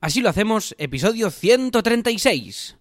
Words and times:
Así 0.00 0.22
lo 0.22 0.30
hacemos, 0.30 0.74
episodio 0.78 1.30
136. 1.30 2.76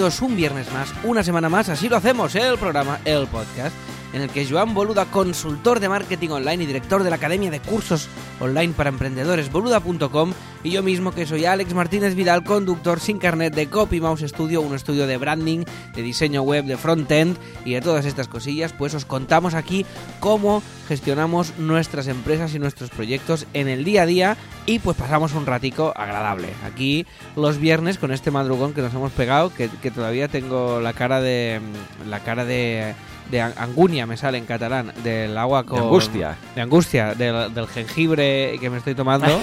Bienvenidos 0.00 0.22
un 0.22 0.34
viernes 0.34 0.72
más, 0.72 0.94
una 1.04 1.22
semana 1.22 1.50
más, 1.50 1.68
así 1.68 1.90
lo 1.90 1.98
hacemos, 1.98 2.34
el 2.34 2.56
programa, 2.56 3.00
el 3.04 3.26
podcast, 3.26 3.76
en 4.14 4.22
el 4.22 4.30
que 4.30 4.46
Joan 4.48 4.72
Boluda, 4.72 5.04
consultor 5.04 5.78
de 5.78 5.90
marketing 5.90 6.30
online 6.30 6.64
y 6.64 6.66
director 6.66 7.02
de 7.02 7.10
la 7.10 7.16
Academia 7.16 7.50
de 7.50 7.60
Cursos 7.60 8.08
Online 8.40 8.72
para 8.72 8.88
Emprendedores, 8.88 9.52
boluda.com, 9.52 10.32
y 10.64 10.70
yo 10.70 10.82
mismo 10.82 11.12
que 11.12 11.26
soy 11.26 11.44
Alex 11.44 11.74
Martínez 11.74 12.14
Vidal, 12.14 12.44
conductor 12.44 12.98
sin 12.98 13.18
carnet 13.18 13.54
de 13.54 13.68
Copy 13.68 14.00
Mouse 14.00 14.24
Studio, 14.26 14.62
un 14.62 14.74
estudio 14.74 15.06
de 15.06 15.18
branding, 15.18 15.64
de 15.94 16.02
diseño 16.02 16.40
web, 16.40 16.64
de 16.64 16.78
frontend 16.78 17.36
y 17.66 17.74
de 17.74 17.82
todas 17.82 18.06
estas 18.06 18.26
cosillas, 18.26 18.72
pues 18.72 18.94
os 18.94 19.04
contamos 19.04 19.52
aquí 19.52 19.84
cómo 20.18 20.62
gestionamos 20.88 21.56
nuestras 21.58 22.08
empresas 22.08 22.54
y 22.54 22.58
nuestros 22.58 22.90
proyectos 22.90 23.46
en 23.54 23.68
el 23.68 23.84
día 23.84 24.02
a 24.02 24.06
día 24.06 24.36
y 24.66 24.80
pues 24.80 24.96
pasamos 24.96 25.34
un 25.34 25.46
ratico 25.46 25.92
agradable. 25.96 26.48
Aquí 26.64 27.06
los 27.36 27.58
viernes 27.58 27.96
con 27.96 28.12
este 28.12 28.30
madrugón 28.30 28.72
que 28.72 28.82
nos 28.82 28.92
hemos 28.92 29.12
pegado, 29.12 29.54
que, 29.54 29.68
que 29.68 29.89
todavía 29.94 30.28
tengo 30.28 30.80
la 30.80 30.92
cara 30.92 31.20
de 31.20 31.60
la 32.08 32.20
cara 32.20 32.44
de 32.44 32.94
de 33.30 33.40
an- 33.40 33.54
angunia 33.58 34.06
me 34.06 34.16
sale 34.16 34.38
en 34.38 34.44
catalán, 34.44 34.92
del 35.04 35.38
agua 35.38 35.64
con... 35.64 35.78
angustia. 35.78 36.36
De 36.56 36.62
angustia, 36.62 37.14
del, 37.14 37.54
del 37.54 37.68
jengibre 37.68 38.56
que 38.60 38.68
me 38.70 38.78
estoy 38.78 38.94
tomando. 38.94 39.26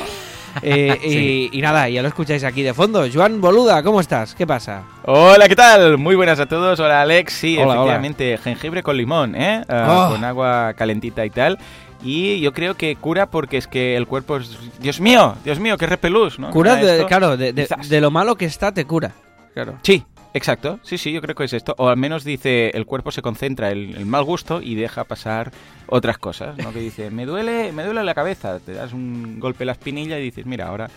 Eh, 0.63 0.97
Sí. 1.03 1.49
y, 1.53 1.59
y 1.59 1.61
nada, 1.61 1.87
ya 1.87 2.01
lo 2.01 2.07
escucháis 2.07 2.43
aquí 2.43 2.63
de 2.63 2.73
fondo. 2.73 3.05
Joan 3.13 3.39
Boluda, 3.41 3.83
¿cómo 3.83 4.01
estás? 4.01 4.33
¿Qué 4.33 4.47
pasa? 4.47 4.81
Hola, 5.05 5.47
¿qué 5.47 5.55
tal? 5.55 5.99
Muy 5.99 6.15
buenas 6.15 6.39
a 6.39 6.47
todos. 6.47 6.79
Hola, 6.79 7.01
Alex. 7.03 7.31
Sí, 7.33 7.57
Hola, 7.57 7.65
hola. 7.65 7.75
efectivamente, 7.81 8.37
jengibre 8.39 8.81
con 8.81 8.97
limón, 8.97 9.35
¿eh? 9.35 9.61
Ah, 9.69 10.07
Oh. 10.09 10.13
Con 10.13 10.23
agua 10.23 10.73
calentita 10.75 11.23
y 11.25 11.29
tal. 11.29 11.59
Y 12.03 12.39
yo 12.39 12.53
creo 12.53 12.73
que 12.75 12.95
cura 12.95 13.27
porque 13.29 13.57
es 13.57 13.67
que 13.67 13.95
el 13.97 14.07
cuerpo 14.07 14.37
es... 14.37 14.57
Dios 14.79 14.99
mío, 14.99 15.35
Dios 15.45 15.59
mío, 15.59 15.77
qué 15.77 15.85
repelús, 15.85 16.39
¿no? 16.39 16.49
Cura, 16.49 16.75
de, 16.77 17.05
claro, 17.05 17.37
de, 17.37 17.53
de 17.53 18.01
lo 18.01 18.09
malo 18.09 18.35
que 18.35 18.45
está, 18.45 18.71
te 18.71 18.85
cura. 18.85 19.11
Claro. 19.53 19.75
Sí, 19.83 20.03
exacto. 20.33 20.79
Sí, 20.83 20.97
sí, 20.97 21.11
yo 21.11 21.21
creo 21.21 21.35
que 21.35 21.43
es 21.43 21.53
esto. 21.53 21.75
O 21.77 21.89
al 21.89 21.97
menos 21.97 22.23
dice, 22.23 22.71
el 22.73 22.85
cuerpo 22.85 23.11
se 23.11 23.21
concentra 23.21 23.71
en 23.71 23.95
el 23.95 24.05
mal 24.05 24.23
gusto 24.23 24.61
y 24.61 24.75
deja 24.75 25.03
pasar 25.03 25.51
otras 25.87 26.17
cosas, 26.17 26.57
¿no? 26.57 26.71
Que 26.73 26.79
dice, 26.79 27.11
me 27.11 27.25
duele, 27.25 27.71
me 27.71 27.83
duele 27.83 28.03
la 28.03 28.13
cabeza. 28.13 28.59
Te 28.59 28.73
das 28.73 28.93
un 28.93 29.39
golpe 29.39 29.63
en 29.63 29.67
la 29.67 29.73
espinilla 29.73 30.19
y 30.19 30.23
dices, 30.23 30.45
mira, 30.45 30.67
ahora 30.67 30.89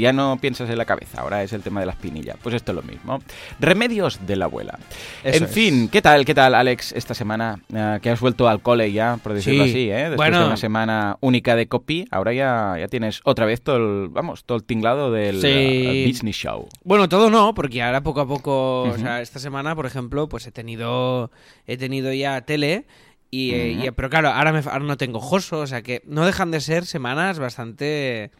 ya 0.00 0.12
no 0.12 0.36
piensas 0.40 0.68
en 0.70 0.78
la 0.78 0.84
cabeza, 0.84 1.20
ahora 1.20 1.42
es 1.42 1.52
el 1.52 1.62
tema 1.62 1.80
de 1.80 1.86
la 1.86 1.92
espinilla. 1.92 2.36
Pues 2.42 2.54
esto 2.54 2.72
es 2.72 2.76
lo 2.76 2.82
mismo. 2.82 3.20
Remedios 3.60 4.26
de 4.26 4.36
la 4.36 4.46
abuela. 4.46 4.78
Eso 5.22 5.38
en 5.38 5.44
es. 5.44 5.50
fin, 5.50 5.88
¿qué 5.88 6.02
tal, 6.02 6.24
qué 6.24 6.34
tal, 6.34 6.54
Alex, 6.54 6.92
esta 6.92 7.14
semana 7.14 7.60
eh, 7.74 7.98
que 8.02 8.10
has 8.10 8.20
vuelto 8.20 8.48
al 8.48 8.60
cole 8.62 8.92
ya, 8.92 9.18
por 9.22 9.34
decirlo 9.34 9.64
Sí. 9.64 9.70
así, 9.70 9.90
¿eh? 9.90 9.94
Después 10.10 10.16
Bueno. 10.16 10.40
de 10.40 10.46
una 10.46 10.56
semana 10.56 11.16
única 11.20 11.56
de 11.56 11.66
copy, 11.68 12.06
ahora 12.10 12.32
ya, 12.32 12.74
ya 12.78 12.88
tienes 12.88 13.20
otra 13.24 13.46
vez 13.46 13.62
todo 13.62 13.76
el, 13.76 14.08
vamos, 14.08 14.44
todo 14.44 14.56
el 14.58 14.64
tinglado 14.64 15.10
del 15.12 15.40
Sí. 15.40 15.46
eh, 15.48 16.04
business 16.08 16.36
show. 16.36 16.68
Bueno, 16.84 17.08
todo 17.08 17.30
no, 17.30 17.54
porque 17.54 17.82
ahora 17.82 18.02
poco 18.02 18.20
a 18.20 18.26
poco, 18.26 18.82
o 18.82 18.98
sea, 18.98 19.20
esta 19.20 19.38
semana, 19.38 19.74
por 19.74 19.86
ejemplo, 19.86 20.28
pues 20.28 20.46
he 20.46 20.52
tenido, 20.52 21.30
he 21.66 21.76
tenido 21.76 22.12
ya 22.12 22.40
tele. 22.42 22.86
Y, 23.30 23.50
eh, 23.52 23.74
Ujú. 23.76 23.86
y- 23.86 23.90
pero 23.90 24.10
claro, 24.10 24.28
ahora, 24.28 24.52
me, 24.52 24.58
ahora 24.60 24.78
no 24.84 24.96
tengo 24.96 25.18
joso, 25.18 25.58
o 25.58 25.66
sea 25.66 25.82
que 25.82 26.02
no 26.06 26.24
dejan 26.24 26.52
de 26.52 26.60
ser 26.60 26.86
semanas 26.86 27.40
bastante 27.40 28.30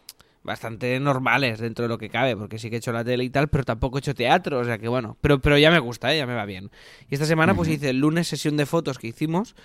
bastante 0.45 1.01
normales 1.01 1.59
dentro 1.59 1.85
de 1.85 1.89
lo 1.89 1.99
que 1.99 2.11
cabe, 2.11 2.37
porque 2.37 2.59
sí 2.59 2.69
que 2.69 2.77
he 2.77 2.79
hecho 2.79 2.93
la 2.93 3.03
tele 3.03 3.25
y 3.25 3.31
tal, 3.31 3.49
pero 3.49 3.65
tampoco 3.65 3.99
he 3.99 4.01
hecho 4.01 4.15
teatro, 4.15 4.61
o 4.61 4.65
sea 4.65 4.79
que 4.79 4.89
bueno, 4.89 5.17
pero, 5.21 5.41
pero 5.41 5.59
ya 5.59 5.71
me 5.71 5.79
gusta, 5.79 6.15
¿eh? 6.15 6.19
ya 6.19 6.27
me 6.27 6.35
va 6.35 6.45
bien. 6.45 6.71
Y 7.11 7.15
esta 7.15 7.27
semana 7.27 7.55
pues 7.55 7.69
hice 7.69 7.91
el 7.91 7.99
lunes 7.99 8.29
sesión 8.29 8.57
de 8.57 8.67
fotos 8.67 8.99
que 8.99 9.09
hicimos 9.09 9.57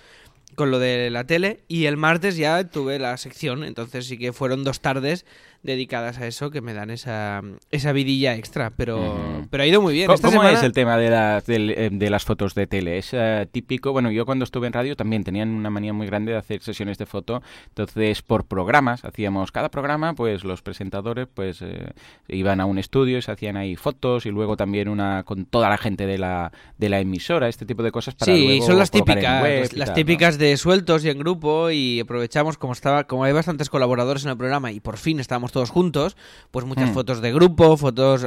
con 0.54 0.70
lo 0.70 0.78
de 0.78 1.10
la 1.10 1.24
tele 1.24 1.60
y 1.68 1.84
el 1.84 1.96
martes 1.96 2.36
ya 2.36 2.64
tuve 2.64 2.98
la 2.98 3.16
sección, 3.18 3.62
entonces 3.62 4.06
sí 4.06 4.18
que 4.18 4.32
fueron 4.32 4.64
dos 4.64 4.80
tardes 4.80 5.26
dedicadas 5.62 6.18
a 6.18 6.26
eso 6.26 6.50
que 6.50 6.60
me 6.62 6.72
dan 6.72 6.90
esa, 6.90 7.42
esa 7.70 7.92
vidilla 7.92 8.34
extra, 8.34 8.70
pero, 8.70 9.44
pero 9.50 9.62
ha 9.62 9.66
ido 9.66 9.82
muy 9.82 9.92
bien. 9.94 10.06
¿Cómo, 10.06 10.14
Esta 10.14 10.28
cómo 10.28 10.40
semana- 10.40 10.58
es 10.58 10.64
el 10.64 10.72
tema 10.72 10.96
de, 10.96 11.10
las- 11.10 11.44
del, 11.46 11.70
eh, 11.70 11.90
de 11.92 12.10
las 12.10 12.24
fotos 12.24 12.54
de 12.54 12.66
tele? 12.66 12.96
Es 12.98 13.10
eh, 13.12 13.46
típico, 13.52 13.92
bueno, 13.92 14.10
yo 14.10 14.24
cuando 14.24 14.44
estuve 14.44 14.66
en 14.68 14.72
radio 14.72 14.96
también 14.96 15.22
tenían 15.22 15.50
una 15.50 15.68
manía 15.70 15.92
muy 15.92 16.06
grande 16.06 16.32
de 16.32 16.38
hacer 16.38 16.62
sesiones 16.62 16.96
de 16.98 17.06
foto, 17.06 17.42
entonces 17.68 18.22
por 18.22 18.46
programas, 18.46 19.04
hacíamos 19.04 19.52
cada 19.52 19.70
programa, 19.70 20.14
pues 20.14 20.44
los 20.44 20.62
presentadores 20.62 21.28
pues 21.32 21.60
eh, 21.62 21.92
iban 22.28 22.60
a 22.60 22.64
un 22.66 22.78
estudio 22.78 23.18
y 23.18 23.22
se 23.22 23.30
hacían 23.32 23.56
ahí 23.56 23.76
fotos 23.76 24.24
y 24.26 24.30
luego 24.30 24.56
también 24.56 24.88
una 24.88 25.24
con 25.24 25.44
toda 25.44 25.68
la 25.68 25.76
gente 25.78 26.06
de 26.06 26.16
la, 26.18 26.52
de 26.78 26.88
la 26.88 27.00
emisora, 27.00 27.48
este 27.48 27.66
tipo 27.66 27.82
de 27.82 27.92
cosas 27.92 28.14
para 28.14 28.32
Sí, 28.32 28.46
luego 28.46 28.66
son 28.66 28.78
las 28.78 28.90
típicas, 28.90 29.42
las, 29.42 29.72
y 29.72 29.76
las 29.76 29.88
tal, 29.88 29.94
típicas 29.94 30.38
de 30.38 30.56
sueltos 30.56 31.04
y 31.04 31.10
en 31.10 31.18
grupo 31.18 31.70
y 31.70 32.00
aprovechamos 32.00 32.56
como 32.56 32.72
estaba, 32.72 33.04
como 33.04 33.24
hay 33.24 33.32
bastantes 33.32 33.68
colaboradores 33.68 34.24
en 34.24 34.30
el 34.30 34.36
programa 34.38 34.72
y 34.72 34.80
por 34.80 34.96
fin 34.96 35.20
estábamos 35.20 35.49
todos 35.52 35.70
juntos, 35.70 36.16
pues 36.50 36.64
muchas 36.66 36.90
Hmm. 36.90 36.94
fotos 36.94 37.20
de 37.20 37.32
grupo, 37.32 37.76
fotos, 37.76 38.24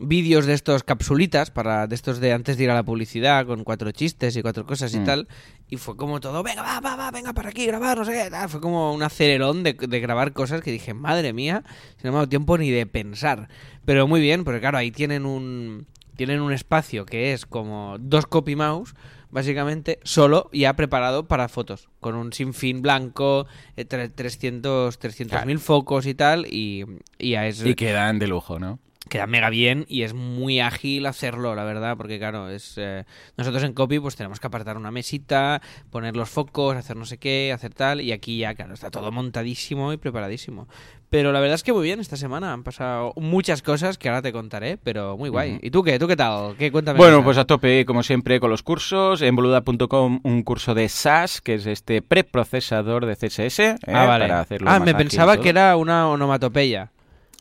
vídeos 0.00 0.46
de 0.46 0.54
estos 0.54 0.84
capsulitas 0.84 1.50
para 1.50 1.88
de 1.88 1.94
estos 1.96 2.20
de 2.20 2.32
antes 2.32 2.56
de 2.56 2.62
ir 2.64 2.70
a 2.70 2.74
la 2.74 2.84
publicidad 2.84 3.44
con 3.46 3.64
cuatro 3.64 3.90
chistes 3.90 4.36
y 4.36 4.42
cuatro 4.42 4.64
cosas 4.64 4.94
y 4.94 5.00
Mm. 5.00 5.04
tal 5.04 5.28
y 5.68 5.76
fue 5.76 5.96
como 5.96 6.20
todo 6.20 6.44
venga 6.44 6.62
va 6.62 6.78
va 6.78 6.94
va 6.94 7.10
venga 7.10 7.32
para 7.32 7.48
aquí 7.48 7.66
grabar 7.66 7.98
no 7.98 8.04
sé 8.04 8.12
qué 8.12 8.30
tal. 8.30 8.48
fue 8.48 8.60
como 8.60 8.92
un 8.94 9.02
acelerón 9.02 9.64
de, 9.64 9.72
de 9.72 9.98
grabar 10.00 10.32
cosas 10.32 10.60
que 10.62 10.70
dije 10.70 10.94
madre 10.94 11.32
mía 11.32 11.64
si 11.96 12.04
no 12.06 12.12
me 12.12 12.18
ha 12.18 12.20
dado 12.20 12.28
tiempo 12.28 12.56
ni 12.58 12.70
de 12.70 12.86
pensar 12.86 13.48
pero 13.84 14.06
muy 14.06 14.20
bien 14.20 14.44
porque 14.44 14.60
claro 14.60 14.78
ahí 14.78 14.92
tienen 14.92 15.26
un 15.26 15.88
tienen 16.14 16.42
un 16.42 16.52
espacio 16.52 17.04
que 17.04 17.32
es 17.32 17.44
como 17.44 17.96
dos 17.98 18.26
copy 18.28 18.54
mouse 18.54 18.94
básicamente 19.30 19.98
solo 20.02 20.48
ya 20.52 20.74
preparado 20.74 21.26
para 21.28 21.48
fotos 21.48 21.88
con 22.00 22.14
un 22.14 22.32
sinfín 22.32 22.82
blanco 22.82 23.46
eh, 23.76 23.86
tre- 23.86 24.12
300 24.14 24.98
300 24.98 25.44
mil 25.46 25.58
focos 25.58 26.06
y 26.06 26.14
tal 26.14 26.46
y, 26.46 26.84
y 27.18 27.30
ya 27.32 27.46
es 27.46 27.64
Y 27.64 27.74
quedan 27.74 28.18
de 28.18 28.26
lujo, 28.28 28.58
¿no? 28.58 28.78
queda 29.08 29.26
mega 29.26 29.48
bien 29.48 29.86
y 29.88 30.02
es 30.02 30.12
muy 30.12 30.60
ágil 30.60 31.06
hacerlo, 31.06 31.54
la 31.54 31.64
verdad, 31.64 31.96
porque 31.96 32.18
claro, 32.18 32.50
es 32.50 32.74
eh, 32.76 33.06
nosotros 33.38 33.62
en 33.62 33.72
copy 33.72 33.98
pues 34.00 34.16
tenemos 34.16 34.38
que 34.38 34.46
apartar 34.48 34.76
una 34.76 34.90
mesita, 34.90 35.62
poner 35.90 36.14
los 36.14 36.28
focos, 36.28 36.76
hacer 36.76 36.94
no 36.94 37.06
sé 37.06 37.16
qué, 37.16 37.50
hacer 37.54 37.72
tal 37.72 38.02
y 38.02 38.12
aquí 38.12 38.36
ya 38.36 38.54
claro, 38.54 38.74
está 38.74 38.90
todo 38.90 39.10
montadísimo 39.10 39.94
y 39.94 39.96
preparadísimo. 39.96 40.68
Pero 41.10 41.32
la 41.32 41.40
verdad 41.40 41.54
es 41.54 41.62
que 41.62 41.72
muy 41.72 41.84
bien 41.84 42.00
esta 42.00 42.16
semana, 42.16 42.52
han 42.52 42.62
pasado 42.62 43.14
muchas 43.16 43.62
cosas 43.62 43.96
que 43.96 44.08
ahora 44.08 44.20
te 44.20 44.32
contaré, 44.32 44.76
pero 44.76 45.16
muy 45.16 45.30
guay. 45.30 45.58
¿Y 45.62 45.70
tú 45.70 45.82
qué? 45.82 45.98
¿Tú 45.98 46.06
qué 46.06 46.16
tal? 46.16 46.54
¿Qué 46.58 46.70
cuéntame? 46.70 46.98
Bueno, 46.98 47.24
pues 47.24 47.38
a 47.38 47.46
tope, 47.46 47.86
como 47.86 48.02
siempre, 48.02 48.40
con 48.40 48.50
los 48.50 48.62
cursos. 48.62 49.22
En 49.22 49.34
boluda.com 49.34 50.20
un 50.22 50.42
curso 50.42 50.74
de 50.74 50.88
SAS, 50.88 51.40
que 51.40 51.54
es 51.54 51.66
este 51.66 52.02
preprocesador 52.02 53.06
de 53.06 53.16
CSS. 53.16 53.58
¿eh? 53.60 53.76
Ah, 53.86 54.04
vale. 54.04 54.26
Para 54.26 54.40
hacerlo 54.40 54.70
Ah, 54.70 54.80
me 54.80 54.94
pensaba 54.94 55.38
que 55.40 55.48
era 55.48 55.76
una 55.76 56.08
onomatopeya. 56.08 56.90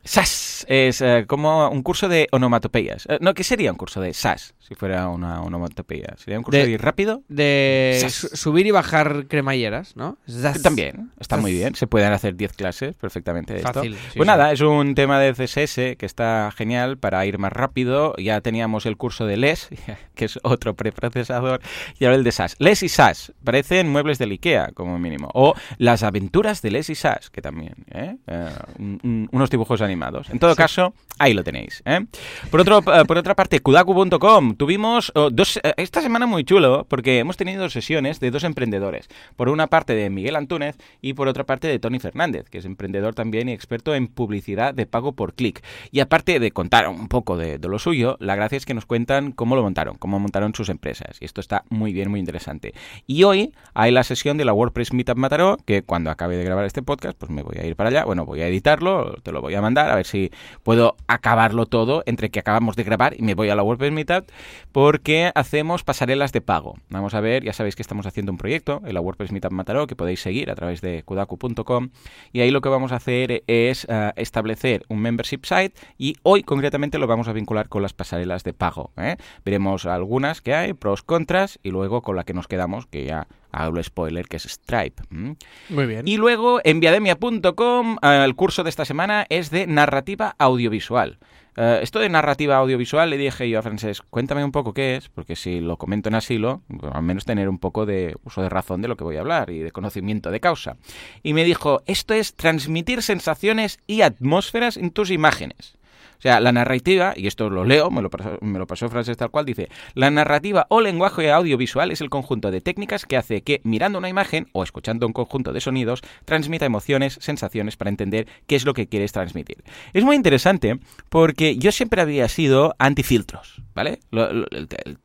SAS 0.04 0.66
es 0.70 1.02
eh, 1.02 1.26
como 1.28 1.70
un 1.70 1.84
curso 1.84 2.08
de 2.08 2.28
onomatopeyas. 2.32 3.06
Eh, 3.10 3.18
no, 3.22 3.34
¿qué 3.34 3.44
sería 3.44 3.72
un 3.72 3.78
curso 3.78 4.00
de 4.02 4.14
SAS 4.14 4.54
si 4.60 4.74
fuera 4.76 5.08
una 5.10 5.42
onomatopeya? 5.42 6.16
¿Sería 6.18 6.38
un 6.38 6.44
curso 6.44 6.58
De- 6.58 6.66
de, 6.66 6.72
ir 6.72 6.82
rápido? 6.82 7.24
De 7.28 8.06
subir 8.10 8.66
y 8.68 8.72
bajar 8.72 9.26
cremalleras, 9.28 9.96
¿no? 9.96 10.18
Zas. 10.30 10.62
También, 10.62 11.12
está 11.20 11.38
muy 11.38 11.52
bien. 11.54 11.76
Se 11.76 11.88
pueden 11.88 12.12
hacer 12.14 12.36
10 12.36 12.54
clases 12.54 12.96
perfectamente 12.96 13.54
de 13.54 13.60
esto. 13.60 13.74
Fácil. 13.74 13.94
sí, 13.96 14.00
pues 14.16 14.26
sí. 14.26 14.28
nada, 14.28 14.52
es 14.52 14.62
un 14.62 14.96
tema 14.96 15.20
de 15.20 15.34
CSS 15.34 15.96
que 15.98 16.06
está 16.06 16.52
genial 16.56 16.98
para 16.98 17.26
ir 17.26 17.38
más 17.38 17.52
rápido. 17.54 18.14
Ya 18.18 18.40
teníamos 18.42 18.86
el 18.86 18.98
curso 18.98 19.26
de 19.26 19.38
LES, 19.38 19.70
que 20.16 20.26
es 20.26 20.40
otro 20.44 20.74
preprocesador, 20.76 21.62
y 22.00 22.06
ahora 22.06 22.16
el 22.16 22.24
de 22.24 22.32
SAS. 22.32 22.56
LES 22.60 22.84
y 22.84 22.90
SAS 22.90 23.34
parecen 23.44 23.90
muebles 23.90 24.18
del 24.20 24.32
IKEA, 24.32 24.72
como 24.74 24.98
mínimo. 25.00 25.30
O 25.34 25.54
las 25.78 26.04
aventuras 26.04 26.62
de 26.62 26.72
LES 26.72 26.90
y 26.90 26.96
SAS, 26.96 27.30
que 27.30 27.42
también, 27.42 27.76
¿eh? 27.92 28.16
Eh, 28.28 28.50
un- 28.80 29.00
un- 29.04 29.30
unos 29.32 29.50
dibujos 29.50 29.82
animados. 29.82 29.97
En 30.30 30.40
todo 30.40 30.56
caso, 30.56 30.94
ahí 31.20 31.34
lo 31.34 31.44
tenéis. 31.44 31.82
¿eh? 31.86 32.06
Por, 32.50 32.62
otro, 32.62 32.80
eh, 32.80 33.06
por 33.06 33.18
otra 33.18 33.36
parte, 33.36 33.60
kudaku.com. 33.60 34.56
Tuvimos 34.56 35.12
oh, 35.16 35.30
dos, 35.30 35.58
eh, 35.64 35.74
esta 35.78 36.02
semana 36.02 36.26
muy 36.26 36.44
chulo, 36.44 36.86
porque 36.88 37.20
hemos 37.20 37.38
tenido 37.38 37.64
dos 37.64 37.74
sesiones 37.74 38.20
de 38.20 38.32
dos 38.32 38.44
emprendedores. 38.44 39.08
Por 39.36 39.50
una 39.50 39.68
parte 39.68 39.94
de 39.94 40.10
Miguel 40.10 40.36
Antúnez 40.36 40.78
y 41.02 41.14
por 41.14 41.28
otra 41.28 41.46
parte 41.46 41.68
de 41.68 41.80
Tony 41.80 42.00
Fernández, 42.00 42.50
que 42.50 42.60
es 42.60 42.66
emprendedor 42.66 43.16
también 43.16 43.50
y 43.50 43.54
experto 43.54 43.96
en 43.96 44.08
publicidad 44.08 44.74
de 44.74 44.86
pago 44.86 45.14
por 45.14 45.34
clic. 45.34 45.64
Y 45.92 46.00
aparte 46.00 46.40
de 46.40 46.52
contar 46.52 46.88
un 46.88 47.08
poco 47.08 47.38
de, 47.38 47.58
de 47.58 47.68
lo 47.68 47.80
suyo, 47.80 48.18
la 48.20 48.36
gracia 48.36 48.58
es 48.58 48.66
que 48.66 48.74
nos 48.74 48.86
cuentan 48.86 49.32
cómo 49.32 49.56
lo 49.56 49.64
montaron, 49.64 49.98
cómo 49.98 50.20
montaron 50.20 50.54
sus 50.54 50.70
empresas. 50.70 51.18
Y 51.20 51.26
esto 51.26 51.42
está 51.42 51.64
muy 51.70 51.94
bien, 51.94 52.10
muy 52.10 52.20
interesante. 52.20 52.74
Y 53.06 53.24
hoy 53.24 53.54
hay 53.74 53.92
la 53.92 54.04
sesión 54.04 54.38
de 54.38 54.46
la 54.46 54.54
WordPress 54.54 54.94
Meetup 54.94 55.18
Mataró, 55.18 55.58
que 55.66 55.84
cuando 55.84 56.12
acabe 56.12 56.38
de 56.38 56.44
grabar 56.44 56.66
este 56.66 56.82
podcast, 56.82 57.18
pues 57.18 57.32
me 57.32 57.42
voy 57.42 57.58
a 57.58 57.66
ir 57.66 57.76
para 57.76 57.90
allá. 57.90 58.06
Bueno, 58.06 58.26
voy 58.26 58.42
a 58.42 58.48
editarlo, 58.48 59.16
te 59.24 59.32
lo 59.32 59.42
voy 59.42 59.56
a 59.56 59.62
mandar 59.62 59.77
a 59.78 59.96
ver 59.96 60.06
si 60.06 60.32
puedo 60.64 60.96
acabarlo 61.08 61.66
todo 61.66 62.04
entre 62.06 62.30
que 62.30 62.40
acabamos 62.40 62.76
de 62.76 62.84
grabar 62.84 63.16
y 63.18 63.22
me 63.22 63.36
voy 63.36 63.50
a 63.50 63.56
la 63.56 63.64
WordPress 63.64 63.92
Meetup, 63.92 64.30
porque 64.72 65.32
hacemos 65.36 65.84
pasarelas 65.84 66.32
de 66.32 66.42
pago. 66.42 66.76
Vamos 66.90 67.14
a 67.14 67.22
ver, 67.22 67.44
ya 67.44 67.54
sabéis 67.54 67.76
que 67.76 67.82
estamos 67.82 68.06
haciendo 68.06 68.32
un 68.32 68.38
proyecto 68.38 68.82
en 68.86 68.94
la 68.94 69.02
WordPress 69.02 69.32
Meetup 69.32 69.52
Mataró 69.52 69.88
que 69.88 69.96
podéis 69.96 70.22
seguir 70.22 70.50
a 70.52 70.56
través 70.56 70.82
de 70.82 71.04
kudaku.com 71.04 71.90
y 72.32 72.42
ahí 72.42 72.52
lo 72.52 72.62
que 72.62 72.70
vamos 72.70 72.92
a 72.92 72.98
hacer 72.98 73.44
es 73.48 73.86
eh, 73.90 74.12
establecer 74.16 74.84
un 74.90 75.00
membership 75.00 75.42
site 75.44 75.74
y 75.98 76.16
hoy 76.24 76.44
concretamente 76.44 76.98
lo 76.98 77.08
vamos 77.08 77.28
a 77.28 77.34
vincular 77.34 77.70
con 77.70 77.82
las 77.82 77.94
pasarelas 77.94 78.44
de 78.44 78.54
pago. 78.54 78.92
¿eh? 78.98 79.18
Veremos 79.46 79.86
algunas 79.86 80.42
que 80.42 80.54
hay, 80.54 80.74
pros, 80.74 81.04
contras 81.04 81.60
y 81.64 81.72
luego 81.72 82.02
con 82.02 82.16
la 82.16 82.24
que 82.24 82.34
nos 82.34 82.48
quedamos, 82.48 82.88
que 82.88 83.06
ya 83.06 83.28
hablo 83.52 83.82
spoiler, 83.84 84.28
que 84.28 84.38
es 84.38 84.44
Stripe. 84.44 85.04
Muy 85.10 85.86
bien. 85.86 86.08
Y 86.08 86.18
luego 86.18 86.60
en 86.64 86.80
viademia.com 86.80 87.98
el 88.02 88.36
curso 88.36 88.64
de 88.64 88.70
esta 88.70 88.86
semana 88.86 89.26
es 89.30 89.50
de 89.50 89.68
narrativa 89.68 90.36
audiovisual. 90.38 91.20
Eh, 91.60 91.80
esto 91.82 92.00
de 92.00 92.08
narrativa 92.08 92.58
audiovisual 92.58 93.10
le 93.10 93.18
dije 93.18 93.50
yo 93.50 93.58
a 93.58 93.64
Francés, 93.64 94.02
cuéntame 94.02 94.46
un 94.46 94.52
poco 94.52 94.76
qué 94.76 94.96
es, 94.96 95.10
porque 95.10 95.36
si 95.36 95.60
lo 95.60 95.78
comento 95.78 96.08
en 96.08 96.16
asilo, 96.16 96.62
pues, 96.68 96.94
al 96.94 97.02
menos 97.02 97.26
tener 97.26 97.50
un 97.50 97.58
poco 97.58 97.88
de 97.88 98.16
uso 98.24 98.44
de 98.44 98.50
razón 98.50 98.84
de 98.84 98.88
lo 98.88 98.96
que 98.96 99.04
voy 99.04 99.18
a 99.18 99.22
hablar 99.22 99.50
y 99.50 99.60
de 99.60 99.72
conocimiento 99.72 100.30
de 100.30 100.40
causa. 100.40 100.78
Y 101.24 101.34
me 101.34 101.44
dijo, 101.44 101.82
esto 101.88 102.14
es 102.14 102.36
transmitir 102.36 103.02
sensaciones 103.02 103.80
y 103.88 104.02
atmósferas 104.02 104.78
en 104.78 104.92
tus 104.92 105.10
imágenes. 105.10 105.77
O 106.18 106.22
sea, 106.22 106.40
la 106.40 106.52
narrativa, 106.52 107.14
y 107.16 107.28
esto 107.28 107.50
lo 107.50 107.64
leo, 107.64 107.92
me 107.92 108.02
lo, 108.02 108.10
pasó, 108.10 108.38
me 108.42 108.58
lo 108.58 108.66
pasó 108.66 108.90
tal 108.90 109.30
cual, 109.30 109.46
dice, 109.46 109.70
la 109.94 110.10
narrativa 110.10 110.66
o 110.70 110.82
lenguaje 110.82 111.32
audiovisual 111.32 111.92
es 111.92 112.02
el 112.02 112.10
conjunto 112.10 112.52
de 112.52 112.62
técnicas 112.62 113.06
que 113.06 113.18
hace 113.18 113.42
que, 113.42 113.62
mirando 113.64 114.00
una 114.00 114.10
imagen 114.10 114.48
o 114.54 114.64
escuchando 114.64 115.06
un 115.06 115.14
conjunto 115.14 115.54
de 115.54 115.62
sonidos, 115.62 116.02
transmita 116.26 116.66
emociones, 116.66 117.18
sensaciones 117.22 117.78
para 117.78 117.90
entender 117.90 118.28
qué 118.48 118.56
es 118.56 118.66
lo 118.66 118.74
que 118.74 118.88
quieres 118.88 119.12
transmitir. 119.12 119.64
Es 119.94 120.04
muy 120.04 120.16
interesante 120.16 120.80
porque 121.10 121.58
yo 121.58 121.72
siempre 121.72 122.02
había 122.02 122.28
sido 122.30 122.76
antifiltros, 122.80 123.62
¿vale? 123.76 124.00
el, 124.12 124.48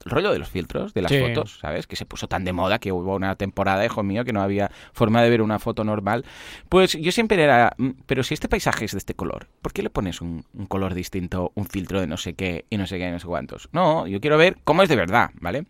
rollo 0.05 0.33
de 0.33 0.39
los 0.39 0.49
filtros, 0.49 0.95
de 0.95 1.03
las 1.03 1.13
fotos, 1.13 1.59
¿sabes? 1.61 1.87
Que 1.87 1.97
se 1.97 2.07
puso 2.07 2.29
tan 2.29 2.45
de 2.45 2.53
moda 2.53 2.79
que 2.79 2.93
hubo 2.93 3.15
una 3.15 3.37
temporada, 3.37 3.85
hijo 3.85 4.03
mío, 4.03 4.25
que 4.25 4.33
no 4.33 4.41
había 4.41 4.71
forma 4.93 5.23
de 5.23 5.31
ver 5.31 5.43
una 5.43 5.59
foto 5.59 5.85
normal. 5.85 6.25
Pues 6.69 6.93
yo 6.93 7.13
siempre 7.13 7.43
era, 7.43 7.75
mm, 7.77 7.91
pero 8.07 8.23
si 8.23 8.35
este 8.35 8.49
paisaje 8.49 8.87
es 8.87 8.93
de 8.93 8.99
este 8.99 9.15
color, 9.15 9.49
¿por 9.61 9.73
qué 9.73 9.83
le 9.83 9.91
pones 9.91 10.21
un, 10.21 10.45
un 10.55 10.67
color 10.67 10.95
distinto? 10.95 11.02
Distinto 11.03 11.53
un 11.55 11.67
filtro 11.67 12.01
de 12.01 12.07
no 12.07 12.17
sé 12.17 12.35
qué 12.35 12.65
y 12.71 12.77
no 12.77 12.87
sé 12.87 12.99
qué 12.99 13.09
y 13.09 13.11
no 13.11 13.19
sé 13.19 13.27
cuántos. 13.27 13.69
No, 13.73 14.07
yo 14.07 14.21
quiero 14.21 14.39
ver 14.39 14.59
cómo 14.65 14.83
es 14.83 14.89
de 14.89 14.97
verdad, 14.97 15.31
¿vale? 15.41 15.67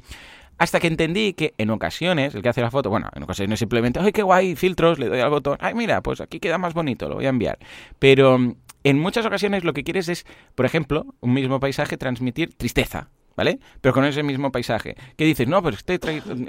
Hasta 0.59 0.79
que 0.79 0.87
entendí 0.87 1.33
que 1.33 1.55
en 1.59 1.71
ocasiones, 1.71 2.35
el 2.35 2.43
que 2.43 2.49
hace 2.49 2.61
la 2.61 2.71
foto, 2.71 2.91
bueno, 2.91 3.09
en 3.15 3.23
ocasiones 3.23 3.59
simplemente, 3.59 3.99
¡ay, 3.99 4.13
qué 4.13 4.23
guay! 4.23 4.55
Filtros, 4.55 4.99
le 4.99 5.09
doy 5.09 5.21
al 5.21 5.31
botón, 5.31 5.57
¡ay, 5.61 5.75
mira! 5.75 6.03
Pues 6.03 6.21
aquí 6.21 6.39
queda 6.39 6.59
más 6.59 6.75
bonito, 6.75 7.09
lo 7.09 7.17
voy 7.17 7.27
a 7.27 7.31
enviar. 7.31 7.59
Pero 7.99 8.39
mm, 8.39 8.55
en 8.85 8.99
muchas 8.99 9.27
ocasiones 9.27 9.65
lo 9.65 9.73
que 9.73 9.83
quieres 9.83 10.09
es, 10.09 10.25
por 10.55 10.67
ejemplo, 10.67 11.07
un 11.21 11.33
mismo 11.33 11.59
paisaje 11.59 11.97
transmitir 11.97 12.55
tristeza, 12.55 13.09
¿vale? 13.37 13.59
Pero 13.81 13.95
con 13.95 14.05
ese 14.05 14.23
mismo 14.23 14.53
paisaje. 14.53 14.97
¿Qué 15.17 15.25
dices? 15.25 15.49
No, 15.49 15.63
pero 15.63 15.77
este, 15.77 15.99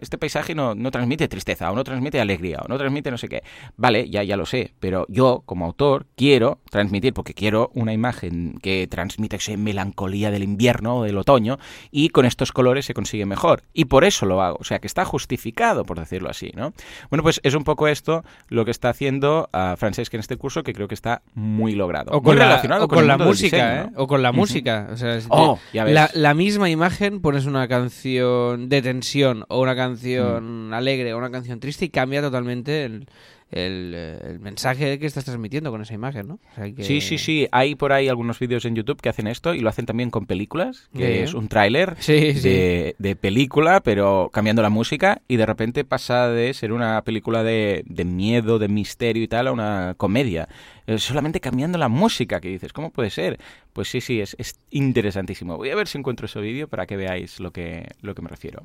este 0.01 0.18
paisaje 0.18 0.56
no, 0.56 0.75
no, 0.75 0.91
transmite 0.91 1.27
tristeza, 1.27 1.71
o 1.71 1.75
no 1.75 1.83
transmite 1.83 2.19
alegría, 2.19 2.59
o 2.63 2.68
no 2.68 2.77
transmite 2.77 3.12
no 3.12 3.18
sé 3.18 3.30
qué. 3.30 3.44
Vale, 3.77 4.09
ya, 4.09 4.24
ya 4.24 4.38
lo 4.38 4.45
sé, 4.45 4.74
pero 4.80 5.06
yo, 5.09 5.44
como 5.45 5.65
autor, 5.65 6.06
quiero 6.15 6.59
transmitir, 6.69 7.13
porque 7.13 7.33
quiero 7.33 7.71
una 7.74 7.94
imagen 7.94 8.57
que 8.62 8.88
transmita 8.88 9.35
esa 9.35 9.57
melancolía 9.57 10.31
del 10.31 10.44
invierno 10.44 10.97
o 10.97 11.03
del 11.03 11.18
otoño, 11.18 11.57
y 11.91 12.09
con 12.09 12.25
estos 12.25 12.51
colores 12.51 12.85
se 12.85 12.94
consigue 12.94 13.25
mejor. 13.25 13.63
Y 13.74 13.85
por 13.85 14.03
eso 14.03 14.25
lo 14.25 14.41
hago, 14.41 14.57
o 14.59 14.63
sea, 14.63 14.80
que 14.80 14.88
está 14.88 15.06
justificado, 15.06 15.85
por 15.85 16.00
decirlo 16.00 16.30
así, 16.30 16.51
¿no? 16.56 16.74
Bueno, 17.09 17.24
pues 17.24 17.39
es 17.44 17.56
un 17.56 17.63
poco 17.63 17.88
esto 17.88 18.24
lo 18.47 18.65
que 18.65 18.71
está 18.71 18.89
haciendo 18.89 19.50
a 19.51 19.75
Francesca 19.77 20.18
en 20.18 20.21
este 20.21 20.38
curso, 20.38 20.63
que 20.63 20.74
creo 20.74 20.88
que 20.88 20.95
está 20.95 21.21
muy 21.33 21.74
logrado. 21.75 22.12
O 22.12 22.21
con, 22.21 22.38
la, 22.38 22.62
con, 22.88 23.07
la 23.07 23.18
música, 23.18 23.81
¿eh? 23.81 23.89
O 23.95 24.07
con 24.07 24.21
la 24.21 24.31
música. 24.31 24.89
O 24.91 24.97
sea, 24.97 25.19
oh, 25.30 25.59
ya 25.74 25.83
ves. 25.83 25.94
La, 25.94 26.09
la 26.13 26.33
misma 26.33 26.69
imagen 26.74 27.22
pones 27.22 27.46
una 27.46 27.68
canción 27.68 28.70
de 28.70 28.81
tensión 28.81 29.46
o 29.48 29.62
una 29.62 29.75
canción 29.75 30.70
mm. 30.70 30.74
alegre 30.74 31.14
o 31.14 31.18
una 31.18 31.31
canción 31.31 31.60
triste 31.60 31.86
y 31.86 31.90
cambia 31.90 32.22
totalmente 32.22 32.84
el, 32.84 33.08
el, 33.54 33.94
el, 33.94 34.40
mensaje 34.40 34.98
que 34.98 35.06
estás 35.06 35.25
transmitiendo 35.25 35.72
con 35.72 35.81
esa 35.81 35.94
imagen, 35.94 36.28
¿no? 36.28 36.40
Sí, 36.80 37.02
sí, 37.02 37.18
sí. 37.18 37.48
Hay 37.52 37.75
por 37.75 37.94
ahí 37.94 38.08
algunos 38.10 38.40
vídeos 38.40 38.66
en 38.66 38.75
YouTube 38.75 39.00
que 39.00 39.10
hacen 39.10 39.28
esto 39.28 39.54
y 39.54 39.60
lo 39.60 39.70
hacen 39.70 39.86
también 39.86 40.10
con 40.10 40.25
películas, 40.25 40.90
que 40.96 41.24
es 41.24 41.34
un 41.34 41.48
tráiler 41.48 41.96
de, 42.08 42.96
de, 42.98 43.16
película, 43.16 43.81
pero 43.81 44.30
cambiando 44.34 44.62
la 44.62 44.69
música 44.69 45.22
y 45.28 45.38
de 45.38 45.46
repente 45.46 45.84
pasa 45.84 46.30
de 46.30 46.54
ser 46.54 46.74
una 46.74 47.02
película 47.04 47.44
de, 47.44 47.84
de 47.86 48.06
miedo, 48.06 48.60
de 48.60 48.68
misterio 48.68 49.24
y 49.24 49.28
tal 49.28 49.48
a 49.48 49.52
una 49.52 49.94
comedia. 49.98 50.50
Eh, 50.88 50.97
solamente 50.97 51.39
cambiando 51.39 51.77
la 51.77 51.88
música, 51.88 52.41
que 52.41 52.50
dices, 52.50 52.74
¿cómo 52.74 52.91
puede 52.91 53.09
ser? 53.09 53.39
Pues 53.71 53.88
sí, 53.88 54.01
sí, 54.01 54.19
es, 54.19 54.35
es 54.38 54.59
interesantísimo. 54.69 55.57
Voy 55.57 55.69
a 55.69 55.75
ver 55.75 55.88
si 55.88 55.97
encuentro 55.97 56.25
ese 56.25 56.39
vídeo 56.41 56.68
para 56.68 56.85
que 56.85 56.97
veáis 56.97 57.39
lo 57.39 57.51
que, 57.51 57.88
lo 58.01 58.15
que 58.15 58.21
me 58.21 58.30
refiero. 58.30 58.63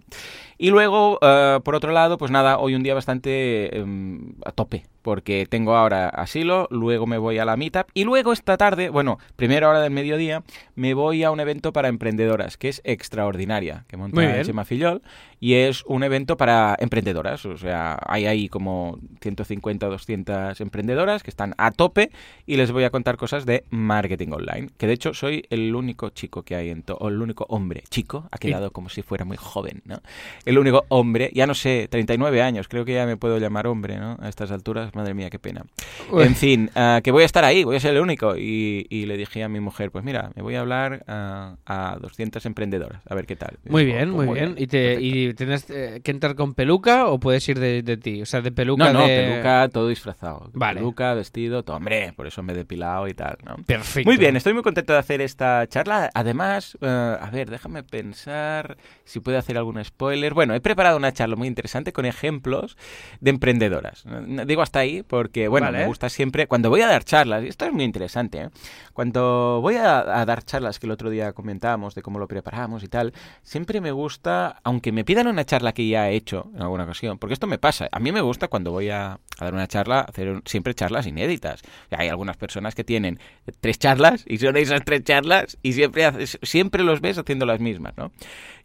Y 0.58 0.70
luego, 0.70 1.18
uh, 1.22 1.60
por 1.62 1.74
otro 1.74 1.92
lado, 1.92 2.18
pues 2.18 2.30
nada, 2.30 2.58
hoy 2.58 2.74
un 2.74 2.82
día 2.82 2.94
bastante 2.94 3.70
um, 3.82 4.32
a 4.44 4.52
tope 4.52 4.84
porque 5.02 5.46
tengo 5.48 5.76
ahora 5.76 6.08
asilo, 6.08 6.68
luego 6.70 7.06
me 7.06 7.18
voy 7.18 7.38
a 7.38 7.44
la 7.44 7.56
meetup 7.56 7.88
y 7.94 8.04
luego 8.04 8.32
esta 8.32 8.56
tarde, 8.56 8.90
bueno, 8.90 9.18
primera 9.36 9.68
hora 9.68 9.80
del 9.80 9.92
mediodía, 9.92 10.42
me 10.74 10.94
voy 10.94 11.24
a 11.24 11.30
un 11.30 11.40
evento 11.40 11.72
para 11.72 11.88
emprendedoras, 11.88 12.56
que 12.56 12.68
es 12.68 12.80
extraordinaria, 12.84 13.84
que 13.88 13.96
monta 13.96 14.42
Chema 14.42 14.64
Fillol, 14.64 15.02
y 15.40 15.54
es 15.54 15.84
un 15.86 16.02
evento 16.02 16.36
para 16.36 16.76
emprendedoras, 16.78 17.44
o 17.46 17.56
sea, 17.56 17.98
hay 18.06 18.26
ahí 18.26 18.48
como 18.48 18.98
150 19.20 19.86
o 19.86 19.90
200 19.90 20.60
emprendedoras 20.60 21.22
que 21.22 21.30
están 21.30 21.54
a 21.58 21.70
tope 21.70 22.10
y 22.46 22.56
les 22.56 22.72
voy 22.72 22.84
a 22.84 22.90
contar 22.90 23.16
cosas 23.16 23.46
de 23.46 23.64
marketing 23.70 24.32
online, 24.32 24.68
que 24.76 24.86
de 24.86 24.94
hecho 24.94 25.14
soy 25.14 25.44
el 25.50 25.74
único 25.74 26.10
chico 26.10 26.42
que 26.42 26.54
hay 26.56 26.70
en 26.70 26.82
todo, 26.82 26.98
o 27.00 27.08
el 27.08 27.20
único 27.20 27.46
hombre, 27.48 27.84
chico, 27.88 28.28
ha 28.30 28.38
quedado 28.38 28.72
como 28.72 28.88
si 28.88 29.02
fuera 29.02 29.24
muy 29.24 29.36
joven, 29.36 29.82
¿no? 29.84 30.00
El 30.44 30.58
único 30.58 30.84
hombre, 30.88 31.30
ya 31.34 31.46
no 31.46 31.54
sé, 31.54 31.88
39 31.88 32.42
años, 32.42 32.68
creo 32.68 32.84
que 32.84 32.94
ya 32.94 33.06
me 33.06 33.16
puedo 33.16 33.38
llamar 33.38 33.66
hombre, 33.66 33.98
¿no? 33.98 34.16
A 34.20 34.28
estas 34.28 34.50
alturas 34.50 34.87
madre 34.94 35.14
mía, 35.14 35.30
qué 35.30 35.38
pena. 35.38 35.64
En 36.12 36.34
fin, 36.34 36.70
uh, 36.74 37.00
que 37.02 37.10
voy 37.10 37.22
a 37.22 37.26
estar 37.26 37.44
ahí, 37.44 37.64
voy 37.64 37.76
a 37.76 37.80
ser 37.80 37.94
el 37.94 38.02
único. 38.02 38.36
Y, 38.36 38.86
y, 38.88 39.06
le 39.06 39.16
dije 39.16 39.42
a 39.42 39.48
mi 39.48 39.60
mujer, 39.60 39.90
pues 39.90 40.04
mira, 40.04 40.30
me 40.34 40.42
voy 40.42 40.54
a 40.54 40.60
hablar 40.60 41.04
uh, 41.08 41.56
a 41.66 41.98
200 42.00 42.44
emprendedoras, 42.46 43.02
a 43.08 43.14
ver 43.14 43.26
qué 43.26 43.36
tal. 43.36 43.58
Muy 43.68 43.84
bien, 43.84 44.10
muy 44.10 44.26
bien. 44.28 44.54
¿Y, 44.56 44.66
te, 44.66 44.98
¿Y 45.00 45.34
tienes 45.34 45.68
eh, 45.70 46.00
que 46.02 46.10
entrar 46.10 46.34
con 46.34 46.54
peluca 46.54 47.06
o 47.06 47.18
puedes 47.18 47.48
ir 47.48 47.58
de, 47.58 47.82
de, 47.82 47.96
ti? 47.96 48.22
O 48.22 48.26
sea, 48.26 48.40
de 48.40 48.52
peluca. 48.52 48.92
No, 48.92 49.00
no, 49.00 49.06
de... 49.06 49.16
peluca, 49.16 49.68
todo 49.68 49.88
disfrazado. 49.88 50.50
Vale. 50.52 50.80
Peluca, 50.80 51.14
vestido, 51.14 51.62
todo. 51.62 51.76
Hombre, 51.76 52.12
por 52.14 52.26
eso 52.26 52.42
me 52.42 52.52
he 52.52 52.56
depilado 52.56 53.08
y 53.08 53.14
tal, 53.14 53.38
¿no? 53.44 53.56
Perfecto. 53.64 54.08
Muy 54.08 54.16
bien, 54.16 54.36
estoy 54.36 54.54
muy 54.54 54.62
contento 54.62 54.92
de 54.92 54.98
hacer 54.98 55.20
esta 55.20 55.66
charla. 55.68 56.10
Además, 56.14 56.76
uh, 56.80 56.86
a 56.86 57.30
ver, 57.32 57.50
déjame 57.50 57.82
pensar 57.82 58.76
si 59.04 59.20
puedo 59.20 59.38
hacer 59.38 59.56
algún 59.56 59.82
spoiler. 59.84 60.34
Bueno, 60.34 60.54
he 60.54 60.60
preparado 60.60 60.96
una 60.96 61.12
charla 61.12 61.36
muy 61.36 61.48
interesante 61.48 61.92
con 61.92 62.06
ejemplos 62.06 62.76
de 63.20 63.30
emprendedoras. 63.30 64.04
Digo 64.46 64.62
hasta 64.62 64.77
ahí 64.78 65.02
porque, 65.02 65.48
bueno, 65.48 65.66
vale. 65.66 65.78
me 65.78 65.86
gusta 65.86 66.08
siempre, 66.08 66.46
cuando 66.46 66.70
voy 66.70 66.80
a 66.80 66.86
dar 66.86 67.04
charlas, 67.04 67.44
y 67.44 67.48
esto 67.48 67.66
es 67.66 67.72
muy 67.72 67.84
interesante, 67.84 68.42
¿eh? 68.42 68.50
cuando 68.92 69.60
voy 69.60 69.76
a, 69.76 69.98
a, 69.98 70.24
dar 70.24 70.42
charlas 70.42 70.78
que 70.78 70.86
el 70.86 70.92
otro 70.92 71.10
día 71.10 71.32
comentábamos 71.32 71.94
de 71.94 72.02
cómo 72.02 72.18
lo 72.18 72.26
preparamos 72.26 72.82
y 72.82 72.88
tal, 72.88 73.12
siempre 73.42 73.80
me 73.80 73.92
gusta, 73.92 74.60
aunque 74.64 74.92
me 74.92 75.04
pidan 75.04 75.26
una 75.28 75.44
charla 75.44 75.72
que 75.72 75.86
ya 75.86 76.10
he 76.10 76.14
hecho 76.14 76.50
en 76.54 76.62
alguna 76.62 76.84
ocasión, 76.84 77.18
porque 77.18 77.34
esto 77.34 77.46
me 77.46 77.58
pasa, 77.58 77.88
a 77.92 78.00
mí 78.00 78.12
me 78.12 78.20
gusta 78.20 78.48
cuando 78.48 78.72
voy 78.72 78.90
a, 78.90 79.18
a 79.38 79.44
dar 79.44 79.54
una 79.54 79.66
charla, 79.66 80.00
hacer 80.00 80.42
siempre 80.44 80.74
charlas 80.74 81.06
inéditas. 81.06 81.62
Hay 81.90 82.08
algunas 82.08 82.36
personas 82.36 82.74
que 82.74 82.84
tienen 82.84 83.18
tres 83.60 83.78
charlas 83.78 84.24
y 84.26 84.38
son 84.38 84.56
esas 84.56 84.84
tres 84.84 85.04
charlas 85.04 85.58
y 85.62 85.72
siempre, 85.72 86.26
siempre 86.26 86.82
los 86.82 87.00
ves 87.00 87.18
haciendo 87.18 87.46
las 87.46 87.60
mismas, 87.60 87.96
¿no? 87.96 88.10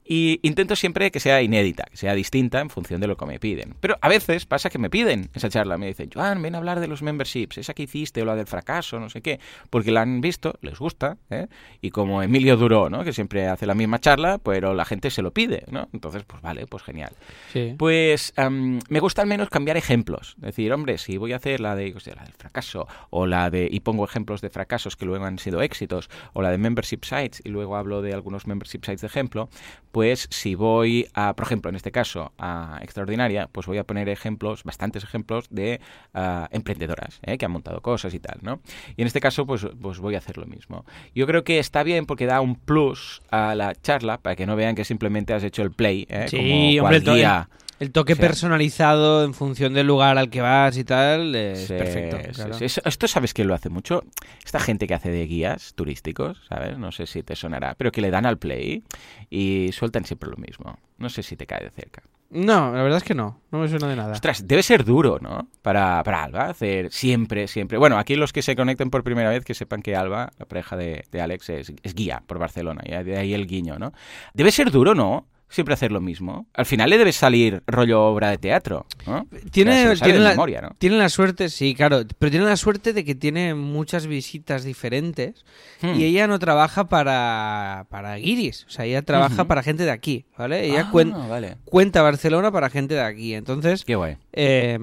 Y 0.05 0.39
intento 0.43 0.75
siempre 0.75 1.11
que 1.11 1.19
sea 1.19 1.41
inédita, 1.41 1.85
que 1.85 1.97
sea 1.97 2.13
distinta 2.13 2.59
en 2.59 2.69
función 2.69 2.99
de 2.99 3.07
lo 3.07 3.15
que 3.15 3.25
me 3.25 3.39
piden. 3.39 3.75
Pero 3.79 3.97
a 4.01 4.09
veces 4.09 4.45
pasa 4.45 4.69
que 4.69 4.77
me 4.77 4.89
piden 4.89 5.29
esa 5.33 5.49
charla, 5.49 5.77
me 5.77 5.87
dicen, 5.87 6.09
Joan, 6.13 6.41
ven 6.41 6.55
a 6.55 6.57
hablar 6.57 6.79
de 6.79 6.87
los 6.87 7.01
memberships, 7.01 7.57
esa 7.57 7.73
que 7.73 7.83
hiciste 7.83 8.21
o 8.21 8.25
la 8.25 8.35
del 8.35 8.47
fracaso, 8.47 8.99
no 8.99 9.09
sé 9.09 9.21
qué, 9.21 9.39
porque 9.69 9.91
la 9.91 10.01
han 10.01 10.21
visto, 10.21 10.55
les 10.61 10.77
gusta, 10.77 11.17
¿eh? 11.29 11.47
y 11.81 11.91
como 11.91 12.21
Emilio 12.21 12.57
Duró, 12.57 12.89
¿no? 12.89 13.03
que 13.03 13.13
siempre 13.13 13.47
hace 13.47 13.65
la 13.65 13.75
misma 13.75 13.99
charla, 13.99 14.39
pero 14.39 14.73
la 14.73 14.85
gente 14.85 15.09
se 15.09 15.21
lo 15.21 15.31
pide, 15.31 15.63
¿no? 15.71 15.87
Entonces, 15.93 16.23
pues 16.23 16.41
vale, 16.41 16.67
pues 16.67 16.83
genial. 16.83 17.13
Sí. 17.51 17.75
Pues 17.77 18.33
um, 18.37 18.79
me 18.89 18.99
gusta 18.99 19.21
al 19.21 19.27
menos 19.27 19.49
cambiar 19.49 19.77
ejemplos, 19.77 20.35
decir, 20.37 20.71
hombre, 20.73 20.97
si 20.97 21.17
voy 21.17 21.33
a 21.33 21.37
hacer 21.37 21.59
la 21.59 21.75
de, 21.75 21.93
o 21.95 21.99
sea, 21.99 22.15
la 22.15 22.23
del 22.23 22.33
fracaso, 22.33 22.87
o 23.09 23.25
la 23.25 23.49
de, 23.49 23.67
y 23.71 23.79
pongo 23.79 24.05
ejemplos 24.05 24.41
de 24.41 24.49
fracasos 24.49 24.95
que 24.95 25.05
luego 25.05 25.25
han 25.25 25.39
sido 25.39 25.61
éxitos, 25.61 26.09
o 26.33 26.41
la 26.41 26.51
de 26.51 26.57
membership 26.57 27.03
sites, 27.03 27.41
y 27.43 27.49
luego 27.49 27.75
hablo 27.75 28.01
de 28.01 28.13
algunos 28.13 28.47
membership 28.47 28.83
sites 28.83 29.01
de 29.01 29.07
ejemplo, 29.07 29.49
pues 29.93 30.27
si 30.31 30.55
voy 30.55 31.07
a, 31.13 31.35
por 31.35 31.45
ejemplo, 31.45 31.69
en 31.69 31.75
este 31.75 31.91
caso, 31.91 32.33
a 32.39 32.79
Extraordinaria, 32.81 33.47
pues 33.51 33.67
voy 33.67 33.77
a 33.77 33.83
poner 33.83 34.09
ejemplos, 34.09 34.63
bastantes 34.63 35.03
ejemplos 35.03 35.45
de 35.51 35.81
uh, 36.15 36.47
emprendedoras 36.49 37.19
¿eh? 37.21 37.37
que 37.37 37.45
han 37.45 37.51
montado 37.51 37.79
cosas 37.81 38.11
y 38.15 38.19
tal, 38.19 38.39
¿no? 38.41 38.59
Y 38.97 39.03
en 39.03 39.07
este 39.07 39.19
caso, 39.19 39.45
pues, 39.45 39.67
pues 39.79 39.99
voy 39.99 40.15
a 40.15 40.17
hacer 40.17 40.39
lo 40.39 40.47
mismo. 40.47 40.83
Yo 41.13 41.27
creo 41.27 41.43
que 41.43 41.59
está 41.59 41.83
bien 41.83 42.07
porque 42.07 42.25
da 42.25 42.41
un 42.41 42.55
plus 42.55 43.21
a 43.29 43.53
la 43.53 43.75
charla 43.75 44.17
para 44.17 44.35
que 44.35 44.47
no 44.47 44.55
vean 44.55 44.73
que 44.73 44.83
simplemente 44.83 45.31
has 45.31 45.43
hecho 45.43 45.61
el 45.61 45.71
play, 45.71 46.07
¿eh? 46.09 46.25
Sí, 46.27 46.37
como 46.79 46.87
hombre. 46.87 47.45
El 47.79 47.91
toque 47.91 48.13
O 48.13 48.15
sea- 48.15 48.27
personalizado 48.27 49.23
en 49.23 49.33
función 49.33 49.73
del 49.73 49.87
lugar 49.87 50.17
al 50.17 50.29
que 50.29 50.41
vas 50.41 50.77
y 50.77 50.83
tal 50.83 51.35
es 51.35 51.67
Sí, 51.67 51.73
perfecto. 51.73 52.17
sí, 52.23 52.31
claro. 52.31 52.53
sí. 52.53 52.65
Eso- 52.65 52.81
Esto 52.85 53.07
sabes 53.07 53.33
que 53.33 53.43
lo 53.43 53.53
hace 53.53 53.69
mucho. 53.69 54.03
Esta 54.45 54.59
gente 54.59 54.87
que 54.87 54.93
hace 54.93 55.09
de 55.09 55.25
guías 55.25 55.73
turísticos, 55.73 56.41
¿sabes? 56.47 56.77
No 56.77 56.91
sé 56.91 57.05
si 57.07 57.23
te 57.23 57.35
sonará, 57.35 57.75
pero 57.77 57.91
que 57.91 58.01
le 58.01 58.11
dan 58.11 58.25
al 58.25 58.37
play 58.37 58.83
y 59.29 59.69
sueltan 59.73 60.05
siempre 60.05 60.29
lo 60.29 60.37
mismo. 60.37 60.77
No 60.97 61.09
sé 61.09 61.23
si 61.23 61.35
te 61.35 61.45
cae 61.45 61.63
de 61.63 61.69
cerca. 61.71 62.03
No, 62.29 62.73
la 62.73 62.81
verdad 62.81 62.97
es 62.97 63.03
que 63.03 63.13
no. 63.13 63.41
No 63.51 63.59
me 63.59 63.67
suena 63.69 63.87
de 63.87 63.95
nada. 63.95 64.13
Ostras, 64.13 64.47
debe 64.47 64.63
ser 64.63 64.83
duro, 64.83 65.19
¿no? 65.21 65.49
Para, 65.61 66.01
para 66.03 66.23
Alba 66.23 66.45
hacer 66.49 66.91
siempre, 66.91 67.47
siempre. 67.47 67.77
Bueno, 67.77 67.99
aquí 67.99 68.15
los 68.15 68.33
que 68.33 68.41
se 68.41 68.55
conecten 68.55 68.89
por 68.89 69.03
primera 69.03 69.29
vez, 69.29 69.45
que 69.45 69.53
sepan 69.53 69.83
que 69.83 69.95
Alba, 69.95 70.31
la 70.39 70.45
pareja 70.47 70.75
de, 70.75 71.03
de 71.11 71.21
Alex, 71.21 71.49
es, 71.49 71.73
es 71.83 71.93
guía 71.93 72.23
por 72.25 72.39
Barcelona. 72.39 72.81
Y 72.85 73.03
de 73.03 73.17
ahí 73.19 73.35
el 73.35 73.45
guiño, 73.45 73.77
¿no? 73.77 73.93
Debe 74.33 74.51
ser 74.51 74.71
duro, 74.71 74.95
¿no? 74.95 75.27
Siempre 75.53 75.73
hacer 75.75 75.91
lo 75.91 76.01
mismo. 76.01 76.47
Al 76.55 76.65
final 76.65 76.89
le 76.89 76.97
debe 76.97 77.11
salir 77.13 77.61
rollo 77.67 78.01
obra 78.03 78.29
de 78.31 78.37
teatro, 78.39 78.85
¿no? 79.05 79.27
Tiene, 79.51 79.89
O 79.89 79.95
sea, 79.95 80.07
la, 80.07 80.29
memoria, 80.31 80.61
¿no? 80.61 80.75
tiene 80.79 80.97
la 80.97 81.09
suerte, 81.09 81.47
sí, 81.49 81.75
claro, 81.75 82.01
pero 82.17 82.31
tiene 82.31 82.45
la 82.47 82.57
suerte 82.57 82.91
de 82.91 83.05
que 83.05 83.13
tiene 83.15 83.53
muchas 83.53 84.07
visitas 84.07 84.63
diferentes 84.63 85.45
Hmm. 85.81 85.95
y 85.99 86.05
ella 86.05 86.27
no 86.27 86.39
trabaja 86.39 86.87
para, 86.89 87.85
para 87.89 88.15
guiris, 88.15 88.65
o 88.67 88.69
sea, 88.69 88.85
ella 88.85 89.01
trabaja 89.01 89.45
para 89.45 89.61
gente 89.63 89.83
de 89.83 89.91
aquí, 89.91 90.25
¿vale? 90.37 90.65
Ella 90.65 90.85
Ah, 90.87 90.91
cuen- 90.91 91.13
vale. 91.29 91.57
cuenta 91.65 92.01
Barcelona 92.01 92.51
para 92.51 92.69
gente 92.69 92.95
de 92.95 93.01
aquí, 93.01 93.33
entonces, 93.33 93.83
Qué 93.85 93.95
guay. 93.95 94.17
eh, 94.31 94.79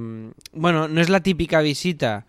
bueno, 0.52 0.88
no 0.88 1.00
es 1.00 1.08
la 1.08 1.20
típica 1.20 1.60
visita 1.62 2.26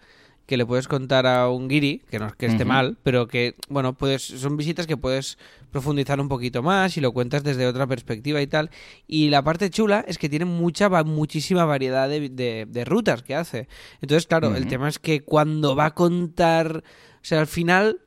que 0.51 0.57
le 0.57 0.65
puedes 0.65 0.89
contar 0.89 1.25
a 1.25 1.47
un 1.49 1.69
guiri, 1.69 2.01
que 2.11 2.19
no 2.19 2.27
es 2.27 2.35
que 2.35 2.45
esté 2.47 2.65
mal, 2.65 2.97
pero 3.03 3.25
que, 3.29 3.55
bueno, 3.69 3.93
puedes, 3.93 4.21
son 4.21 4.57
visitas 4.57 4.85
que 4.85 4.97
puedes 4.97 5.37
profundizar 5.71 6.19
un 6.19 6.27
poquito 6.27 6.61
más 6.61 6.97
y 6.97 6.99
lo 7.01 7.13
cuentas 7.13 7.41
desde 7.43 7.65
otra 7.65 7.87
perspectiva 7.87 8.41
y 8.41 8.47
tal. 8.47 8.69
Y 9.07 9.29
la 9.29 9.41
parte 9.43 9.69
chula 9.69 10.03
es 10.05 10.17
que 10.17 10.27
tiene 10.27 10.43
mucha, 10.43 10.89
muchísima 11.05 11.63
variedad 11.63 12.09
de, 12.09 12.27
de- 12.27 12.67
de 12.69 12.83
rutas 12.83 13.23
que 13.23 13.33
hace. 13.33 13.69
Entonces, 14.01 14.27
claro, 14.27 14.49
el 14.57 14.67
tema 14.67 14.89
es 14.89 14.99
que 14.99 15.21
cuando 15.21 15.73
va 15.73 15.85
a 15.85 15.93
contar, 15.95 16.83
o 17.15 17.23
sea, 17.23 17.39
al 17.39 17.47
final, 17.47 18.01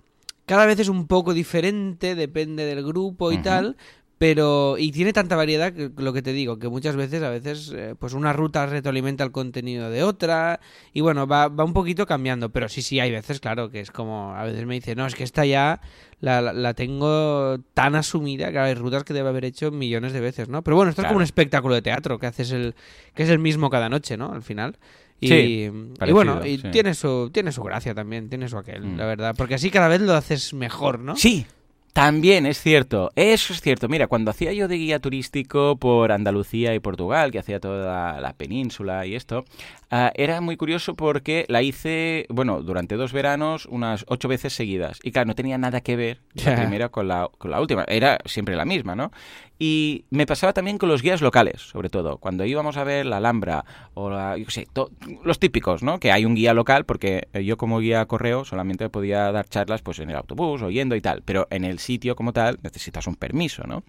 cada 0.45 0.67
vez 0.67 0.79
es 0.81 0.89
un 0.91 1.07
poco 1.07 1.33
diferente, 1.33 2.15
depende 2.15 2.67
del 2.67 2.85
grupo 2.85 3.33
y 3.33 3.37
tal. 3.43 3.77
Pero, 4.25 4.77
y 4.79 4.91
tiene 4.91 5.13
tanta 5.13 5.37
variedad 5.37 5.71
que 5.75 5.91
lo 5.99 6.15
que 6.15 6.23
te 6.23 6.33
digo, 6.33 6.59
que 6.59 6.71
muchas 6.71 6.97
veces, 6.97 7.23
a 7.23 7.29
veces, 7.29 7.71
eh, 7.77 7.95
pues 7.99 8.15
una 8.15 8.33
ruta 8.33 8.65
retroalimenta 8.65 9.23
el 9.23 9.33
contenido 9.33 9.91
de 9.91 10.03
otra, 10.03 10.61
y 10.95 11.03
bueno, 11.03 11.27
va, 11.27 11.49
va 11.49 11.63
un 11.65 11.75
poquito 11.75 12.07
cambiando, 12.07 12.49
pero 12.49 12.71
sí, 12.71 12.81
sí, 12.81 13.01
hay 13.01 13.11
veces, 13.11 13.39
claro, 13.39 13.69
que 13.71 13.81
es 13.81 13.91
como, 13.91 14.35
a 14.35 14.45
veces 14.45 14.65
me 14.65 14.73
dice, 14.77 14.95
no, 14.95 15.07
es 15.07 15.15
que 15.15 15.25
esta 15.25 15.45
ya 15.45 15.83
la, 16.21 16.41
la- 16.41 16.73
tengo 16.73 17.59
tan 17.75 17.97
asumida 17.97 18.51
que 18.51 18.59
hay 18.61 18.73
rutas 18.73 19.05
que 19.05 19.13
debe 19.13 19.29
haber 19.29 19.45
hecho 19.45 19.71
millones 19.71 20.15
de 20.15 20.21
veces, 20.21 20.49
¿no? 20.49 20.63
Pero 20.65 20.77
bueno, 20.77 20.89
esto 20.89 21.03
es 21.03 21.07
como 21.09 21.19
un 21.19 21.23
espectáculo 21.23 21.75
de 21.75 21.83
teatro, 21.83 22.19
que 22.19 22.25
haces 22.27 22.51
el, 22.53 22.75
que 23.15 23.25
es 23.25 23.29
el 23.29 23.41
mismo 23.41 23.69
cada 23.69 23.91
noche, 23.91 24.17
¿no? 24.17 24.33
Al 24.33 24.41
final. 24.43 24.79
Y, 25.21 25.29
Sí, 25.29 25.71
y 26.07 26.13
bueno, 26.13 26.45
y 26.47 26.57
sí. 26.59 26.69
tiene 26.71 26.95
su, 26.95 27.29
tiene 27.31 27.53
su 27.53 27.63
gracia 27.63 27.95
también, 27.95 28.31
tiene 28.31 28.49
su 28.49 28.57
aquel, 28.57 28.85
Mm. 28.85 28.97
la 28.97 29.05
verdad, 29.05 29.35
porque 29.37 29.55
así 29.57 29.71
cada 29.71 29.89
vez 29.89 30.01
lo 30.01 30.15
haces 30.15 30.55
mejor, 30.55 30.99
¿no? 30.99 31.15
Sí, 31.15 31.47
también 31.95 32.45
es 32.45 32.61
cierto. 32.61 33.11
Eso 33.15 33.53
es 33.53 33.61
cierto. 33.61 33.89
Mira, 33.89 34.09
cuando 34.09 34.31
hacía 34.33 34.53
yo 34.53 34.67
de 34.69 34.77
guía 34.77 34.99
turístico 34.99 35.77
por 35.77 36.11
Andalucía 36.11 36.75
y 36.75 36.81
Portugal, 36.81 37.31
que 37.31 37.39
hacía 37.39 37.61
toda 37.61 38.21
la 38.21 38.33
península 38.35 39.07
y 39.07 39.15
esto, 39.15 39.45
ah, 39.93 40.11
era 40.17 40.41
muy 40.41 40.57
curioso 40.57 40.95
porque 40.95 41.45
la 41.49 41.63
hice, 41.63 42.27
bueno, 42.31 42.63
durante 42.63 42.97
dos 42.97 43.13
veranos, 43.13 43.67
unas 43.67 44.05
ocho 44.09 44.27
veces 44.27 44.53
seguidas. 44.53 44.99
Y 45.05 45.13
claro, 45.13 45.29
no 45.29 45.35
tenía 45.37 45.57
nada 45.57 45.81
que 45.83 45.95
ver 45.95 46.21
la 46.35 46.43
Ya. 46.43 46.57
primera 46.57 46.89
con 46.89 47.07
la, 47.07 47.31
con 47.39 47.53
la 47.53 47.61
última. 47.61 47.85
Era 47.87 48.19
siempre 48.25 48.57
la 48.57 48.65
misma, 48.65 48.97
¿no? 48.97 49.13
Y 49.57 50.05
me 50.11 50.27
pasaba 50.27 50.53
también 50.53 50.79
con 50.79 50.89
los 50.89 51.01
guías 51.01 51.23
locales, 51.23 51.63
sobre 51.63 51.89
todo. 51.89 52.19
Cuando 52.19 52.45
íbamos 52.45 52.77
a 52.77 52.83
ver 52.83 53.07
la 53.07 53.19
Alhambra 53.19 53.65
o 53.95 54.11
la, 54.11 54.37
yo 54.37 54.47
qué 54.47 54.51
sé, 54.51 54.67
to- 54.73 54.91
los 55.23 55.39
típicos, 55.39 55.85
¿no? 55.85 56.01
Que 56.01 56.11
hay 56.11 56.25
un 56.25 56.35
guía 56.35 56.55
local, 56.55 56.85
porque 56.85 57.29
eh, 57.33 57.45
yo 57.45 57.57
como 57.57 57.79
guía 57.79 58.05
correo 58.07 58.45
solamente 58.45 58.89
podía 58.89 59.31
dar 59.31 59.49
charlas 59.49 59.81
pues 59.81 60.01
en 60.01 60.11
el 60.11 60.17
autobús 60.17 60.61
o 60.61 60.71
yendo 60.71 60.97
y 60.97 61.01
tal. 61.01 61.23
Pero 61.25 61.47
en 61.51 61.65
el 61.65 61.79
sitio 61.85 62.17
como 62.17 62.33
tal 62.33 62.59
necesitas 62.63 63.07
un 63.07 63.15
permiso, 63.15 63.63
¿no? 63.67 63.85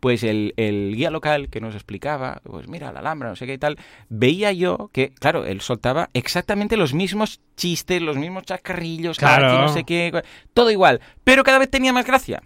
Pues 0.00 0.22
el, 0.24 0.52
el 0.56 0.94
guía 0.96 1.10
local 1.10 1.48
que 1.48 1.60
nos 1.60 1.74
explicaba, 1.74 2.40
pues 2.42 2.66
mira, 2.68 2.90
la 2.92 2.98
Alhambra, 3.00 3.28
no 3.28 3.36
sé 3.36 3.46
qué 3.46 3.54
y 3.54 3.58
tal, 3.58 3.78
veía 4.08 4.50
yo 4.52 4.90
que, 4.92 5.10
claro, 5.10 5.44
él 5.46 5.60
soltaba 5.60 6.10
exactamente 6.12 6.76
los 6.76 6.92
mismos 6.94 7.40
chistes, 7.56 8.02
los 8.02 8.16
mismos 8.16 8.42
chascarrillos, 8.44 9.18
Claro. 9.18 9.46
aquí 9.48 9.56
no 9.58 9.68
sé 9.68 9.84
qué, 9.84 10.22
todo 10.52 10.70
igual, 10.70 11.00
pero 11.22 11.44
cada 11.44 11.58
vez 11.58 11.70
tenía 11.70 11.92
más 11.92 12.06
gracia. 12.06 12.42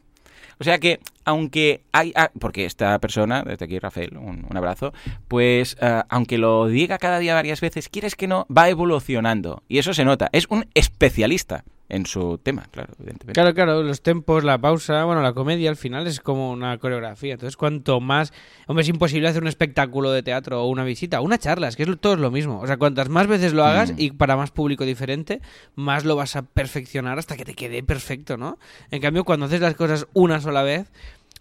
O 0.61 0.64
sea 0.64 0.78
que, 0.78 0.99
aunque 1.25 1.83
hay. 1.93 2.12
ah, 2.17 2.33
porque 2.40 2.64
esta 2.64 2.99
persona, 2.99 3.45
desde 3.45 3.64
aquí 3.64 3.78
Rafael, 3.78 4.17
un, 4.17 4.45
un 4.50 4.57
abrazo, 4.57 4.93
pues 5.28 5.76
ah, 5.81 6.05
aunque 6.09 6.37
lo 6.37 6.67
diga 6.67 6.99
cada 6.99 7.21
día 7.21 7.35
varias 7.35 7.61
veces, 7.61 7.88
quieres 7.88 8.17
que 8.17 8.26
no, 8.26 8.45
va 8.55 8.69
evolucionando. 8.69 9.62
Y 9.69 9.78
eso 9.78 9.95
se 9.95 10.05
nota. 10.05 10.28
Es 10.33 10.47
un 10.49 10.67
especialista 10.75 11.62
en 11.88 12.04
su 12.07 12.38
tema, 12.38 12.66
claro, 12.71 12.92
evidentemente. 12.99 13.33
Claro, 13.33 13.54
claro, 13.54 13.83
los 13.83 14.02
tempos, 14.02 14.45
la 14.45 14.59
pausa, 14.59 15.04
bueno, 15.04 15.23
la 15.23 15.33
comedia 15.33 15.71
al 15.71 15.76
final 15.76 16.07
es 16.07 16.21
como 16.21 16.50
una 16.52 16.76
coreografía. 16.78 17.35
Entonces, 17.35 17.57
cuanto 17.57 18.00
más. 18.00 18.33
Hombre, 18.66 18.83
es 18.83 18.88
imposible 18.88 19.28
hacer 19.28 19.42
un 19.42 19.49
espectáculo 19.49 20.11
de 20.12 20.23
teatro 20.23 20.62
o 20.62 20.68
una 20.68 20.85
visita, 20.85 21.21
una 21.21 21.38
charla, 21.38 21.68
es 21.68 21.76
que 21.76 21.85
es 21.85 22.00
todo 22.00 22.14
es 22.14 22.21
lo 22.21 22.30
mismo. 22.30 22.61
O 22.61 22.66
sea, 22.66 22.76
cuantas 22.76 23.09
más 23.09 23.26
veces 23.26 23.54
lo 23.54 23.64
hagas 23.64 23.92
Mm. 23.92 23.97
y 23.99 24.11
para 24.11 24.37
más 24.37 24.50
público 24.50 24.85
diferente, 24.85 25.40
más 25.75 26.04
lo 26.04 26.16
vas 26.16 26.37
a 26.37 26.42
perfeccionar 26.42 27.18
hasta 27.18 27.37
que 27.37 27.45
te 27.45 27.54
quede 27.54 27.83
perfecto, 27.83 28.37
¿no? 28.37 28.59
En 28.90 29.00
cambio, 29.00 29.25
cuando 29.25 29.47
haces 29.47 29.61
las 29.61 29.75
cosas 29.75 30.07
una 30.12 30.40
sola 30.40 30.62
vez. 30.62 30.90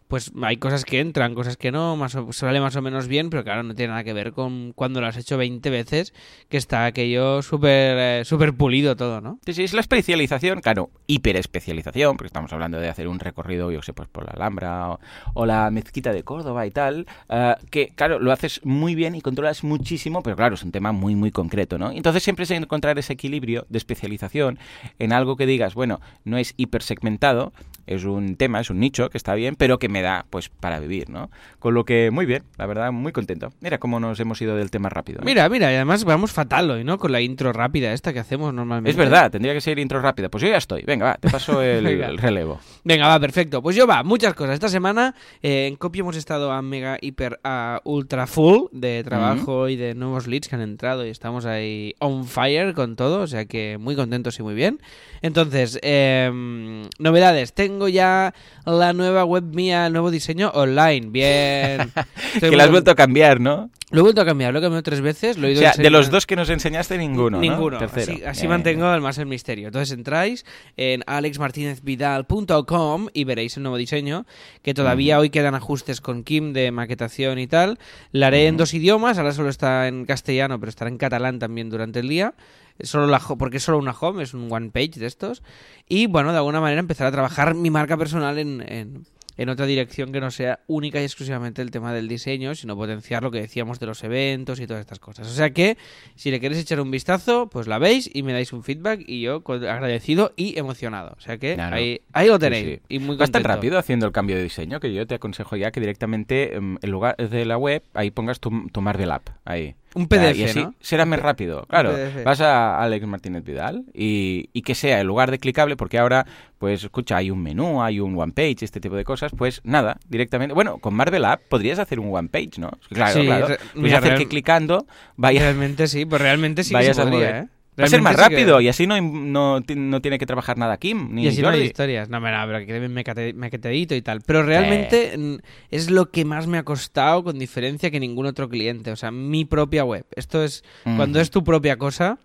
Pues 0.08 0.32
hay 0.42 0.56
cosas 0.56 0.86
que 0.86 1.02
entran, 1.02 1.36
cosas 1.36 1.58
que 1.58 1.72
no, 1.72 1.98
más 1.98 2.16
o- 2.16 2.32
sale 2.32 2.62
más 2.62 2.76
o 2.78 2.82
menos 2.82 3.08
bien, 3.10 3.30
pero 3.30 3.44
claro, 3.44 3.64
no 3.64 3.76
tiene 3.76 3.90
nada 3.90 4.06
que 4.06 4.14
ver 4.14 4.32
con 4.32 4.72
cuando 4.74 5.02
lo 5.02 5.08
has 5.08 5.18
hecho 5.18 5.38
20 5.38 5.70
veces, 5.70 6.14
que 6.48 6.56
está 6.56 6.86
aquello 6.86 7.42
súper 7.42 7.98
eh, 8.22 8.26
súper 8.26 8.54
pulido 8.54 8.96
todo, 8.96 9.20
¿no? 9.20 9.38
Sí, 9.46 9.54
sí, 9.54 9.64
es 9.64 9.74
la 9.74 9.82
especialización, 9.82 10.62
claro, 10.62 10.92
hiperespecialización, 11.08 12.16
porque 12.16 12.28
estamos 12.28 12.54
hablando 12.54 12.80
de 12.80 12.88
hacer 12.90 13.08
un 13.10 13.20
recorrido, 13.20 13.70
yo 13.72 13.82
sé, 13.82 13.92
pues 13.94 14.08
por 14.08 14.24
la 14.26 14.32
Alhambra 14.32 14.98
o, 15.34 15.46
la 15.46 15.70
mezquita 15.72 16.14
de 16.14 16.24
Córdoba 16.24 16.66
y 16.66 16.72
tal, 16.72 17.06
ah, 17.30 17.58
que 17.70 17.90
claro, 17.90 18.20
lo 18.20 18.32
haces 18.32 18.62
muy 18.64 18.96
bien 18.96 19.14
y 19.16 19.22
controlas 19.22 19.64
muchísimo, 19.66 20.24
pero 20.24 20.36
claro, 20.38 20.56
es 20.56 20.64
un 20.64 20.72
tema 20.72 20.94
muy, 20.94 21.16
muy 21.16 21.32
concreto, 21.32 21.78
¿no? 21.78 21.92
Entonces 21.92 22.24
siempre 22.24 22.44
es 22.44 22.52
encontrar 22.52 22.98
ese 22.98 23.14
equilibrio 23.14 23.66
de 23.70 23.78
especialización 23.78 24.58
en 25.00 25.12
algo 25.12 25.36
que 25.36 25.46
digas, 25.46 25.74
bueno, 25.74 26.00
no 26.24 26.38
es 26.38 26.54
hipersegmentado, 26.58 27.52
es 27.88 28.04
un 28.04 28.36
tema, 28.36 28.60
es 28.60 28.70
un 28.70 28.80
nicho 28.80 29.10
que 29.10 29.18
está 29.18 29.34
bien, 29.34 29.56
pero 29.56 29.80
que 29.80 29.90
me 29.90 30.02
da, 30.02 30.26
pues, 30.30 30.50
para 30.50 30.80
vivir, 30.80 31.10
¿no? 31.10 31.32
Con 31.60 31.74
lo 31.74 31.86
que, 31.86 32.12
muy 32.12 32.26
bien, 32.26 32.44
la 32.58 32.66
verdad, 32.66 32.92
muy 32.92 33.12
contento. 33.12 33.52
Mira 33.62 33.78
cómo 33.80 34.00
nos 34.00 34.20
hemos 34.20 34.42
ido 34.42 34.56
del 34.56 34.70
tema 34.70 34.90
rápido. 34.90 35.20
¿no? 35.22 35.26
Mira, 35.26 35.48
mira, 35.50 35.72
y 35.72 35.76
además 35.76 36.04
vamos 36.04 36.32
fatal 36.32 36.70
hoy, 36.70 36.84
¿no? 36.84 36.98
Con 36.98 37.12
la 37.12 37.22
intro 37.22 37.54
rápida 37.54 37.94
esta 37.94 38.14
que 38.14 38.20
hacemos 38.20 38.54
normalmente. 38.54 38.92
Es 38.92 38.98
verdad, 38.98 39.32
tendría 39.32 39.54
que 39.54 39.62
ser 39.62 39.80
intro 39.80 40.02
rápida. 40.02 40.30
Pues 40.30 40.44
yo 40.44 40.50
ya 40.50 40.58
estoy. 40.58 40.84
Venga, 40.84 41.06
va, 41.06 41.16
te 41.16 41.30
paso 41.30 41.62
el, 41.64 42.18
relevo. 42.18 42.60
Venga, 42.84 43.08
va, 43.08 43.20
perfecto. 43.20 43.62
Pues 43.62 43.76
yo 43.76 43.88
va, 43.88 44.04
muchas 44.04 44.34
cosas. 44.34 44.56
Esta 44.56 44.70
semana 44.70 45.16
eh, 45.42 45.68
en 45.68 45.76
Copy 45.76 46.00
hemos 46.00 46.18
estado 46.18 46.52
a 46.52 46.62
mega, 46.62 46.98
hiper, 47.00 47.40
a 47.44 47.82
ultra 47.84 48.28
full 48.28 48.66
de 48.72 49.04
trabajo 49.04 49.70
y 49.70 49.76
de 49.76 49.96
nuevos 49.96 50.28
leads 50.28 50.48
que 50.48 50.56
han 50.56 50.62
entrado 50.62 51.06
y 51.06 51.10
estamos 51.10 51.46
ahí 51.46 51.96
on 52.00 52.26
fire 52.26 52.74
con 52.74 52.96
todo, 52.96 53.22
o 53.22 53.28
sea 53.28 53.46
que 53.46 53.78
muy 53.80 53.96
contentos 53.96 54.38
y 54.40 54.44
muy 54.44 54.56
bien. 54.56 54.80
Entonces, 55.22 55.80
em, 55.82 56.84
novedades. 57.00 57.54
Tengo 57.54 57.77
ya 57.88 58.34
la 58.66 58.94
nueva 58.94 59.26
web 59.26 59.44
mía, 59.44 59.86
el 59.86 59.94
nuevo 59.94 60.10
diseño 60.10 60.50
online. 60.56 61.08
Bien. 61.10 61.92
Que 62.40 62.48
muy 62.48 62.56
la 62.56 62.66
has 62.66 62.72
vuelto 62.72 62.92
a 62.92 62.96
cambiar, 62.96 63.40
¿no? 63.40 63.70
Lo 63.90 64.00
he 64.00 64.02
vuelto 64.02 64.20
a 64.20 64.26
cambiar, 64.26 64.52
lo 64.52 64.60
he 64.60 64.62
cambiado 64.62 64.84
tres 64.84 65.00
veces. 65.00 65.38
Lo 65.38 65.48
he 65.48 65.52
O 65.52 65.54
ido 65.54 65.62
sea, 65.62 65.72
de 65.72 65.90
los 65.90 66.12
dos 66.12 66.26
que 66.26 66.36
nos 66.36 66.50
enseñaste, 66.50 66.98
ninguno. 66.98 67.38
¿no? 67.38 67.40
Ninguno. 67.40 67.78
Tercero. 67.78 68.14
Así, 68.14 68.24
así 68.24 68.48
mantengo 68.48 68.94
el 68.94 69.00
más 69.00 69.18
el 69.18 69.28
misterio. 69.28 69.68
Entonces 69.68 69.98
entráis 69.98 70.46
en 70.76 71.04
alexmartinezvidal.com 71.08 73.08
y 73.14 73.24
veréis 73.24 73.56
el 73.56 73.64
nuevo 73.64 73.78
diseño, 73.78 74.26
que 74.62 74.74
todavía 74.74 75.20
hoy 75.20 75.30
quedan 75.30 75.56
ajustes 75.56 76.02
con 76.02 76.24
Kim 76.24 76.52
de 76.52 76.72
maquetación 76.72 77.40
y 77.40 77.48
tal. 77.48 77.80
La 78.12 78.28
haré 78.28 78.48
en 78.48 78.58
dos 78.58 78.74
idiomas, 78.74 79.18
ahora 79.18 79.32
solo 79.32 79.50
está 79.50 79.88
en 79.88 80.06
castellano, 80.06 80.60
pero 80.60 80.70
estará 80.70 80.90
en 80.90 80.98
catalán 80.98 81.40
también 81.40 81.70
durante 81.70 82.02
el 82.02 82.10
día. 82.10 82.34
Solo 82.82 83.08
la, 83.08 83.20
porque 83.20 83.58
es 83.58 83.64
solo 83.64 83.78
una 83.78 83.92
home, 83.92 84.24
es 84.24 84.34
un 84.34 84.52
one 84.52 84.70
page 84.72 85.00
de 85.00 85.06
estos. 85.08 85.44
Y 85.88 86.08
bueno, 86.08 86.32
de 86.32 86.38
alguna 86.38 86.62
manera 86.62 86.80
empezar 86.80 87.08
a 87.08 87.12
trabajar 87.12 87.56
mi 87.56 87.70
marca 87.70 87.98
personal 87.98 88.38
en, 88.38 88.62
en- 88.68 89.04
en 89.40 89.50
otra 89.50 89.68
dirección 89.68 90.12
que 90.12 90.20
no 90.20 90.32
sea 90.32 90.62
única 90.66 91.00
y 91.00 91.04
exclusivamente 91.04 91.62
el 91.62 91.70
tema 91.70 91.94
del 91.94 92.08
diseño, 92.08 92.56
sino 92.56 92.76
potenciar 92.76 93.22
lo 93.22 93.30
que 93.30 93.40
decíamos 93.40 93.80
de 93.80 93.86
los 93.86 94.04
eventos 94.04 94.60
y 94.60 94.66
todas 94.66 94.82
estas 94.82 94.98
cosas. 94.98 95.28
O 95.28 95.30
sea 95.30 95.52
que, 95.52 95.78
si 96.16 96.32
le 96.32 96.40
queréis 96.40 96.60
echar 96.60 96.82
un 96.82 96.90
vistazo, 96.90 97.48
pues 97.48 97.68
la 97.68 97.78
veis 97.78 98.10
y 98.12 98.24
me 98.24 98.34
dais 98.34 98.52
un 98.52 98.64
feedback 98.64 99.02
y 99.06 99.22
yo 99.22 99.44
agradecido 99.46 100.34
y 100.36 100.58
emocionado. 100.58 101.14
O 101.20 101.22
sea 101.22 101.38
que 101.38 101.56
ahí, 101.76 102.02
ahí 102.14 102.28
lo 102.30 102.40
tenéis. 102.40 102.66
sí. 102.66 102.82
Y 102.90 102.98
muy 102.98 103.16
Vas 103.16 103.30
tan 103.30 103.44
rápido 103.44 103.78
haciendo 103.78 104.08
el 104.08 104.12
cambio 104.12 104.36
de 104.38 104.42
diseño 104.42 104.80
que 104.80 104.92
yo 104.92 105.06
te 105.06 105.14
aconsejo 105.14 105.56
ya 105.56 105.70
que 105.72 105.82
directamente 105.82 106.56
em, 106.56 106.78
en 106.82 106.90
lugar 106.90 107.16
de 107.18 107.46
la 107.46 107.60
web 107.60 107.84
ahí 107.94 108.10
pongas 108.10 108.40
tu, 108.40 108.68
tu 108.70 108.82
Marvel 108.82 109.12
App. 109.12 109.30
Ahí. 109.46 109.76
Un 109.98 110.08
PDF, 110.08 110.38
y 110.38 110.44
así 110.44 110.60
¿no? 110.64 110.74
será 110.80 111.06
más 111.06 111.20
rápido. 111.20 111.66
Claro, 111.70 111.94
vas 112.24 112.40
a 112.42 112.80
Alex 112.82 113.06
Martínez 113.08 113.44
Vidal 113.44 113.84
y, 113.94 114.50
y 114.54 114.62
que 114.62 114.76
sea 114.76 115.00
en 115.02 115.08
lugar 115.08 115.32
de 115.32 115.40
clicable, 115.40 115.76
porque 115.76 115.98
ahora, 115.98 116.26
pues 116.58 116.84
escucha, 116.84 117.18
hay 117.18 117.32
un 117.32 117.42
menú, 117.42 117.82
hay 117.82 118.00
un 118.00 118.18
one 118.18 118.32
page, 118.34 118.58
este 118.62 118.80
tipo 118.80 118.96
de 118.96 119.04
cosas, 119.04 119.32
pues 119.38 119.62
nada, 119.64 119.98
directamente. 120.08 120.54
Bueno, 120.54 120.78
con 120.78 120.94
Marvel 120.94 121.26
App 121.26 121.42
podrías 121.50 121.80
hacer 121.80 122.00
un 122.00 122.14
one 122.16 122.30
page, 122.30 122.52
¿no? 122.60 122.72
Claro, 122.90 123.20
Sí, 123.20 123.26
claro. 123.26 123.48
Puedes 123.74 123.94
hacer 123.94 124.04
real- 124.10 124.18
que 124.20 124.28
clicando 124.28 124.86
vaya, 125.16 125.42
Realmente 125.42 125.88
sí, 125.88 126.06
pues 126.06 126.22
realmente 126.22 126.64
sí 126.64 126.70
que 126.70 126.76
vayas 126.76 126.96
se 126.96 127.02
a 127.02 127.06
podría. 127.06 127.40
¿eh? 127.40 127.48
Va 127.80 127.86
a 127.86 127.88
ser 127.88 128.02
más 128.02 128.16
que- 128.16 128.22
rápido 128.22 128.60
y 128.62 128.68
así 128.70 128.88
no, 128.88 129.00
no, 129.00 129.60
no 129.76 130.02
tiene 130.02 130.18
que 130.18 130.26
trabajar 130.26 130.58
nada 130.58 130.78
Kim 130.78 131.10
ni 131.14 131.26
Y 131.26 131.28
así 131.28 131.42
no 131.42 131.50
hay 131.50 131.62
historias. 131.62 132.10
No, 132.10 132.20
mira, 132.20 132.44
pero 132.48 132.66
que 132.66 132.90
mecate- 132.90 133.34
mequeteadito 133.34 133.94
y 133.96 134.02
tal. 134.02 134.22
Pero 134.26 134.44
realmente 134.44 135.40
es 135.70 135.92
lo 135.92 136.10
que 136.10 136.26
más 136.26 136.48
me 136.48 136.58
ha 136.58 136.64
costado 136.64 137.24
con 137.24 137.38
diferencia 137.38 137.92
que 137.92 138.00
ningún 138.00 138.26
otro 138.26 138.50
cliente. 138.50 138.92
O 138.92 138.96
sea, 138.96 139.12
mi 139.12 139.46
propia 139.46 139.84
web. 139.84 140.06
Esto 140.16 140.44
es 140.44 140.64
cuando 140.84 141.20
es 141.20 141.30
tu 141.30 141.44
propia 141.44 141.78
cosa. 141.78 142.18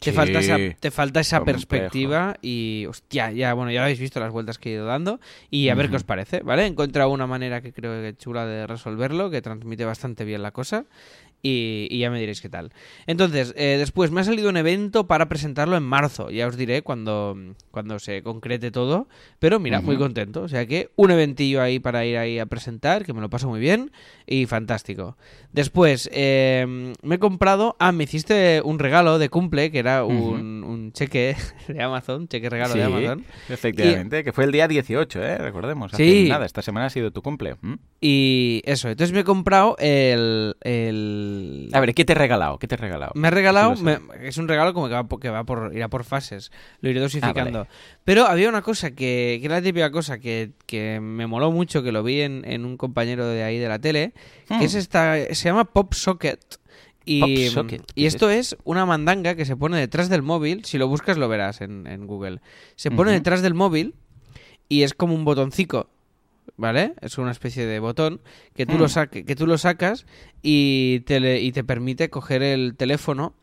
Te, 0.00 0.10
Sí, 0.10 0.16
falta 0.16 0.38
esa, 0.40 0.56
te 0.80 0.90
falta 0.90 1.20
esa 1.20 1.44
perspectiva 1.44 2.36
y, 2.40 2.86
hostia, 2.88 3.30
ya, 3.30 3.52
bueno, 3.52 3.70
ya 3.70 3.80
lo 3.80 3.84
habéis 3.84 4.00
visto 4.00 4.20
las 4.20 4.32
vueltas 4.32 4.58
que 4.58 4.70
he 4.70 4.72
ido 4.72 4.86
dando 4.86 5.20
y 5.50 5.68
a 5.68 5.74
ver 5.74 5.90
qué 5.90 5.96
os 5.96 6.02
parece, 6.02 6.40
¿vale? 6.40 6.62
He 6.62 6.66
encontrado 6.66 7.10
una 7.10 7.26
manera 7.26 7.60
que 7.60 7.74
creo 7.74 8.00
que 8.02 8.16
chula 8.16 8.46
de 8.46 8.66
resolverlo, 8.66 9.28
que 9.30 9.42
transmite 9.42 9.84
bastante 9.84 10.24
bien 10.24 10.42
la 10.42 10.50
cosa 10.50 10.86
y, 11.42 11.88
y 11.90 11.98
ya 11.98 12.10
me 12.10 12.20
diréis 12.20 12.40
qué 12.40 12.48
tal. 12.48 12.70
Entonces, 13.06 13.52
eh, 13.56 13.76
después 13.78 14.10
me 14.12 14.20
ha 14.20 14.24
salido 14.24 14.48
un 14.48 14.56
evento 14.56 15.06
para 15.08 15.28
presentarlo 15.28 15.76
en 15.76 15.82
marzo. 15.82 16.30
Ya 16.30 16.46
os 16.46 16.56
diré 16.56 16.82
cuando, 16.82 17.36
cuando 17.70 17.98
se 17.98 18.22
concrete 18.22 18.70
todo. 18.70 19.08
Pero 19.40 19.58
mira, 19.58 19.80
muy 19.80 19.96
contento. 19.96 20.42
O 20.42 20.48
sea 20.48 20.66
que 20.66 20.90
un 20.96 21.10
eventillo 21.10 21.60
ahí 21.60 21.80
para 21.80 22.04
ir 22.06 22.16
ahí 22.16 22.38
a 22.38 22.46
presentar, 22.46 23.04
que 23.04 23.12
me 23.12 23.20
lo 23.20 23.28
paso 23.28 23.48
muy 23.48 23.58
bien 23.60 23.90
y 24.26 24.46
fantástico. 24.46 25.16
Después, 25.52 26.08
eh, 26.12 26.92
me 27.02 27.14
he 27.16 27.18
comprado. 27.18 27.74
Ah, 27.80 27.90
me 27.92 28.04
hiciste 28.04 28.62
un 28.64 28.78
regalo 28.78 29.18
de 29.18 29.28
cumple, 29.28 29.70
que 29.72 29.80
era 29.80 30.04
un, 30.04 30.62
un 30.64 30.92
cheque 30.92 31.34
de 31.68 31.82
Amazon, 31.82 32.28
cheque 32.28 32.48
regalo 32.50 32.74
de 32.74 32.84
Amazon. 32.84 33.24
Efectivamente, 33.48 34.22
que 34.22 34.32
fue 34.32 34.44
el 34.44 34.52
día 34.52 34.68
18, 34.68 35.22
¿eh? 35.24 35.38
Recordemos. 35.38 35.92
Hace 35.92 36.02
Sí. 36.08 36.28
nada, 36.28 36.46
esta 36.46 36.62
semana 36.62 36.86
ha 36.86 36.90
sido 36.90 37.10
tu 37.10 37.20
cumple. 37.22 37.56
¿m? 37.62 37.78
Y 38.00 38.62
eso, 38.64 38.88
entonces 38.88 39.12
me 39.12 39.20
he 39.20 39.24
comprado 39.24 39.76
el. 39.80 40.54
el... 40.60 41.31
A 41.72 41.80
ver, 41.80 41.94
¿qué 41.94 42.04
te 42.04 42.12
he 42.12 42.16
regalado? 42.16 42.58
¿Qué 42.58 42.66
te 42.68 42.74
he 42.74 42.78
regalado? 42.78 43.12
Me 43.14 43.28
ha 43.28 43.30
regalado, 43.30 43.74
me- 43.76 43.98
es 44.22 44.36
un 44.38 44.48
regalo 44.48 44.72
como 44.74 44.88
que 44.88 44.94
va, 44.94 45.04
por- 45.04 45.20
que 45.20 45.30
va 45.30 45.44
por, 45.44 45.74
irá 45.74 45.88
por 45.88 46.04
fases, 46.04 46.50
lo 46.80 46.90
iré 46.90 47.00
dosificando. 47.00 47.60
Ah, 47.60 47.62
vale. 47.64 47.68
Pero 48.04 48.26
había 48.26 48.48
una 48.48 48.62
cosa 48.62 48.90
que, 48.90 49.38
que 49.40 49.46
era 49.46 49.56
la 49.56 49.62
típica 49.62 49.90
cosa 49.90 50.18
que, 50.18 50.52
que 50.66 51.00
me 51.00 51.26
moló 51.26 51.50
mucho, 51.52 51.82
que 51.82 51.92
lo 51.92 52.02
vi 52.02 52.20
en, 52.22 52.44
en 52.44 52.64
un 52.64 52.76
compañero 52.76 53.26
de 53.26 53.42
ahí 53.42 53.58
de 53.58 53.68
la 53.68 53.78
tele, 53.78 54.12
Hmm. 54.48 54.58
que 54.58 54.64
es 54.66 54.74
esta, 54.74 55.14
se 55.32 55.44
llama 55.48 55.64
Pop 55.64 55.94
Socket. 55.94 56.40
Y, 57.04 57.20
Pop 57.20 57.54
Socket, 57.54 57.82
y 57.94 58.02
¿qué 58.02 58.06
es 58.06 58.14
esto 58.14 58.30
es 58.30 58.56
una 58.64 58.86
mandanga 58.86 59.34
que 59.34 59.44
se 59.44 59.56
pone 59.56 59.78
detrás 59.78 60.08
del 60.08 60.22
móvil, 60.22 60.64
si 60.64 60.78
lo 60.78 60.86
buscas 60.88 61.16
lo 61.18 61.28
verás 61.28 61.60
en, 61.60 61.86
en 61.86 62.06
Google. 62.06 62.40
Se 62.76 62.90
pone 62.92 63.10
detrás 63.12 63.42
del 63.42 63.54
móvil 63.54 63.94
y 64.68 64.82
es 64.84 64.94
como 64.94 65.14
un 65.14 65.24
botoncico, 65.24 65.88
¿vale? 66.56 66.94
Es 67.00 67.18
una 67.18 67.30
especie 67.30 67.66
de 67.66 67.78
botón 67.80 68.20
que 68.54 68.66
tú, 68.66 68.74
Hmm. 68.74 68.80
lo, 68.80 68.88
saque, 68.88 69.24
que 69.24 69.36
tú 69.36 69.46
lo 69.46 69.58
sacas 69.58 70.06
y 70.42 71.00
te, 71.00 71.20
le- 71.20 71.40
y 71.40 71.52
te 71.52 71.64
permite 71.64 72.10
coger 72.10 72.42
el 72.42 72.74
teléfono 72.76 73.34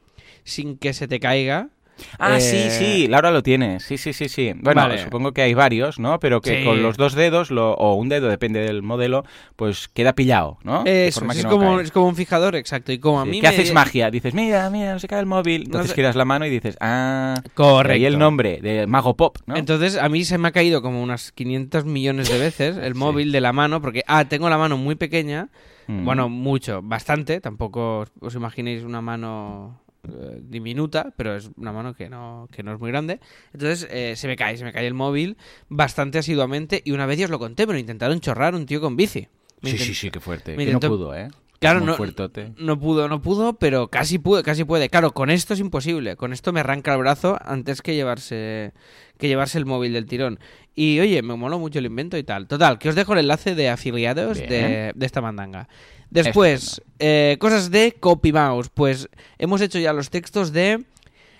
sin 0.43 0.77
que 0.77 0.93
se 0.93 1.07
te 1.07 1.19
caiga. 1.19 1.69
Ah, 2.17 2.37
Eh, 2.37 2.41
sí, 2.41 2.69
sí, 2.69 3.07
Laura 3.07 3.31
lo 3.31 3.43
tiene. 3.43 3.79
Sí, 3.79 3.97
sí, 3.97 4.13
sí, 4.13 4.29
sí. 4.29 4.53
Bueno, 4.55 4.81
Vale. 4.81 5.03
supongo 5.03 5.31
que 5.33 5.41
hay 5.41 5.53
varios, 5.53 5.99
¿no? 5.99 6.19
Pero 6.19 6.41
que 6.41 6.59
Sí. 6.59 6.65
con 6.65 6.81
los 6.81 6.97
dos 6.97 7.13
dedos, 7.15 7.51
lo- 7.51 7.73
o 7.73 7.93
un 7.95 8.09
dedo, 8.09 8.27
depende 8.29 8.59
del 8.61 8.81
modelo, 8.81 9.23
pues 9.55 9.87
queda 9.87 10.13
pillado, 10.13 10.57
¿no? 10.63 10.83
Eso, 10.85 11.21
que 11.27 11.37
es, 11.37 11.43
no 11.43 11.49
como, 11.49 11.79
es 11.79 11.91
como 11.91 12.07
un 12.07 12.15
fijador, 12.15 12.55
exacto. 12.55 12.91
Y 12.91 12.99
como 12.99 13.21
a 13.21 13.23
Sí, 13.25 13.29
mí 13.29 13.41
que 13.41 13.47
me- 13.47 13.53
haces 13.53 13.73
magia, 13.73 14.09
dices, 14.11 14.33
mira, 14.33 14.69
mira, 14.69 14.93
no 14.93 14.99
se 14.99 15.07
cae 15.07 15.19
el 15.19 15.25
móvil. 15.25 15.63
Entonces 15.65 15.89
sé- 15.91 15.95
giras 15.95 16.15
la 16.15 16.25
mano 16.25 16.45
y 16.45 16.49
dices, 16.49 16.77
ah, 16.81 17.35
Correcto. 17.53 17.91
y 17.97 18.01
ahí 18.01 18.05
el 18.05 18.17
nombre 18.19 18.59
de 18.61 18.87
Mago 18.87 19.15
Pop, 19.15 19.37
¿no? 19.45 19.55
Entonces, 19.55 19.97
a 19.97 20.09
mí 20.09 20.23
se 20.25 20.37
me 20.37 20.47
ha 20.47 20.51
caído 20.51 20.81
como 20.81 21.01
unas 21.03 21.31
500 21.31 21.85
millones 21.85 22.29
de 22.29 22.37
veces 22.37 22.77
el 22.77 22.95
móvil 22.95 23.31
de 23.31 23.41
la 23.41 23.53
mano, 23.53 23.81
porque, 23.81 24.03
ah, 24.07 24.25
tengo 24.25 24.49
la 24.49 24.57
mano 24.57 24.77
muy 24.77 24.95
pequeña, 24.95 25.49
Mm. 25.87 26.05
bueno, 26.05 26.29
mucho, 26.29 26.81
bastante, 26.83 27.41
tampoco 27.41 27.99
os- 28.01 28.11
os 28.21 28.35
imaginéis 28.35 28.83
una 28.83 29.01
mano 29.01 29.79
eh, 30.07 30.39
diminuta, 30.41 31.13
pero 31.17 31.35
es 31.35 31.49
una 31.57 31.71
mano 31.71 31.93
que 31.93 32.09
no, 32.09 32.47
que 32.51 32.63
no 32.63 32.73
es 32.73 32.79
muy 32.79 32.89
grande. 32.89 33.19
Entonces, 33.53 33.87
eh, 33.91 34.15
se 34.15 34.27
me 34.27 34.35
cae, 34.35 34.57
se 34.57 34.63
me 34.63 34.71
cae 34.71 34.87
el 34.87 34.93
móvil 34.93 35.37
bastante 35.67 36.17
asiduamente, 36.19 36.81
y 36.85 36.91
una 36.91 37.05
vez 37.05 37.19
ya 37.19 37.25
os 37.25 37.31
lo 37.31 37.39
conté, 37.39 37.67
me 37.67 37.73
lo 37.73 37.79
intentaron 37.79 38.19
chorrar 38.19 38.55
un 38.55 38.65
tío 38.65 38.81
con 38.81 38.95
bici. 38.95 39.27
Me 39.61 39.71
Sí, 39.71 39.77
sí, 39.77 39.93
sí, 39.93 40.11
qué 40.11 40.19
fuerte. 40.19 40.55
me 40.55 40.65
Que 40.65 40.73
no 40.73 40.79
pudo, 40.79 41.13
¿eh? 41.15 41.29
Claro, 41.59 41.81
no, 41.81 41.97
pudo, 42.79 43.09
no 43.09 43.21
pudo, 43.21 43.53
pero 43.53 43.89
casi 43.89 44.17
puede, 44.17 44.43
casi 44.43 44.63
puede. 44.63 44.89
Claro, 44.89 45.11
con 45.11 45.29
esto 45.29 45.53
es 45.53 45.59
imposible. 45.59 46.15
Con 46.15 46.31
esto 46.31 46.53
me 46.53 46.61
arranca 46.61 46.93
el 46.93 46.99
brazo 46.99 47.37
antes 47.43 47.81
que 47.81 47.95
llevarse 47.95 48.71
que 49.17 49.27
llevarse 49.27 49.57
el 49.57 49.65
móvil 49.65 49.91
del 49.91 50.05
tirón. 50.05 50.39
Y 50.81 50.97
oye, 51.01 51.21
me 51.21 51.35
moló 51.35 51.59
mucho 51.59 51.79
el 51.79 51.87
invento 51.87 52.17
y 52.17 52.23
tal. 52.23 52.47
Total, 52.47 52.79
que 52.79 52.87
os 52.87 52.95
dejo 52.95 53.11
el 53.11 53.19
enlace 53.19 53.53
de 53.53 53.67
afiliados 53.67 54.37
de, 54.37 54.93
de 54.95 55.05
esta 55.05 55.19
mandanga. 55.19 55.67
Después, 56.09 56.81
eh, 56.99 57.35
cosas 57.37 57.69
de 57.69 57.97
CopyMouse. 57.99 58.69
Pues 58.73 59.09
hemos 59.39 59.59
hecho 59.59 59.77
ya 59.77 59.91
los 59.91 60.09
textos 60.09 60.53
de 60.53 60.85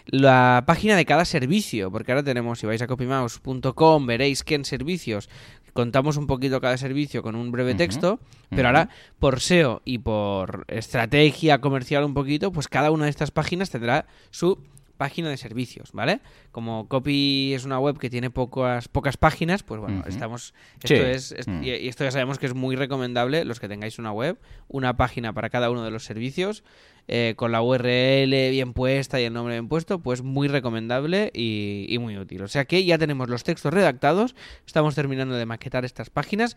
la 0.08 0.65
página 0.67 0.97
de 0.97 1.06
cada 1.06 1.23
servicio, 1.23 1.89
porque 1.89 2.12
ahora 2.12 2.23
tenemos, 2.23 2.60
si 2.60 2.67
vais 2.67 2.82
a 2.82 2.88
copymouse.com, 2.88 4.06
veréis 4.06 4.43
que 4.43 4.56
en 4.56 4.65
servicios 4.65 5.30
contamos 5.71 6.17
un 6.17 6.28
poquito 6.28 6.60
cada 6.60 6.75
servicio 6.75 7.23
con 7.23 7.38
un 7.38 7.49
breve 7.54 7.75
texto, 7.75 8.19
pero 8.49 8.67
ahora 8.67 8.89
por 9.19 9.39
SEO 9.39 9.82
y 9.86 9.99
por 9.99 10.65
estrategia 10.67 11.62
comercial 11.62 12.04
un 12.04 12.13
poquito, 12.13 12.52
pues 12.52 12.67
cada 12.67 12.91
una 12.91 13.06
de 13.06 13.12
estas 13.12 13.32
páginas 13.32 13.69
tendrá 13.69 14.06
su 14.32 14.60
página 15.00 15.30
de 15.30 15.38
servicios, 15.38 15.92
¿vale? 15.94 16.20
Como 16.52 16.88
Copy 16.88 17.54
es 17.56 17.66
una 17.66 17.80
web 17.80 17.98
que 17.98 18.12
tiene 18.12 18.30
pocas 18.30 18.88
pocas 18.88 19.18
páginas, 19.18 19.64
pues 19.64 19.82
bueno, 19.82 20.04
estamos 20.08 20.54
Sí. 20.84 20.94
esto 20.94 21.08
es, 21.08 21.32
es- 21.32 21.48
Mm. 21.48 21.64
y 21.64 21.70
y 21.72 21.88
esto 21.88 22.04
ya 22.04 22.12
sabemos 22.12 22.38
que 22.38 22.46
es 22.46 22.54
muy 22.54 22.76
recomendable 22.76 23.46
los 23.46 23.60
que 23.60 23.68
tengáis 23.68 23.98
una 23.98 24.12
web, 24.12 24.38
una 24.68 24.96
página 24.98 25.34
para 25.34 25.50
cada 25.50 25.72
uno 25.72 25.84
de 25.84 25.90
los 25.92 26.04
servicios 26.04 26.64
eh, 27.12 27.34
con 27.36 27.52
la 27.52 27.62
URL 27.62 28.30
bien 28.52 28.74
puesta 28.74 29.19
y 29.19 29.24
el 29.26 29.34
nombre 29.34 29.56
bien 29.56 29.67
puesto, 29.67 30.00
pues 30.00 30.22
muy 30.22 30.48
recomendable 30.48 31.32
y, 31.34 31.86
y 31.89 31.98
muy 31.98 32.17
útil. 32.17 32.43
O 32.43 32.48
sea 32.48 32.65
que 32.65 32.86
ya 32.86 32.98
tenemos 33.00 33.28
los 33.30 33.43
textos 33.43 33.74
redactados, 33.74 34.36
estamos 34.67 34.93
terminando 34.93 35.34
de 35.36 35.45
maquetar 35.48 35.86
estas 35.86 36.10
páginas 36.12 36.56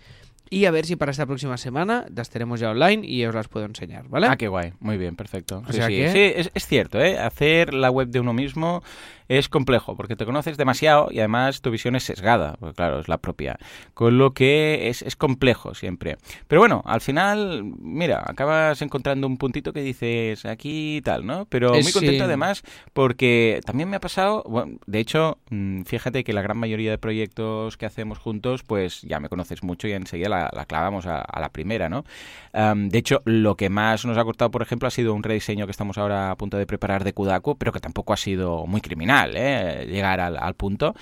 y 0.50 0.66
a 0.66 0.70
ver 0.70 0.84
si 0.84 0.96
para 0.96 1.10
esta 1.12 1.24
próxima 1.24 1.56
semana 1.56 2.04
las 2.14 2.28
tenemos 2.28 2.60
ya 2.60 2.70
online 2.70 3.06
y 3.06 3.24
os 3.24 3.34
las 3.34 3.48
puedo 3.48 3.64
enseñar, 3.64 4.08
¿vale? 4.08 4.26
Ah, 4.28 4.36
qué 4.36 4.48
guay. 4.48 4.74
Muy 4.80 4.98
bien, 4.98 5.16
perfecto. 5.16 5.62
O 5.66 5.72
Sí, 5.72 5.78
sea 5.78 5.86
sí. 5.86 5.96
que- 5.96 6.12
Sí, 6.12 6.32
es, 6.36 6.50
es 6.52 6.66
cierto, 6.66 7.00
¿eh? 7.00 7.18
Hacer 7.18 7.72
la 7.72 7.90
web 7.90 8.08
de 8.08 8.20
uno 8.20 8.34
mismo 8.34 8.82
es 9.28 9.48
complejo 9.48 9.96
porque 9.96 10.14
te 10.14 10.26
conoces 10.26 10.58
demasiado 10.58 11.08
y 11.10 11.20
además 11.20 11.62
tu 11.62 11.70
visión 11.70 11.96
es 11.96 12.02
sesgada, 12.02 12.56
porque 12.60 12.74
claro, 12.74 13.00
es 13.00 13.08
la 13.08 13.16
propia. 13.16 13.58
Con 13.94 14.18
lo 14.18 14.34
que 14.34 14.88
es, 14.90 15.00
es 15.00 15.16
complejo 15.16 15.74
siempre. 15.74 16.18
Pero 16.48 16.60
bueno, 16.60 16.82
al 16.84 17.00
final, 17.00 17.64
mira, 17.80 18.22
acabas 18.26 18.82
encontrando 18.82 19.26
un 19.26 19.38
puntito 19.38 19.72
que 19.72 19.80
dices 19.80 20.41
aquí 20.44 20.96
y 20.96 21.02
tal, 21.02 21.26
¿no? 21.26 21.46
Pero 21.46 21.72
muy 21.72 21.92
contento 21.92 22.18
sí. 22.18 22.20
además 22.20 22.62
porque 22.92 23.60
también 23.64 23.88
me 23.88 23.96
ha 23.96 24.00
pasado, 24.00 24.44
bueno, 24.46 24.78
de 24.86 25.00
hecho, 25.00 25.38
mm, 25.50 25.82
fíjate 25.82 26.24
que 26.24 26.32
la 26.32 26.42
gran 26.42 26.58
mayoría 26.58 26.90
de 26.90 26.98
proyectos 26.98 27.76
que 27.76 27.86
hacemos 27.86 28.18
juntos, 28.18 28.62
pues 28.62 29.02
ya 29.02 29.20
me 29.20 29.28
conoces 29.28 29.62
mucho 29.62 29.88
y 29.88 29.92
enseguida 29.92 30.28
la, 30.28 30.50
la 30.52 30.66
clavamos 30.66 31.06
a, 31.06 31.20
a 31.20 31.40
la 31.40 31.50
primera, 31.50 31.88
¿no? 31.88 32.04
Am, 32.52 32.88
de 32.88 32.98
hecho, 32.98 33.22
lo 33.24 33.56
que 33.56 33.68
más 33.70 34.04
nos 34.04 34.18
ha 34.18 34.24
costado, 34.24 34.50
por 34.50 34.62
ejemplo, 34.62 34.88
ha 34.88 34.90
sido 34.90 35.14
un 35.14 35.22
rediseño 35.22 35.66
que 35.66 35.72
estamos 35.72 35.98
ahora 35.98 36.30
a 36.30 36.36
punto 36.36 36.56
de 36.56 36.66
preparar 36.66 37.04
de 37.04 37.12
Kudaku, 37.12 37.56
pero 37.56 37.72
que 37.72 37.80
tampoco 37.80 38.12
ha 38.12 38.16
sido 38.16 38.66
muy 38.66 38.80
criminal, 38.80 39.34
¿eh? 39.36 39.86
Llegar 39.86 40.20
al, 40.20 40.36
al 40.38 40.54
punto. 40.54 40.94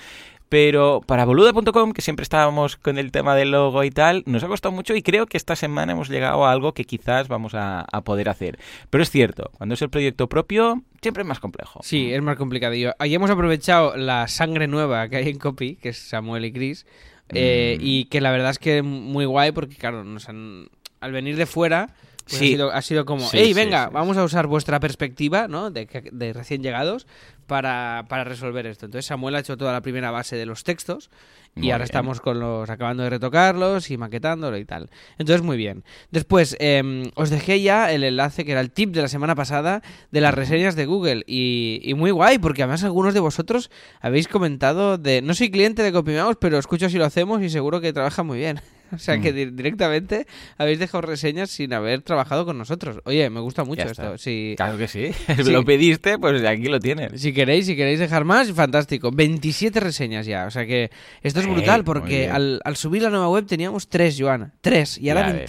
Pero 0.51 0.99
para 1.05 1.23
boluda.com, 1.23 1.93
que 1.93 2.01
siempre 2.01 2.23
estábamos 2.23 2.75
con 2.75 2.97
el 2.97 3.13
tema 3.13 3.37
del 3.37 3.51
logo 3.51 3.85
y 3.85 3.89
tal, 3.89 4.21
nos 4.25 4.43
ha 4.43 4.47
costado 4.49 4.75
mucho 4.75 4.93
y 4.93 5.01
creo 5.01 5.25
que 5.25 5.37
esta 5.37 5.55
semana 5.55 5.93
hemos 5.93 6.09
llegado 6.09 6.45
a 6.45 6.51
algo 6.51 6.73
que 6.73 6.83
quizás 6.83 7.29
vamos 7.29 7.53
a, 7.55 7.85
a 7.89 8.01
poder 8.01 8.27
hacer. 8.27 8.59
Pero 8.89 9.01
es 9.01 9.09
cierto, 9.09 9.49
cuando 9.57 9.75
es 9.75 9.81
el 9.81 9.89
proyecto 9.89 10.27
propio, 10.27 10.81
siempre 11.01 11.23
es 11.23 11.27
más 11.29 11.39
complejo. 11.39 11.79
Sí, 11.83 12.11
es 12.13 12.21
más 12.21 12.35
complicadillo. 12.35 12.93
Ahí 12.99 13.15
hemos 13.15 13.29
aprovechado 13.31 13.95
la 13.95 14.27
sangre 14.27 14.67
nueva 14.67 15.07
que 15.07 15.15
hay 15.15 15.29
en 15.29 15.39
Copy, 15.39 15.77
que 15.77 15.87
es 15.87 15.97
Samuel 15.97 16.43
y 16.43 16.51
Chris, 16.51 16.85
eh, 17.29 17.77
Mm. 17.79 17.81
y 17.85 18.05
que 18.05 18.19
la 18.19 18.31
verdad 18.31 18.49
es 18.51 18.59
que 18.59 18.81
muy 18.81 19.23
guay 19.23 19.53
porque, 19.53 19.75
claro, 19.75 20.03
nos 20.03 20.27
han, 20.27 20.67
al 20.99 21.13
venir 21.13 21.37
de 21.37 21.45
fuera, 21.45 21.95
pues 22.31 22.39
Sí. 22.39 22.45
ha, 22.53 22.55
sido, 22.55 22.71
ha 22.71 22.81
sido 22.81 23.05
como, 23.05 23.27
Sí, 23.27 23.37
hey, 23.39 23.53
venga, 23.53 23.85
sí, 23.85 23.91
vamos 23.93 24.17
a 24.17 24.23
usar 24.23 24.47
vuestra 24.47 24.79
perspectiva, 24.79 25.47
¿no? 25.47 25.69
De, 25.71 25.87
de 26.11 26.33
recién 26.33 26.63
llegados 26.63 27.05
para, 27.47 28.05
para 28.07 28.23
resolver 28.23 28.65
esto. 28.65 28.85
Entonces 28.85 29.05
Samuel 29.05 29.35
ha 29.35 29.39
hecho 29.39 29.57
toda 29.57 29.73
la 29.73 29.81
primera 29.81 30.09
base 30.11 30.35
de 30.35 30.45
los 30.45 30.63
textos 30.63 31.09
y 31.53 31.65
ahora 31.71 31.79
bien. 31.79 31.83
estamos 31.83 32.21
con 32.21 32.39
los 32.39 32.69
acabando 32.69 33.03
de 33.03 33.09
retocarlos 33.09 33.91
y 33.91 33.97
maquetándolo 33.97 34.57
y 34.57 34.63
tal. 34.63 34.89
Entonces, 35.17 35.41
muy 35.45 35.57
bien. 35.57 35.83
Después, 36.09 36.55
eh, 36.61 37.11
os 37.15 37.29
dejé 37.29 37.61
ya 37.61 37.91
el 37.91 38.05
enlace 38.05 38.45
que 38.45 38.53
era 38.53 38.61
el 38.61 38.71
tip 38.71 38.91
de 38.91 39.01
la 39.01 39.09
semana 39.09 39.35
pasada 39.35 39.81
de 40.11 40.21
las 40.21 40.33
reseñas 40.33 40.77
de 40.77 40.85
Google. 40.85 41.23
Y, 41.27 41.81
y 41.83 41.93
muy 41.93 42.11
guay, 42.11 42.37
porque 42.37 42.63
además 42.63 42.85
algunos 42.85 43.13
de 43.13 43.19
vosotros 43.19 43.69
habéis 43.99 44.29
comentado 44.29 44.97
de. 44.97 45.21
No 45.21 45.33
soy 45.33 45.51
cliente 45.51 45.83
de 45.83 45.91
CopyMouse, 45.91 46.37
pero 46.39 46.57
escucho 46.57 46.89
si 46.89 46.97
lo 46.97 47.03
hacemos 47.03 47.41
y 47.41 47.49
seguro 47.49 47.81
que 47.81 47.91
trabaja 47.91 48.23
muy 48.23 48.37
bien. 48.37 48.61
O 48.95 48.99
sea 48.99 49.19
que 49.19 49.31
Mm. 49.31 49.35
di- 49.35 49.45
directamente 49.51 50.27
habéis 50.57 50.79
dejado 50.79 51.01
reseñas 51.01 51.49
sin 51.49 51.73
haber 51.73 52.01
trabajado 52.01 52.45
con 52.45 52.57
nosotros. 52.57 52.99
Oye, 53.05 53.29
me 53.29 53.39
gusta 53.39 53.63
mucho 53.63 53.83
Ya 53.83 53.91
esto. 53.91 54.17
Si, 54.17 54.53
Claro 54.57 54.77
que 54.77 54.87
sí. 54.87 55.11
Sí. 55.43 55.43
lo 55.51 55.63
pediste, 55.65 56.17
pues 56.19 56.43
aquí 56.45 56.65
lo 56.65 56.79
tienes. 56.79 57.21
si 57.21 57.33
queréis, 57.33 57.65
si 57.65 57.75
queréis 57.75 57.99
dejar 57.99 58.25
más, 58.25 58.51
fantástico. 58.51 59.11
27 59.11 59.79
reseñas 59.79 60.25
ya. 60.25 60.45
O 60.45 60.51
sea 60.51 60.65
que 60.65 60.91
esto 61.21 61.39
es 61.39 61.45
Eh, 61.45 61.49
brutal 61.49 61.83
porque 61.83 62.29
al, 62.29 62.61
al 62.63 62.75
subir 62.75 63.01
la 63.01 63.09
nueva 63.09 63.29
web 63.29 63.45
teníamos 63.45 63.87
3, 63.89 64.17
Joana. 64.19 64.53
3 64.61 64.97
y 64.97 65.09
ahora 65.09 65.21
Ya 65.27 65.33
ves. 65.33 65.45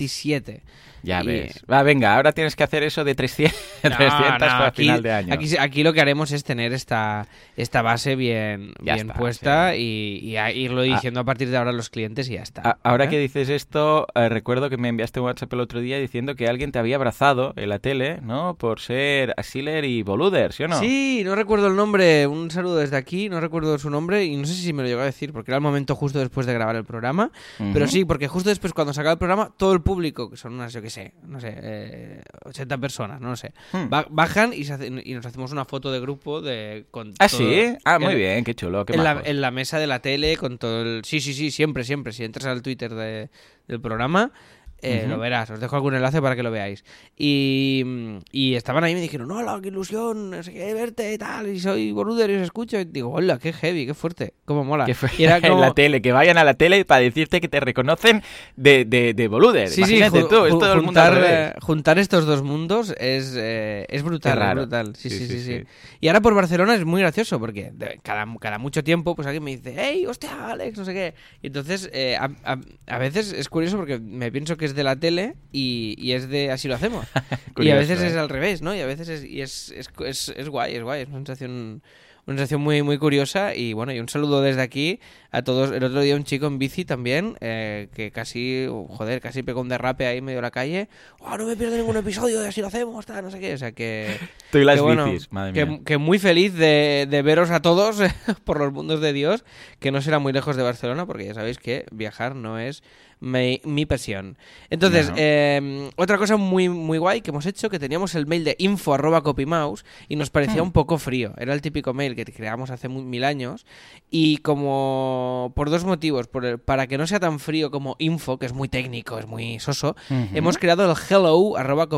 27. 1.02 1.08
Ya 1.08 1.22
Y- 1.22 1.26
ves. 1.26 1.64
Va, 1.70 1.82
venga, 1.82 2.14
ahora 2.16 2.32
tienes 2.32 2.56
que 2.56 2.62
hacer 2.64 2.82
eso 2.82 3.04
de 3.04 3.14
300, 3.14 3.58
300 3.82 3.98
No, 4.18 4.30
no, 4.30 4.38
para 4.38 4.66
aquí, 4.66 4.82
final 4.82 5.02
de 5.02 5.12
año. 5.12 5.34
Aquí, 5.34 5.56
aquí 5.58 5.82
lo 5.82 5.92
que 5.92 6.00
haremos 6.00 6.30
es 6.32 6.44
tener 6.44 6.72
esta, 6.72 7.26
esta 7.56 7.82
base 7.82 8.16
bien, 8.16 8.72
Ya 8.80 8.94
bien 8.94 9.08
está, 9.08 9.18
puesta 9.18 9.76
y, 9.76 10.18
y 10.22 10.36
a- 10.36 10.52
irlo 10.52 10.82
diciendo 10.82 11.20
a 11.20 11.24
partir 11.24 11.48
de 11.50 11.56
ahora 11.56 11.70
a 11.70 11.72
los 11.72 11.90
clientes 11.90 12.28
y 12.28 12.34
ya 12.34 12.42
está. 12.42 12.62
A- 12.62 12.78
ahora 12.82 13.04
¿eh? 13.06 13.08
que 13.08 13.18
dices 13.18 13.48
esto, 13.48 14.06
eh, 14.14 14.28
recuerdo 14.28 14.70
que 14.70 14.76
me 14.76 14.88
enviaste 14.88 15.20
un 15.20 15.26
WhatsApp 15.26 15.52
el 15.52 15.60
otro 15.60 15.80
día 15.80 15.98
diciendo 15.98 16.34
que 16.36 16.48
alguien 16.48 16.72
te 16.72 16.78
había 16.78 16.96
abrazado 16.96 17.52
en 17.56 17.68
la 17.68 17.78
tele, 17.78 18.20
¿no? 18.22 18.54
Por 18.56 18.80
ser 18.80 19.34
Asiler 19.36 19.84
y 19.84 20.02
Boluder, 20.02 20.52
¿sí 20.52 20.62
o 20.64 20.68
no? 20.68 20.78
Sí, 20.78 21.22
no 21.24 21.34
recuerdo 21.34 21.66
el 21.66 21.76
nombre. 21.76 22.26
Un 22.26 22.50
saludo 22.50 22.76
desde 22.76 22.96
aquí. 22.96 23.28
No 23.28 23.40
recuerdo 23.40 23.78
su 23.78 23.90
nombre 23.90 24.24
y 24.24 24.36
no 24.36 24.46
sé 24.46 24.54
si 24.54 24.72
me 24.72 24.82
lo 24.82 24.88
llegó 24.88 25.00
a 25.00 25.04
decir 25.06 25.32
porque 25.32 25.50
era 25.50 25.56
el 25.56 25.62
momento 25.62 25.94
justo 25.96 26.18
después 26.18 26.46
de 26.46 26.54
grabar 26.54 26.76
el 26.76 26.84
programa. 26.84 27.30
Pero 27.72 27.86
sí, 27.88 28.04
porque 28.04 28.28
justo 28.28 28.48
después, 28.48 28.72
cuando 28.72 28.92
se 28.92 29.00
acaba 29.00 29.12
el 29.12 29.18
programa, 29.18 29.50
todo 29.56 29.72
el 29.72 29.80
público, 29.82 30.30
que 30.30 30.36
son 30.36 30.54
unas, 30.54 30.72
yo 30.72 30.82
qué 30.82 30.90
sé, 30.92 31.14
no 31.26 31.40
sé, 31.40 31.52
eh, 31.56 32.22
80 32.44 32.78
personas, 32.78 33.20
no 33.20 33.30
lo 33.30 33.36
sé, 33.36 33.52
Hmm. 33.72 33.88
ba- 33.88 34.06
bajan 34.10 34.52
y, 34.52 34.64
se 34.64 34.74
hacen- 34.74 35.02
y 35.04 35.14
nos 35.14 35.26
hacemos 35.26 35.50
una 35.50 35.64
foto 35.64 35.90
de 35.90 35.98
grupo 36.00 36.40
de 36.40 36.84
con 36.90 37.14
¿Ah, 37.18 37.28
todo- 37.28 37.38
sí? 37.38 37.76
Ah, 37.84 37.98
muy 37.98 38.12
en- 38.12 38.18
bien, 38.18 38.44
qué 38.44 38.54
chulo, 38.54 38.84
qué 38.86 38.92
en 38.94 39.02
la, 39.04 39.20
en 39.24 39.40
la 39.40 39.50
mesa 39.50 39.78
de 39.78 39.86
la 39.86 40.00
tele 40.00 40.36
con 40.36 40.58
todo 40.58 40.82
el... 40.82 41.04
Sí, 41.04 41.20
sí, 41.20 41.34
sí, 41.34 41.50
siempre, 41.50 41.84
siempre. 41.84 42.12
Si 42.12 42.22
entras 42.24 42.46
al 42.46 42.62
Twitter 42.62 42.94
de- 42.94 43.30
del 43.68 43.80
programa, 43.80 44.32
eh, 44.82 45.06
lo 45.08 45.18
verás. 45.18 45.48
Os 45.50 45.60
dejo 45.60 45.76
algún 45.76 45.94
enlace 45.94 46.20
para 46.20 46.36
que 46.36 46.42
lo 46.42 46.50
veáis. 46.50 46.84
Y, 47.16 47.82
mm, 47.84 48.16
y 48.32 48.54
estaban 48.54 48.82
ahí 48.84 48.92
y 48.92 48.94
me 48.96 49.00
dijeron, 49.00 49.30
hola, 49.30 49.58
qué 49.62 49.68
ilusión, 49.68 50.30
no 50.30 50.42
sé 50.42 50.52
qué, 50.52 50.74
verte 50.74 51.12
y 51.14 51.18
tal. 51.18 51.48
Y 51.48 51.60
soy 51.60 51.92
boluder 51.92 52.30
y 52.30 52.34
os 52.36 52.42
escucho. 52.42 52.78
Y 52.80 52.84
digo, 52.84 53.10
hola, 53.12 53.38
qué 53.38 53.52
heavy, 53.52 53.86
qué 53.86 53.94
fuerte, 53.94 54.34
cómo 54.44 54.64
mola. 54.64 54.84
Que 54.86 54.94
fue 54.94 55.08
Y 55.16 55.24
era 55.24 55.36
en 55.42 55.60
la 55.60 55.72
tele, 55.72 56.02
que 56.02 56.12
vayan 56.12 56.36
a 56.38 56.44
la 56.44 56.54
tele 56.54 56.84
para 56.84 57.00
decirte 57.00 57.40
que 57.40 57.48
te 57.48 57.60
reconocen 57.60 58.22
de, 58.56 58.84
de, 58.84 59.14
de 59.14 59.28
Boluder. 59.28 59.68
Sí, 59.68 59.84
sí, 59.84 59.96
Imagínate 59.98 60.24
ju- 60.24 60.28
tú, 60.28 60.44
es 60.46 60.50
todo 60.58 60.72
el 60.74 60.82
mundo 60.82 61.00
juntar, 61.00 61.22
eh, 61.24 61.54
juntar 61.60 61.98
estos 61.98 62.26
dos 62.26 62.42
mundos 62.42 62.94
es, 62.98 63.34
eh, 63.38 63.86
es 63.88 64.02
brutal, 64.02 64.42
Es 64.42 64.54
brutal. 64.54 64.96
Sí 64.96 65.10
Sí, 65.10 65.18
sí 65.18 65.26
sí, 65.26 65.38
sí, 65.38 65.44
sí, 65.44 65.58
sí. 65.60 65.64
Y 66.00 66.08
ahora 66.08 66.20
por 66.20 66.34
Barcelona 66.34 66.74
es 66.74 66.84
muy 66.84 67.00
gracioso 67.00 67.38
porque 67.38 67.70
de- 67.72 68.00
cada, 68.02 68.26
cada 68.40 68.58
mucho 68.58 68.82
tiempo 68.82 69.14
pues 69.14 69.26
alguien 69.26 69.44
me 69.44 69.52
dice, 69.56 69.74
hey, 69.78 70.06
hostia, 70.06 70.50
Alex, 70.50 70.76
no 70.78 70.84
sé 70.84 70.92
qué. 70.92 71.14
Y 71.42 71.46
entonces 71.48 71.88
eh, 71.92 72.16
a, 72.16 72.30
a- 72.44 72.58
a 72.88 72.98
veces 72.98 73.32
es 73.32 73.48
curioso 73.48 73.76
porque 73.76 73.98
me 74.00 74.32
pienso 74.32 74.56
que 74.56 74.64
es 74.64 74.71
de 74.74 74.84
la 74.84 74.96
tele 74.96 75.34
y, 75.52 75.94
y 75.98 76.12
es 76.12 76.28
de 76.28 76.50
así 76.50 76.68
lo 76.68 76.74
hacemos. 76.74 77.06
y 77.58 77.70
a 77.70 77.76
veces 77.76 78.00
¿eh? 78.00 78.08
es 78.08 78.16
al 78.16 78.28
revés, 78.28 78.62
¿no? 78.62 78.74
Y 78.74 78.80
a 78.80 78.86
veces 78.86 79.08
es, 79.08 79.24
y 79.24 79.40
es, 79.40 79.70
es, 79.70 79.88
es, 80.04 80.28
es 80.36 80.48
guay, 80.48 80.74
es 80.74 80.82
guay, 80.82 81.02
es 81.02 81.08
una 81.08 81.18
sensación... 81.18 81.82
Una 82.24 82.36
sensación 82.36 82.60
muy, 82.60 82.82
muy 82.82 82.98
curiosa 82.98 83.52
y 83.56 83.72
bueno, 83.72 83.92
y 83.92 83.98
un 83.98 84.08
saludo 84.08 84.42
desde 84.42 84.62
aquí 84.62 85.00
a 85.32 85.42
todos. 85.42 85.72
El 85.72 85.82
otro 85.82 86.00
día 86.02 86.14
un 86.14 86.24
chico 86.24 86.46
en 86.46 86.58
bici 86.58 86.84
también, 86.84 87.36
eh, 87.40 87.88
que 87.94 88.10
casi, 88.12 88.66
joder, 88.90 89.20
casi 89.20 89.42
pegó 89.42 89.62
un 89.62 89.68
derrape 89.68 90.06
ahí 90.06 90.18
en 90.18 90.24
medio 90.24 90.38
de 90.38 90.42
la 90.42 90.50
calle. 90.50 90.88
"Oh, 91.20 91.36
no 91.36 91.46
me 91.46 91.56
pierdo 91.56 91.76
ningún 91.76 91.96
episodio 91.96 92.40
así 92.46 92.60
lo 92.60 92.66
hacemos, 92.68 93.04
tal, 93.06 93.24
no 93.24 93.30
sé 93.30 93.40
qué. 93.40 93.54
O 93.54 93.58
sea 93.58 93.72
que... 93.72 94.16
Tú 94.52 94.58
y 94.58 94.64
las 94.64 94.76
que 94.76 94.82
bueno, 94.82 95.06
bicis, 95.06 95.32
madre 95.32 95.64
mía. 95.66 95.80
que 95.84 95.96
muy 95.98 96.18
feliz 96.18 96.54
de, 96.54 97.08
de 97.10 97.22
veros 97.22 97.50
a 97.50 97.60
todos 97.62 97.96
por 98.44 98.58
los 98.60 98.72
mundos 98.72 99.00
de 99.00 99.12
Dios, 99.12 99.44
que 99.80 99.90
no 99.90 100.00
será 100.02 100.18
muy 100.18 100.32
lejos 100.32 100.56
de 100.56 100.62
Barcelona, 100.62 101.06
porque 101.06 101.24
ya 101.24 101.34
sabéis 101.34 101.58
que 101.58 101.86
viajar 101.90 102.36
no 102.36 102.58
es 102.58 102.82
mi, 103.20 103.60
mi 103.64 103.86
pasión. 103.86 104.36
Entonces, 104.68 105.08
No. 105.08 105.14
eh, 105.16 105.90
otra 105.96 106.18
cosa 106.18 106.36
muy, 106.36 106.68
muy 106.68 106.98
guay 106.98 107.20
que 107.20 107.30
hemos 107.30 107.46
hecho, 107.46 107.70
que 107.70 107.78
teníamos 107.78 108.16
el 108.16 108.26
mail 108.26 108.42
de 108.42 108.56
info 108.58 108.94
arroba 108.94 109.22
copymouse 109.22 109.84
y 110.08 110.16
nos 110.16 110.28
parecía 110.30 110.60
Hmm. 110.60 110.66
un 110.66 110.72
poco 110.72 110.98
frío. 110.98 111.32
Era 111.38 111.54
el 111.54 111.62
típico 111.62 111.94
mail 111.94 112.16
que 112.16 112.24
creamos 112.24 112.70
hace 112.70 112.88
mil 112.88 113.22
años 113.22 113.64
y 114.10 114.38
como 114.38 115.21
por 115.54 115.70
dos 115.70 115.84
motivos, 115.84 116.26
por 116.28 116.44
el- 116.44 116.58
para 116.58 116.86
que 116.86 116.98
no 116.98 117.06
sea 117.06 117.20
tan 117.20 117.38
frío 117.38 117.70
como 117.70 117.96
info, 117.98 118.38
que 118.38 118.46
es 118.46 118.52
muy 118.52 118.68
técnico, 118.68 119.18
es 119.18 119.26
muy 119.26 119.58
soso, 119.58 119.96
hemos 120.34 120.58
creado 120.58 120.84
el 120.90 120.96
hello 121.10 121.56
arroba. 121.56 121.88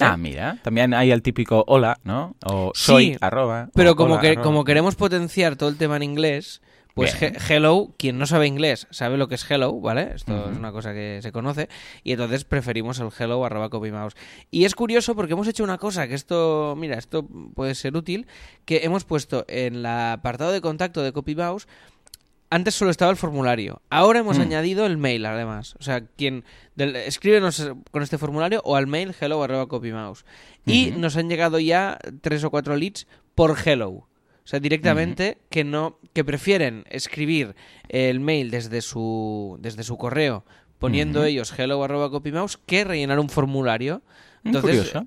Ah, 0.00 0.16
mira, 0.16 0.58
también 0.62 0.94
hay 0.94 1.10
el 1.10 1.22
típico 1.22 1.64
hola, 1.66 1.98
¿no? 2.04 2.34
O 2.44 2.70
soy, 2.74 3.12
Sí, 3.12 3.18
arroba. 3.20 3.68
Pero 3.74 3.92
o 3.92 3.96
como, 3.96 4.14
hola, 4.14 4.20
que, 4.22 4.28
arroba. 4.30 4.42
como 4.44 4.64
queremos 4.64 4.94
potenciar 4.94 5.56
todo 5.56 5.68
el 5.68 5.76
tema 5.76 5.96
en 5.96 6.02
inglés, 6.02 6.60
pues 6.94 7.20
he- 7.22 7.32
hello, 7.48 7.94
quien 7.98 8.18
no 8.18 8.26
sabe 8.26 8.46
inglés 8.46 8.86
sabe 8.90 9.16
lo 9.16 9.28
que 9.28 9.36
es 9.36 9.50
hello, 9.50 9.80
¿vale? 9.80 10.12
Esto 10.14 10.50
es 10.50 10.56
una 10.56 10.72
cosa 10.72 10.92
que 10.92 11.20
se 11.22 11.32
conoce. 11.32 11.68
Y 12.04 12.12
entonces 12.12 12.44
preferimos 12.44 12.98
el 13.00 13.08
hello 13.18 13.44
arroba 13.44 13.70
copymouse. 13.70 14.16
Y 14.50 14.64
es 14.64 14.74
curioso 14.74 15.14
porque 15.14 15.32
hemos 15.34 15.48
hecho 15.48 15.64
una 15.64 15.78
cosa 15.78 16.08
que 16.08 16.14
esto, 16.14 16.74
mira, 16.76 16.98
esto 16.98 17.26
puede 17.54 17.74
ser 17.74 17.96
útil, 17.96 18.26
que 18.64 18.80
hemos 18.84 19.04
puesto 19.04 19.44
en 19.48 19.76
el 19.76 19.86
apartado 19.86 20.52
de 20.52 20.60
contacto 20.60 21.02
de 21.02 21.12
copymouse 21.12 21.66
antes 22.52 22.74
solo 22.74 22.90
estaba 22.90 23.12
el 23.12 23.16
formulario. 23.16 23.80
Ahora 23.90 24.18
hemos 24.18 24.38
Mm. 24.38 24.42
añadido 24.42 24.84
el 24.84 24.96
mail, 24.96 25.24
además. 25.24 25.76
O 25.78 25.84
sea, 25.84 26.00
quien 26.04 26.44
del- 26.74 26.96
escríbenos 26.96 27.70
con 27.92 28.02
este 28.02 28.18
formulario 28.18 28.60
o 28.64 28.74
al 28.74 28.88
mail 28.88 29.14
hello 29.20 29.40
arroba 29.44 29.68
copymouse. 29.68 30.24
Y 30.66 30.90
nos 30.96 31.16
han 31.16 31.28
llegado 31.28 31.60
ya 31.60 31.98
tres 32.22 32.42
o 32.42 32.50
cuatro 32.50 32.74
leads 32.74 33.06
por 33.36 33.56
hello. 33.64 34.08
O 34.50 34.54
sea, 34.58 34.58
directamente 34.58 35.38
que 35.48 35.62
no 35.62 36.00
que 36.12 36.24
prefieren 36.24 36.82
escribir 36.90 37.54
el 37.88 38.18
mail 38.18 38.50
desde 38.50 38.80
su 38.82 39.56
desde 39.60 39.84
su 39.84 39.96
correo 39.96 40.44
poniendo 40.80 41.22
ellos 41.22 41.54
hello 41.56 41.84
arroba 41.84 42.10
copymouse 42.10 42.58
que 42.66 42.82
rellenar 42.82 43.20
un 43.20 43.28
formulario. 43.28 44.02
Entonces, 44.42 44.90
curioso. 44.90 45.06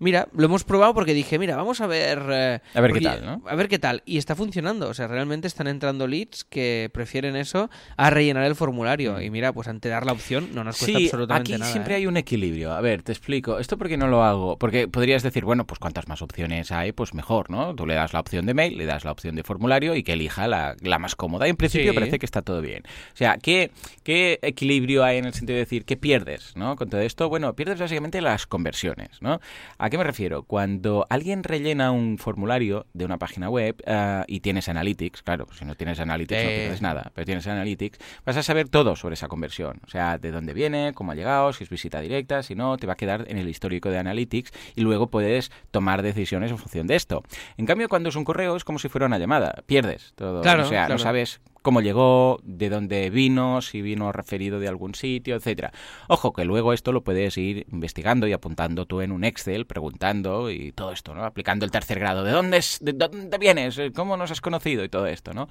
Mira, 0.00 0.28
lo 0.34 0.44
hemos 0.44 0.64
probado 0.64 0.94
porque 0.94 1.14
dije, 1.14 1.38
mira, 1.38 1.56
vamos 1.56 1.80
a 1.80 1.86
ver... 1.86 2.22
eh, 2.30 2.60
A 2.74 2.80
ver 2.80 2.92
qué 2.92 3.00
tal, 3.00 3.24
¿no? 3.26 3.42
A 3.48 3.54
ver 3.54 3.68
qué 3.68 3.78
tal. 3.78 4.02
Y 4.06 4.18
está 4.18 4.36
funcionando. 4.36 4.88
O 4.88 4.94
sea, 4.94 5.08
realmente 5.08 5.46
están 5.48 5.66
entrando 5.66 6.06
leads 6.06 6.44
que 6.44 6.88
prefieren 6.92 7.34
eso 7.36 7.68
a 7.96 8.10
rellenar 8.10 8.44
el 8.44 8.54
formulario. 8.54 9.20
Y 9.20 9.30
mira, 9.30 9.52
pues 9.52 9.68
ante 9.68 9.88
dar 9.88 10.06
la 10.06 10.12
opción 10.12 10.50
no 10.54 10.64
nos 10.64 10.78
cuesta 10.78 10.98
Mm. 10.98 11.00
Sí, 11.00 11.04
absolutamente 11.06 11.52
aquí 11.54 11.60
nada. 11.60 11.72
siempre 11.72 11.94
¿eh? 11.94 11.96
hay 11.98 12.06
un 12.06 12.16
equilibrio. 12.16 12.72
A 12.72 12.80
ver, 12.80 13.02
te 13.02 13.12
explico. 13.12 13.58
¿Esto 13.58 13.76
por 13.76 13.88
qué 13.88 13.96
no 13.96 14.06
lo 14.06 14.22
hago? 14.24 14.58
Porque 14.58 14.88
podrías 14.88 15.22
decir, 15.22 15.44
bueno, 15.44 15.66
pues 15.66 15.78
cuantas 15.78 16.06
más 16.08 16.22
opciones 16.22 16.70
hay, 16.72 16.92
pues 16.92 17.12
mejor, 17.14 17.50
¿no? 17.50 17.74
Tú 17.74 17.86
le 17.86 17.94
das 17.94 18.12
la 18.12 18.20
opción 18.20 18.46
de 18.46 18.54
mail, 18.54 18.78
le 18.78 18.86
das 18.86 19.04
la 19.04 19.12
opción 19.12 19.34
de 19.34 19.42
formulario 19.42 19.94
y 19.94 20.02
que 20.02 20.12
elija 20.14 20.46
la, 20.48 20.76
la 20.80 20.98
más 20.98 21.16
cómoda. 21.16 21.46
Y 21.46 21.50
en 21.50 21.56
principio 21.56 21.92
Sí. 21.92 21.94
parece 21.98 22.18
que 22.18 22.26
está 22.26 22.42
todo 22.42 22.60
bien. 22.60 22.82
O 23.12 23.16
sea, 23.16 23.36
¿qué, 23.38 23.70
¿qué 24.04 24.38
equilibrio 24.42 25.04
hay 25.04 25.18
en 25.18 25.24
el 25.26 25.34
sentido 25.34 25.54
de 25.56 25.60
decir 25.64 25.84
qué 25.84 25.96
pierdes, 25.96 26.56
¿no? 26.56 26.76
Con 26.76 26.88
todo 26.88 27.00
esto, 27.00 27.28
bueno, 27.28 27.54
pierdes 27.54 27.78
básicamente 27.80 28.20
las 28.20 28.46
conversiones, 28.46 29.20
¿no? 29.20 29.40
¿A 29.88 29.90
qué 29.90 29.96
me 29.96 30.04
refiero? 30.04 30.42
Cuando 30.42 31.06
alguien 31.08 31.42
rellena 31.42 31.92
un 31.92 32.18
formulario 32.18 32.84
de 32.92 33.06
una 33.06 33.16
página 33.16 33.48
web 33.48 33.82
ah, 33.86 34.22
y 34.28 34.40
tienes 34.40 34.68
Analytics, 34.68 35.22
claro, 35.22 35.46
si 35.58 35.64
no 35.64 35.76
tienes 35.76 35.98
Analytics 35.98 36.42
no 36.42 36.50
pierdes 36.50 36.82
nada, 36.82 37.10
pero 37.14 37.24
tienes 37.24 37.46
Analytics, 37.46 37.98
vas 38.26 38.36
a 38.36 38.42
saber 38.42 38.68
todo 38.68 38.96
sobre 38.96 39.14
esa 39.14 39.28
conversión. 39.28 39.80
O 39.86 39.88
sea, 39.88 40.18
de 40.18 40.30
dónde 40.30 40.52
viene, 40.52 40.92
cómo 40.92 41.12
ha 41.12 41.14
llegado, 41.14 41.54
si 41.54 41.64
es 41.64 41.70
visita 41.70 42.00
directa, 42.00 42.42
si 42.42 42.54
no, 42.54 42.76
te 42.76 42.86
va 42.86 42.92
a 42.92 42.96
quedar 42.96 43.24
en 43.28 43.38
el 43.38 43.48
histórico 43.48 43.88
de 43.88 43.96
Analytics 43.96 44.52
y 44.76 44.82
luego 44.82 45.06
puedes 45.06 45.50
tomar 45.70 46.02
decisiones 46.02 46.50
en 46.50 46.58
función 46.58 46.86
de 46.86 46.94
esto. 46.94 47.22
En 47.56 47.64
cambio, 47.64 47.88
cuando 47.88 48.10
es 48.10 48.16
un 48.16 48.24
correo 48.24 48.56
es 48.56 48.64
como 48.64 48.78
si 48.78 48.90
fuera 48.90 49.06
una 49.06 49.16
llamada, 49.16 49.62
pierdes 49.64 50.12
todo. 50.16 50.42
Claro, 50.42 50.64
o 50.64 50.68
sea, 50.68 50.86
no 50.90 50.98
sabes 50.98 51.40
cómo 51.62 51.80
llegó, 51.80 52.38
de 52.42 52.68
dónde 52.68 53.10
vino, 53.10 53.60
si 53.62 53.82
vino 53.82 54.12
referido 54.12 54.60
de 54.60 54.68
algún 54.68 54.94
sitio, 54.94 55.36
etcétera. 55.36 55.72
Ojo, 56.08 56.32
que 56.32 56.44
luego 56.44 56.72
esto 56.72 56.92
lo 56.92 57.02
puedes 57.02 57.36
ir 57.38 57.66
investigando 57.72 58.26
y 58.26 58.32
apuntando 58.32 58.86
tú 58.86 59.00
en 59.00 59.12
un 59.12 59.24
Excel, 59.24 59.66
preguntando 59.66 60.50
y 60.50 60.72
todo 60.72 60.92
esto, 60.92 61.14
¿no? 61.14 61.24
Aplicando 61.24 61.64
el 61.64 61.70
tercer 61.70 61.98
grado. 61.98 62.24
¿De 62.24 62.32
dónde, 62.32 62.58
es, 62.58 62.78
de 62.80 62.92
dónde 62.92 63.38
vienes? 63.38 63.80
¿Cómo 63.94 64.16
nos 64.16 64.30
has 64.30 64.40
conocido? 64.40 64.84
Y 64.84 64.88
todo 64.88 65.06
esto, 65.06 65.34
¿no? 65.34 65.48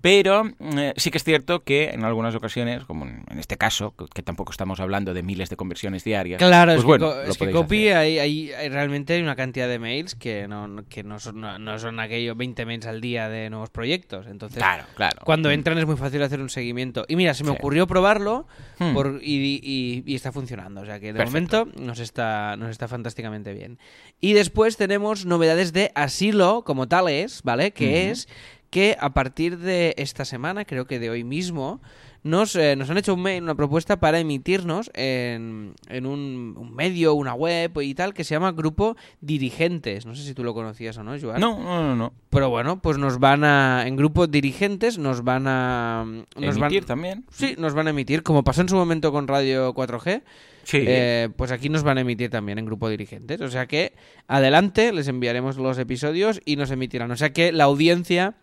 Pero 0.00 0.50
eh, 0.60 0.92
sí 0.96 1.10
que 1.10 1.18
es 1.18 1.24
cierto 1.24 1.62
que 1.64 1.90
en 1.90 2.04
algunas 2.04 2.34
ocasiones, 2.34 2.84
como 2.84 3.06
en 3.06 3.38
este 3.38 3.56
caso, 3.56 3.94
que, 4.14 4.22
tampoco 4.22 4.50
estamos 4.52 4.80
hablando 4.80 5.14
de 5.14 5.22
miles 5.22 5.50
de 5.50 5.56
conversiones 5.56 6.04
diarias, 6.04 6.38
Claro, 6.38 6.72
pues 6.72 6.78
es 6.80 6.84
bueno, 6.84 7.12
que, 7.24 7.30
es 7.30 7.38
que 7.38 7.50
copy 7.50 7.88
hay, 7.88 8.18
hay- 8.18 8.52
hay- 8.52 8.68
realmente 8.68 9.14
hay 9.14 9.22
una 9.22 9.36
cantidad 9.36 9.68
de 9.68 9.78
mails 9.78 10.14
que 10.14 10.46
no, 10.48 10.68
no- 10.68 10.84
que 10.88 11.02
no 11.02 11.18
son, 11.18 11.40
no, 11.40 11.58
no 11.58 11.78
son 11.78 12.00
aquellos 12.00 12.36
20 12.36 12.66
mails 12.66 12.86
al 12.86 13.00
día 13.00 13.28
de 13.28 13.50
nuevos 13.50 13.70
proyectos. 13.70 14.26
Entonces, 14.26 14.58
Claro, 14.58 14.84
claro. 14.94 15.22
cuando 15.24 15.45
Mm. 15.48 15.52
entran 15.52 15.78
es 15.78 15.86
muy 15.86 15.96
fácil 15.96 16.22
hacer 16.22 16.40
un 16.40 16.48
seguimiento. 16.50 17.04
Y 17.08 17.16
mira, 17.16 17.34
se 17.34 17.44
me 17.44 17.50
Sí. 17.50 17.56
ocurrió 17.58 17.86
probarlo 17.86 18.46
Hmm. 18.78 18.94
por- 18.94 19.20
y, 19.22 19.60
y- 19.62 20.02
y 20.06 20.14
está 20.14 20.32
funcionando. 20.32 20.80
O 20.80 20.84
sea 20.86 21.00
que 21.00 21.12
de 21.12 21.18
Perfecto. 21.18 21.66
momento 21.66 21.80
nos 21.84 21.98
está, 22.00 22.56
nos 22.56 22.70
está 22.70 22.88
fantásticamente 22.88 23.52
bien. 23.54 23.78
Y 24.20 24.32
después 24.32 24.76
tenemos 24.76 25.26
novedades 25.26 25.72
de 25.72 25.92
asilo 25.94 26.62
como 26.64 26.88
tales, 26.88 27.40
¿vale? 27.44 27.72
Que 27.72 28.10
es 28.10 28.28
que 28.70 28.96
a 29.00 29.14
partir 29.14 29.58
de 29.58 29.94
esta 29.96 30.24
semana, 30.24 30.64
creo 30.64 30.86
que 30.86 30.98
de 30.98 31.08
hoy 31.10 31.24
mismo, 31.24 31.80
nos, 32.26 32.56
eh, 32.56 32.74
nos 32.76 32.90
han 32.90 32.98
hecho 32.98 33.14
un 33.14 33.22
mail, 33.22 33.42
una 33.42 33.54
propuesta 33.54 34.00
para 34.00 34.18
emitirnos 34.18 34.90
en, 34.94 35.74
en 35.88 36.06
un, 36.06 36.54
un 36.58 36.74
medio, 36.74 37.14
una 37.14 37.34
web 37.34 37.80
y 37.80 37.94
tal, 37.94 38.14
que 38.14 38.24
se 38.24 38.34
llama 38.34 38.50
Grupo 38.50 38.96
Dirigentes. 39.20 40.06
No 40.06 40.14
sé 40.14 40.24
si 40.24 40.34
tú 40.34 40.42
lo 40.42 40.52
conocías 40.52 40.98
o 40.98 41.04
no, 41.04 41.18
Joan. 41.18 41.40
No, 41.40 41.58
no, 41.58 41.82
no, 41.82 41.94
no. 41.94 42.12
Pero 42.28 42.50
bueno, 42.50 42.82
pues 42.82 42.98
nos 42.98 43.20
van 43.20 43.44
a. 43.44 43.84
En 43.86 43.94
Grupo 43.96 44.26
Dirigentes 44.26 44.98
nos 44.98 45.22
van 45.22 45.46
a. 45.46 46.04
Nos 46.36 46.56
Emitir 46.56 46.80
van, 46.82 46.86
también. 46.86 47.24
Sí, 47.30 47.54
nos 47.58 47.74
van 47.74 47.86
a 47.86 47.90
emitir, 47.90 48.24
como 48.24 48.42
pasó 48.42 48.60
en 48.60 48.68
su 48.68 48.76
momento 48.76 49.12
con 49.12 49.28
Radio 49.28 49.72
4G. 49.72 50.22
Sí. 50.64 50.78
Eh, 50.84 51.28
pues 51.36 51.52
aquí 51.52 51.68
nos 51.68 51.84
van 51.84 51.98
a 51.98 52.00
emitir 52.00 52.28
también 52.28 52.58
en 52.58 52.66
grupo 52.66 52.88
dirigentes. 52.88 53.40
O 53.40 53.48
sea 53.48 53.66
que 53.66 53.92
adelante 54.26 54.92
les 54.92 55.06
enviaremos 55.06 55.58
los 55.58 55.78
episodios 55.78 56.40
y 56.44 56.56
nos 56.56 56.72
emitirán. 56.72 57.12
O 57.12 57.16
sea 57.16 57.32
que 57.32 57.52
la 57.52 57.64
audiencia 57.64 58.34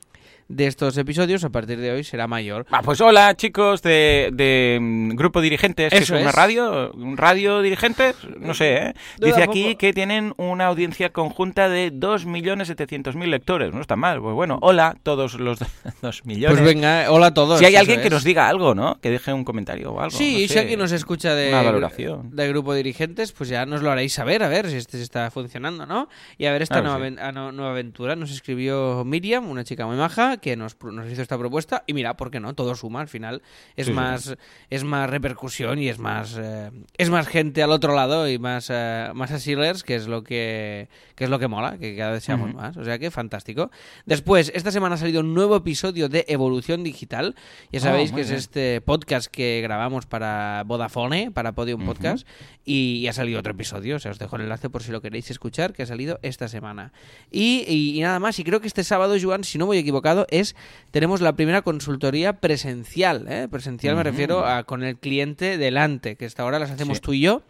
de 0.47 0.67
estos 0.67 0.97
episodios 0.97 1.43
a 1.43 1.49
partir 1.49 1.79
de 1.79 1.91
hoy 1.91 2.03
será 2.03 2.27
mayor. 2.27 2.65
Ah, 2.71 2.82
pues 2.84 2.99
hola 3.01 3.36
chicos 3.36 3.82
de, 3.82 4.29
de 4.34 4.77
mm, 4.82 5.10
Grupo 5.15 5.41
Dirigentes, 5.41 5.91
que 5.91 5.97
es 5.97 6.03
Eso 6.03 6.15
una 6.17 6.32
radio, 6.32 6.91
un 6.93 7.17
radio 7.17 7.62
dirigentes, 7.62 8.15
no 8.39 8.53
sé, 8.53 8.75
¿eh? 8.75 8.93
Dice 9.19 9.41
aquí 9.43 9.75
que 9.75 9.93
tienen 9.93 10.34
una 10.38 10.67
audiencia 10.67 11.12
conjunta 11.12 11.69
de 11.69 11.91
2.700.000 11.93 13.25
lectores, 13.27 13.73
no 13.73 13.82
está 13.82 13.95
mal, 13.95 14.21
pues 14.21 14.36
bueno, 14.36 14.60
hola 14.62 14.95
todos 15.03 15.36
los 15.39 15.60
2 16.01 16.25
millones. 16.25 16.58
Pues 16.60 16.73
venga, 16.75 17.06
hola 17.10 17.27
a 17.27 17.34
todos. 17.34 17.60
si 17.60 17.65
hay 17.65 17.73
eso 17.73 17.82
alguien 17.82 18.01
que 18.01 18.08
es. 18.08 18.13
nos 18.13 18.23
diga 18.23 18.47
algo, 18.47 18.75
¿no? 18.75 18.99
Que 19.01 19.10
deje 19.10 19.34
un 19.34 19.43
comentario 19.43 19.91
o 19.91 19.99
algo. 19.99 20.12
Sí, 20.15 20.34
no 20.34 20.39
si 20.39 20.47
sé. 20.49 20.60
alguien 20.60 20.79
nos 20.79 20.91
escucha 20.91 21.34
de, 21.36 21.49
Una 21.49 21.62
valoración. 21.63 22.36
de 22.36 22.47
grupo 22.49 22.73
dirigentes, 22.73 23.32
pues 23.32 23.49
ya 23.49 23.65
nos 23.65 23.82
lo 23.82 23.91
haréis 23.91 24.13
saber, 24.13 24.43
a 24.43 24.47
ver 24.49 24.69
si 24.69 24.77
este 24.77 25.01
está 25.01 25.29
funcionando, 25.32 25.86
¿no? 25.86 26.10
Y 26.38 26.45
a 26.45 26.51
ver 26.51 26.62
esta 26.62 26.82
nueva, 26.82 26.97
sí. 26.97 27.01
aven- 27.03 27.19
ah, 27.21 27.32
no- 27.32 27.51
nueva 27.51 27.71
aventura. 27.71 28.15
Nos 28.15 28.32
escribió 28.32 29.03
Miriam, 29.06 29.49
una 29.49 29.63
chica 29.63 29.86
muy 29.86 29.95
maja, 29.97 30.38
que 30.43 30.56
nos, 30.58 30.75
nos 30.84 31.10
hizo 31.12 31.21
esta 31.21 31.38
propuesta. 31.38 31.84
Y 31.88 31.93
mira, 31.93 32.15
¿por 32.17 32.29
qué 32.29 32.39
no? 32.39 32.53
Todo 32.53 32.75
suma, 32.75 32.99
al 33.01 33.08
final 33.08 33.41
es 33.75 33.86
Sí, 33.88 33.91
sí. 33.91 33.95
más 33.95 34.36
es 34.69 34.84
más 34.84 35.10
repercusión 35.10 35.79
y 35.79 35.88
es 35.88 35.97
más 35.97 36.38
eh, 36.39 36.69
es 36.97 37.10
más 37.10 37.27
gente 37.27 37.63
al 37.63 37.71
otro 37.71 37.95
lado 37.95 38.27
y 38.29 38.38
más 38.38 38.67
eh, 38.69 39.10
más 39.15 39.32
asilers, 39.32 39.84
que 39.84 39.95
es 39.95 40.08
lo 40.08 40.23
que 40.23 40.89
que 41.15 41.23
es 41.23 41.29
lo 41.29 41.39
que 41.39 41.47
mola, 41.47 41.77
que 41.77 41.95
cada 41.95 42.12
vez 42.12 42.23
seamos 42.23 42.49
Ujú. 42.49 42.58
más. 42.58 42.75
O 42.77 42.84
sea 42.84 42.99
que 42.99 43.10
fantástico. 43.10 43.71
Después, 44.06 44.51
esta 44.53 44.71
semana 44.71 44.95
ha 44.95 44.97
salido 44.97 45.21
un 45.21 45.34
nuevo 45.34 45.56
episodio 45.56 46.10
de 46.10 46.25
Evolución 46.27 46.84
Digital. 46.84 47.36
Ya 47.71 47.79
Oh, 47.79 47.84
sabéis 47.84 48.12
muy 48.12 48.17
que 48.17 48.21
es 48.23 48.27
bien. 48.29 48.39
este 48.39 48.82
podcast 48.82 49.27
que 49.32 49.62
grabamos 49.63 50.06
para 50.06 50.63
Vodafone, 50.65 51.32
para 51.32 51.53
Podium 51.53 51.82
Ujú. 51.84 51.93
Podcast, 51.93 52.27
y, 52.65 52.97
y 52.97 53.08
ha 53.08 53.13
salido 53.13 53.39
otro 53.39 53.53
episodio. 53.53 53.95
O 53.95 53.99
sea, 53.99 54.12
os 54.12 54.19
dejo 54.19 54.36
el 54.36 54.41
enlace 54.43 54.69
por 54.69 54.84
si 54.84 54.91
lo 54.91 55.01
queréis 55.01 55.32
escuchar, 55.32 55.71
que 55.73 55.84
ha 55.84 55.86
salido 55.86 56.19
esta 56.21 56.47
semana. 56.49 56.91
Y, 57.32 57.63
y- 57.67 57.93
y 57.97 58.01
nada 58.01 58.19
más, 58.19 58.39
y 58.39 58.43
creo 58.43 58.60
que 58.60 58.67
este 58.67 58.84
sábado, 58.84 59.15
Joan, 59.21 59.43
si 59.43 59.58
no 59.58 59.65
voy 59.67 59.77
equivocado, 59.77 60.22
es 60.29 60.55
tenemos 60.91 61.21
la 61.21 61.33
primera 61.36 61.62
consultoría 61.62 62.33
presencial. 62.39 63.25
¿eh? 63.29 63.47
Presencial 63.49 63.95
me 63.95 64.03
refiero 64.03 64.45
a 64.45 64.63
con 64.63 64.83
el 64.83 64.97
cliente 64.97 65.57
delante, 65.57 66.15
que 66.15 66.25
hasta 66.25 66.43
ahora 66.43 66.59
las 66.59 66.71
hacemos 66.71 66.97
Sí. 66.97 67.01
tú 67.03 67.13
y 67.13 67.21
yo. 67.21 67.43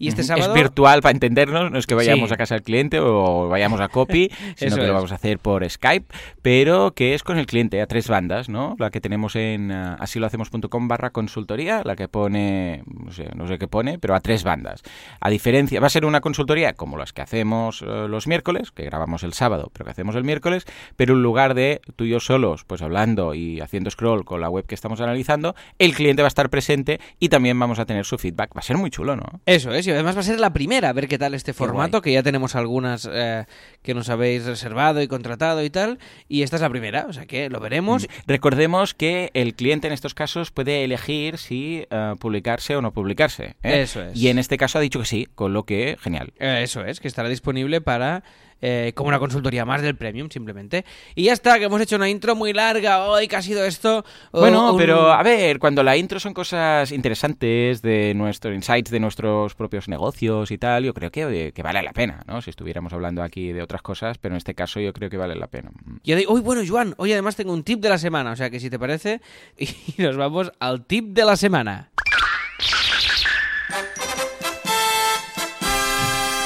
Y 0.00 0.08
este 0.08 0.22
sábado. 0.22 0.48
Es 0.48 0.54
virtual 0.54 1.02
para 1.02 1.12
entendernos, 1.12 1.70
no 1.70 1.78
es 1.78 1.86
que 1.86 1.94
vayamos 1.94 2.30
Sí. 2.30 2.34
a 2.34 2.36
casa 2.38 2.54
del 2.54 2.62
cliente 2.64 2.98
o 3.00 3.48
vayamos 3.48 3.80
a 3.80 3.88
copy, 3.88 4.30
sino 4.56 4.76
que 4.76 4.82
es. 4.82 4.88
lo 4.88 4.94
vamos 4.94 5.12
a 5.12 5.16
hacer 5.16 5.38
por 5.38 5.68
Skype, 5.68 6.06
pero 6.40 6.92
que 6.92 7.12
es 7.12 7.22
con 7.22 7.36
el 7.36 7.44
cliente 7.44 7.82
a 7.82 7.86
tres 7.86 8.08
bandas, 8.08 8.48
¿no? 8.48 8.76
La 8.78 8.90
que 8.90 9.02
tenemos 9.02 9.36
en 9.36 9.70
uh, 9.70 9.96
asilohacemos.com 9.98 10.88
barra 10.88 11.10
consultoría, 11.10 11.82
la 11.84 11.96
que 11.96 12.08
pone, 12.08 12.82
no 12.86 13.12
sé, 13.12 13.28
no 13.36 13.46
sé 13.46 13.58
qué 13.58 13.68
pone, 13.68 13.98
pero 13.98 14.14
a 14.14 14.20
tres 14.20 14.42
bandas. 14.42 14.82
A 15.20 15.28
diferencia, 15.28 15.80
va 15.80 15.88
a 15.88 15.90
ser 15.90 16.06
una 16.06 16.22
consultoría 16.22 16.72
como 16.72 16.96
las 16.96 17.12
que 17.12 17.20
hacemos 17.20 17.82
eh, 17.82 18.06
los 18.08 18.26
miércoles, 18.26 18.70
que 18.70 18.84
grabamos 18.84 19.22
el 19.22 19.34
sábado, 19.34 19.70
pero 19.74 19.84
que 19.84 19.90
hacemos 19.90 20.16
el 20.16 20.24
miércoles, 20.24 20.64
pero 20.96 21.12
en 21.12 21.22
lugar 21.22 21.52
de 21.52 21.82
tú 21.96 22.04
y 22.04 22.08
yo 22.08 22.20
solos, 22.20 22.64
pues 22.64 22.80
hablando 22.80 23.34
y 23.34 23.60
haciendo 23.60 23.90
scroll 23.90 24.24
con 24.24 24.40
la 24.40 24.48
web 24.48 24.64
que 24.64 24.74
estamos 24.74 25.02
analizando, 25.02 25.54
el 25.78 25.94
cliente 25.94 26.22
va 26.22 26.26
a 26.26 26.28
estar 26.28 26.48
presente 26.48 27.00
y 27.18 27.28
también 27.28 27.58
vamos 27.58 27.78
a 27.78 27.84
tener 27.84 28.06
su 28.06 28.16
feedback. 28.16 28.56
Va 28.56 28.60
a 28.60 28.62
ser 28.62 28.78
muy 28.78 28.88
chulo, 28.88 29.14
¿no? 29.14 29.24
Eso 29.44 29.72
es, 29.72 29.89
y 29.90 29.94
además 29.94 30.16
va 30.16 30.20
a 30.20 30.24
ser 30.24 30.40
la 30.40 30.52
primera, 30.52 30.88
a 30.88 30.92
ver 30.92 31.08
qué 31.08 31.18
tal 31.18 31.34
este 31.34 31.52
formato, 31.52 32.02
que 32.02 32.12
ya 32.12 32.22
tenemos 32.22 32.54
algunas 32.54 33.08
eh, 33.10 33.44
que 33.82 33.94
nos 33.94 34.08
habéis 34.08 34.44
reservado 34.44 35.02
y 35.02 35.08
contratado 35.08 35.62
y 35.62 35.70
tal, 35.70 35.98
y 36.28 36.42
esta 36.42 36.56
es 36.56 36.62
la 36.62 36.70
primera, 36.70 37.06
o 37.08 37.12
sea 37.12 37.26
que 37.26 37.48
lo 37.50 37.60
veremos. 37.60 38.08
Recordemos 38.26 38.94
que 38.94 39.30
el 39.34 39.54
cliente 39.54 39.86
en 39.86 39.92
estos 39.92 40.14
casos 40.14 40.50
puede 40.50 40.84
elegir 40.84 41.38
si 41.38 41.86
eh, 41.90 42.14
publicarse 42.18 42.76
o 42.76 42.82
no 42.82 42.92
publicarse. 42.92 43.56
¿eh? 43.62 43.82
Eso 43.82 44.02
es. 44.02 44.16
Y 44.16 44.28
en 44.28 44.38
este 44.38 44.56
caso 44.56 44.78
ha 44.78 44.80
dicho 44.80 45.00
que 45.00 45.06
sí, 45.06 45.28
con 45.34 45.52
lo 45.52 45.64
que 45.64 45.96
genial. 46.00 46.32
Eh, 46.38 46.60
eso 46.62 46.84
es, 46.84 47.00
que 47.00 47.08
estará 47.08 47.28
disponible 47.28 47.80
para 47.80 48.22
eh, 48.62 48.92
como 48.94 49.08
una 49.08 49.18
consultoría 49.18 49.64
más 49.64 49.82
del 49.82 49.96
Premium, 49.96 50.28
simplemente. 50.30 50.84
Y 51.14 51.24
ya 51.24 51.32
está, 51.32 51.58
que 51.58 51.64
hemos 51.64 51.80
hecho 51.80 51.96
una 51.96 52.08
intro 52.08 52.34
muy 52.36 52.52
larga 52.52 53.04
hoy, 53.04 53.28
que 53.28 53.36
ha 53.36 53.42
sido 53.42 53.64
esto. 53.64 54.04
o- 54.32 54.40
Bueno, 54.40 54.72
un- 54.72 54.78
pero 54.78 55.12
a 55.12 55.22
ver, 55.22 55.58
cuando 55.58 55.82
la 55.82 55.96
intro 55.96 56.20
son 56.20 56.34
cosas 56.34 56.92
interesantes 56.92 57.82
de 57.82 58.14
nuestros 58.14 58.54
insights, 58.54 58.90
de 58.90 59.00
nuestros 59.00 59.54
propios 59.54 59.88
negocios 59.88 60.50
y 60.50 60.58
tal, 60.58 60.84
yo 60.84 60.94
creo 60.94 61.10
que, 61.10 61.52
que 61.54 61.62
vale 61.62 61.82
la 61.82 61.92
pena, 61.92 62.22
¿no? 62.26 62.40
Si 62.42 62.50
estuviéramos 62.50 62.92
hablando 62.92 63.22
aquí 63.22 63.52
de 63.52 63.62
otras 63.62 63.82
cosas, 63.82 64.18
pero 64.18 64.34
en 64.34 64.38
este 64.38 64.54
caso 64.54 64.80
yo 64.80 64.92
creo 64.92 65.10
que 65.10 65.16
vale 65.16 65.34
la 65.34 65.46
pena. 65.46 65.70
Y 66.02 66.12
hoy, 66.12 66.24
uy, 66.28 66.40
bueno, 66.40 66.62
Joan, 66.66 66.94
hoy 66.98 67.12
además 67.12 67.36
tengo 67.36 67.52
un 67.52 67.62
tip 67.64 67.80
de 67.80 67.88
la 67.88 67.98
semana, 67.98 68.32
o 68.32 68.36
sea 68.36 68.50
que 68.50 68.60
si 68.60 68.70
te 68.70 68.78
parece, 68.78 69.20
y 69.58 69.68
nos 70.02 70.16
vamos 70.16 70.52
al 70.60 70.84
tip 70.84 71.06
de 71.14 71.24
la 71.24 71.36
semana. 71.36 71.90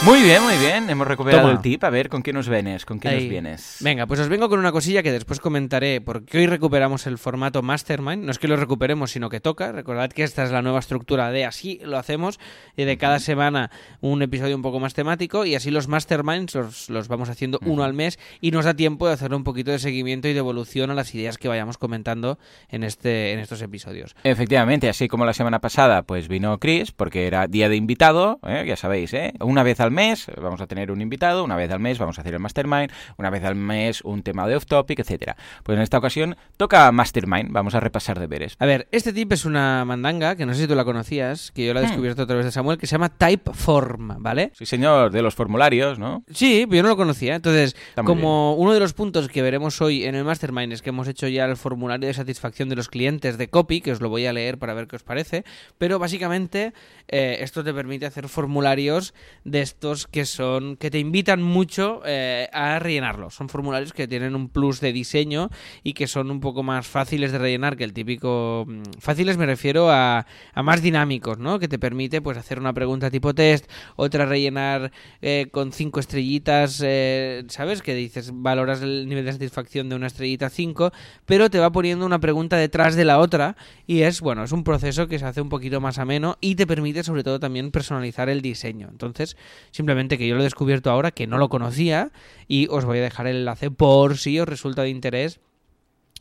Muy 0.05 0.23
bien, 0.23 0.43
muy 0.43 0.59
bien. 0.59 0.91
Hemos 0.91 1.09
recuperado 1.09 1.45
Toma. 1.45 1.55
el 1.55 1.61
tip. 1.63 1.83
A 1.83 1.89
ver, 1.89 2.11
¿con 2.11 2.23
qué 2.23 2.35
nos 2.35 2.47
vienes? 2.47 2.85
¿Con 2.85 3.01
qué 3.01 3.09
Ahí. 3.09 3.21
nos 3.21 3.31
vienes? 3.31 3.77
Venga, 3.81 4.07
pues 4.07 4.21
os 4.21 4.29
vengo 4.29 4.51
con 4.51 4.59
una 4.59 4.71
cosilla 4.71 5.03
que 5.03 5.11
después 5.11 5.41
comentaré, 5.41 6.03
porque 6.03 6.37
hoy 6.37 6.47
recuperamos 6.47 7.07
el 7.07 7.17
formato 7.17 7.63
Mastermind. 7.63 8.23
No 8.23 8.31
es 8.31 8.39
que 8.39 8.47
lo 8.47 8.57
recuperemos, 8.57 9.13
sino 9.13 9.31
que 9.31 9.41
toca. 9.41 9.73
Recordad 9.73 10.11
que 10.11 10.23
esta 10.23 10.45
es 10.45 10.51
la 10.51 10.61
nueva 10.61 10.81
estructura 10.81 11.31
de 11.31 11.47
así 11.47 11.81
lo 11.85 11.97
hacemos, 11.97 12.39
y 12.77 12.85
de 12.85 12.99
cada 12.99 13.19
semana 13.19 13.71
un 14.03 14.21
episodio 14.21 14.55
un 14.55 14.61
poco 14.61 14.79
más 14.79 14.93
temático, 14.93 15.47
y 15.47 15.55
así 15.55 15.71
los 15.71 15.89
Masterminds 15.89 16.55
los, 16.55 16.91
los 16.91 17.09
vamos 17.09 17.31
haciendo 17.31 17.59
uno 17.65 17.83
al 17.83 17.95
mes, 17.95 18.19
y 18.43 18.51
nos 18.51 18.67
da 18.67 18.75
tiempo 18.75 19.07
de 19.07 19.15
hacer 19.15 19.33
un 19.33 19.43
poquito 19.43 19.71
de 19.71 19.79
seguimiento 19.79 20.29
y 20.29 20.35
de 20.35 20.39
evolución 20.39 20.91
a 20.91 20.95
las 20.95 21.15
ideas 21.15 21.39
que 21.39 21.49
vayamos 21.49 21.79
comentando 21.79 22.39
en, 22.69 22.85
este, 22.85 23.33
en 23.33 23.39
estos 23.39 23.63
episodios. 23.63 24.15
Efectivamente, 24.23 24.91
así 24.91 25.09
como 25.09 25.25
la 25.25 25.33
semana 25.33 25.61
pasada, 25.61 26.03
pues 26.03 26.29
vino 26.29 26.59
Chris, 26.59 26.93
porque 26.93 27.27
era 27.27 27.47
día 27.47 27.71
de 27.71 27.77
invitado, 27.77 28.39
¿eh? 28.47 28.65
ya 28.67 28.77
sabéis, 28.77 29.15
¿eh? 29.15 29.33
una 29.41 29.63
vez 29.63 29.81
al 29.81 29.94
mes 29.95 30.27
vamos 30.41 30.61
a 30.61 30.67
tener 30.67 30.91
un 30.91 31.01
invitado, 31.01 31.45
una 31.45 31.57
vez 31.57 31.71
al 31.71 31.81
mes 31.81 31.99
vamos 31.99 32.19
a 32.19 32.21
hacer 32.21 32.35
el 32.35 32.41
Mastermind, 32.41 32.91
una 33.17 33.31
vez 33.31 33.45
al 33.45 33.55
mes 33.55 34.03
un 34.03 34.23
tema 34.23 34.47
de 34.47 34.57
off-topic, 34.57 34.99
etcétera. 34.99 35.37
Pues 35.63 35.77
en 35.77 35.83
esta 35.83 35.99
ocasión 35.99 36.37
toca 36.57 36.91
Mastermind, 36.93 37.51
vamos 37.53 37.75
a 37.75 37.81
repasar 37.81 38.19
deberes. 38.21 38.57
A 38.59 38.67
ver, 38.67 38.89
este 38.91 39.13
tip 39.13 39.33
es 39.33 39.45
una 39.45 39.85
mandanga, 39.85 40.37
que 40.37 40.45
no 40.47 40.53
sé 40.55 40.63
si 40.63 40.67
tú 40.69 40.75
la 40.75 40.85
conocías, 40.85 41.51
que 41.53 41.65
yo 41.67 41.73
la 41.73 41.81
he 41.81 41.85
Hmm. 41.85 41.87
descubierto 41.89 42.23
a 42.23 42.27
través 42.27 42.45
de 42.45 42.53
Samuel, 42.53 42.79
que 42.79 42.87
se 42.87 42.93
llama 42.93 43.09
Typeform, 43.11 44.17
¿vale? 44.23 44.51
Sí, 44.55 44.67
señor, 44.67 45.11
de 45.11 45.23
los 45.23 45.35
formularios, 45.35 45.99
¿no? 45.99 46.25
Sí, 46.33 46.67
yo 46.71 46.83
no 46.83 46.89
lo 46.89 46.97
conocía. 46.97 47.35
Entonces, 47.37 47.77
como 48.05 48.55
uno 48.55 48.73
de 48.73 48.81
los 48.81 48.93
puntos 48.95 49.29
que 49.29 49.43
veremos 49.43 49.81
hoy 49.81 50.05
en 50.05 50.15
el 50.15 50.25
Mastermind 50.25 50.73
es 50.73 50.83
que 50.83 50.91
hemos 50.91 51.09
hecho 51.09 51.29
ya 51.29 51.45
el 51.45 51.57
formulario 51.57 52.07
de 52.09 52.15
satisfacción 52.15 52.69
de 52.69 52.77
los 52.77 52.89
clientes 52.89 53.39
de 53.39 53.49
Copy, 53.49 53.81
que 53.81 53.93
os 53.93 54.01
lo 54.01 54.09
voy 54.09 54.27
a 54.27 54.33
leer 54.33 54.59
para 54.59 54.75
ver 54.75 54.87
qué 54.87 54.97
os 54.97 55.03
parece, 55.03 55.45
pero 55.79 55.99
básicamente 55.99 56.73
eh, 57.09 57.39
esto 57.41 57.63
te 57.63 57.73
permite 57.75 58.07
hacer 58.07 58.29
formularios 58.29 59.15
de 59.45 59.61
que 60.11 60.25
son 60.25 60.77
que 60.77 60.91
te 60.91 60.99
invitan 60.99 61.43
mucho 61.43 62.03
eh, 62.05 62.49
a 62.53 62.79
rellenarlos. 62.79 63.35
Son 63.35 63.49
formularios 63.49 63.93
que 63.93 64.09
tienen 64.09 64.35
un 64.35 64.49
plus 64.49 64.81
de 64.81 64.93
diseño 64.93 65.51
y 65.83 65.93
que 65.93 66.07
son 66.07 66.31
un 66.31 66.41
poco 66.41 66.63
más 66.63 66.87
fáciles 66.87 67.33
de 67.33 67.39
rellenar 67.39 67.77
que 67.77 67.85
el 67.85 67.93
típico 67.93 68.65
mm, 68.67 68.83
fáciles 69.01 69.37
me 69.37 69.47
refiero 69.47 69.91
a, 69.91 70.27
a 70.53 70.63
más 70.63 70.83
dinámicos, 70.83 71.39
¿no? 71.39 71.59
Que 71.59 71.69
te 71.69 71.79
permite 71.79 72.23
pues 72.23 72.39
hacer 72.39 72.59
una 72.59 72.73
pregunta 72.73 73.11
tipo 73.11 73.35
test, 73.35 73.71
otra 73.97 74.27
rellenar 74.27 74.91
eh, 75.21 75.49
con 75.51 75.73
cinco 75.73 76.01
estrellitas, 76.01 76.83
eh, 76.85 77.45
¿sabes? 77.49 77.83
Que 77.83 77.95
dices, 77.95 78.31
valoras 78.33 78.83
el 78.83 79.09
nivel 79.09 79.25
de 79.25 79.33
satisfacción 79.33 79.89
de 79.89 79.97
una 79.97 80.07
estrellita 80.07 80.51
5, 80.51 80.93
pero 81.27 81.51
te 81.51 81.59
va 81.59 81.73
poniendo 81.73 82.07
una 82.07 82.21
pregunta 82.21 82.57
detrás 82.57 82.95
de 82.95 83.05
la 83.05 83.19
otra 83.19 83.57
y 83.87 84.03
es, 84.03 84.21
bueno, 84.21 84.45
es 84.45 84.53
un 84.53 84.65
proceso 84.65 85.09
que 85.09 85.19
se 85.19 85.27
hace 85.27 85.41
un 85.41 85.49
poquito 85.49 85.81
más 85.81 85.99
ameno 85.99 86.39
y 86.41 86.55
te 86.55 86.67
permite 86.67 87.03
sobre 87.03 87.23
todo 87.23 87.41
también 87.41 87.71
personalizar 87.71 88.29
el 88.29 88.41
diseño. 88.41 88.89
Entonces, 88.91 89.37
simplemente 89.75 90.19
que 90.19 90.29
yo 90.29 90.37
lo 90.37 90.43
he 90.43 90.45
descubierto 90.45 90.89
ahora, 90.89 91.11
que 91.11 91.27
no 91.27 91.37
lo 91.37 91.49
conocía 91.49 92.13
y 92.47 92.69
os 92.71 92.85
voy 92.85 92.99
a 92.99 93.03
dejar 93.03 93.27
el 93.27 93.39
enlace 93.39 93.73
por 93.73 94.19
si 94.19 94.39
os 94.39 94.49
resulta 94.49 94.83
de 94.83 94.91
interés 94.91 95.41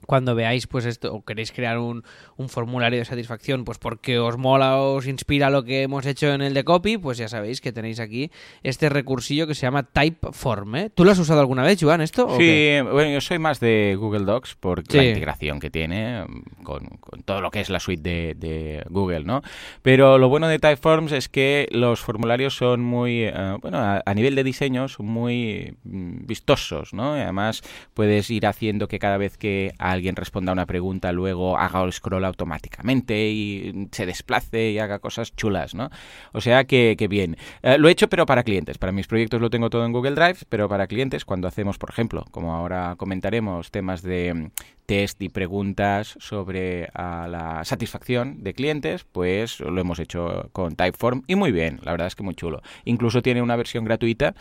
cuando 0.06 0.36
veáis 0.36 0.68
pues 0.68 0.86
esto 0.86 1.13
o 1.13 1.24
queréis 1.24 1.52
crear 1.52 1.78
un, 1.80 2.04
un 2.38 2.50
formulario 2.50 3.00
de 3.00 3.06
satisfacción 3.06 3.66
pues 3.66 3.78
porque 3.78 4.20
os 4.20 4.38
mola 4.38 4.78
o 4.78 4.96
os 4.96 5.08
inspira 5.08 5.50
lo 5.50 5.63
que 5.63 5.84
hemos 5.84 6.06
hecho 6.06 6.34
en 6.34 6.42
el 6.42 6.54
de 6.54 6.63
copy 6.63 6.98
pues 6.98 7.18
ya 7.18 7.28
sabéis 7.28 7.62
que 7.62 7.72
tenéis 7.72 8.00
aquí 8.00 8.32
este 8.63 8.89
recursillo 8.89 9.48
que 9.48 9.56
se 9.56 9.62
llama 9.62 9.84
Typeform 9.84 10.76
¿eh? 10.76 10.89
¿tú 10.94 11.04
lo 11.06 11.12
has 11.12 11.20
usado 11.20 11.39
alguna 11.39 11.63
vez 11.63 11.78
Joan 11.82 12.02
esto? 12.02 12.28
qué? 12.38 12.82
Sí, 12.84 12.89
bueno, 12.92 13.12
yo 13.12 13.22
soy 13.22 13.39
más 13.39 13.60
de 13.60 13.96
Google 14.00 14.26
Docs 14.26 14.56
por 14.56 14.84
Sí. 14.89 14.98
la 14.98 15.06
integración 15.06 15.60
que 15.60 15.70
tiene 15.70 16.24
mm, 16.26 16.63
con, 16.63 16.86
con 17.00 17.24
todo 17.24 17.42
lo 17.42 17.52
que 17.52 17.62
es 17.62 17.70
la 17.70 17.80
suite 17.80 18.02
de, 18.02 18.34
de 18.36 18.84
Google, 18.89 19.24
¿no? 19.24 19.42
Pero 19.82 20.18
lo 20.18 20.30
bueno 20.30 20.48
de 20.48 20.60
Typeforms 20.60 21.12
es 21.13 21.30
que 21.30 21.68
los 21.72 22.00
formularios 22.02 22.56
son 22.56 22.82
muy, 22.82 23.24
eh, 23.24 23.58
bueno, 23.62 23.78
a, 23.80 24.02
a 24.06 24.13
nivel 24.13 24.36
de 24.36 24.44
diseño 24.44 24.88
son 24.88 25.06
muy 25.08 25.76
mm, 25.84 26.26
vistosos, 26.26 26.94
¿no? 26.94 27.18
Y 27.18 27.22
además 27.22 27.62
puedes 27.94 28.30
ir 28.30 28.46
haciendo 28.46 28.88
que 28.88 29.00
cada 29.00 29.18
vez 29.18 29.38
que 29.38 29.72
alguien 29.94 30.16
responda 30.16 30.52
una 30.52 30.66
pregunta, 30.66 31.12
luego 31.12 31.58
haga 31.58 31.84
el 31.84 31.94
scroll 31.94 32.26
automáticamente 32.26 33.30
y 33.30 33.88
se 33.92 34.06
desplace 34.06 34.72
y 34.72 34.80
haga 34.80 35.00
cosas 35.00 35.36
chulas, 35.36 35.76
¿no? 35.76 35.90
O 36.34 36.42
sea 36.42 36.66
que, 36.66 36.96
que 36.98 37.08
bien. 37.08 37.38
Eh, 37.62 37.78
lo 37.78 37.88
he 37.88 37.92
hecho, 37.92 38.10
pero 38.10 38.26
para 38.26 38.44
clientes. 38.44 38.78
Para 38.78 38.92
mis 38.92 39.08
proyectos 39.08 39.42
lo 39.42 39.50
tengo 39.50 39.70
todo 39.70 39.86
en 39.86 39.92
Google 39.92 40.16
Drive, 40.16 40.40
pero 40.50 40.68
para 40.68 40.88
clientes, 40.88 41.26
cuando 41.26 41.48
hacemos, 41.48 41.78
por 41.78 41.90
ejemplo, 41.90 42.26
como 42.32 42.54
ahora 42.54 42.96
comentaremos, 42.98 43.72
temas 43.72 44.02
de 44.02 44.34
mm, 44.34 44.52
test 44.86 45.22
y 45.22 45.30
preguntas 45.30 46.16
sobre 46.20 46.90
a 46.94 47.28
la 47.28 47.64
satisfacción 47.66 48.44
de 48.44 48.54
clientes, 48.54 49.06
pues 49.12 49.60
lo 49.60 49.80
hemos 49.80 50.00
hecho 50.00 50.50
con 50.52 50.76
Typeform 50.76 51.24
y 51.28 51.36
muy 51.36 51.52
bien, 51.52 51.80
la 51.84 51.92
verdad 51.92 52.08
es 52.08 52.16
que 52.16 52.24
muy 52.24 52.36
chulo. 52.36 52.62
Incluso 52.86 53.22
tiene 53.22 53.42
una 53.42 53.56
versión 53.56 53.86
gratuita 53.86 54.36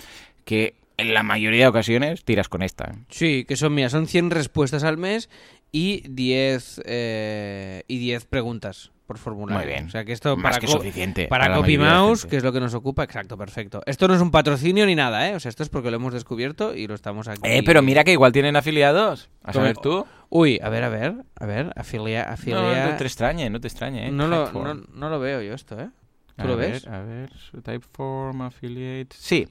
que 0.44 0.74
en 1.02 1.14
la 1.14 1.22
mayoría 1.22 1.64
de 1.64 1.68
ocasiones 1.68 2.24
tiras 2.24 2.48
con 2.48 2.62
esta. 2.62 2.94
Sí, 3.08 3.44
que 3.46 3.56
son, 3.56 3.74
mira, 3.74 3.90
son 3.90 4.06
100 4.06 4.30
respuestas 4.30 4.84
al 4.84 4.96
mes 4.96 5.28
y 5.70 6.02
10 6.08 6.82
eh, 6.84 7.82
y 7.88 7.98
10 7.98 8.24
preguntas 8.26 8.92
por 9.06 9.18
formulario. 9.18 9.64
Muy 9.64 9.72
bien. 9.72 9.86
O 9.86 9.90
sea 9.90 10.04
que 10.04 10.12
esto 10.12 10.36
Más 10.36 10.54
para 10.54 10.60
que 10.60 10.66
suficiente. 10.68 11.26
Para 11.28 11.54
CopyMouse, 11.54 12.22
gente. 12.22 12.30
que 12.30 12.36
es 12.36 12.44
lo 12.44 12.52
que 12.52 12.60
nos 12.60 12.74
ocupa, 12.74 13.04
exacto, 13.04 13.36
perfecto. 13.36 13.82
Esto 13.84 14.08
no 14.08 14.14
es 14.14 14.20
un 14.20 14.30
patrocinio 14.30 14.86
ni 14.86 14.94
nada, 14.94 15.28
¿eh? 15.28 15.34
O 15.34 15.40
sea, 15.40 15.48
esto 15.48 15.62
es 15.62 15.68
porque 15.68 15.90
lo 15.90 15.96
hemos 15.96 16.14
descubierto 16.14 16.74
y 16.74 16.86
lo 16.86 16.94
estamos 16.94 17.28
aquí. 17.28 17.40
Eh, 17.44 17.62
pero 17.64 17.82
mira 17.82 18.04
que 18.04 18.12
igual 18.12 18.32
tienen 18.32 18.56
afiliados. 18.56 19.28
A 19.42 19.52
saber 19.52 19.76
tú. 19.76 20.06
Uy, 20.30 20.60
a 20.62 20.68
ver, 20.70 20.84
a 20.84 20.88
ver, 20.88 21.14
a 21.38 21.46
ver, 21.46 21.72
afilia, 21.76 22.22
afilia... 22.22 22.86
no 22.90 22.96
te 22.96 23.04
extrañe, 23.04 23.50
no 23.50 23.60
te 23.60 23.68
extrañe. 23.68 24.06
¿eh? 24.06 24.10
No 24.10 24.28
lo, 24.28 24.50
no, 24.52 24.74
no 24.74 25.10
lo 25.10 25.20
veo 25.20 25.42
yo 25.42 25.52
esto, 25.52 25.78
¿eh? 25.78 25.90
¿Tú 26.36 26.44
A 26.44 26.46
lo 26.46 26.56
ver, 26.56 26.72
ves? 26.72 26.86
A 26.86 27.02
ver, 27.02 27.30
Typeform, 27.62 28.40
Affiliate. 28.40 29.14
Sí, 29.18 29.46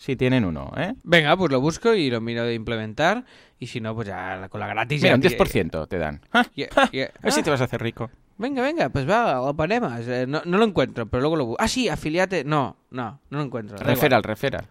sí 0.00 0.16
tienen 0.16 0.46
uno, 0.46 0.72
¿eh? 0.78 0.94
Venga, 1.02 1.36
pues 1.36 1.52
lo 1.52 1.60
busco 1.60 1.92
y 1.94 2.08
lo 2.10 2.22
miro 2.22 2.44
de 2.44 2.54
implementar. 2.54 3.24
Y 3.58 3.66
si 3.66 3.82
no, 3.82 3.94
pues 3.94 4.08
ya 4.08 4.48
con 4.48 4.58
la 4.58 4.66
gratis... 4.66 5.02
Mira, 5.02 5.10
ya 5.12 5.14
un 5.16 5.20
ti- 5.20 5.28
10% 5.36 5.86
te 5.88 5.98
dan. 5.98 6.22
Ah, 6.32 6.40
a 6.40 6.50
ver 7.22 7.32
si 7.32 7.40
Ah, 7.40 7.42
te 7.42 7.50
vas 7.50 7.60
a 7.60 7.64
hacer 7.64 7.82
rico. 7.82 8.10
Venga, 8.38 8.62
venga, 8.62 8.88
pues 8.88 9.06
va, 9.08 9.34
lo 9.34 9.52
ponemos. 9.54 9.92
Eh, 10.08 10.24
no, 10.26 10.40
no 10.46 10.56
lo 10.56 10.64
encuentro, 10.64 11.04
pero 11.06 11.20
luego 11.20 11.36
lo 11.36 11.44
busco. 11.46 11.62
Ah, 11.62 11.68
sí, 11.68 11.90
afiliate... 11.90 12.42
No, 12.44 12.76
no, 12.90 13.20
no 13.28 13.38
lo 13.38 13.44
encuentro. 13.44 13.76
Referral, 13.76 14.22
referral. 14.22 14.64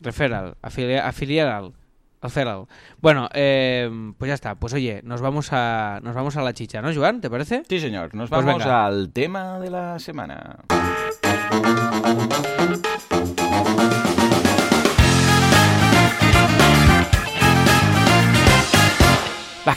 Referral, 0.00 0.54
afilia- 0.62 1.04
afiliar 1.06 1.72
Referral. 2.22 2.66
Bueno, 3.00 3.28
eh, 3.32 3.88
pues 4.18 4.28
ya 4.28 4.34
está. 4.34 4.54
Pues 4.56 4.72
oye, 4.74 5.00
nos 5.04 5.20
vamos 5.20 5.48
a 5.52 6.00
nos 6.02 6.14
vamos 6.16 6.36
a 6.36 6.42
la 6.42 6.52
chicha, 6.52 6.82
¿no, 6.82 6.92
Joan? 6.94 7.20
¿Te 7.20 7.30
parece? 7.30 7.62
Sí, 7.68 7.78
señor. 7.78 8.12
Nos 8.14 8.28
Pues 8.28 8.44
vamos 8.44 8.62
venga. 8.62 8.86
al 8.86 9.10
tema 9.12 9.58
de 9.60 9.70
la 9.70 9.98
semana. 10.00 10.58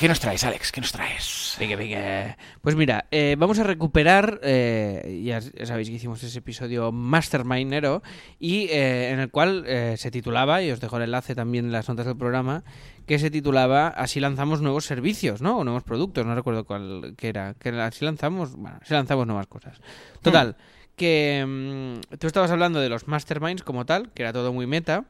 ¿Qué 0.02 0.08
nos 0.08 0.20
traes, 0.20 0.44
Alex? 0.44 0.72
¿Qué 0.72 0.82
nos 0.82 0.92
traes? 0.92 1.56
Venga, 1.60 1.76
venga. 1.76 2.36
Pues 2.62 2.76
mira, 2.76 3.06
eh, 3.12 3.36
vamos 3.38 3.60
a 3.60 3.64
recuperar, 3.64 4.40
eh, 4.42 5.22
ya, 5.24 5.38
ya 5.38 5.66
sabéis 5.68 5.90
que 5.90 5.96
hicimos 5.98 6.24
ese 6.24 6.40
episodio 6.40 6.92
Mastermindero, 6.92 8.02
y 8.40 8.64
eh, 8.70 9.12
en 9.12 9.20
el 9.20 9.30
cual 9.30 9.64
eh, 9.68 9.94
se 9.98 10.10
titulaba, 10.10 10.64
y 10.64 10.72
os 10.72 10.80
dejo 10.80 10.98
el 10.98 11.04
enlace 11.04 11.36
también 11.36 11.66
en 11.66 11.72
las 11.72 11.88
notas 11.88 12.08
del 12.08 12.18
programa, 12.18 12.64
que 13.06 13.20
se 13.20 13.30
titulaba 13.30 13.90
Así 13.90 14.20
lanzamos 14.20 14.64
nuevos 14.64 14.86
servicios, 14.86 15.44
¿no? 15.44 15.60
O 15.60 15.64
nuevos 15.64 15.84
productos, 15.84 16.26
no 16.26 16.34
recuerdo 16.34 16.66
cuál 16.66 17.14
que 17.16 17.30
era. 17.30 17.54
Que 17.54 17.70
así 17.70 18.04
lanzamos, 18.04 18.56
bueno, 18.56 18.80
así 18.82 18.96
lanzamos 18.96 19.28
nuevas 19.28 19.46
cosas. 19.46 19.82
Total, 20.24 20.58
que 20.96 21.44
mm, 21.48 22.18
tú 22.18 22.28
estabas 22.28 22.52
hablando 22.52 22.80
de 22.80 22.90
los 22.90 23.08
masterminds 23.08 23.64
como 23.64 23.86
tal, 23.86 24.12
que 24.12 24.24
era 24.24 24.34
todo 24.34 24.54
muy 24.54 24.68
meta, 24.68 25.06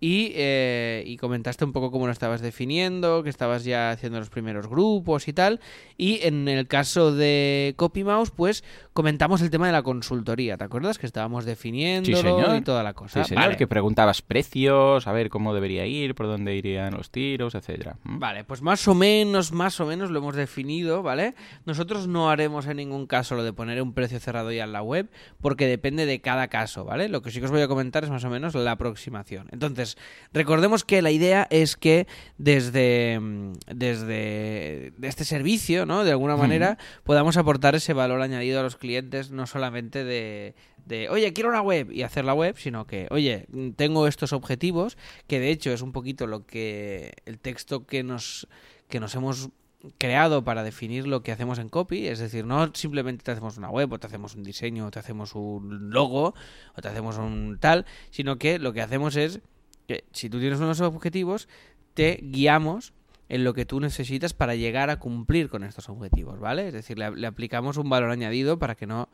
y, 0.00 0.32
eh, 0.34 1.02
y 1.06 1.16
comentaste 1.16 1.64
un 1.64 1.72
poco 1.72 1.90
cómo 1.90 2.06
lo 2.06 2.12
estabas 2.12 2.40
definiendo, 2.40 3.22
que 3.22 3.30
estabas 3.30 3.64
ya 3.64 3.90
haciendo 3.90 4.18
los 4.18 4.28
primeros 4.28 4.68
grupos 4.68 5.28
y 5.28 5.32
tal. 5.32 5.60
Y 5.96 6.20
en 6.22 6.48
el 6.48 6.66
caso 6.66 7.14
de 7.14 7.74
CopyMouse, 7.76 8.30
pues 8.30 8.64
comentamos 8.92 9.40
el 9.42 9.50
tema 9.50 9.66
de 9.66 9.72
la 9.72 9.82
consultoría, 9.82 10.56
¿te 10.56 10.64
acuerdas? 10.64 10.98
Que 10.98 11.06
estábamos 11.06 11.44
definiéndolo 11.44 12.16
señor. 12.16 12.56
y 12.56 12.60
toda 12.62 12.82
la 12.82 12.94
cosa. 12.94 13.22
Sí, 13.24 13.28
señor, 13.30 13.44
Vale. 13.44 13.56
que 13.56 13.66
preguntabas 13.66 14.22
precios, 14.22 15.06
a 15.06 15.12
ver 15.12 15.30
cómo 15.30 15.54
debería 15.54 15.86
ir, 15.86 16.14
por 16.14 16.26
dónde 16.26 16.54
irían 16.56 16.94
los 16.94 17.10
tiros, 17.10 17.54
etcétera. 17.54 17.96
¿Mm? 18.04 18.18
Vale, 18.18 18.44
pues 18.44 18.62
más 18.62 18.86
o 18.88 18.94
menos, 18.94 19.52
más 19.52 19.80
o 19.80 19.86
menos 19.86 20.10
lo 20.10 20.18
hemos 20.18 20.34
definido, 20.34 21.02
¿vale? 21.02 21.34
Nosotros 21.64 22.08
no 22.08 22.30
haremos 22.30 22.66
en 22.66 22.78
ningún 22.78 23.06
caso 23.06 23.34
lo 23.34 23.44
de 23.44 23.52
poner 23.52 23.80
un 23.80 23.92
precio 23.92 24.20
cerrado 24.20 24.52
ya 24.52 24.64
en 24.64 24.72
la 24.72 24.82
web, 24.82 25.08
porque 25.40 25.66
depende 25.66 26.06
de 26.06 26.20
cada 26.20 26.48
caso, 26.48 26.84
¿vale? 26.84 27.08
Lo 27.08 27.22
que 27.22 27.30
sí 27.30 27.38
que 27.38 27.46
os 27.46 27.50
voy 27.50 27.62
a 27.62 27.68
comentar 27.68 28.04
es 28.04 28.10
más 28.10 28.24
o 28.24 28.30
menos 28.30 28.54
la 28.54 28.72
aproximación. 28.72 29.48
Entonces, 29.52 29.85
recordemos 30.32 30.84
que 30.84 31.02
la 31.02 31.10
idea 31.10 31.46
es 31.50 31.76
que 31.76 32.06
desde, 32.38 33.20
mm, 33.20 33.52
desde 33.74 34.92
de 34.96 35.08
este 35.08 35.24
servicio, 35.24 35.86
¿no? 35.86 36.02
De 36.02 36.10
alguna 36.10 36.36
manera, 36.36 36.78
podamos 37.04 37.36
aportar 37.36 37.74
ese 37.74 37.92
valor 37.92 38.20
añadido 38.20 38.58
a 38.58 38.62
los 38.62 38.76
clientes, 38.76 39.30
no 39.30 39.46
solamente 39.46 40.02
de, 40.02 40.54
de, 40.86 41.08
oye, 41.10 41.32
quiero 41.32 41.50
una 41.50 41.62
web 41.62 41.90
y 41.92 42.02
hacer 42.02 42.24
la 42.24 42.34
web, 42.34 42.56
sino 42.58 42.86
que, 42.86 43.06
oye, 43.10 43.46
mm, 43.50 43.70
tengo 43.70 44.06
estos 44.06 44.32
objetivos, 44.32 44.96
que 45.26 45.38
de 45.38 45.50
hecho 45.50 45.70
es 45.70 45.82
un 45.82 45.92
poquito 45.92 46.26
lo 46.26 46.46
que 46.46 47.12
el 47.26 47.38
texto 47.38 47.86
que 47.86 48.02
nos, 48.02 48.48
que 48.88 49.00
nos 49.00 49.14
hemos 49.14 49.50
creado 49.98 50.44
para 50.44 50.62
definir 50.62 51.06
lo 51.06 51.22
que 51.22 51.32
hacemos 51.32 51.58
en 51.58 51.68
copy, 51.68 52.06
es 52.06 52.18
decir, 52.18 52.44
no 52.44 52.70
simplemente 52.74 53.24
te 53.24 53.30
hacemos 53.30 53.56
una 53.56 53.70
web 53.70 53.92
o 53.92 53.98
te 53.98 54.06
hacemos 54.06 54.34
un 54.34 54.42
diseño 54.42 54.86
o 54.86 54.90
te 54.90 54.98
hacemos 54.98 55.34
un 55.34 55.90
logo 55.90 56.34
o 56.76 56.82
te 56.82 56.88
hacemos 56.88 57.18
un 57.18 57.58
tal, 57.60 57.86
sino 58.10 58.38
que 58.38 58.58
lo 58.58 58.72
que 58.72 58.82
hacemos 58.82 59.16
es 59.16 59.40
que 59.86 60.04
si 60.12 60.28
tú 60.28 60.40
tienes 60.40 60.58
unos 60.60 60.80
objetivos, 60.80 61.48
te 61.94 62.20
guiamos 62.22 62.92
en 63.28 63.44
lo 63.44 63.54
que 63.54 63.64
tú 63.64 63.80
necesitas 63.80 64.34
para 64.34 64.54
llegar 64.54 64.90
a 64.90 64.98
cumplir 64.98 65.48
con 65.48 65.64
estos 65.64 65.88
objetivos, 65.88 66.38
¿vale? 66.38 66.68
Es 66.68 66.72
decir, 66.72 66.98
le, 66.98 67.10
le 67.10 67.26
aplicamos 67.26 67.76
un 67.76 67.88
valor 67.88 68.10
añadido 68.10 68.58
para 68.58 68.74
que 68.76 68.86
no 68.86 69.08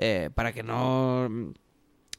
eh, 0.00 0.30
para 0.32 0.52
que 0.52 0.62
no 0.62 1.28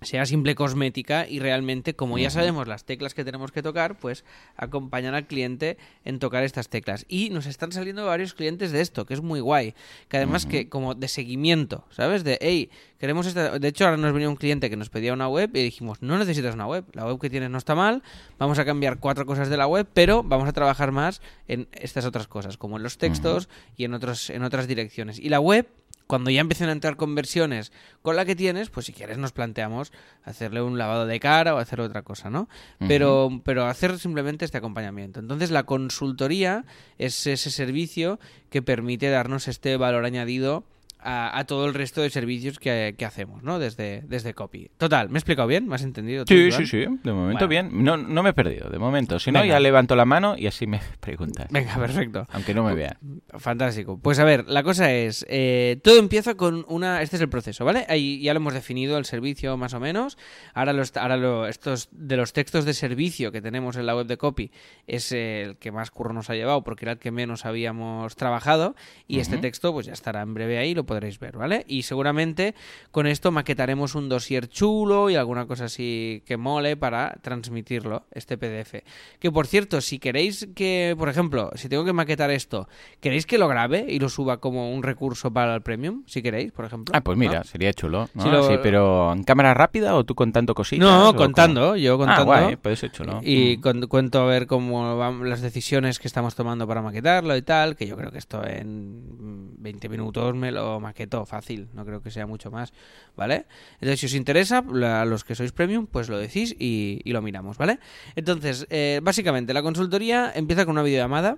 sea 0.02 0.26
simple 0.26 0.56
cosmética 0.56 1.28
y 1.28 1.40
realmente, 1.40 1.96
como 1.96 2.18
ya 2.18 2.30
sabemos 2.30 2.68
las 2.68 2.86
teclas 2.86 3.14
que 3.14 3.26
tenemos 3.26 3.52
que 3.52 3.62
tocar, 3.62 3.98
pues 3.98 4.24
acompañar 4.56 5.14
al 5.16 5.28
cliente 5.28 5.78
en 6.06 6.20
tocar 6.20 6.44
estas 6.44 6.70
teclas. 6.70 7.06
Y 7.10 7.30
nos 7.30 7.46
están 7.46 7.72
saliendo 7.72 8.06
varios 8.06 8.34
clientes 8.34 8.72
de 8.72 8.82
esto, 8.82 9.06
que 9.06 9.14
es 9.14 9.22
muy 9.22 9.40
guay. 9.40 9.74
Que 10.08 10.18
además 10.18 10.46
que 10.46 10.70
como 10.70 10.96
de 10.96 11.08
seguimiento, 11.08 11.86
¿sabes? 11.92 12.24
De, 12.24 12.38
hey, 12.42 12.70
queremos 12.98 13.26
esta... 13.28 13.60
De 13.60 13.68
hecho, 13.68 13.86
ahora 13.86 13.98
nos 13.98 14.14
venía 14.14 14.30
un 14.30 14.36
cliente 14.36 14.70
que 14.70 14.78
nos 14.78 14.90
pedía 14.90 15.14
una 15.14 15.28
web 15.28 15.50
y 15.54 15.64
dijimos, 15.64 16.02
no 16.02 16.18
necesitas 16.18 16.56
una 16.56 16.68
web, 16.68 16.86
la 16.94 17.06
web 17.06 17.20
que 17.20 17.30
tienes 17.30 17.50
no 17.50 17.58
está 17.58 17.76
mal, 17.76 18.04
vamos 18.38 18.60
a 18.60 18.66
cambiar 18.66 19.00
cuatro 19.00 19.26
cosas 19.26 19.50
de 19.50 19.58
la 19.58 19.68
web, 19.68 19.88
pero 19.94 20.24
vamos 20.24 20.48
a 20.48 20.54
trabajar 20.54 20.92
más 20.92 21.22
en 21.48 21.68
estas 21.74 22.06
otras 22.06 22.28
cosas, 22.28 22.58
como 22.58 22.78
en 22.78 22.84
los 22.84 22.98
textos 22.98 23.50
y 23.76 23.84
en, 23.84 23.94
otros, 23.94 24.30
en 24.30 24.44
otras 24.44 24.68
direcciones. 24.68 25.20
Y 25.20 25.30
la 25.30 25.40
web 25.40 25.68
cuando 26.10 26.32
ya 26.32 26.42
empiecen 26.42 26.70
a 26.70 26.72
entrar 26.72 26.96
conversiones 26.96 27.72
con 28.02 28.16
la 28.16 28.26
que 28.26 28.36
tienes, 28.36 28.72
pues 28.72 28.88
si 28.88 28.94
quieres 28.94 29.20
nos 29.20 29.32
planteamos 29.32 29.94
hacerle 30.24 30.60
un 30.60 30.80
lavado 30.80 31.06
de 31.06 31.20
cara 31.20 31.54
o 31.54 31.60
hacer 31.60 31.80
otra 31.82 32.02
cosa, 32.02 32.32
¿no? 32.32 32.50
Pero, 32.80 33.30
pero 33.46 33.68
hacer 33.68 34.00
simplemente 34.00 34.44
este 34.44 34.58
acompañamiento. 34.58 35.20
Entonces 35.20 35.52
la 35.52 35.68
consultoría 35.68 36.66
es 36.98 37.28
ese 37.28 37.52
servicio 37.52 38.20
que 38.50 38.64
permite 38.64 39.12
darnos 39.12 39.48
este 39.48 39.78
valor 39.78 40.04
añadido 40.04 40.64
a, 41.02 41.38
a 41.38 41.46
todo 41.46 41.66
el 41.66 41.74
resto 41.74 42.02
de 42.02 42.10
servicios 42.10 42.60
que, 42.60 42.96
que 42.98 43.06
hacemos, 43.06 43.42
¿no? 43.44 43.60
Desde, 43.60 44.02
desde 44.08 44.34
Copy. 44.34 44.70
Total, 44.78 45.10
¿me 45.10 45.16
he 45.18 45.20
explicado 45.20 45.48
bien? 45.48 45.68
¿Me 45.68 45.76
has 45.76 45.84
entendido? 45.84 46.26
tú, 46.26 46.34
Sí, 46.34 46.50
Joan? 46.52 46.66
sí, 46.66 46.68
sí, 46.68 46.78
de 47.04 47.14
momento 47.14 47.48
Bueno. 47.48 47.48
bien. 47.48 47.84
No, 47.84 47.98
no 47.98 48.24
me 48.24 48.32
he 48.32 48.34
perdido, 48.34 48.70
de 48.70 48.80
momento. 48.80 49.18
Si 49.20 49.32
no, 49.32 49.40
Venga. 49.42 49.56
ya 49.56 49.60
levanto 49.60 49.96
la 49.96 50.06
mano 50.06 50.36
y 50.38 50.48
así 50.48 50.68
me 50.68 50.80
preguntas. 51.00 51.48
Venga, 51.50 51.76
perfecto. 51.76 52.26
Aunque 52.32 52.54
no 52.54 52.64
me 52.64 52.76
vea. 52.76 52.98
Fantástico. 53.38 54.00
Pues 54.02 54.20
a 54.20 54.24
ver, 54.24 54.46
la 54.48 54.64
cosa 54.64 54.92
es, 54.94 55.26
eh, 55.30 55.80
todo 55.84 55.98
empieza 56.00 56.36
con 56.36 56.66
una, 56.68 57.02
este 57.02 57.16
es 57.16 57.22
el 57.22 57.30
proceso, 57.30 57.66
¿vale? 57.66 57.86
Ahí 57.90 58.22
ya 58.22 58.34
lo 58.34 58.38
hemos 58.40 58.54
definido 58.54 58.98
el 58.98 59.06
servicio 59.06 59.56
más 59.58 59.74
o 59.74 59.80
menos. 59.80 60.18
Ahora, 60.54 60.74
los, 60.74 60.96
ahora 60.98 61.18
lo, 61.18 61.48
estos 61.48 61.90
de 61.92 62.18
los 62.18 62.34
textos 62.34 62.66
de 62.66 62.74
servicio 62.74 63.32
que 63.32 63.42
tenemos 63.42 63.76
en 63.78 63.86
la 63.86 63.96
web 63.96 64.08
de 64.08 64.18
Copy 64.18 64.52
es 64.88 65.12
el 65.12 65.58
que 65.58 65.72
más 65.72 65.92
curro 65.92 66.14
nos 66.14 66.30
ha 66.30 66.36
llevado 66.36 66.64
porque 66.64 66.86
era 66.86 66.94
el 66.94 67.00
que 67.00 67.12
menos 67.12 67.46
habíamos 67.46 68.16
trabajado 68.16 68.76
y 69.08 69.20
este 69.20 69.38
texto 69.38 69.72
pues 69.74 69.86
ya 69.86 69.94
estará 69.94 70.22
en 70.22 70.34
breve 70.34 70.58
ahí, 70.58 70.74
lo 70.74 70.86
podréis 70.90 71.20
ver, 71.20 71.38
¿vale? 71.38 71.64
Y 71.68 71.84
seguramente 71.84 72.56
con 72.90 73.06
esto 73.06 73.32
maquetaremos 73.32 73.94
un 73.94 74.10
dossier 74.10 74.48
chulo 74.50 75.12
y 75.12 75.16
alguna 75.16 75.46
cosa 75.46 75.66
así 75.66 76.24
que 76.26 76.36
mole 76.36 76.76
para 76.78 77.16
transmitirlo, 77.22 78.08
este 78.12 78.38
PDF. 78.40 78.84
Que 79.20 79.32
por 79.32 79.46
cierto, 79.46 79.82
si 79.82 80.00
queréis 80.00 80.50
que, 80.56 80.96
por 80.98 81.10
ejemplo, 81.10 81.52
si 81.54 81.70
tengo 81.70 81.86
que 81.86 81.94
maquetar 81.94 82.32
esto, 82.32 82.68
¿queréis 83.00 83.28
que 83.28 83.38
lo 83.38 83.48
grabe 83.48 83.86
y 83.88 84.00
lo 84.00 84.10
suba 84.10 84.38
como 84.40 84.74
un 84.74 84.82
recurso 84.82 85.32
para 85.32 85.54
el 85.54 85.62
premium? 85.62 86.02
Si 86.08 86.24
queréis, 86.24 86.52
por 86.52 86.66
ejemplo. 86.66 86.92
Ah, 86.98 87.02
pues 87.02 87.18
mira, 87.18 87.40
¿No? 87.40 87.44
sería 87.44 87.72
chulo. 87.72 88.10
¿no? 88.16 88.24
Si 88.24 88.30
lo- 88.30 88.48
Sí, 88.50 88.56
pero 88.64 89.14
¿en 89.14 89.24
cámara 89.24 89.54
rápida 89.54 89.94
o 89.94 90.04
tú 90.04 90.16
contando 90.16 90.56
cositas? 90.56 90.88
No, 90.90 91.14
contando, 91.16 91.76
yo 91.76 91.98
cómo? 91.98 92.08
contando. 92.08 92.34
Ah, 92.34 92.42
guay, 92.42 92.56
puede 92.56 92.76
ser 92.78 92.92
chulo. 92.92 93.20
Y 93.24 93.58
Mm. 93.58 93.62
con- 93.62 93.82
cuento 93.88 94.22
a 94.22 94.26
ver 94.26 94.48
cómo 94.48 94.98
van 94.98 95.30
las 95.30 95.42
decisiones 95.42 96.00
que 96.00 96.08
estamos 96.08 96.34
tomando 96.34 96.68
para 96.68 96.82
maquetarlo 96.82 97.38
y 97.38 97.44
tal, 97.44 97.76
que 97.76 97.86
yo 97.86 97.96
creo 97.96 98.10
que 98.12 98.18
esto 98.18 98.44
en 98.44 99.52
20 99.62 99.88
minutos 99.90 100.34
me 100.34 100.52
lo 100.52 100.79
maqueto 100.80 101.26
fácil, 101.26 101.70
no 101.74 101.86
creo 101.86 102.02
que 102.02 102.12
sea 102.12 102.28
mucho 102.28 102.52
más, 102.52 102.74
¿vale? 103.16 103.46
Entonces, 103.76 104.00
si 104.00 104.06
os 104.08 104.14
interesa, 104.14 104.60
a 104.60 105.06
los 105.06 105.24
que 105.24 105.36
sois 105.36 105.52
premium, 105.52 105.88
pues 105.88 106.10
lo 106.10 106.18
decís 106.18 106.56
y, 106.58 107.02
y 107.04 107.12
lo 107.12 107.22
miramos, 107.22 107.58
¿vale? 107.58 107.80
Entonces, 108.16 108.68
eh, 108.70 109.00
básicamente, 109.04 109.54
la 109.54 109.62
consultoría 109.62 110.32
empieza 110.34 110.66
con 110.66 110.74
una 110.74 110.84
videollamada, 110.84 111.38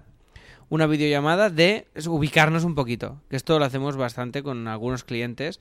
una 0.70 0.88
videollamada 0.88 1.50
de 1.50 1.88
ubicarnos 2.08 2.64
un 2.64 2.76
poquito. 2.76 3.22
Que 3.30 3.36
esto 3.36 3.60
lo 3.60 3.66
hacemos 3.66 3.98
bastante 3.98 4.42
con 4.42 4.68
algunos 4.68 5.04
clientes 5.04 5.60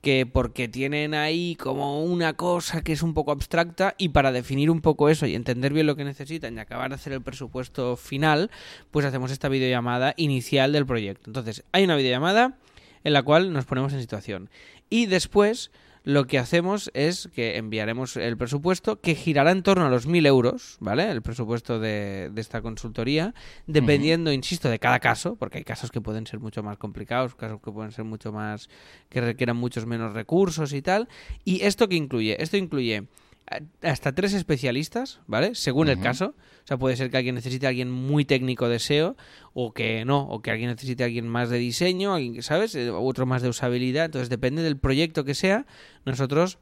que 0.00 0.26
porque 0.26 0.68
tienen 0.68 1.14
ahí 1.14 1.56
como 1.56 2.02
una 2.02 2.32
cosa 2.34 2.82
que 2.82 2.92
es 2.92 3.02
un 3.02 3.14
poco 3.14 3.32
abstracta 3.32 3.94
y 3.98 4.10
para 4.10 4.32
definir 4.32 4.70
un 4.70 4.80
poco 4.80 5.08
eso 5.08 5.26
y 5.26 5.34
entender 5.34 5.72
bien 5.72 5.86
lo 5.86 5.96
que 5.96 6.04
necesitan 6.04 6.56
y 6.56 6.60
acabar 6.60 6.90
de 6.90 6.94
hacer 6.94 7.12
el 7.12 7.22
presupuesto 7.22 7.96
final, 7.96 8.50
pues 8.90 9.04
hacemos 9.04 9.30
esta 9.30 9.48
videollamada 9.48 10.14
inicial 10.16 10.72
del 10.72 10.86
proyecto. 10.86 11.28
Entonces, 11.28 11.64
hay 11.72 11.84
una 11.84 11.96
videollamada 11.96 12.56
en 13.04 13.12
la 13.12 13.22
cual 13.22 13.52
nos 13.52 13.64
ponemos 13.64 13.92
en 13.92 14.00
situación 14.00 14.50
y 14.88 15.06
después 15.06 15.70
lo 16.02 16.26
que 16.26 16.38
hacemos 16.38 16.90
es 16.94 17.28
que 17.34 17.58
enviaremos 17.58 18.16
el 18.16 18.36
presupuesto 18.38 19.00
que 19.00 19.14
girará 19.14 19.50
en 19.50 19.62
torno 19.62 19.86
a 19.86 19.90
los 19.90 20.08
1.000 20.08 20.26
euros, 20.26 20.78
¿vale? 20.80 21.10
El 21.10 21.20
presupuesto 21.20 21.78
de, 21.78 22.30
de 22.32 22.40
esta 22.40 22.62
consultoría, 22.62 23.34
dependiendo, 23.66 24.32
insisto, 24.32 24.70
de 24.70 24.78
cada 24.78 24.98
caso, 24.98 25.36
porque 25.36 25.58
hay 25.58 25.64
casos 25.64 25.90
que 25.90 26.00
pueden 26.00 26.26
ser 26.26 26.40
mucho 26.40 26.62
más 26.62 26.78
complicados, 26.78 27.34
casos 27.34 27.60
que 27.62 27.70
pueden 27.70 27.92
ser 27.92 28.06
mucho 28.06 28.32
más, 28.32 28.70
que 29.10 29.20
requieran 29.20 29.58
muchos 29.58 29.84
menos 29.84 30.14
recursos 30.14 30.72
y 30.72 30.80
tal. 30.80 31.08
¿Y 31.44 31.62
esto 31.64 31.88
qué 31.88 31.96
incluye? 31.96 32.42
Esto 32.42 32.56
incluye 32.56 33.06
hasta 33.82 34.12
tres 34.12 34.32
especialistas, 34.32 35.20
¿vale? 35.26 35.54
Según 35.54 35.88
el 35.88 36.00
caso. 36.00 36.34
O 36.64 36.66
sea, 36.66 36.78
puede 36.78 36.96
ser 36.96 37.10
que 37.10 37.16
alguien 37.16 37.34
necesite 37.34 37.66
a 37.66 37.70
alguien 37.70 37.90
muy 37.90 38.24
técnico 38.24 38.68
de 38.68 38.78
SEO 38.78 39.16
o 39.54 39.72
que 39.72 40.04
no, 40.04 40.22
o 40.22 40.40
que 40.40 40.52
alguien 40.52 40.70
necesite 40.70 41.02
a 41.02 41.06
alguien 41.06 41.26
más 41.26 41.50
de 41.50 41.58
diseño, 41.58 42.14
alguien, 42.14 42.42
¿sabes? 42.42 42.74
Eh, 42.76 42.90
otro 42.90 43.26
más 43.26 43.42
de 43.42 43.48
usabilidad. 43.48 44.04
Entonces, 44.04 44.28
depende 44.28 44.62
del 44.62 44.76
proyecto 44.76 45.24
que 45.24 45.34
sea, 45.34 45.66
nosotros 46.04 46.58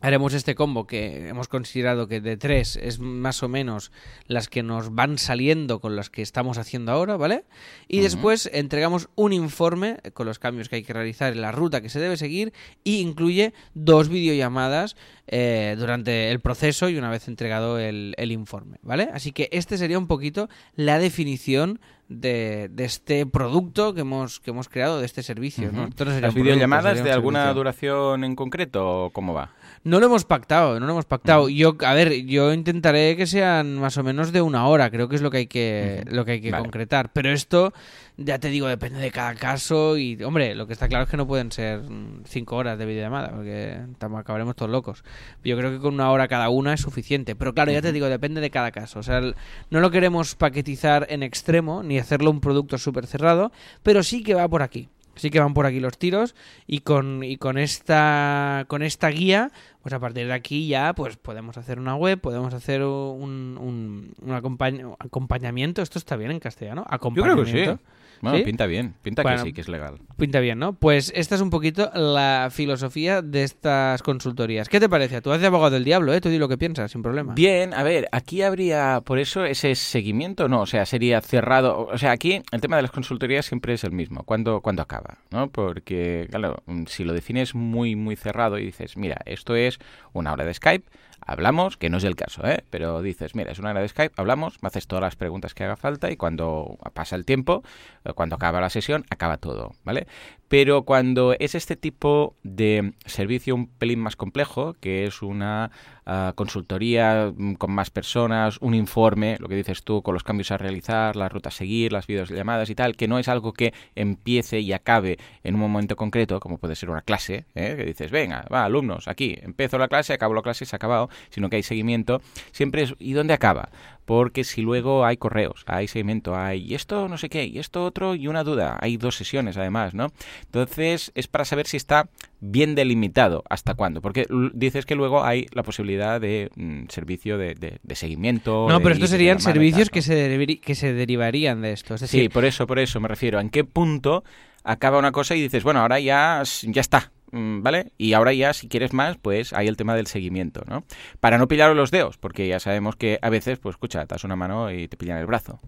haremos 0.00 0.34
este 0.34 0.54
combo 0.54 0.86
que 0.86 1.28
hemos 1.28 1.48
considerado 1.48 2.08
que 2.08 2.20
de 2.20 2.36
tres 2.36 2.76
es 2.76 2.98
más 2.98 3.42
o 3.42 3.48
menos 3.48 3.92
las 4.26 4.48
que 4.48 4.62
nos 4.62 4.94
van 4.94 5.18
saliendo 5.18 5.80
con 5.80 5.96
las 5.96 6.10
que 6.10 6.22
estamos 6.22 6.58
haciendo 6.58 6.92
ahora, 6.92 7.16
¿vale? 7.16 7.44
Y 7.88 8.00
después 8.00 8.50
entregamos 8.52 9.08
un 9.14 9.32
informe 9.32 9.98
con 10.14 10.26
los 10.26 10.38
cambios 10.38 10.68
que 10.68 10.76
hay 10.76 10.82
que 10.82 10.92
realizar 10.92 11.32
en 11.32 11.40
la 11.40 11.52
ruta 11.52 11.80
que 11.80 11.88
se 11.88 12.00
debe 12.00 12.16
seguir 12.16 12.52
y 12.84 13.00
incluye 13.00 13.52
dos 13.74 14.08
videollamadas 14.08 14.96
eh, 15.26 15.76
durante 15.78 16.30
el 16.30 16.40
proceso 16.40 16.88
y 16.88 16.96
una 16.96 17.10
vez 17.10 17.28
entregado 17.28 17.78
el, 17.78 18.14
informe, 18.30 18.78
¿vale? 18.82 19.08
Así 19.12 19.32
que 19.32 19.48
este 19.52 19.78
sería 19.78 19.98
un 19.98 20.06
poquito 20.06 20.48
la 20.74 20.98
definición 20.98 21.80
de, 22.08 22.70
este 22.78 23.26
producto 23.26 23.94
que 23.94 24.02
hemos, 24.02 24.40
que 24.40 24.50
hemos 24.50 24.68
creado, 24.68 25.00
de 25.00 25.06
este 25.06 25.22
servicio. 25.22 25.70
¿no? 25.72 25.88
¿Las 26.20 26.34
videollamadas 26.34 27.02
de 27.02 27.12
alguna 27.12 27.52
duración 27.52 28.24
en 28.24 28.36
concreto 28.36 29.04
o 29.04 29.10
cómo 29.10 29.34
va? 29.34 29.52
No 29.84 30.00
lo 30.00 30.06
hemos 30.06 30.24
pactado, 30.24 30.78
no 30.80 30.86
lo 30.86 30.92
hemos 30.92 31.04
pactado. 31.04 31.48
Yo, 31.48 31.76
a 31.84 31.94
ver, 31.94 32.24
yo 32.26 32.52
intentaré 32.52 33.16
que 33.16 33.26
sean 33.26 33.78
más 33.78 33.96
o 33.96 34.02
menos 34.02 34.32
de 34.32 34.42
una 34.42 34.66
hora, 34.66 34.90
creo 34.90 35.08
que 35.08 35.16
es 35.16 35.22
lo 35.22 35.30
que 35.30 35.38
hay 35.38 35.46
que, 35.46 36.04
lo 36.10 36.24
que 36.24 36.32
hay 36.32 36.40
que 36.40 36.50
concretar. 36.50 37.12
Pero 37.12 37.30
esto, 37.30 37.72
ya 38.16 38.38
te 38.38 38.48
digo, 38.48 38.66
depende 38.66 38.98
de 38.98 39.10
cada 39.10 39.34
caso 39.34 39.96
y, 39.96 40.22
hombre, 40.22 40.54
lo 40.54 40.66
que 40.66 40.72
está 40.72 40.88
claro 40.88 41.04
es 41.04 41.10
que 41.10 41.16
no 41.16 41.26
pueden 41.26 41.52
ser 41.52 41.82
cinco 42.24 42.56
horas 42.56 42.78
de 42.78 42.86
videollamada, 42.86 43.30
porque 43.30 43.80
acabaremos 44.00 44.56
todos 44.56 44.70
locos. 44.70 45.04
Yo 45.44 45.56
creo 45.56 45.70
que 45.70 45.78
con 45.78 45.94
una 45.94 46.10
hora 46.10 46.28
cada 46.28 46.48
una 46.48 46.74
es 46.74 46.80
suficiente. 46.80 47.36
Pero 47.36 47.54
claro, 47.54 47.72
ya 47.72 47.82
te 47.82 47.92
digo, 47.92 48.06
depende 48.06 48.40
de 48.40 48.50
cada 48.50 48.70
caso. 48.70 48.98
O 48.98 49.02
sea, 49.02 49.20
no 49.20 49.80
lo 49.80 49.90
queremos 49.90 50.34
paquetizar 50.34 51.06
en 51.10 51.22
extremo, 51.22 51.82
ni 51.82 51.98
hacerlo 51.98 52.30
un 52.30 52.40
producto 52.40 52.78
súper 52.78 53.06
cerrado, 53.06 53.52
pero 53.82 54.02
sí 54.02 54.22
que 54.22 54.34
va 54.34 54.48
por 54.48 54.62
aquí. 54.62 54.88
Sí 55.18 55.30
que 55.30 55.40
van 55.40 55.52
por 55.52 55.66
aquí 55.66 55.80
los 55.80 55.98
tiros 55.98 56.34
y 56.66 56.80
con, 56.80 57.22
y 57.22 57.36
con 57.36 57.58
esta 57.58 58.64
con 58.68 58.82
esta 58.82 59.08
guía, 59.08 59.50
pues 59.82 59.92
a 59.92 60.00
partir 60.00 60.26
de 60.26 60.32
aquí 60.32 60.68
ya 60.68 60.94
pues 60.94 61.16
podemos 61.16 61.58
hacer 61.58 61.78
una 61.78 61.94
web, 61.96 62.20
podemos 62.20 62.54
hacer 62.54 62.82
un, 62.82 63.58
un, 63.60 64.14
un 64.20 64.94
acompañamiento. 64.98 65.82
Esto 65.82 65.98
está 65.98 66.16
bien 66.16 66.30
en 66.30 66.40
castellano. 66.40 66.84
Acompañamiento. 66.88 67.44
Yo 67.44 67.52
creo 67.52 67.76
que 67.76 67.82
sí. 67.82 67.84
Bueno, 68.20 68.44
pinta 68.44 68.66
bien, 68.66 68.94
pinta 69.02 69.22
que 69.22 69.38
sí, 69.38 69.52
que 69.52 69.60
es 69.60 69.68
legal. 69.68 69.98
Pinta 70.16 70.40
bien, 70.40 70.58
¿no? 70.58 70.72
Pues 70.72 71.12
esta 71.14 71.34
es 71.34 71.40
un 71.40 71.50
poquito 71.50 71.90
la 71.94 72.48
filosofía 72.50 73.22
de 73.22 73.44
estas 73.44 74.02
consultorías. 74.02 74.68
¿Qué 74.68 74.80
te 74.80 74.88
parece? 74.88 75.20
Tú 75.22 75.30
haces 75.32 75.46
abogado 75.46 75.70
del 75.70 75.84
diablo, 75.84 76.12
¿eh? 76.12 76.20
Tú 76.20 76.28
di 76.28 76.38
lo 76.38 76.48
que 76.48 76.58
piensas, 76.58 76.90
sin 76.90 77.02
problema. 77.02 77.34
Bien, 77.34 77.74
a 77.74 77.82
ver, 77.82 78.08
aquí 78.12 78.42
habría, 78.42 79.02
por 79.04 79.18
eso, 79.18 79.44
ese 79.44 79.74
seguimiento, 79.74 80.48
no, 80.48 80.62
o 80.62 80.66
sea, 80.66 80.86
sería 80.86 81.20
cerrado. 81.20 81.86
O 81.86 81.98
sea, 81.98 82.12
aquí 82.12 82.42
el 82.50 82.60
tema 82.60 82.76
de 82.76 82.82
las 82.82 82.90
consultorías 82.90 83.46
siempre 83.46 83.74
es 83.74 83.84
el 83.84 83.92
mismo. 83.92 84.24
¿Cuándo, 84.24 84.60
cuando 84.60 84.82
acaba? 84.82 85.18
¿no? 85.30 85.50
Porque, 85.50 86.26
claro, 86.30 86.62
si 86.86 87.04
lo 87.04 87.12
defines 87.12 87.54
muy, 87.54 87.96
muy 87.96 88.16
cerrado 88.16 88.58
y 88.58 88.66
dices, 88.66 88.96
mira, 88.96 89.18
esto 89.26 89.56
es 89.56 89.78
una 90.12 90.32
hora 90.32 90.44
de 90.44 90.54
Skype, 90.54 90.84
hablamos, 91.28 91.76
que 91.76 91.90
no 91.90 91.98
es 91.98 92.04
el 92.04 92.16
caso, 92.16 92.44
¿eh? 92.46 92.64
pero 92.70 93.02
dices, 93.02 93.34
mira, 93.34 93.52
es 93.52 93.58
una 93.58 93.70
hora 93.70 93.82
de 93.82 93.88
Skype, 93.88 94.14
hablamos, 94.16 94.60
me 94.62 94.68
haces 94.68 94.86
todas 94.86 95.02
las 95.02 95.14
preguntas 95.14 95.54
que 95.54 95.62
haga 95.62 95.76
falta 95.76 96.10
y 96.10 96.16
cuando 96.16 96.78
pasa 96.94 97.16
el 97.16 97.26
tiempo, 97.26 97.62
eh, 98.04 98.14
cuando 98.14 98.36
acaba 98.36 98.60
la 98.62 98.70
sesión, 98.70 99.04
acaba 99.10 99.36
todo, 99.36 99.74
¿vale? 99.84 100.06
Pero 100.48 100.82
cuando 100.82 101.34
es 101.38 101.54
este 101.54 101.76
tipo 101.76 102.34
de 102.42 102.94
servicio 103.04 103.54
un 103.54 103.68
pelín 103.68 104.00
más 104.00 104.16
complejo, 104.16 104.74
que 104.80 105.04
es 105.04 105.20
una 105.20 105.70
ah, 106.06 106.32
consultoría 106.34 107.32
mm, 107.36 107.54
con 107.54 107.70
más 107.70 107.90
personas, 107.90 108.56
un 108.60 108.74
informe, 108.74 109.36
lo 109.40 109.48
que 109.48 109.56
dices 109.56 109.82
tú, 109.82 110.02
con 110.02 110.14
los 110.14 110.24
cambios 110.24 110.50
a 110.50 110.56
realizar, 110.56 111.16
la 111.16 111.28
ruta 111.28 111.50
a 111.50 111.52
seguir, 111.52 111.92
las 111.92 112.06
videollamadas 112.06 112.70
y 112.70 112.74
tal, 112.74 112.96
que 112.96 113.08
no 113.08 113.18
es 113.18 113.28
algo 113.28 113.52
que 113.52 113.74
empiece 113.94 114.60
y 114.60 114.72
acabe 114.72 115.18
en 115.44 115.54
un 115.54 115.60
momento 115.60 115.96
concreto, 115.96 116.40
como 116.40 116.56
puede 116.56 116.76
ser 116.76 116.88
una 116.88 117.02
clase, 117.02 117.44
¿eh? 117.54 117.74
que 117.76 117.84
dices, 117.84 118.10
venga, 118.10 118.46
va, 118.52 118.64
alumnos, 118.64 119.06
aquí, 119.06 119.36
empiezo 119.42 119.76
la 119.76 119.88
clase, 119.88 120.14
acabo 120.14 120.32
la 120.32 120.42
clase, 120.42 120.64
se 120.64 120.74
ha 120.74 120.78
acabado, 120.78 121.10
sino 121.28 121.50
que 121.50 121.56
hay 121.56 121.62
seguimiento, 121.62 122.22
siempre 122.52 122.82
es, 122.82 122.94
¿y 122.98 123.12
dónde 123.12 123.34
acaba? 123.34 123.68
Porque 124.08 124.42
si 124.42 124.62
luego 124.62 125.04
hay 125.04 125.18
correos, 125.18 125.64
hay 125.66 125.86
seguimiento, 125.86 126.34
hay 126.34 126.74
esto 126.74 127.10
no 127.10 127.18
sé 127.18 127.28
qué, 127.28 127.44
y 127.44 127.58
esto 127.58 127.84
otro 127.84 128.14
y 128.14 128.26
una 128.26 128.42
duda, 128.42 128.78
hay 128.80 128.96
dos 128.96 129.16
sesiones 129.16 129.58
además, 129.58 129.92
¿no? 129.92 130.06
Entonces 130.46 131.12
es 131.14 131.28
para 131.28 131.44
saber 131.44 131.66
si 131.66 131.76
está 131.76 132.08
bien 132.40 132.74
delimitado 132.74 133.44
hasta 133.50 133.74
cuándo, 133.74 134.00
porque 134.00 134.26
dices 134.54 134.86
que 134.86 134.94
luego 134.94 135.24
hay 135.24 135.44
la 135.52 135.62
posibilidad 135.62 136.22
de 136.22 136.50
mm, 136.56 136.84
servicio 136.88 137.36
de, 137.36 137.78
seguimiento. 137.92 138.66
No, 138.66 138.80
pero 138.80 138.94
estos 138.94 139.10
serían 139.10 139.40
servicios 139.40 139.90
que, 139.90 140.00
se 140.00 140.58
que 140.62 140.74
se 140.74 140.94
derivarían 140.94 141.60
de 141.60 141.72
esto. 141.72 141.98
sí, 141.98 142.30
por 142.30 142.46
eso, 142.46 142.66
por 142.66 142.78
eso 142.78 143.00
me 143.00 143.08
refiero. 143.08 143.38
¿En 143.40 143.50
qué 143.50 143.64
punto 143.64 144.24
acaba 144.64 144.98
una 144.98 145.12
cosa 145.12 145.36
y 145.36 145.42
dices, 145.42 145.64
bueno, 145.64 145.80
ahora 145.80 146.00
ya, 146.00 146.42
ya 146.62 146.80
está, 146.80 147.12
¿vale? 147.32 147.92
Y 147.98 148.12
ahora 148.12 148.32
ya, 148.32 148.52
si 148.52 148.68
quieres 148.68 148.92
más, 148.92 149.16
pues 149.16 149.52
hay 149.52 149.68
el 149.68 149.76
tema 149.76 149.94
del 149.94 150.06
seguimiento, 150.06 150.62
¿no? 150.66 150.84
Para 151.20 151.38
no 151.38 151.48
pillar 151.48 151.74
los 151.74 151.90
dedos, 151.90 152.16
porque 152.18 152.48
ya 152.48 152.60
sabemos 152.60 152.96
que 152.96 153.18
a 153.22 153.30
veces, 153.30 153.58
pues 153.58 153.74
escucha, 153.74 154.06
te 154.06 154.14
das 154.14 154.24
una 154.24 154.36
mano 154.36 154.70
y 154.70 154.88
te 154.88 154.96
pillan 154.96 155.18
el 155.18 155.26
brazo. 155.26 155.60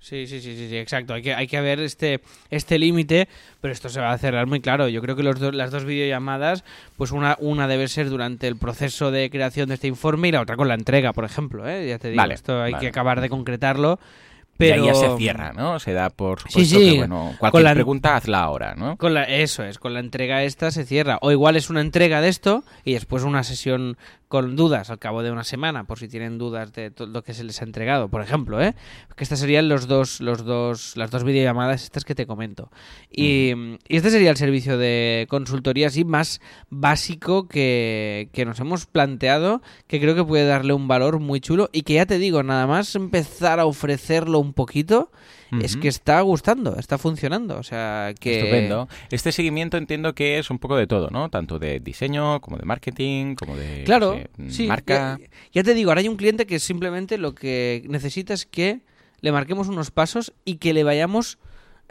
Sí, 0.00 0.26
sí, 0.26 0.40
sí, 0.40 0.56
sí, 0.56 0.76
exacto. 0.76 1.12
Hay 1.12 1.22
que, 1.22 1.34
hay 1.34 1.46
que 1.46 1.60
ver 1.60 1.80
este, 1.80 2.20
este 2.50 2.78
límite, 2.78 3.28
pero 3.60 3.72
esto 3.72 3.88
se 3.88 4.00
va 4.00 4.12
a 4.12 4.18
cerrar 4.18 4.46
muy 4.46 4.60
claro. 4.60 4.88
Yo 4.88 5.02
creo 5.02 5.16
que 5.16 5.22
los 5.22 5.40
las 5.54 5.70
dos 5.70 5.84
videollamadas, 5.84 6.64
pues 6.96 7.10
una, 7.10 7.36
una 7.40 7.66
debe 7.66 7.88
ser 7.88 8.08
durante 8.08 8.46
el 8.46 8.56
proceso 8.56 9.10
de 9.10 9.28
creación 9.28 9.68
de 9.68 9.74
este 9.74 9.88
informe 9.88 10.28
y 10.28 10.32
la 10.32 10.40
otra 10.40 10.56
con 10.56 10.68
la 10.68 10.74
entrega, 10.74 11.12
por 11.12 11.24
ejemplo. 11.24 11.68
¿eh? 11.68 11.88
Ya 11.88 11.98
te 11.98 12.10
digo, 12.10 12.24
esto 12.24 12.62
hay 12.62 12.74
que 12.74 12.88
acabar 12.88 13.20
de 13.20 13.28
concretarlo 13.28 13.98
pero... 14.58 14.84
ya 14.84 14.94
se 14.94 15.16
cierra, 15.16 15.52
¿no? 15.52 15.78
Se 15.78 15.92
da 15.92 16.10
por 16.10 16.40
supuesto 16.40 16.60
sí, 16.60 16.66
sí. 16.66 16.92
que, 16.92 16.98
bueno, 16.98 17.34
cualquier 17.38 17.74
pregunta 17.74 18.16
hazla 18.16 18.42
ahora, 18.42 18.74
¿no? 18.74 18.96
Con 18.96 19.14
la, 19.14 19.24
eso 19.24 19.64
es, 19.64 19.78
con 19.78 19.94
la 19.94 20.00
entrega 20.00 20.42
esta 20.42 20.70
se 20.70 20.84
cierra. 20.84 21.18
O 21.22 21.30
igual 21.30 21.56
es 21.56 21.70
una 21.70 21.80
entrega 21.80 22.20
de 22.20 22.28
esto 22.28 22.64
y 22.84 22.94
después 22.94 23.22
una 23.22 23.44
sesión 23.44 23.96
con 24.28 24.56
dudas 24.56 24.90
al 24.90 24.98
cabo 24.98 25.22
de 25.22 25.30
una 25.30 25.42
semana, 25.42 25.84
por 25.84 25.98
si 25.98 26.06
tienen 26.06 26.38
dudas 26.38 26.72
de 26.72 26.90
todo 26.90 27.08
lo 27.08 27.22
que 27.22 27.34
se 27.34 27.44
les 27.44 27.60
ha 27.60 27.64
entregado, 27.64 28.08
por 28.08 28.22
ejemplo, 28.22 28.62
¿eh? 28.62 28.74
Que 29.16 29.24
estas 29.24 29.40
serían 29.40 29.68
los 29.68 29.88
dos, 29.88 30.20
los 30.20 30.44
dos, 30.44 30.96
las 30.96 31.10
dos 31.10 31.24
videollamadas 31.24 31.82
estas 31.82 32.04
que 32.04 32.14
te 32.14 32.26
comento. 32.26 32.70
Y, 33.10 33.78
este 33.88 34.10
sería 34.10 34.30
el 34.30 34.36
servicio 34.36 34.76
de 34.76 35.26
consultoría 35.30 35.88
así 35.88 36.04
más 36.04 36.40
básico 36.68 37.48
que, 37.48 38.28
que 38.32 38.44
nos 38.44 38.60
hemos 38.60 38.86
planteado, 38.86 39.62
que 39.86 40.00
creo 40.00 40.14
que 40.14 40.24
puede 40.24 40.46
darle 40.46 40.74
un 40.74 40.88
valor 40.88 41.18
muy 41.18 41.40
chulo 41.40 41.70
y 41.72 41.82
que 41.82 41.94
ya 41.94 42.06
te 42.06 42.18
digo, 42.18 42.42
nada 42.42 42.66
más 42.66 42.94
empezar 42.94 43.60
a 43.60 43.66
ofrecerlo 43.66 44.38
un 44.38 44.52
poquito, 44.52 45.10
es 45.62 45.76
que 45.76 45.88
está 45.88 46.20
gustando, 46.20 46.76
está 46.78 46.98
funcionando. 46.98 47.58
O 47.58 47.62
sea, 47.62 48.14
que... 48.18 48.38
Estupendo. 48.38 48.88
Este 49.10 49.32
seguimiento 49.32 49.76
entiendo 49.76 50.14
que 50.14 50.38
es 50.38 50.50
un 50.50 50.58
poco 50.58 50.76
de 50.76 50.86
todo, 50.86 51.08
¿no? 51.10 51.28
Tanto 51.30 51.58
de 51.58 51.80
diseño, 51.80 52.40
como 52.40 52.58
de 52.58 52.64
marketing, 52.64 53.34
como 53.34 53.56
de 53.56 53.84
claro, 53.84 54.18
marca. 54.66 55.18
Ya, 55.52 55.62
te 55.62 55.74
digo, 55.74 55.90
ahora 55.90 56.00
hay 56.00 56.08
un 56.08 56.16
cliente 56.16 56.46
que 56.46 56.58
simplemente 56.58 57.18
lo 57.18 57.34
que 57.34 57.84
necesita 57.88 58.34
es 58.34 58.46
que 58.46 58.80
le 59.20 59.32
marquemos 59.32 59.68
unos 59.68 59.90
pasos 59.90 60.32
y 60.44 60.56
que 60.56 60.72
le 60.72 60.84
vayamos 60.84 61.38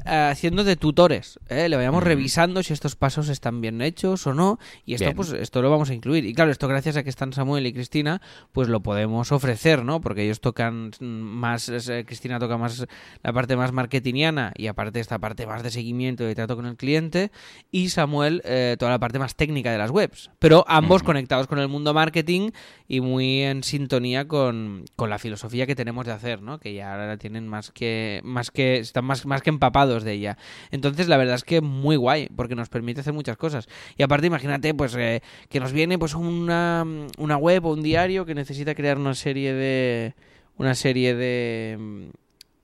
haciendo 0.05 0.63
de 0.63 0.75
tutores, 0.75 1.39
¿eh? 1.49 1.67
le 1.69 1.75
vayamos 1.75 2.03
revisando 2.03 2.63
si 2.63 2.73
estos 2.73 2.95
pasos 2.95 3.29
están 3.29 3.61
bien 3.61 3.81
hechos 3.81 4.25
o 4.27 4.33
no, 4.33 4.59
y 4.85 4.93
esto 4.93 5.05
Bien. 5.05 5.15
pues 5.15 5.31
esto 5.31 5.61
lo 5.61 5.69
vamos 5.69 5.89
a 5.89 5.93
incluir. 5.93 6.25
Y 6.25 6.33
claro, 6.33 6.51
esto 6.51 6.67
gracias 6.67 6.97
a 6.97 7.03
que 7.03 7.09
están 7.09 7.33
Samuel 7.33 7.65
y 7.65 7.73
Cristina, 7.73 8.21
pues 8.51 8.69
lo 8.69 8.81
podemos 8.81 9.31
ofrecer, 9.31 9.83
¿no? 9.83 9.99
Porque 10.01 10.23
ellos 10.23 10.39
tocan 10.39 10.91
más, 10.99 11.69
eh, 11.69 12.03
Cristina 12.05 12.39
toca 12.39 12.57
más 12.57 12.85
la 13.23 13.33
parte 13.33 13.55
más 13.55 13.71
marketingiana 13.71 14.53
y 14.55 14.67
aparte 14.67 14.99
esta 14.99 15.19
parte 15.19 15.45
más 15.45 15.63
de 15.63 15.71
seguimiento 15.71 16.23
y 16.23 16.27
de 16.27 16.35
trato 16.35 16.55
con 16.55 16.65
el 16.65 16.77
cliente, 16.77 17.31
y 17.71 17.89
Samuel 17.89 18.41
eh, 18.45 18.75
toda 18.79 18.91
la 18.91 18.99
parte 18.99 19.19
más 19.19 19.35
técnica 19.35 19.71
de 19.71 19.77
las 19.77 19.91
webs, 19.91 20.31
pero 20.39 20.63
ambos 20.67 21.03
conectados 21.03 21.47
con 21.47 21.59
el 21.59 21.67
mundo 21.67 21.93
marketing 21.93 22.51
y 22.87 23.01
muy 23.01 23.41
en 23.41 23.63
sintonía 23.63 24.27
con, 24.27 24.85
con 24.95 25.09
la 25.09 25.19
filosofía 25.19 25.65
que 25.65 25.75
tenemos 25.75 26.05
de 26.05 26.13
hacer, 26.13 26.41
¿no? 26.41 26.59
Que 26.59 26.73
ya 26.73 26.93
ahora 26.93 27.17
tienen 27.17 27.47
más 27.47 27.71
que 27.71 28.21
más 28.23 28.51
que 28.51 28.77
están 28.77 29.05
más, 29.05 29.25
más 29.25 29.41
que 29.41 29.49
empapados 29.49 29.86
de 29.87 30.13
ella. 30.13 30.37
Entonces, 30.71 31.07
la 31.07 31.17
verdad 31.17 31.35
es 31.35 31.43
que 31.43 31.61
muy 31.61 31.95
guay, 31.95 32.29
porque 32.35 32.55
nos 32.55 32.69
permite 32.69 33.01
hacer 33.01 33.13
muchas 33.13 33.37
cosas. 33.37 33.67
Y 33.97 34.03
aparte, 34.03 34.27
imagínate, 34.27 34.73
pues, 34.73 34.95
eh, 34.95 35.21
que 35.49 35.59
nos 35.59 35.71
viene 35.71 35.97
pues 35.97 36.13
una, 36.13 36.85
una 37.17 37.37
web 37.37 37.65
o 37.65 37.73
un 37.73 37.81
diario 37.81 38.25
que 38.25 38.35
necesita 38.35 38.75
crear 38.75 38.97
una 38.97 39.13
serie 39.13 39.53
de. 39.53 40.13
una 40.57 40.75
serie 40.75 41.15
de. 41.15 42.11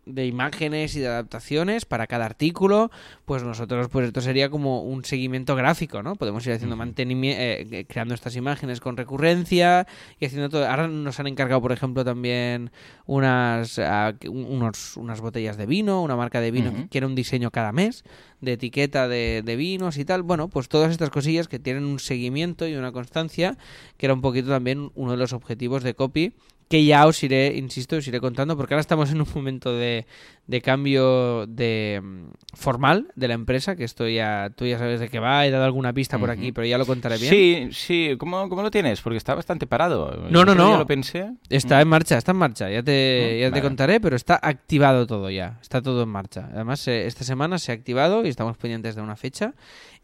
De 0.05 0.25
imágenes 0.27 0.95
y 0.95 0.99
de 0.99 1.07
adaptaciones 1.07 1.85
para 1.85 2.07
cada 2.07 2.25
artículo, 2.25 2.91
pues 3.25 3.41
nosotros, 3.43 3.87
pues 3.89 4.07
esto 4.07 4.19
sería 4.21 4.49
como 4.49 4.81
un 4.83 5.05
seguimiento 5.05 5.55
gráfico, 5.55 6.03
¿no? 6.03 6.15
Podemos 6.15 6.45
ir 6.45 6.53
haciendo 6.53 6.75
mantenimiento, 6.75 7.77
creando 7.87 8.13
estas 8.13 8.35
imágenes 8.35 8.79
con 8.81 8.97
recurrencia 8.97 9.87
y 10.19 10.25
haciendo 10.25 10.49
todo. 10.49 10.67
Ahora 10.67 10.87
nos 10.87 11.19
han 11.19 11.27
encargado, 11.27 11.61
por 11.61 11.71
ejemplo, 11.71 12.03
también 12.03 12.71
unas, 13.05 13.77
un- 13.77 14.45
unos, 14.49 14.97
unas 14.97 15.21
botellas 15.21 15.57
de 15.57 15.65
vino, 15.65 16.01
una 16.01 16.15
marca 16.15 16.41
de 16.41 16.51
vino 16.51 16.71
que 16.83 16.89
quiere 16.89 17.05
un 17.07 17.15
diseño 17.15 17.51
cada 17.51 17.71
mes 17.71 18.03
de 18.41 18.53
etiqueta 18.53 19.07
de, 19.07 19.41
de 19.45 19.55
vinos 19.55 19.97
y 19.97 20.05
tal. 20.05 20.23
Bueno, 20.23 20.49
pues 20.49 20.67
todas 20.67 20.91
estas 20.91 21.09
cosillas 21.09 21.47
que 21.47 21.59
tienen 21.59 21.85
un 21.85 21.99
seguimiento 21.99 22.67
y 22.67 22.75
una 22.75 22.91
constancia, 22.91 23.57
que 23.97 24.05
era 24.07 24.13
un 24.13 24.21
poquito 24.21 24.49
también 24.49 24.91
uno 24.95 25.11
de 25.11 25.17
los 25.17 25.31
objetivos 25.33 25.83
de 25.83 25.93
copy 25.93 26.33
que 26.73 26.83
ya 26.83 27.05
os 27.05 27.21
iré, 27.21 27.53
insisto, 27.53 28.01
os 28.01 28.07
iré 28.09 28.17
contando, 28.17 28.57
porque 28.57 28.73
ahora 28.73 28.81
estamos 28.81 29.13
en 29.13 29.21
un 29.21 29.29
momento 29.29 29.77
de, 29.77 30.09
de 30.47 30.61
cambio 30.61 31.47
de 31.47 32.01
mm, 32.03 32.25
formal 32.53 33.07
de 33.15 33.27
la 33.27 33.33
empresa, 33.33 33.75
que 33.75 33.83
esto 33.83 34.07
ya, 34.07 34.51
tú 34.55 34.65
ya 34.65 34.77
sabes 34.77 34.99
de 34.99 35.09
qué 35.09 35.19
va, 35.19 35.45
he 35.45 35.51
dado 35.51 35.65
alguna 35.65 35.93
pista 35.93 36.17
por 36.19 36.29
aquí, 36.29 36.51
pero 36.51 36.67
ya 36.67 36.77
lo 36.77 36.85
contaré 36.85 37.17
bien. 37.17 37.31
Sí, 37.31 37.67
sí. 37.71 38.15
¿Cómo, 38.17 38.49
¿Cómo 38.49 38.61
lo 38.61 38.71
tienes? 38.71 39.01
Porque 39.01 39.17
está 39.17 39.35
bastante 39.35 39.67
parado. 39.67 40.27
No, 40.29 40.45
no, 40.45 40.53
no. 40.55 40.77
lo 40.77 40.85
pensé. 40.85 41.31
Está 41.49 41.81
en 41.81 41.87
marcha, 41.87 42.17
está 42.17 42.31
en 42.31 42.37
marcha, 42.37 42.69
ya 42.69 42.83
te, 42.83 43.13
Mm, 43.13 43.39
ya 43.41 43.51
te 43.51 43.61
contaré, 43.61 43.99
pero 43.99 44.15
está 44.15 44.39
activado 44.41 45.07
todo 45.07 45.29
ya, 45.29 45.59
está 45.61 45.81
todo 45.81 46.03
en 46.03 46.09
marcha. 46.09 46.49
Además, 46.53 46.87
eh, 46.87 47.05
esta 47.07 47.23
semana 47.23 47.57
se 47.57 47.71
ha 47.71 47.75
activado 47.75 48.25
y 48.25 48.29
estamos 48.29 48.57
pendientes 48.57 48.95
de 48.95 49.01
una 49.01 49.15
fecha 49.15 49.53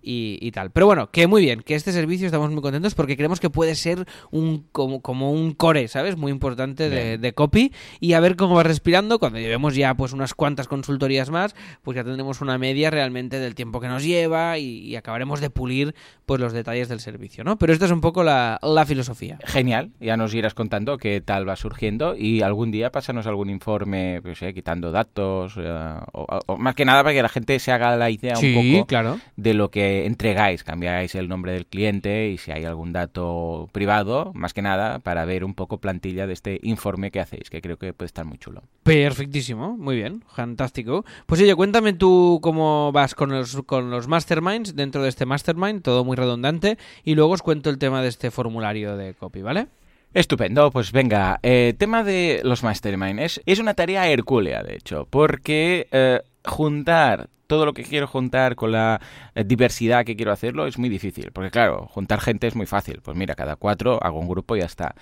y, 0.02 0.38
y 0.42 0.52
tal. 0.52 0.72
Pero 0.72 0.86
bueno, 0.86 1.12
que 1.12 1.28
muy 1.28 1.42
bien, 1.42 1.62
que 1.62 1.76
este 1.76 1.92
servicio 1.92 2.26
estamos 2.26 2.52
muy 2.52 2.62
contentos 2.62 2.96
porque 2.96 3.18
creemos 3.18 3.40
que 3.40 3.50
puede 3.50 3.76
ser 3.76 4.06
un 4.32 4.66
como, 4.72 5.02
como 5.02 5.32
un 5.32 5.54
core, 5.54 5.88
¿sabes? 5.88 6.18
Muy 6.18 6.32
importante 6.32 6.90
de, 6.90 7.18
de 7.18 7.34
copy 7.34 7.74
y 8.00 8.14
a 8.14 8.20
ver 8.20 8.36
cómo 8.36 8.56
va 8.56 8.64
respirando. 8.64 9.20
Cuando 9.20 9.40
llevemos 9.40 9.76
ya 9.76 9.94
pues 9.96 10.14
unas 10.14 10.29
cuantas 10.34 10.68
consultorías 10.68 11.30
más, 11.30 11.56
pues 11.82 11.96
ya 11.96 12.04
tendremos 12.04 12.42
una 12.42 12.58
media 12.58 12.90
realmente 12.90 13.40
del 13.40 13.56
tiempo 13.56 13.80
que 13.80 13.88
nos 13.88 14.04
lleva 14.04 14.58
y, 14.58 14.80
y 14.80 14.96
acabaremos 14.96 15.42
de 15.42 15.50
pulir 15.50 15.96
pues 16.26 16.40
los 16.40 16.54
detalles 16.54 16.90
del 16.90 17.00
servicio, 17.00 17.44
¿no? 17.44 17.58
Pero 17.58 17.74
esta 17.74 17.86
es 17.86 17.92
un 17.92 18.02
poco 18.02 18.24
la, 18.24 18.60
la 18.62 18.86
filosofía. 18.86 19.40
Genial, 19.46 19.92
ya 20.00 20.18
nos 20.18 20.34
irás 20.34 20.54
contando 20.54 20.98
qué 20.98 21.22
tal 21.22 21.48
va 21.48 21.56
surgiendo 21.56 22.16
y 22.16 22.42
algún 22.42 22.72
día 22.72 22.92
pásanos 22.92 23.28
algún 23.28 23.50
informe, 23.50 24.22
pues, 24.22 24.42
eh, 24.42 24.54
quitando 24.54 24.92
datos, 24.92 25.56
eh, 25.58 25.96
o, 26.14 26.28
o 26.46 26.58
más 26.58 26.76
que 26.76 26.86
nada 26.86 27.04
para 27.04 27.14
que 27.14 27.22
la 27.22 27.30
gente 27.30 27.58
se 27.60 27.72
haga 27.72 27.96
la 27.96 28.10
idea 28.10 28.36
un 28.38 28.54
poco 28.54 28.88
claro. 28.88 29.20
de 29.36 29.54
lo 29.54 29.72
que 29.72 30.06
entregáis, 30.06 30.64
cambiáis 30.64 31.16
el 31.16 31.28
nombre 31.28 31.54
del 31.54 31.66
cliente 31.66 32.30
y 32.30 32.38
si 32.38 32.52
hay 32.52 32.66
algún 32.66 32.94
dato 32.94 33.70
privado, 33.72 34.32
más 34.34 34.54
que 34.54 34.62
nada 34.62 35.00
para 35.00 35.26
ver 35.26 35.44
un 35.44 35.54
poco 35.54 35.80
plantilla 35.80 36.28
de 36.28 36.34
este 36.34 36.60
informe 36.64 37.12
que 37.12 37.20
hacéis, 37.20 37.50
que 37.50 37.62
creo 37.62 37.78
que 37.78 37.94
puede 37.94 38.08
estar 38.08 38.26
muy 38.26 38.38
chulo. 38.38 38.64
Perfectísimo, 38.84 39.78
muy 39.78 39.96
bien, 39.96 40.18
fantástico. 40.28 41.05
Pues 41.26 41.41
oye, 41.41 41.55
cuéntame 41.55 41.93
tú 41.93 42.39
cómo 42.41 42.91
vas 42.91 43.15
con 43.15 43.30
los, 43.30 43.61
con 43.63 43.89
los 43.89 44.07
masterminds 44.07 44.76
dentro 44.76 45.03
de 45.03 45.09
este 45.09 45.26
mastermind, 45.26 45.82
todo 45.82 46.03
muy 46.03 46.15
redundante, 46.15 46.78
y 47.03 47.15
luego 47.15 47.34
os 47.34 47.41
cuento 47.41 47.70
el 47.70 47.78
tema 47.78 48.01
de 48.01 48.09
este 48.09 48.32
formulario 48.32 48.97
de 48.97 49.13
copy, 49.13 49.41
¿vale? 49.41 49.67
Estupendo, 50.13 50.72
pues 50.72 50.91
venga, 50.91 51.39
eh, 51.43 51.76
tema 51.78 52.03
de 52.03 52.41
los 52.43 52.63
mastermind 52.63 53.20
es, 53.20 53.41
es 53.45 53.59
una 53.59 53.76
tarea 53.76 54.09
hercúlea, 54.09 54.63
de 54.63 54.76
hecho, 54.76 55.07
porque 55.09 55.88
eh, 55.91 56.22
juntar 56.43 57.30
todo 57.49 57.65
lo 57.65 57.74
que 57.74 57.84
quiero 57.84 58.05
juntar 58.05 58.55
con 58.55 58.72
la 58.72 59.01
eh, 59.34 59.43
diversidad 59.43 60.05
que 60.05 60.15
quiero 60.15 60.32
hacerlo 60.32 60.67
es 60.67 60.78
muy 60.78 60.88
difícil, 60.88 61.32
porque 61.32 61.49
claro, 61.49 61.88
juntar 61.88 62.22
gente 62.22 62.45
es 62.45 62.55
muy 62.55 62.67
fácil, 62.67 63.01
pues 63.03 63.17
mira, 63.17 63.34
cada 63.34 63.55
cuatro 63.55 63.97
hago 64.03 64.20
un 64.20 64.28
grupo 64.28 64.55
y 64.55 64.59
ya 64.59 64.67
está. 64.67 64.93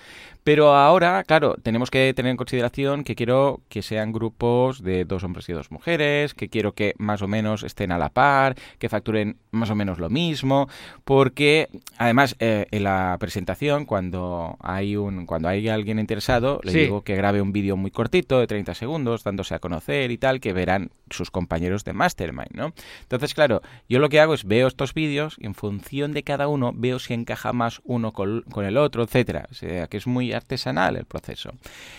Pero 0.48 0.74
ahora, 0.74 1.24
claro, 1.24 1.56
tenemos 1.62 1.90
que 1.90 2.14
tener 2.14 2.30
en 2.30 2.38
consideración 2.38 3.04
que 3.04 3.14
quiero 3.14 3.60
que 3.68 3.82
sean 3.82 4.12
grupos 4.12 4.82
de 4.82 5.04
dos 5.04 5.22
hombres 5.22 5.46
y 5.50 5.52
dos 5.52 5.70
mujeres, 5.70 6.32
que 6.32 6.48
quiero 6.48 6.72
que 6.72 6.94
más 6.96 7.20
o 7.20 7.28
menos 7.28 7.62
estén 7.64 7.92
a 7.92 7.98
la 7.98 8.08
par, 8.08 8.54
que 8.78 8.88
facturen 8.88 9.36
más 9.50 9.68
o 9.68 9.74
menos 9.74 9.98
lo 9.98 10.08
mismo, 10.08 10.66
porque 11.04 11.68
además 11.98 12.34
eh, 12.38 12.64
en 12.70 12.84
la 12.84 13.14
presentación 13.20 13.84
cuando 13.84 14.56
hay 14.60 14.96
un 14.96 15.26
cuando 15.26 15.48
hay 15.48 15.68
alguien 15.68 15.98
interesado 15.98 16.60
le 16.62 16.72
Sí. 16.72 16.78
digo 16.78 17.02
que 17.02 17.14
grabe 17.14 17.42
un 17.42 17.52
vídeo 17.52 17.76
muy 17.76 17.90
cortito 17.90 18.40
de 18.40 18.46
30 18.46 18.72
segundos 18.74 19.24
dándose 19.24 19.54
a 19.54 19.58
conocer 19.58 20.10
y 20.10 20.16
tal 20.16 20.40
que 20.40 20.54
verán 20.54 20.90
sus 21.10 21.30
compañeros 21.30 21.84
de 21.84 21.92
mastermind, 21.92 22.52
¿no? 22.54 22.72
Entonces, 23.02 23.34
claro, 23.34 23.60
yo 23.86 23.98
lo 23.98 24.08
que 24.08 24.20
hago 24.20 24.32
es 24.32 24.44
veo 24.44 24.66
estos 24.66 24.94
vídeos 24.94 25.36
y 25.38 25.44
en 25.44 25.54
función 25.54 26.14
de 26.14 26.22
cada 26.22 26.48
uno 26.48 26.72
veo 26.74 26.98
si 26.98 27.12
encaja 27.12 27.52
más 27.52 27.82
uno 27.84 28.12
con, 28.12 28.42
con 28.50 28.64
el 28.64 28.78
otro, 28.78 29.02
etcétera. 29.02 29.46
O 29.50 29.54
sea, 29.54 29.88
que 29.88 29.98
es 29.98 30.06
muy 30.06 30.37
artesanal 30.38 30.96
el 30.96 31.04
proceso. 31.04 31.52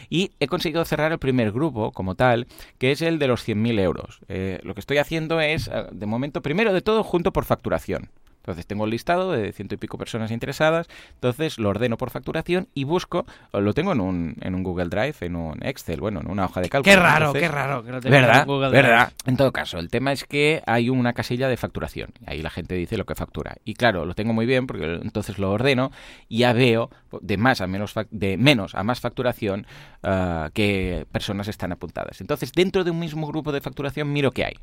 Y 0.10 0.32
he 0.40 0.48
conseguido 0.48 0.84
cerrar 0.86 1.12
el 1.12 1.20
primer 1.20 1.52
grupo 1.52 1.92
como 1.92 2.16
tal, 2.16 2.48
que 2.78 2.92
es 2.92 3.02
el 3.02 3.20
de 3.20 3.28
los 3.28 3.48
100.000 3.48 3.80
euros. 3.80 4.20
Eh, 4.28 4.60
lo 4.64 4.74
que 4.74 4.80
estoy 4.80 4.98
haciendo 4.98 5.40
es, 5.40 5.68
eh, 5.68 5.88
de 5.92 6.06
momento, 6.06 6.42
primero 6.42 6.74
de 6.74 6.82
todo, 6.82 7.04
junto 7.04 7.32
por 7.32 7.46
facturación. 7.46 8.10
Entonces 8.50 8.66
tengo 8.66 8.86
el 8.86 8.92
listado 8.92 9.32
de 9.32 9.52
ciento 9.54 9.76
y 9.76 9.78
pico 9.78 9.98
personas 10.00 10.32
interesadas, 10.32 10.88
entonces 11.14 11.60
lo 11.60 11.70
ordeno 11.70 11.98
por 11.98 12.10
facturación 12.10 12.68
y 12.74 12.84
busco, 12.84 13.26
lo 13.54 13.74
tengo 13.74 13.92
en 13.92 14.02
un, 14.02 14.36
en 14.42 14.56
un 14.56 14.64
Google 14.64 14.90
Drive, 14.90 15.16
en 15.22 15.36
un 15.36 15.64
Excel, 15.64 16.02
bueno, 16.02 16.22
en 16.22 16.32
una 16.32 16.46
hoja 16.46 16.62
de 16.62 16.70
cálculo. 16.70 16.92
Qué 16.96 17.00
raro, 17.00 17.28
Entonces- 17.28 17.42
qué 17.44 17.48
raro 17.48 17.84
que 17.84 17.92
lo 17.92 18.02
tengas 18.02 18.22
¿Verdad? 18.22 18.42
en 18.42 18.48
Google 18.48 18.70
Drive. 18.70 18.82
¿Verdad? 18.82 19.14
En 19.28 19.38
todo 19.38 19.52
caso, 19.52 19.78
el 19.78 19.90
tema 19.90 20.12
es 20.12 20.24
que 20.24 20.64
hay 20.66 20.90
una 20.90 21.14
casilla 21.14 21.48
de 21.48 21.58
facturación. 21.58 22.12
Ahí 22.26 22.42
la 22.42 22.50
gente 22.50 22.74
dice 22.74 22.98
lo 22.98 23.06
que 23.06 23.14
factura. 23.14 23.58
Y 23.66 23.76
claro, 23.76 24.06
lo 24.06 24.16
tengo 24.16 24.34
muy 24.34 24.48
bien 24.48 24.66
porque 24.66 24.96
entonces 24.96 25.38
lo 25.38 25.52
ordeno 25.52 25.92
y 26.28 26.40
ya 26.40 26.54
veo 26.54 26.90
de 27.22 27.38
más 27.38 27.62
a 27.62 27.68
menos 27.68 27.94
de 28.10 28.38
menos 28.38 28.74
a 28.76 28.84
más 28.84 29.00
facturación 29.00 29.68
ah, 30.04 30.50
que 30.54 31.06
personas 31.12 31.48
están 31.48 31.72
apuntadas. 31.72 32.22
Entonces, 32.22 32.52
dentro 32.54 32.84
de 32.84 32.92
un 32.92 33.00
mismo 33.00 33.28
grupo 33.28 33.52
de 33.52 33.62
facturación 33.62 34.12
miro 34.12 34.32
qué 34.32 34.46
hay. 34.46 34.54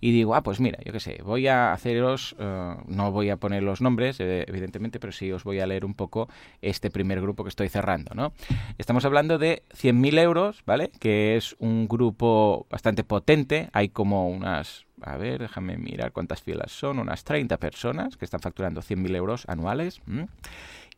Y 0.00 0.12
digo, 0.12 0.34
ah, 0.34 0.42
pues 0.42 0.60
mira, 0.60 0.78
yo 0.84 0.92
qué 0.92 1.00
sé, 1.00 1.20
voy 1.24 1.48
a 1.48 1.72
haceros, 1.72 2.36
ah, 2.38 2.78
no 2.86 3.10
voy 3.10 3.30
a 3.30 3.33
poner 3.36 3.62
los 3.62 3.80
nombres, 3.80 4.20
eh, 4.20 4.44
evidentemente, 4.48 5.00
pero 5.00 5.12
sí 5.12 5.30
os 5.32 5.44
voy 5.44 5.60
a 5.60 5.66
leer 5.66 5.84
un 5.84 5.94
poco 5.94 6.28
este 6.62 6.90
primer 6.90 7.20
grupo 7.20 7.44
que 7.44 7.48
estoy 7.48 7.68
cerrando, 7.68 8.14
¿no? 8.14 8.32
Estamos 8.78 9.04
hablando 9.04 9.38
de 9.38 9.62
100.000 9.70 10.18
euros, 10.18 10.62
¿vale? 10.66 10.90
Que 10.98 11.36
es 11.36 11.56
un 11.58 11.88
grupo 11.88 12.66
bastante 12.70 13.04
potente. 13.04 13.68
Hay 13.72 13.88
como 13.88 14.28
unas, 14.28 14.86
a 15.02 15.16
ver, 15.16 15.40
déjame 15.40 15.76
mirar 15.76 16.12
cuántas 16.12 16.42
filas 16.42 16.72
son, 16.72 16.98
unas 16.98 17.24
30 17.24 17.56
personas 17.58 18.16
que 18.16 18.24
están 18.24 18.40
facturando 18.40 18.82
100.000 18.82 19.16
euros 19.16 19.44
anuales. 19.48 20.00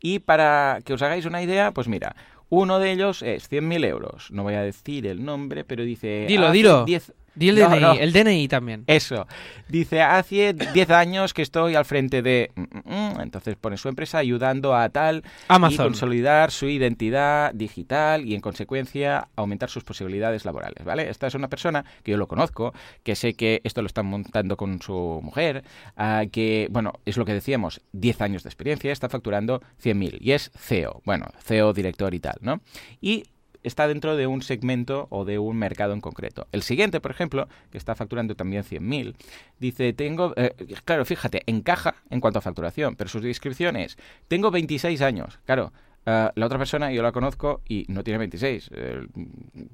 Y 0.01 0.18
para 0.20 0.80
que 0.84 0.93
os 0.93 1.03
hagáis 1.03 1.24
una 1.24 1.43
idea, 1.43 1.72
pues 1.72 1.89
mira, 1.89 2.16
uno 2.49 2.78
de 2.78 2.93
ellos 2.93 3.22
es 3.22 3.51
100.000 3.51 3.84
euros. 3.87 4.30
No 4.30 4.43
voy 4.43 4.55
a 4.55 4.62
decir 4.62 5.07
el 5.07 5.24
nombre, 5.24 5.64
pero 5.64 5.84
dice... 5.84 6.26
Dilo, 6.28 6.51
dilo. 6.53 6.84
10 6.84 7.12
Di 7.37 7.51
el 7.51 7.57
No, 7.61 7.68
DNI, 7.68 7.80
no. 7.80 7.93
el 7.93 8.12
DNI 8.12 8.49
también. 8.49 8.84
eso. 8.87 9.26
Dice, 9.68 10.03
hace 10.03 10.55
10 10.55 10.91
años 10.91 11.34
que 11.34 11.43
estoy 11.43 11.74
al 11.74 11.84
frente 11.84 12.22
de... 12.22 12.51
mm, 12.55 12.61
mm, 12.62 13.16
mm. 13.16 13.20
Entonces 13.20 13.57
pone 13.57 13.76
su 13.76 13.89
empresa 13.89 14.18
ayudando 14.18 14.74
a 14.74 14.89
tal 14.89 15.18
y 15.24 15.28
Amazon. 15.49 15.87
consolidar 15.89 16.51
su 16.51 16.66
identidad 16.68 17.53
digital 17.55 18.24
y 18.24 18.34
en 18.34 18.41
consecuencia 18.41 19.28
aumentar 19.37 19.68
sus 19.70 19.84
posibilidades 19.84 20.45
laborales, 20.45 20.84
¿vale? 20.84 21.09
Esta 21.11 21.26
es 21.26 21.34
una 21.34 21.49
persona 21.49 21.84
que 22.03 22.12
yo 22.12 22.16
lo 22.16 22.26
conozco, 22.26 22.72
que 23.03 23.14
sé 23.14 23.34
que 23.34 23.61
esto 23.64 23.82
lo 23.82 23.87
están 23.87 24.07
montando 24.07 24.57
con 24.57 24.80
su 24.80 25.20
mujer, 25.22 25.64
ah, 25.97 26.24
que, 26.30 26.68
bueno, 26.70 26.95
es 27.05 27.16
lo 27.16 27.24
que 27.24 27.34
decíamos, 27.34 27.80
10 27.93 28.20
años 28.22 28.43
de 28.43 28.49
experiencia, 28.49 28.93
está 28.93 29.09
facturando 29.09 29.61
100.000 29.82 30.18
y 30.20 30.32
es 30.32 30.51
CEO, 30.57 31.03
bueno, 31.05 31.26
CEO, 31.43 31.72
director 31.72 32.14
y 32.14 32.20
tal, 32.20 32.37
¿no? 32.41 32.61
Y 33.01 33.24
está 33.66 33.88
dentro 33.88 34.16
de 34.16 34.26
un 34.26 34.42
segmento 34.42 35.06
o 35.10 35.24
de 35.24 35.38
un 35.38 35.56
mercado 35.56 35.92
en 35.92 36.00
concreto. 36.00 36.46
El 36.52 36.62
siguiente, 36.62 37.00
por 37.00 37.10
ejemplo, 37.10 37.48
que 37.70 37.78
está 37.78 37.94
facturando 37.94 38.34
también 38.34 38.62
100.000, 38.62 39.14
dice, 39.58 39.92
tengo, 39.92 40.32
eh, 40.36 40.54
claro, 40.84 41.04
fíjate, 41.04 41.42
encaja 41.46 41.96
en 42.10 42.20
cuanto 42.20 42.38
a 42.38 42.42
facturación, 42.42 42.96
pero 42.96 43.10
sus 43.10 43.22
descripciones, 43.22 43.98
tengo 44.28 44.50
26 44.50 45.02
años, 45.02 45.38
claro, 45.44 45.72
Uh, 46.08 46.30
la 46.36 46.46
otra 46.46 46.56
persona 46.56 46.92
yo 46.92 47.02
la 47.02 47.10
conozco 47.10 47.62
y 47.68 47.84
no 47.88 48.04
tiene 48.04 48.18
26. 48.18 48.70
Eh, 48.72 49.06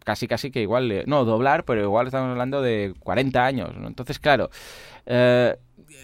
casi, 0.03 0.27
casi 0.27 0.51
que 0.51 0.63
igual... 0.63 0.89
Le, 0.89 1.05
no, 1.05 1.27
doblar, 1.27 1.67
pero 1.67 1.83
igual 1.83 2.07
estamos 2.07 2.31
hablando 2.31 2.63
de 2.63 2.95
40 3.01 3.45
años. 3.45 3.75
Entonces, 3.85 4.19
claro... 4.19 4.49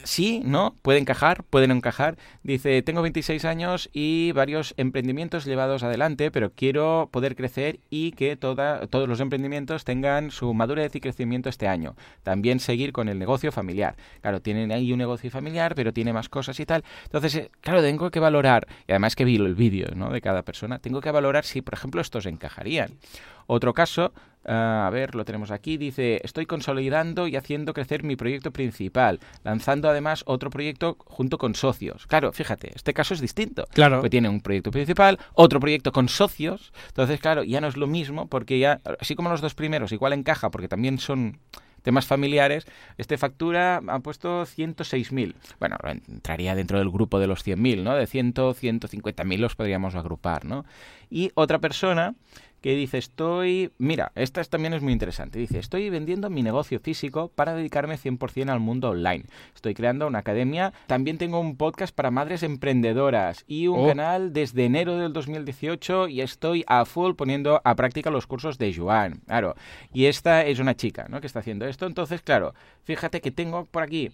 sí, 0.05 0.43
¿no? 0.45 0.77
Puede 0.83 0.99
encajar, 0.99 1.45
pueden 1.45 1.71
encajar. 1.71 2.17
Dice, 2.43 2.83
tengo 2.83 3.03
26 3.03 3.45
años 3.45 3.89
y 3.93 4.33
varios 4.33 4.75
emprendimientos 4.77 5.45
llevados 5.45 5.83
adelante, 5.83 6.31
pero 6.31 6.53
quiero 6.53 7.09
poder 7.13 7.37
crecer 7.37 7.81
y 7.91 8.13
que 8.13 8.37
toda, 8.37 8.87
todos 8.87 9.09
los 9.09 9.21
emprendimientos 9.21 9.85
tengan 9.85 10.31
su 10.31 10.55
madurez 10.55 10.95
y 10.95 11.01
crecimiento 11.01 11.49
este 11.49 11.69
año. 11.69 11.97
También 12.23 12.61
seguir 12.61 12.93
con 12.93 13.09
el 13.09 13.19
negocio 13.19 13.53
familiar. 13.53 13.97
Claro, 14.21 14.41
tienen 14.41 14.73
ahí 14.73 14.93
un 14.93 14.99
negocio 14.99 15.31
familiar, 15.31 15.75
pero 15.75 15.93
tiene 15.93 16.13
más 16.13 16.29
cosas 16.29 16.59
y 16.61 16.67
tal. 16.67 16.85
Entonces, 17.05 17.35
eh, 17.35 17.51
claro, 17.61 17.83
tengo 17.83 18.11
que 18.11 18.21
valorar, 18.21 18.67
y 18.87 18.93
además 18.93 19.17
que 19.17 19.25
vi 19.25 19.37
el 19.37 19.55
vídeo 19.55 19.89
¿no? 19.95 20.11
de 20.11 20.21
cada 20.21 20.43
persona, 20.43 20.79
tengo 20.79 21.01
que 21.01 21.11
valorar 21.11 21.45
si, 21.45 21.63
por 21.63 21.75
ejemplo, 21.75 22.01
estos 22.01 22.27
encajarían. 22.27 22.99
Otro 23.47 23.73
caso, 23.73 24.13
uh, 24.45 24.51
a 24.87 24.91
ver, 24.91 25.15
lo 25.15 25.25
tenemos 25.25 25.51
aquí, 25.51 25.77
dice, 25.77 26.21
estoy 26.23 26.47
consolidando 26.47 27.27
y 27.27 27.37
haciendo 27.37 27.75
crecer 27.75 28.03
mi 28.03 28.17
proyecto 28.17 28.53
principal, 28.53 29.21
lanzando 29.45 29.89
además 29.89 30.23
otro 30.27 30.51
proyecto 30.51 30.97
junto 31.07 31.39
con 31.39 31.55
socios. 31.55 32.07
Claro, 32.07 32.33
fíjate, 32.33 32.73
este 32.75 32.95
caso 32.95 33.15
es 33.15 33.21
distinto. 33.21 33.67
Claro. 33.73 33.97
Porque 33.97 34.11
tiene 34.11 34.29
un 34.29 34.41
proyecto 34.41 34.71
principal, 34.71 35.19
otro 35.35 35.61
proyecto 35.61 35.93
con 35.93 36.09
socios, 36.09 36.73
entonces, 36.89 37.21
claro, 37.21 37.45
ya 37.45 37.61
no 37.61 37.69
es 37.69 37.77
lo 37.77 37.87
mismo 37.87 38.29
porque 38.29 38.59
ya, 38.59 38.81
así 39.01 39.15
como 39.15 39.31
los 39.31 39.41
dos 39.41 39.55
primeros, 39.55 39.93
igual 39.93 40.13
encaja 40.13 40.51
porque 40.51 40.69
también 40.69 40.99
son 40.99 41.39
temas 41.83 42.07
familiares, 42.07 42.67
este 42.99 43.17
factura 43.17 43.81
ha 43.87 44.01
puesto 44.01 44.43
106.000. 44.43 45.35
Bueno, 45.59 45.77
entraría 46.09 46.55
dentro 46.55 46.79
del 46.79 46.91
grupo 46.91 47.19
de 47.19 47.27
los 47.27 47.47
100.000, 47.47 47.83
¿no? 47.83 47.95
De 47.95 48.07
100, 48.07 48.35
150.000 48.35 49.39
los 49.39 49.55
podríamos 49.55 49.95
agrupar, 49.95 50.45
¿no? 50.45 50.65
Y 51.11 51.31
otra 51.35 51.61
persona 51.61 52.15
que 52.61 52.75
dice, 52.75 52.99
estoy... 52.99 53.73
Mira, 53.79 54.13
esta 54.15 54.43
también 54.45 54.75
es 54.75 54.83
muy 54.83 54.93
interesante. 54.93 55.39
Dice, 55.39 55.59
estoy 55.59 55.91
vendiendo 55.91 56.31
mi 56.31 56.43
negocio 56.43 56.81
físico 56.81 57.31
para 57.35 57.55
dedicarme 57.55 57.97
100% 57.97 58.51
al 58.51 58.61
mundo 58.61 58.91
online. 58.91 59.25
Estoy 59.55 59.75
creando 59.75 60.07
una 60.07 60.21
academia. 60.21 60.73
También 60.87 61.19
tengo 61.19 61.41
un 61.41 61.57
podcast 61.57 61.95
para 61.95 62.11
madres 62.11 62.43
emprendedoras 62.43 63.45
y 63.47 63.67
un 63.69 63.79
Oh. 63.81 63.87
canal 63.89 64.33
desde 64.33 64.65
enero 64.65 64.97
del 64.97 65.13
2018 65.13 66.09
y 66.09 66.21
estoy 66.21 66.65
a 66.67 66.85
full 66.85 67.15
poniendo 67.15 67.61
a 67.65 67.75
práctica 67.77 68.11
los 68.11 68.27
cursos 68.27 68.59
de 68.59 68.75
Joan. 68.75 69.21
Claro. 69.27 69.55
Y 69.93 70.07
esta 70.07 70.45
es 70.45 70.59
una 70.59 70.75
chica, 70.75 71.07
¿no? 71.09 71.21
Que 71.21 71.27
está 71.27 71.41
haciendo 71.41 71.67
esto. 71.67 71.87
Entonces, 71.87 72.23
claro, 72.23 72.55
fíjate 72.85 73.21
que 73.21 73.31
tengo 73.31 73.67
por 73.67 73.83
aquí 73.83 74.11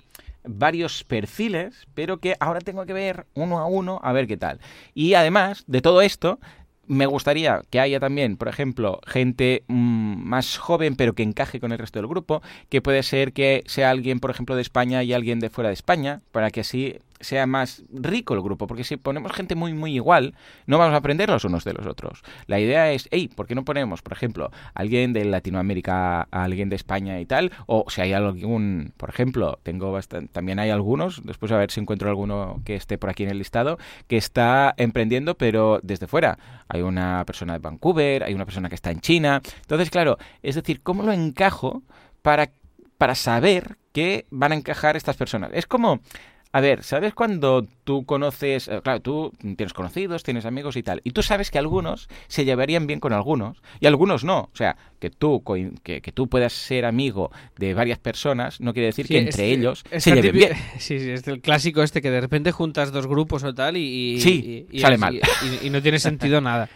varios 0.47 1.05
perfiles, 1.05 1.87
pero 1.95 2.19
que 2.19 2.37
ahora 2.39 2.61
tengo 2.61 2.85
que 2.85 2.93
ver 2.93 3.27
uno 3.35 3.59
a 3.59 3.67
uno 3.67 4.01
a 4.03 4.13
ver 4.13 4.27
qué 4.27 4.37
tal. 4.37 4.61
Y 4.95 5.15
además 5.15 5.65
de 5.67 5.81
todo 5.81 6.03
esto, 6.03 6.39
me 6.87 7.07
gustaría 7.07 7.63
que 7.71 7.81
haya 7.81 8.01
también, 8.01 8.37
por 8.37 8.49
ejemplo, 8.49 9.01
gente 9.07 9.65
mmm, 9.69 10.17
más 10.25 10.59
joven 10.59 10.97
pero 10.97 11.15
que 11.15 11.23
encaje 11.23 11.61
con 11.61 11.73
el 11.73 11.79
resto 11.79 11.99
del 11.99 12.09
grupo, 12.09 12.43
que 12.69 12.83
puede 12.83 13.03
ser 13.03 13.33
que 13.33 13.63
sea 13.67 13.91
alguien, 13.91 14.21
por 14.21 14.31
ejemplo, 14.31 14.57
de 14.57 14.63
España 14.63 15.03
y 15.03 15.13
alguien 15.13 15.41
de 15.41 15.51
fuera 15.51 15.69
de 15.69 15.75
España, 15.75 16.23
para 16.33 16.51
que 16.51 16.61
así 16.61 16.99
sea 17.21 17.47
más 17.47 17.85
rico 17.93 18.35
el 18.35 18.43
grupo, 18.43 18.67
porque 18.67 18.85
si 18.85 18.97
ponemos 18.97 19.33
gente 19.33 19.55
muy, 19.55 19.73
muy 19.73 19.95
igual, 19.95 20.35
no 20.67 20.79
vamos 20.79 20.95
a 20.95 20.99
aprender 20.99 21.29
los 21.31 21.45
unos 21.45 21.65
de 21.65 21.73
los 21.73 21.87
otros. 21.87 22.23
La 22.47 22.61
idea 22.61 22.93
es, 22.93 23.09
hey, 23.11 23.29
¿por 23.35 23.47
qué 23.47 23.55
no 23.55 23.65
ponemos, 23.65 24.03
por 24.03 24.13
ejemplo, 24.13 24.51
alguien 24.75 25.13
de 25.13 25.25
Latinoamérica, 25.25 26.23
alguien 26.31 26.69
de 26.69 26.77
España 26.77 27.21
y 27.21 27.27
tal? 27.27 27.53
O 27.67 27.87
si 27.89 28.01
hay 28.01 28.13
algún, 28.13 28.93
por 28.97 29.11
ejemplo, 29.11 29.59
tengo 29.63 29.93
bastante, 29.93 30.33
también 30.33 30.59
hay 30.59 30.71
algunos, 30.71 31.23
después 31.25 31.53
a 31.53 31.57
ver 31.57 31.71
si 31.71 31.81
encuentro 31.81 32.09
alguno 32.09 32.61
que 32.65 32.75
esté 32.75 32.99
por 32.99 33.11
aquí 33.11 33.25
en 33.25 33.31
el 33.31 33.39
listado, 33.39 33.79
que 34.07 34.17
está 34.17 34.75
emprendiendo, 34.77 35.37
pero 35.37 35.81
desde 35.83 36.07
fuera. 36.07 36.39
Hay 36.69 36.83
una 36.83 37.25
persona 37.27 37.55
de 37.55 37.59
Vancouver, 37.59 38.25
hay 38.25 38.35
una 38.35 38.45
persona 38.45 38.69
que 38.69 38.75
está 38.75 38.91
en 38.91 39.01
China. 39.01 39.41
Entonces, 39.63 39.91
claro, 39.91 40.19
es 40.43 40.55
decir, 40.55 40.83
¿cómo 40.83 41.03
lo 41.03 41.13
encajo 41.13 41.83
para, 42.23 42.51
para 42.99 43.15
saber 43.15 43.79
que 43.93 44.27
van 44.31 44.53
a 44.53 44.57
encajar 44.57 44.97
estas 44.97 45.17
personas? 45.17 45.51
Es 45.55 45.67
como 45.67 46.01
a 46.57 46.61
ver, 46.61 46.85
¿sabes 46.85 47.15
cuando 47.15 47.67
tú 47.83 48.07
conoces, 48.07 48.69
eh, 48.69 48.81
claro, 48.85 49.01
tú 49.01 49.33
tienes 49.41 49.73
conocidos, 49.73 50.23
tienes 50.23 50.45
amigos 50.47 50.77
y 50.77 50.85
tal, 50.85 51.01
y 51.03 51.11
tú 51.11 51.21
sabes 51.23 51.51
que 51.51 51.59
algunos 51.59 52.09
se 52.29 52.45
llevarían 52.45 52.87
bien 52.87 53.01
con 53.01 53.13
algunos 53.13 53.61
y 53.81 53.87
algunos 53.87 54.23
no? 54.23 54.39
O 54.53 54.57
sea, 54.57 54.77
que 55.01 55.11
tú, 55.11 55.43
que, 55.83 56.01
que 56.01 56.13
tú 56.13 56.29
puedas 56.29 56.53
ser 56.53 56.85
amigo 56.85 57.33
de 57.59 57.75
varias 57.75 57.99
personas 57.99 58.61
no 58.61 58.73
quiere 58.73 58.87
decir 58.87 59.07
Sí, 59.09 59.15
que 59.15 59.19
entre 59.19 59.51
es- 59.53 59.59
ellos 59.59 59.85
es 59.91 60.05
se 60.05 60.15
lleven 60.15 60.33
típico- 60.33 60.47
bien. 60.55 60.59
Sí, 60.79 61.01
sí, 61.01 61.11
es 61.11 61.27
el 61.27 61.41
clásico 61.41 61.83
este 61.83 62.01
que 62.01 62.11
de 62.11 62.21
repente 62.21 62.53
juntas 62.53 62.93
dos 62.93 63.07
grupos 63.09 63.43
o 63.43 63.53
tal 63.53 63.77
y, 63.77 64.15
y- 64.15 64.21
Sí, 64.21 64.67
y- 64.71 64.79
sale 64.79 64.97
mal. 64.97 65.17
Y, 65.63 65.67
y 65.67 65.71
no 65.71 65.83
tiene 65.83 65.99
sentido 65.99 66.41
nada. 66.41 66.69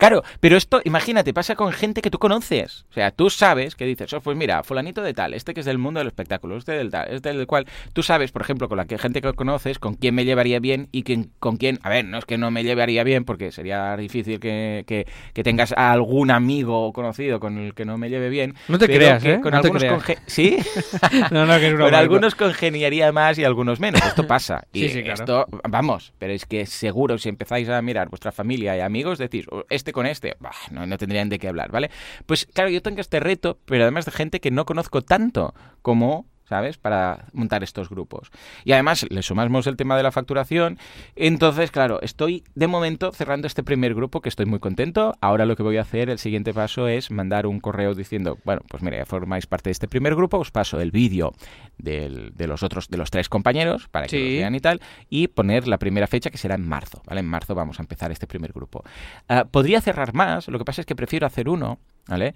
Claro, 0.00 0.24
pero 0.40 0.56
esto, 0.56 0.80
imagínate, 0.84 1.32
pasa 1.32 1.54
con 1.54 1.70
gente 1.72 2.02
que 2.02 2.10
tú 2.10 2.18
conoces. 2.18 2.84
O 2.90 2.94
sea, 2.94 3.10
tú 3.12 3.30
sabes 3.30 3.74
que 3.76 3.84
dices, 3.86 4.12
oh, 4.14 4.20
pues 4.20 4.36
mira, 4.36 4.64
fulanito 4.64 5.02
de 5.02 5.14
tal, 5.14 5.34
este 5.34 5.54
que 5.54 5.60
es 5.60 5.66
del 5.66 5.78
mundo 5.78 6.00
del 6.00 6.08
espectáculo, 6.08 6.56
este 6.56 6.72
del 6.72 6.90
tal, 6.90 7.08
este 7.12 7.32
del 7.32 7.46
cual, 7.46 7.66
tú 7.92 8.02
sabes, 8.02 8.32
por 8.32 8.42
ejemplo, 8.42 8.68
con 8.68 8.78
la 8.78 8.86
que 8.86 8.98
gente 8.98 9.20
que 9.20 9.32
conoces, 9.34 9.78
con 9.78 9.94
quién 9.94 10.14
me 10.14 10.24
llevaría 10.24 10.58
bien 10.58 10.88
y 10.90 11.02
quién- 11.04 11.30
con 11.38 11.56
quién, 11.56 11.78
a 11.82 11.90
ver, 11.90 12.04
no 12.06 12.18
es 12.18 12.24
que 12.24 12.38
no 12.38 12.50
me 12.50 12.64
llevaría 12.64 13.04
bien, 13.04 13.24
porque 13.24 13.52
sería 13.52 13.96
difícil 13.96 14.40
que, 14.40 14.84
que- 14.86 15.06
que 15.34 15.42
tengas 15.44 15.72
a 15.76 15.92
algún 15.92 16.30
amigo 16.30 16.86
o 16.86 16.92
conocido 16.92 17.38
con 17.38 17.58
el 17.58 17.74
que 17.74 17.84
no 17.84 17.98
me 17.98 18.08
lleve 18.10 18.30
bien. 18.30 18.54
No 18.68 18.78
te 18.78 18.86
creas, 18.86 19.22
que 19.22 19.34
¿eh? 19.34 19.40
Con 19.40 19.52
No 19.52 19.60
te 19.60 19.68
algunos 19.68 19.82
creas. 19.82 20.02
conge- 20.02 20.18
¿Sí? 20.26 20.56
No, 21.30 21.46
no, 21.46 21.58
que 21.58 21.68
es 21.68 21.74
Con 21.74 21.94
algunos 21.94 22.34
congeniaría 22.34 23.12
más 23.12 23.38
y 23.38 23.44
algunos 23.44 23.80
menos. 23.80 24.00
Esto 24.02 24.26
pasa. 24.26 24.64
Y 24.72 24.80
Sí, 24.82 24.88
sí, 24.88 25.02
claro. 25.02 25.20
esto, 25.20 25.46
vamos, 25.68 26.12
pero 26.18 26.32
es 26.32 26.46
que 26.46 26.64
seguro 26.64 27.18
si 27.18 27.28
empezáis 27.28 27.68
a 27.68 27.82
mirar 27.82 28.08
vuestra 28.08 28.32
familia 28.32 28.76
y 28.76 28.80
amigos, 28.80 29.18
decís, 29.18 29.46
"Oh, 29.50 29.64
con 29.92 30.06
este, 30.06 30.36
no, 30.70 30.86
no 30.86 30.98
tendrían 30.98 31.28
de 31.28 31.38
qué 31.38 31.48
hablar, 31.48 31.70
¿vale? 31.70 31.90
Pues 32.26 32.46
claro, 32.46 32.70
yo 32.70 32.82
tengo 32.82 33.00
este 33.00 33.20
reto, 33.20 33.58
pero 33.64 33.82
además 33.82 34.04
de 34.04 34.12
gente 34.12 34.40
que 34.40 34.50
no 34.50 34.64
conozco 34.64 35.02
tanto 35.02 35.54
como... 35.82 36.29
¿Sabes? 36.50 36.78
Para 36.78 37.26
montar 37.32 37.62
estos 37.62 37.88
grupos. 37.88 38.32
Y 38.64 38.72
además 38.72 39.06
le 39.08 39.22
sumamos 39.22 39.68
el 39.68 39.76
tema 39.76 39.96
de 39.96 40.02
la 40.02 40.10
facturación. 40.10 40.78
Entonces, 41.14 41.70
claro, 41.70 42.00
estoy 42.02 42.42
de 42.56 42.66
momento 42.66 43.12
cerrando 43.12 43.46
este 43.46 43.62
primer 43.62 43.94
grupo 43.94 44.20
que 44.20 44.28
estoy 44.28 44.46
muy 44.46 44.58
contento. 44.58 45.14
Ahora 45.20 45.46
lo 45.46 45.54
que 45.54 45.62
voy 45.62 45.76
a 45.76 45.82
hacer, 45.82 46.10
el 46.10 46.18
siguiente 46.18 46.52
paso 46.52 46.88
es 46.88 47.12
mandar 47.12 47.46
un 47.46 47.60
correo 47.60 47.94
diciendo, 47.94 48.36
bueno, 48.44 48.62
pues 48.68 48.82
mira, 48.82 48.96
ya 48.98 49.06
formáis 49.06 49.46
parte 49.46 49.68
de 49.68 49.72
este 49.72 49.86
primer 49.86 50.16
grupo, 50.16 50.38
os 50.38 50.50
paso 50.50 50.80
el 50.80 50.90
vídeo 50.90 51.32
del- 51.78 52.32
de 52.34 52.48
los 52.48 52.64
otros, 52.64 52.88
de 52.88 52.96
los 52.98 53.12
tres 53.12 53.28
compañeros, 53.28 53.86
para 53.86 54.06
que 54.08 54.16
Sí. 54.16 54.24
los 54.24 54.38
vean 54.40 54.54
y 54.56 54.60
tal, 54.60 54.80
y 55.08 55.28
poner 55.28 55.68
la 55.68 55.78
primera 55.78 56.08
fecha 56.08 56.30
que 56.30 56.36
será 56.38 56.56
en 56.56 56.66
marzo, 56.66 57.00
¿vale? 57.06 57.20
En 57.20 57.26
marzo 57.28 57.54
vamos 57.54 57.78
a 57.78 57.82
empezar 57.84 58.10
este 58.10 58.26
primer 58.26 58.52
grupo. 58.52 58.82
Ah, 59.28 59.44
podría 59.44 59.80
cerrar 59.80 60.14
más, 60.14 60.48
lo 60.48 60.58
que 60.58 60.64
pasa 60.64 60.80
es 60.82 60.86
que 60.86 60.96
prefiero 60.96 61.28
hacer 61.28 61.48
uno, 61.48 61.78
¿vale? 62.08 62.34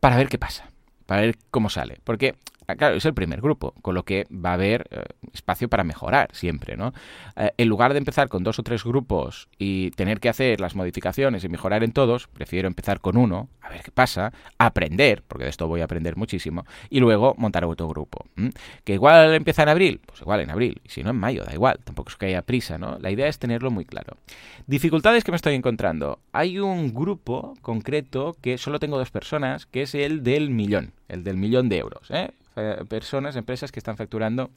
Para 0.00 0.18
ver 0.18 0.28
qué 0.28 0.36
pasa, 0.38 0.68
para 1.06 1.22
ver 1.22 1.38
cómo 1.50 1.70
sale, 1.70 1.98
porque... 2.04 2.34
ah, 2.66 2.76
Claro, 2.76 2.96
es 2.96 3.04
el 3.04 3.14
primer 3.14 3.40
grupo, 3.40 3.74
con 3.82 3.94
lo 3.94 4.04
que 4.04 4.26
va 4.30 4.50
a 4.50 4.54
haber 4.54 4.86
eh, 4.90 5.02
espacio 5.32 5.68
para 5.68 5.84
mejorar 5.84 6.30
siempre, 6.32 6.76
¿no? 6.76 6.92
Eh, 7.36 7.50
en 7.56 7.68
lugar 7.68 7.92
de 7.92 7.98
empezar 7.98 8.28
con 8.28 8.44
dos 8.44 8.58
o 8.58 8.62
tres 8.62 8.84
grupos 8.84 9.48
y 9.58 9.90
tener 9.92 10.20
que 10.20 10.28
hacer 10.28 10.60
las 10.60 10.74
modificaciones 10.74 11.44
y 11.44 11.48
mejorar 11.48 11.82
en 11.82 11.92
todos, 11.92 12.28
prefiero 12.28 12.68
empezar 12.68 13.00
con 13.00 13.16
uno, 13.16 13.48
a 13.60 13.70
ver 13.70 13.82
qué 13.82 13.90
pasa, 13.90 14.32
aprender, 14.58 15.22
porque 15.26 15.44
de 15.44 15.50
esto 15.50 15.66
voy 15.66 15.80
a 15.80 15.84
aprender 15.84 16.16
muchísimo, 16.16 16.66
y 16.90 17.00
luego 17.00 17.34
montar 17.36 17.64
otro 17.64 17.88
grupo. 17.88 18.26
Que 18.84 18.94
igual 18.94 19.34
empieza 19.34 19.62
en 19.62 19.68
abril, 19.68 20.00
pues 20.04 20.20
igual 20.20 20.40
en 20.40 20.50
abril, 20.50 20.80
y 20.84 20.88
si 20.88 21.02
no 21.02 21.10
en 21.10 21.16
mayo, 21.16 21.44
da 21.44 21.52
igual, 21.52 21.78
tampoco 21.84 22.10
es 22.10 22.16
que 22.16 22.26
haya 22.26 22.42
prisa, 22.42 22.78
¿no? 22.78 22.98
La 22.98 23.10
idea 23.10 23.28
es 23.28 23.38
tenerlo 23.38 23.70
muy 23.70 23.84
claro. 23.84 24.16
Dificultades 24.66 25.24
que 25.24 25.32
me 25.32 25.36
estoy 25.36 25.54
encontrando. 25.54 26.20
Hay 26.32 26.58
un 26.58 26.94
grupo 26.94 27.54
concreto 27.62 28.36
que 28.40 28.58
solo 28.58 28.78
tengo 28.78 28.98
dos 28.98 29.10
personas, 29.10 29.66
que 29.66 29.82
es 29.82 29.94
el 29.94 30.22
del 30.22 30.50
millón, 30.50 30.92
el 31.08 31.24
del 31.24 31.36
millón 31.36 31.68
de 31.68 31.78
euros, 31.78 32.10
¿eh? 32.10 32.32
Personas, 32.88 33.36
empresas 33.36 33.72
que 33.72 33.80
están 33.80 33.96
facturando 33.96 34.50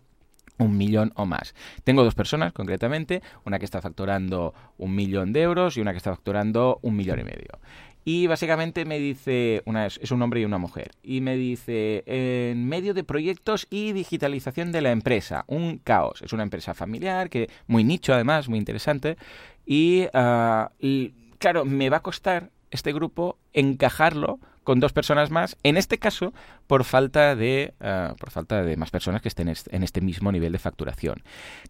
un 0.57 0.77
millón 0.77 1.11
o 1.15 1.25
más. 1.25 1.53
Tengo 1.83 2.03
dos 2.03 2.15
personas 2.15 2.53
concretamente, 2.53 3.21
una 3.45 3.59
que 3.59 3.65
está 3.65 3.81
facturando 3.81 4.53
un 4.77 4.95
millón 4.95 5.33
de 5.33 5.41
euros 5.41 5.77
y 5.77 5.81
una 5.81 5.91
que 5.91 5.97
está 5.97 6.11
facturando 6.11 6.79
un 6.81 6.95
millón 6.95 7.19
y 7.19 7.23
medio. 7.23 7.59
Y 8.05 8.27
básicamente 8.27 8.85
me 8.85 8.99
dice, 8.99 9.61
una 9.65 9.85
es, 9.85 10.11
un 10.11 10.21
hombre 10.21 10.39
y 10.39 10.45
una 10.45 10.57
mujer, 10.57 10.91
y 11.03 11.19
me 11.19 11.35
dice, 11.35 12.03
en 12.05 12.65
medio 12.65 12.93
de 12.93 13.03
proyectos 13.03 13.67
y 13.69 13.91
digitalización 13.91 14.71
de 14.71 14.79
la 14.79 14.91
empresa, 14.91 15.43
un 15.47 15.79
caos. 15.79 16.21
Es 16.21 16.31
una 16.31 16.43
empresa 16.43 16.73
familiar, 16.73 17.29
que 17.29 17.49
muy 17.67 17.83
nicho 17.83 18.13
además, 18.13 18.47
muy 18.47 18.59
interesante, 18.59 19.17
y, 19.65 20.05
ah, 20.13 20.71
y, 20.79 21.09
claro, 21.37 21.65
me 21.65 21.89
va 21.89 21.97
a 21.97 22.01
costar 22.01 22.49
este 22.71 22.93
grupo 22.93 23.39
encajarlo 23.51 24.39
con 24.67 24.81
dos 24.81 24.91
personas 24.91 25.31
más, 25.31 25.55
en 25.63 25.77
este 25.77 25.97
caso 25.97 26.33
por 26.67 26.83
falta 26.83 27.37
de, 27.37 27.73
uh, 27.79 28.13
por 28.17 28.31
falta 28.31 28.63
de 28.63 28.75
más 28.75 28.91
personas 28.91 29.21
que 29.21 29.29
estén 29.29 29.47
en 29.47 29.83
este 29.83 30.01
mismo 30.01 30.29
nivel 30.29 30.51
de 30.51 30.59
facturación. 30.59 31.23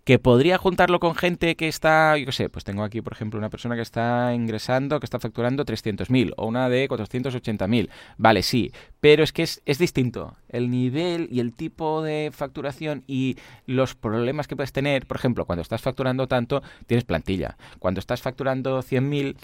Que 0.04 0.18
podría 0.18 0.58
juntarlo 0.58 1.00
con 1.00 1.14
gente 1.14 1.56
que 1.56 1.68
está, 1.68 2.18
yo 2.18 2.26
qué 2.26 2.32
sé, 2.32 2.50
pues 2.50 2.66
tengo 2.66 2.82
aquí, 2.84 3.04
por 3.04 3.14
ejemplo, 3.14 3.38
una 3.38 3.52
persona 3.52 3.76
que 3.76 3.84
está 3.84 4.34
ingresando, 4.34 5.00
que 5.00 5.06
está 5.06 5.20
facturando 5.20 5.64
300.000 5.64 6.34
o 6.38 6.48
una 6.48 6.70
de 6.70 6.90
480.000. 6.90 7.88
Vale, 8.18 8.42
sí, 8.42 8.72
pero 9.00 9.24
es 9.24 9.32
que 9.32 9.44
es, 9.44 9.62
es 9.68 9.78
distinto. 9.78 10.36
El 10.50 10.72
nivel 10.72 11.28
y 11.32 11.40
el 11.40 11.54
tipo 11.54 12.02
de 12.02 12.32
facturación 12.34 13.04
y 13.06 13.38
los 13.68 13.94
problemas 13.94 14.48
que 14.48 14.56
puedes 14.56 14.74
tener, 14.74 15.06
por 15.06 15.18
ejemplo, 15.18 15.46
cuando 15.46 15.62
estás 15.62 15.84
facturando 15.84 16.28
tanto, 16.28 16.64
tienes 16.88 17.04
plantilla. 17.04 17.58
Cuando 17.78 18.00
estás 18.00 18.24
facturando 18.24 18.82
100.000, 18.82 19.36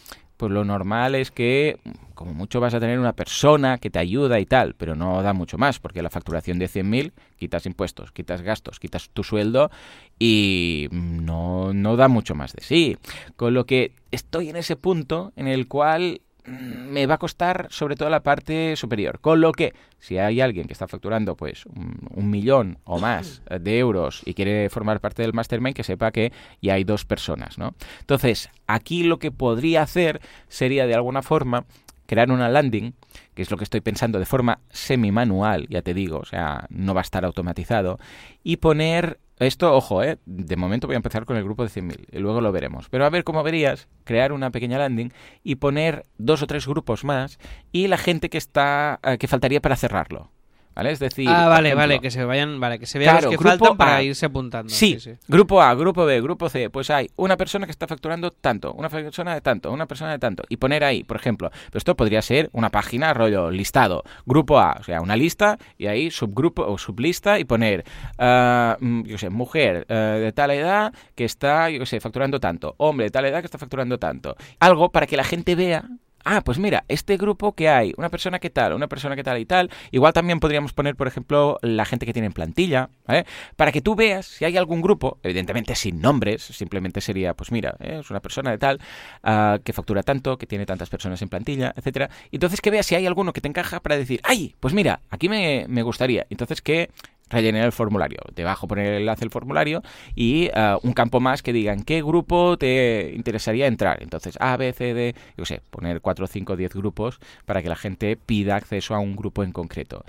pues 0.43 0.51
lo 0.51 0.65
normal 0.65 1.15
es 1.15 1.31
que 1.31 1.79
como 2.15 2.33
mucho 2.33 2.59
vas 2.59 2.73
a 2.73 2.81
tener 2.81 2.99
una 2.99 3.13
persona 3.13 3.77
que 3.77 3.89
te 3.89 3.97
ayuda 3.97 4.41
y 4.41 4.45
tal, 4.45 4.75
pero 4.75 4.93
no 4.93 5.23
da 5.23 5.31
mucho 5.31 5.57
más, 5.57 5.79
porque 5.79 6.01
la 6.01 6.09
facturación 6.09 6.59
de 6.59 6.65
100.000 6.65 7.13
quitas 7.37 7.65
impuestos, 7.65 8.11
quitas 8.11 8.41
gastos, 8.41 8.77
quitas 8.77 9.09
tu 9.09 9.23
sueldo 9.23 9.71
y 10.19 10.89
no, 10.91 11.71
no 11.73 11.95
da 11.95 12.09
mucho 12.09 12.35
más 12.35 12.51
de 12.51 12.61
sí. 12.61 12.97
Con 13.37 13.53
lo 13.53 13.65
que 13.65 13.93
estoy 14.11 14.49
en 14.49 14.57
ese 14.57 14.75
punto 14.75 15.31
en 15.37 15.47
el 15.47 15.69
cual 15.69 16.19
me 16.45 17.05
va 17.05 17.15
a 17.15 17.17
costar 17.17 17.67
sobre 17.69 17.95
todo 17.95 18.09
la 18.09 18.23
parte 18.23 18.75
superior. 18.75 19.19
Con 19.19 19.41
lo 19.41 19.51
que, 19.51 19.73
si 19.99 20.17
hay 20.17 20.41
alguien 20.41 20.67
que 20.67 20.73
está 20.73 20.87
facturando 20.87 21.35
pues 21.35 21.65
un, 21.65 22.29
millón 22.29 22.79
o 22.83 22.99
más 22.99 23.41
de 23.61 23.79
euros 23.79 24.21
y 24.25 24.33
quiere 24.33 24.69
formar 24.69 24.99
parte 24.99 25.21
del 25.21 25.33
mastermind, 25.33 25.75
que 25.75 25.83
sepa 25.83 26.11
que 26.11 26.31
ya 26.61 26.73
hay 26.73 26.83
dos 26.83 27.05
personas, 27.05 27.57
¿no? 27.57 27.75
Entonces, 27.99 28.49
aquí 28.67 29.03
lo 29.03 29.19
que 29.19 29.31
podría 29.31 29.83
hacer 29.83 30.21
sería 30.47 30.87
de 30.87 30.95
alguna 30.95 31.21
forma 31.21 31.65
crear 32.05 32.31
una 32.31 32.49
landing, 32.49 32.93
que 33.33 33.41
es 33.41 33.51
lo 33.51 33.57
que 33.57 33.63
estoy 33.63 33.81
pensando 33.81 34.19
de 34.19 34.25
forma 34.25 34.59
semi-manual, 34.69 35.67
ya 35.69 35.81
te 35.81 35.93
digo, 35.93 36.19
o 36.19 36.25
sea, 36.25 36.65
no 36.69 36.93
va 36.93 37.01
a 37.01 37.03
estar 37.03 37.25
automatizado, 37.25 37.99
y 38.43 38.57
poner 38.57 39.19
esto, 39.39 39.75
ojo, 39.75 40.03
¿eh? 40.03 40.19
de 40.25 40.55
momento 40.55 40.87
voy 40.87 40.93
a 40.93 40.97
empezar 40.97 41.25
con 41.25 41.37
el 41.37 41.43
grupo 41.43 41.63
de 41.63 41.69
100.000 41.69 42.05
y 42.11 42.19
luego 42.19 42.39
lo 42.39 42.51
veremos. 42.51 42.87
Pero 42.89 43.05
a 43.05 43.09
ver 43.09 43.23
cómo 43.23 43.43
verías, 43.43 43.87
crear 44.03 44.31
una 44.31 44.51
pequeña 44.51 44.77
landing 44.77 45.11
y 45.43 45.55
poner 45.55 46.05
dos 46.17 46.41
o 46.43 46.47
tres 46.47 46.67
grupos 46.67 47.03
más 47.03 47.39
y 47.71 47.87
la 47.87 47.97
gente 47.97 48.29
que 48.29 48.37
está 48.37 48.99
eh, 49.03 49.17
que 49.17 49.27
faltaría 49.27 49.59
para 49.59 49.75
cerrarlo. 49.75 50.29
¿Vale? 50.75 50.91
Es 50.91 50.99
decir, 50.99 51.29
ah, 51.29 51.47
vale, 51.47 51.75
vale, 51.75 51.99
que 51.99 52.09
se 52.09 52.23
vayan, 52.25 52.59
vale, 52.59 52.79
que 52.79 52.85
se 52.85 52.97
vean 52.99 53.21
los 53.21 53.31
que 53.31 53.37
faltan 53.37 53.77
para 53.77 54.01
irse 54.01 54.25
apuntando. 54.25 54.73
Sí, 54.73 54.97
grupo 55.27 55.61
A, 55.61 55.73
grupo 55.75 56.05
B, 56.05 56.19
grupo 56.21 56.49
C, 56.49 56.69
pues 56.69 56.89
hay 56.89 57.09
una 57.15 57.37
persona 57.37 57.65
que 57.65 57.71
está 57.71 57.87
facturando 57.87 58.31
tanto, 58.31 58.73
una 58.73 58.89
persona 58.89 59.33
de 59.35 59.41
tanto, 59.41 59.71
una 59.71 59.85
persona 59.85 60.11
de 60.11 60.19
tanto, 60.19 60.43
y 60.49 60.57
poner 60.57 60.83
ahí, 60.83 61.03
por 61.03 61.17
ejemplo, 61.17 61.51
pero 61.67 61.77
esto 61.77 61.95
podría 61.95 62.21
ser 62.21 62.49
una 62.53 62.69
página, 62.69 63.13
rollo, 63.13 63.51
listado, 63.51 64.03
grupo 64.25 64.59
A, 64.59 64.77
o 64.79 64.83
sea, 64.83 65.01
una 65.01 65.15
lista, 65.15 65.57
y 65.77 65.87
ahí 65.87 66.09
subgrupo 66.09 66.63
o 66.63 66.77
sublista, 66.77 67.39
y 67.39 67.45
poner, 67.45 67.83
uh, 68.17 69.03
yo 69.03 69.17
sé, 69.17 69.29
mujer 69.29 69.85
uh, 69.89 69.93
de 69.93 70.31
tal 70.33 70.51
edad 70.51 70.93
que 71.15 71.25
está, 71.25 71.69
yo 71.69 71.85
sé, 71.85 71.99
facturando 71.99 72.39
tanto, 72.39 72.73
hombre 72.77 73.05
de 73.05 73.11
tal 73.11 73.25
edad 73.25 73.41
que 73.41 73.45
está 73.45 73.57
facturando 73.57 73.99
tanto. 73.99 74.35
Algo 74.59 74.91
para 74.91 75.05
que 75.05 75.17
la 75.17 75.23
gente 75.23 75.55
vea 75.55 75.83
ah, 76.23 76.41
pues 76.41 76.59
mira, 76.59 76.83
este 76.87 77.17
grupo 77.17 77.53
que 77.53 77.69
hay, 77.69 77.93
una 77.97 78.09
persona 78.09 78.39
que 78.39 78.49
tal, 78.49 78.73
una 78.73 78.87
persona 78.87 79.15
que 79.15 79.23
tal 79.23 79.39
y 79.39 79.45
tal, 79.45 79.69
igual 79.91 80.13
también 80.13 80.39
podríamos 80.39 80.73
poner, 80.73 80.95
por 80.95 81.07
ejemplo, 81.07 81.59
la 81.61 81.85
gente 81.85 82.05
que 82.05 82.13
tiene 82.13 82.27
en 82.27 82.33
plantilla, 82.33 82.89
¿vale? 83.05 83.25
Para 83.55 83.71
que 83.71 83.81
tú 83.81 83.95
veas 83.95 84.25
si 84.25 84.45
hay 84.45 84.57
algún 84.57 84.81
grupo, 84.81 85.19
evidentemente 85.23 85.75
sin 85.75 86.01
nombres, 86.01 86.43
simplemente 86.43 87.01
sería, 87.01 87.33
pues 87.33 87.51
mira, 87.51 87.75
¿eh? 87.79 87.99
es 88.01 88.09
una 88.09 88.19
persona 88.19 88.51
de 88.51 88.57
tal, 88.57 88.79
uh, 89.23 89.61
que 89.63 89.73
factura 89.73 90.03
tanto, 90.03 90.37
que 90.37 90.47
tiene 90.47 90.65
tantas 90.65 90.89
personas 90.89 91.21
en 91.21 91.29
plantilla, 91.29 91.73
etcétera. 91.75 92.09
Entonces 92.31 92.61
que 92.61 92.71
veas 92.71 92.85
si 92.85 92.95
hay 92.95 93.05
alguno 93.05 93.33
que 93.33 93.41
te 93.41 93.47
encaja 93.47 93.79
para 93.79 93.97
decir, 93.97 94.19
ay, 94.23 94.55
pues 94.59 94.73
mira, 94.73 95.01
aquí 95.09 95.29
me, 95.29 95.65
me 95.67 95.81
gustaría. 95.83 96.25
Entonces 96.29 96.61
que 96.61 96.89
rellenar 97.33 97.65
el 97.65 97.71
formulario. 97.71 98.19
Debajo 98.35 98.67
poner 98.67 98.87
el 98.87 99.01
enlace 99.01 99.25
al 99.25 99.31
formulario 99.31 99.81
y 100.15 100.49
uh, 100.55 100.79
un 100.83 100.93
campo 100.93 101.19
más 101.19 101.41
que 101.41 101.53
diga 101.53 101.73
en 101.73 101.83
qué 101.83 102.01
grupo 102.01 102.57
te 102.57 103.11
interesaría 103.15 103.67
entrar. 103.67 104.01
Entonces, 104.01 104.37
A, 104.39 104.55
B, 104.57 104.71
C, 104.73 104.93
D, 104.93 105.15
yo 105.37 105.45
sé, 105.45 105.61
poner 105.69 106.01
4, 106.01 106.27
5, 106.27 106.55
10 106.55 106.73
grupos 106.73 107.19
para 107.45 107.61
que 107.61 107.69
la 107.69 107.75
gente 107.75 108.15
pida 108.15 108.55
acceso 108.55 108.95
a 108.95 108.99
un 108.99 109.15
grupo 109.15 109.43
en 109.43 109.51
concreto. 109.51 110.05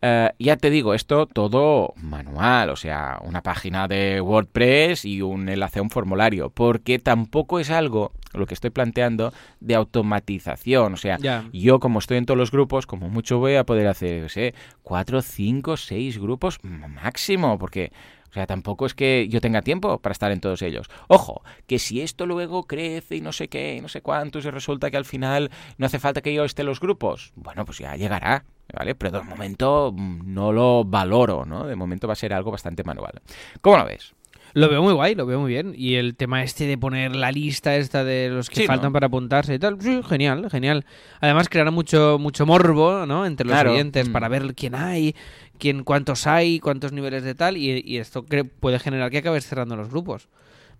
Uh, 0.00 0.30
ya 0.38 0.56
te 0.56 0.70
digo, 0.70 0.94
esto 0.94 1.26
todo 1.26 1.92
manual, 1.96 2.70
o 2.70 2.76
sea, 2.76 3.18
una 3.24 3.42
página 3.42 3.88
de 3.88 4.20
WordPress 4.20 5.04
y 5.04 5.22
un 5.22 5.48
enlace 5.48 5.80
a 5.80 5.82
un 5.82 5.90
formulario, 5.90 6.50
porque 6.50 7.00
tampoco 7.00 7.58
es 7.58 7.70
algo 7.70 8.12
lo 8.38 8.46
que 8.46 8.54
estoy 8.54 8.70
planteando 8.70 9.32
de 9.60 9.74
automatización. 9.74 10.94
O 10.94 10.96
sea, 10.96 11.18
yo 11.52 11.80
como 11.80 11.98
estoy 11.98 12.18
en 12.18 12.26
todos 12.26 12.38
los 12.38 12.50
grupos, 12.50 12.86
como 12.86 13.08
mucho 13.08 13.38
voy 13.38 13.56
a 13.56 13.64
poder 13.64 13.86
hacer, 13.86 14.22
no 14.22 14.28
sé, 14.28 14.54
cuatro, 14.82 15.22
cinco, 15.22 15.76
seis 15.76 16.18
grupos 16.18 16.58
máximo, 16.62 17.58
porque... 17.58 17.92
O 18.30 18.32
sea, 18.34 18.46
tampoco 18.46 18.84
es 18.84 18.92
que 18.92 19.26
yo 19.30 19.40
tenga 19.40 19.62
tiempo 19.62 20.00
para 20.00 20.12
estar 20.12 20.30
en 20.32 20.40
todos 20.40 20.60
ellos. 20.60 20.90
Ojo, 21.08 21.42
que 21.66 21.78
si 21.78 22.02
esto 22.02 22.26
luego 22.26 22.64
crece 22.64 23.16
y 23.16 23.20
no 23.22 23.32
sé 23.32 23.48
qué, 23.48 23.76
y 23.76 23.80
no 23.80 23.88
sé 23.88 24.02
cuántos, 24.02 24.44
y 24.44 24.50
resulta 24.50 24.90
que 24.90 24.98
al 24.98 25.06
final 25.06 25.50
no 25.78 25.86
hace 25.86 25.98
falta 25.98 26.20
que 26.20 26.34
yo 26.34 26.44
esté 26.44 26.60
en 26.62 26.66
los 26.66 26.78
grupos, 26.78 27.32
bueno, 27.36 27.64
pues 27.64 27.78
ya 27.78 27.96
llegará, 27.96 28.44
¿vale? 28.74 28.94
Pero 28.94 29.18
de 29.18 29.24
momento 29.24 29.92
mm, 29.96 30.32
no 30.32 30.52
lo 30.52 30.84
valoro, 30.84 31.46
¿no? 31.46 31.66
De 31.66 31.74
momento 31.74 32.06
va 32.06 32.12
a 32.12 32.16
ser 32.16 32.34
algo 32.34 32.50
bastante 32.50 32.84
manual. 32.84 33.22
¿Cómo 33.62 33.78
lo 33.78 33.86
ves? 33.86 34.14
Lo 34.58 34.68
veo 34.68 34.82
muy 34.82 34.92
guay, 34.92 35.14
lo 35.14 35.24
veo 35.24 35.38
muy 35.38 35.52
bien. 35.52 35.72
Y 35.76 35.94
el 35.94 36.16
tema 36.16 36.42
este 36.42 36.66
de 36.66 36.76
poner 36.76 37.14
la 37.14 37.30
lista 37.30 37.76
esta 37.76 38.02
de 38.02 38.28
los 38.28 38.50
que 38.50 38.66
faltan 38.66 38.92
para 38.92 39.06
apuntarse 39.06 39.54
y 39.54 39.58
tal, 39.60 39.80
sí, 39.80 40.00
genial, 40.08 40.50
genial. 40.50 40.84
Además 41.20 41.48
creará 41.48 41.70
mucho 41.70 42.18
mucho 42.18 42.44
morbo, 42.44 43.06
¿no? 43.06 43.24
Entre 43.24 43.46
los 43.46 43.56
oyentes 43.56 44.08
para 44.08 44.28
mm. 44.28 44.32
ver 44.32 44.54
quién 44.56 44.74
hay, 44.74 45.14
quién 45.58 45.84
cuántos 45.84 46.26
hay, 46.26 46.58
cuántos 46.58 46.90
niveles 46.90 47.22
de 47.22 47.36
tal 47.36 47.56
y, 47.56 47.84
y 47.86 47.98
esto 47.98 48.24
puede 48.58 48.80
generar 48.80 49.12
que 49.12 49.18
acabes 49.18 49.46
cerrando 49.46 49.76
los 49.76 49.90
grupos. 49.90 50.28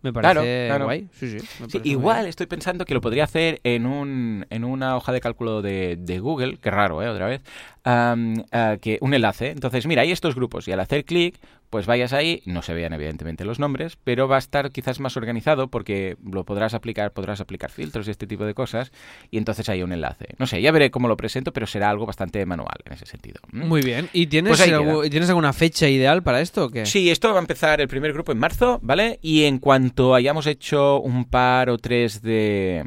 Me 0.01 0.13
parece 0.13 0.71
guay. 0.81 1.09
Sí, 1.13 1.41
sí, 1.41 1.81
igual 1.83 2.27
estoy 2.27 2.47
pensando 2.47 2.85
que 2.85 2.95
lo 2.95 3.01
podría 3.01 3.25
hacer 3.25 3.61
en, 3.65 3.85
un, 3.85 4.47
en 4.49 4.65
una 4.65 4.97
hoja 4.97 5.11
de 5.11 5.21
cálculo 5.21 5.61
de, 5.61 5.97
de 5.99 6.21
Google, 6.21 6.59
que 6.59 6.71
raro, 6.71 7.03
¿eh? 7.03 7.09
Otra 7.09 7.27
vez. 7.27 7.43
que 8.81 8.99
un 9.01 9.15
enlace. 9.15 9.51
Entonces, 9.51 9.87
mira, 9.87 10.03
hay 10.03 10.13
estos 10.13 10.37
grupos 10.37 10.69
y 10.69 10.73
al 10.73 10.81
hacer 10.81 11.05
clic, 11.05 11.41
pues 11.71 11.87
vayas 11.87 12.13
ahí, 12.13 12.43
no 12.47 12.63
se 12.63 12.75
vean 12.75 12.93
evidentemente 12.93 13.45
los 13.45 13.59
nombres, 13.59 13.99
pero 14.03 14.29
va 14.29 14.37
a 14.37 14.39
estar 14.39 14.71
quizás 14.71 15.01
más 15.01 15.17
organizado 15.17 15.69
porque 15.69 16.17
lo 16.25 16.45
podrás 16.45 16.75
aplicar, 16.75 17.13
podrás 17.13 17.41
aplicar 17.41 17.71
filtros 17.71 18.09
y 18.09 18.11
este 18.11 18.27
tipo 18.27 18.45
de 18.45 18.55
cosas, 18.55 18.93
y 19.31 19.39
entonces 19.39 19.69
hay 19.69 19.83
un 19.83 19.93
enlace. 19.93 20.29
No 20.39 20.47
sé, 20.47 20.63
ya 20.63 20.73
veré 20.73 20.91
cómo 20.91 21.09
lo 21.09 21.17
presento, 21.17 21.53
pero 21.53 21.67
será 21.67 21.91
algo 21.91 22.07
bastante 22.07 22.45
manual 22.47 22.77
en 22.85 22.93
ese 22.93 23.07
sentido. 23.07 23.41
Muy 23.53 23.83
bien. 23.83 24.09
¿Y 24.13 24.27
tienes, 24.27 24.57
pues 24.57 25.11
¿tienes 25.11 25.29
alguna 25.29 25.53
fecha 25.53 25.89
ideal 25.89 26.23
para 26.23 26.41
esto 26.41 26.67
o 26.67 26.71
qué? 26.71 26.87
Sí, 26.87 27.11
esto 27.11 27.31
va 27.31 27.39
a 27.39 27.41
empezar 27.41 27.81
el 27.81 27.89
primer 27.89 28.13
grupo 28.13 28.33
en 28.33 28.39
marzo, 28.39 28.79
¿vale? 28.83 29.19
Y 29.23 29.45
en 29.45 29.59
cuanto 29.59 30.15
hayamos 30.15 30.47
hecho 30.47 31.01
un 31.01 31.25
par 31.25 31.71
o 31.71 31.79
tres 31.79 32.23
de, 32.23 32.85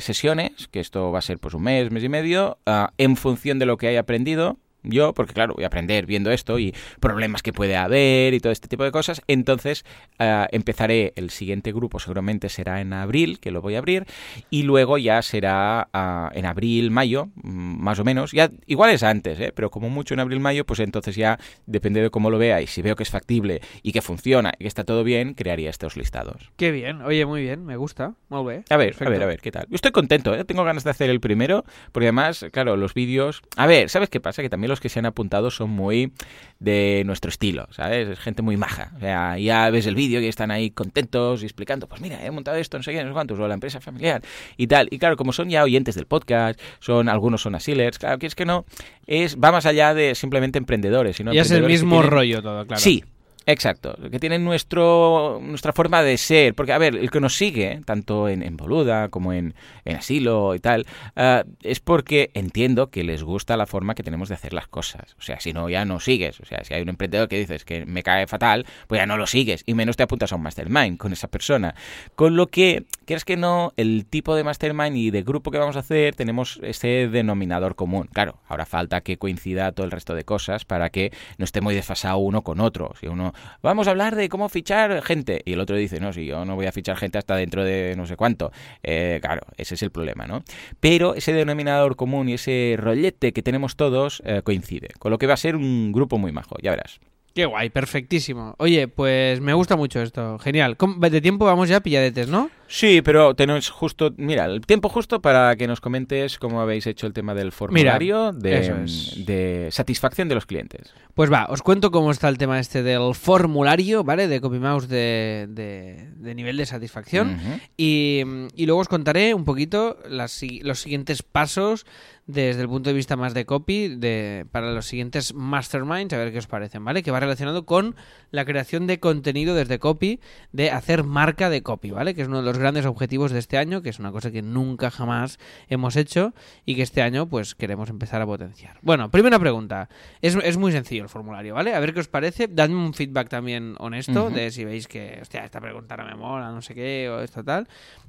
sesiones, 0.00 0.68
que 0.68 0.80
esto 0.80 1.10
va 1.10 1.20
a 1.20 1.22
ser 1.22 1.38
pues 1.38 1.54
un 1.54 1.62
mes, 1.62 1.90
mes 1.90 2.04
y 2.04 2.08
medio, 2.08 2.58
ah, 2.66 2.92
en 2.98 3.16
función 3.16 3.58
de 3.58 3.66
lo 3.66 3.76
que 3.76 3.88
haya 3.88 4.00
aprendido, 4.00 4.58
yo, 4.82 5.12
porque 5.12 5.34
claro, 5.34 5.54
voy 5.54 5.64
a 5.64 5.68
aprender 5.68 6.06
viendo 6.06 6.30
esto 6.30 6.58
y 6.58 6.74
problemas 7.00 7.42
que 7.42 7.52
puede 7.52 7.76
haber 7.76 8.34
y 8.34 8.40
todo 8.40 8.52
este 8.52 8.68
tipo 8.68 8.84
de 8.84 8.92
cosas. 8.92 9.22
Entonces 9.26 9.84
uh, 10.18 10.46
empezaré 10.50 11.12
el 11.16 11.30
siguiente 11.30 11.72
grupo, 11.72 11.98
seguramente 11.98 12.48
será 12.48 12.80
en 12.80 12.92
abril, 12.92 13.40
que 13.40 13.50
lo 13.50 13.60
voy 13.60 13.74
a 13.74 13.78
abrir, 13.78 14.06
y 14.48 14.62
luego 14.62 14.98
ya 14.98 15.22
será 15.22 15.88
uh, 15.92 16.36
en 16.36 16.46
abril, 16.46 16.90
mayo, 16.90 17.28
mm, 17.36 17.82
más 17.82 17.98
o 17.98 18.04
menos. 18.04 18.32
Ya 18.32 18.50
igual 18.66 18.90
es 18.90 19.02
antes, 19.02 19.38
¿eh? 19.40 19.52
pero 19.54 19.70
como 19.70 19.90
mucho 19.90 20.14
en 20.14 20.20
abril, 20.20 20.40
mayo, 20.40 20.64
pues 20.64 20.80
entonces 20.80 21.16
ya 21.16 21.38
depende 21.66 22.00
de 22.00 22.10
cómo 22.10 22.30
lo 22.30 22.38
veáis. 22.38 22.70
Si 22.70 22.82
veo 22.82 22.96
que 22.96 23.02
es 23.02 23.10
factible 23.10 23.60
y 23.82 23.92
que 23.92 24.02
funciona 24.02 24.52
y 24.58 24.64
que 24.64 24.68
está 24.68 24.84
todo 24.84 25.04
bien, 25.04 25.34
crearía 25.34 25.70
estos 25.70 25.96
listados. 25.96 26.50
Qué 26.56 26.70
bien, 26.70 27.02
oye, 27.02 27.26
muy 27.26 27.42
bien, 27.42 27.64
me 27.64 27.76
gusta. 27.76 28.14
Muy 28.28 28.50
bien. 28.50 28.64
A 28.70 28.76
ver, 28.76 28.96
a 28.98 29.08
ver, 29.08 29.22
a 29.22 29.26
ver, 29.26 29.40
¿qué 29.40 29.52
tal? 29.52 29.66
Yo 29.68 29.74
estoy 29.74 29.92
contento, 29.92 30.34
¿eh? 30.34 30.44
tengo 30.44 30.64
ganas 30.64 30.84
de 30.84 30.90
hacer 30.90 31.10
el 31.10 31.20
primero, 31.20 31.64
porque 31.92 32.06
además, 32.06 32.46
claro, 32.52 32.76
los 32.76 32.94
vídeos. 32.94 33.42
A 33.56 33.66
ver, 33.66 33.90
¿sabes 33.90 34.08
qué 34.08 34.20
pasa? 34.20 34.42
Que 34.42 34.48
también 34.48 34.69
los 34.70 34.80
que 34.80 34.88
se 34.88 34.98
han 34.98 35.06
apuntado 35.06 35.50
son 35.50 35.70
muy 35.70 36.12
de 36.58 37.02
nuestro 37.06 37.28
estilo, 37.28 37.66
¿sabes? 37.70 38.08
Es 38.08 38.18
gente 38.18 38.42
muy 38.42 38.56
maja. 38.56 38.92
O 38.96 39.00
sea, 39.00 39.38
ya 39.38 39.68
ves 39.70 39.86
el 39.86 39.94
vídeo 39.94 40.20
y 40.20 40.26
están 40.26 40.50
ahí 40.50 40.70
contentos 40.70 41.42
y 41.42 41.46
explicando, 41.46 41.86
pues 41.86 42.00
mira, 42.00 42.24
he 42.24 42.30
montado 42.30 42.56
esto, 42.56 42.76
no 42.76 42.82
sé 42.82 42.92
qué, 42.92 43.02
no 43.02 43.10
sé 43.10 43.12
cuántos, 43.12 43.38
o 43.38 43.48
la 43.48 43.54
empresa 43.54 43.80
familiar 43.80 44.22
y 44.56 44.66
tal. 44.66 44.88
Y 44.90 44.98
claro, 44.98 45.16
como 45.16 45.32
son 45.32 45.48
ya 45.48 45.62
oyentes 45.62 45.94
del 45.94 46.06
podcast, 46.06 46.60
son 46.78 47.08
algunos 47.08 47.42
son 47.42 47.54
asilers, 47.54 47.98
claro, 47.98 48.18
que 48.18 48.26
es 48.26 48.34
que 48.34 48.44
no, 48.44 48.64
es 49.06 49.36
va 49.36 49.52
más 49.52 49.66
allá 49.66 49.94
de 49.94 50.14
simplemente 50.14 50.58
emprendedores, 50.58 51.16
sino 51.16 51.32
Y 51.32 51.38
es 51.38 51.50
el 51.50 51.64
mismo 51.64 52.02
rollo 52.02 52.42
todo, 52.42 52.66
claro. 52.66 52.80
Sí, 52.80 53.04
Exacto, 53.50 53.96
que 54.12 54.20
tienen 54.20 54.44
nuestro, 54.44 55.40
nuestra 55.42 55.72
forma 55.72 56.04
de 56.04 56.16
ser. 56.18 56.54
Porque, 56.54 56.72
a 56.72 56.78
ver, 56.78 56.94
el 56.94 57.10
que 57.10 57.18
nos 57.18 57.36
sigue, 57.36 57.80
tanto 57.84 58.28
en, 58.28 58.56
Boluda 58.56 59.08
como 59.08 59.32
en, 59.32 59.54
Asilo 59.84 60.54
y 60.54 60.60
tal, 60.60 60.86
uh, 61.16 61.42
es 61.62 61.80
porque 61.80 62.30
entiendo 62.34 62.90
que 62.90 63.02
les 63.02 63.24
gusta 63.24 63.56
la 63.56 63.66
forma 63.66 63.96
que 63.96 64.04
tenemos 64.04 64.28
de 64.28 64.36
hacer 64.36 64.52
las 64.52 64.68
cosas. 64.68 65.16
O 65.18 65.22
sea, 65.22 65.40
si 65.40 65.52
no, 65.52 65.68
ya 65.68 65.84
no 65.84 65.98
sigues. 65.98 66.38
O 66.38 66.44
sea, 66.44 66.62
si 66.62 66.74
hay 66.74 66.82
un 66.82 66.90
emprendedor 66.90 67.28
que 67.28 67.40
dices 67.40 67.64
que 67.64 67.84
me 67.86 68.04
cae 68.04 68.28
fatal, 68.28 68.66
pues 68.86 69.00
ya 69.00 69.06
no 69.06 69.16
lo 69.16 69.26
sigues. 69.26 69.64
Y 69.66 69.74
menos 69.74 69.96
te 69.96 70.04
apuntas 70.04 70.32
a 70.32 70.36
un 70.36 70.42
mastermind 70.42 70.96
con 70.96 71.12
esa 71.12 71.26
persona. 71.26 71.74
Con 72.14 72.36
lo 72.36 72.46
que, 72.46 72.84
quieres 73.04 73.24
que 73.24 73.36
no, 73.36 73.72
el 73.76 74.06
tipo 74.06 74.36
de 74.36 74.44
mastermind 74.44 74.96
y 74.96 75.10
de 75.10 75.24
grupo 75.24 75.50
que 75.50 75.58
vamos 75.58 75.74
a 75.74 75.80
hacer, 75.80 76.14
tenemos 76.14 76.60
ese 76.62 77.08
denominador 77.08 77.74
común. 77.74 78.08
Claro, 78.12 78.38
ahora 78.46 78.64
falta 78.64 79.00
que 79.00 79.18
coincida 79.18 79.72
todo 79.72 79.86
el 79.86 79.90
resto 79.90 80.14
de 80.14 80.22
cosas 80.22 80.64
para 80.64 80.90
que 80.90 81.10
no 81.36 81.44
esté 81.44 81.60
muy 81.60 81.74
desfasado 81.74 82.18
uno 82.18 82.42
con 82.42 82.60
otro. 82.60 82.94
Si 83.00 83.08
uno 83.08 83.34
vamos 83.62 83.88
a 83.88 83.90
hablar 83.90 84.16
de 84.16 84.28
cómo 84.28 84.48
fichar 84.48 85.02
gente. 85.02 85.42
Y 85.44 85.52
el 85.54 85.60
otro 85.60 85.76
dice, 85.76 86.00
no, 86.00 86.12
si 86.12 86.26
yo 86.26 86.44
no 86.44 86.56
voy 86.56 86.66
a 86.66 86.72
fichar 86.72 86.96
gente 86.96 87.18
hasta 87.18 87.36
dentro 87.36 87.64
de 87.64 87.94
no 87.96 88.06
sé 88.06 88.16
cuánto. 88.16 88.52
Eh, 88.82 89.18
claro, 89.22 89.42
ese 89.56 89.74
es 89.74 89.82
el 89.82 89.90
problema, 89.90 90.26
¿no? 90.26 90.42
Pero 90.80 91.14
ese 91.14 91.32
denominador 91.32 91.96
común 91.96 92.28
y 92.28 92.34
ese 92.34 92.76
rollete 92.78 93.32
que 93.32 93.42
tenemos 93.42 93.76
todos 93.76 94.22
eh, 94.24 94.42
coincide. 94.42 94.88
Con 94.98 95.10
lo 95.10 95.18
que 95.18 95.26
va 95.26 95.34
a 95.34 95.38
ser 95.38 95.56
un 95.56 95.92
grupo 95.92 96.18
muy 96.18 96.32
majo, 96.32 96.56
ya 96.62 96.70
verás. 96.70 97.00
Qué 97.34 97.46
guay, 97.46 97.70
perfectísimo. 97.70 98.54
Oye, 98.58 98.88
pues 98.88 99.40
me 99.40 99.54
gusta 99.54 99.76
mucho 99.76 100.02
esto. 100.02 100.38
Genial. 100.40 100.76
De 100.98 101.20
tiempo 101.20 101.44
vamos 101.44 101.68
ya 101.68 101.80
pilladetes, 101.80 102.28
¿no? 102.28 102.50
Sí, 102.72 103.02
pero 103.02 103.34
tenemos 103.34 103.68
justo, 103.68 104.14
mira, 104.16 104.44
el 104.44 104.60
tiempo 104.60 104.88
justo 104.88 105.20
para 105.20 105.56
que 105.56 105.66
nos 105.66 105.80
comentes 105.80 106.38
cómo 106.38 106.60
habéis 106.60 106.86
hecho 106.86 107.08
el 107.08 107.12
tema 107.12 107.34
del 107.34 107.50
formulario 107.50 108.30
de, 108.30 108.86
de, 109.26 109.68
satisfacción 109.72 110.28
de 110.28 110.36
los 110.36 110.46
clientes. 110.46 110.94
Pues 111.14 111.32
va, 111.32 111.46
os 111.50 111.62
cuento 111.62 111.90
cómo 111.90 112.12
está 112.12 112.28
el 112.28 112.38
tema 112.38 112.60
este 112.60 112.84
del 112.84 113.16
formulario, 113.16 114.04
¿vale? 114.04 114.28
De 114.28 114.40
CopyMouse 114.40 114.86
de, 114.86 115.48
de, 115.50 116.10
de 116.14 116.34
nivel 116.36 116.56
de 116.58 116.64
satisfacción. 116.64 117.30
Uh 117.30 117.32
-huh. 117.32 117.60
y, 117.76 118.22
y, 118.54 118.66
luego 118.66 118.82
os 118.82 118.88
contaré 118.88 119.34
un 119.34 119.44
poquito 119.44 119.98
las, 120.08 120.40
los 120.62 120.78
siguientes 120.78 121.24
pasos 121.24 121.86
desde 122.30 122.62
el 122.62 122.68
punto 122.68 122.90
de 122.90 122.94
vista 122.94 123.16
más 123.16 123.34
de 123.34 123.44
copy 123.44 123.96
de, 123.96 124.46
para 124.52 124.72
los 124.72 124.86
siguientes 124.86 125.34
masterminds, 125.34 126.12
a 126.14 126.18
ver 126.18 126.32
qué 126.32 126.38
os 126.38 126.46
parecen, 126.46 126.84
¿vale? 126.84 127.02
Que 127.02 127.10
va 127.10 127.20
relacionado 127.20 127.66
con 127.66 127.96
la 128.30 128.44
creación 128.44 128.86
de 128.86 129.00
contenido 129.00 129.54
desde 129.54 129.78
copy, 129.78 130.20
de 130.52 130.70
hacer 130.70 131.04
marca 131.04 131.50
de 131.50 131.62
copy, 131.62 131.90
¿vale? 131.90 132.14
Que 132.14 132.22
es 132.22 132.28
uno 132.28 132.38
de 132.38 132.44
los 132.44 132.56
grandes 132.60 132.86
objetivos 132.86 133.32
de 133.32 133.38
este 133.38 133.58
año, 133.58 133.82
que 133.82 133.88
es 133.88 133.98
una 133.98 134.12
cosa 134.12 134.30
que 134.30 134.42
nunca 134.42 134.90
jamás 134.90 135.38
hemos 135.68 135.96
hecho 135.96 136.34
y 136.64 136.76
que 136.76 136.82
este 136.82 137.02
año 137.02 137.28
pues 137.28 137.54
queremos 137.54 137.90
empezar 137.90 138.22
a 138.22 138.26
potenciar. 138.26 138.78
Bueno, 138.82 139.10
primera 139.10 139.38
pregunta. 139.38 139.88
Es, 140.20 140.36
es 140.36 140.56
muy 140.56 140.72
sencillo 140.72 141.02
el 141.02 141.08
formulario, 141.08 141.54
¿vale? 141.54 141.74
A 141.74 141.80
ver 141.80 141.94
qué 141.94 142.00
os 142.00 142.08
parece. 142.08 142.48
Dadme 142.48 142.76
un 142.76 142.94
feedback 142.94 143.28
también 143.28 143.74
honesto 143.78 144.26
uh 144.26 144.30
-huh. 144.30 144.34
de 144.34 144.50
si 144.50 144.64
veis 144.64 144.86
que, 144.86 145.18
hostia, 145.20 145.44
esta 145.44 145.60
pregunta 145.60 145.96
no 145.96 146.04
me 146.04 146.14
mola, 146.14 146.50
no 146.50 146.62
sé 146.62 146.74
qué, 146.74 147.08
o 147.10 147.20
esto 147.20 147.42
tal. 147.42 147.68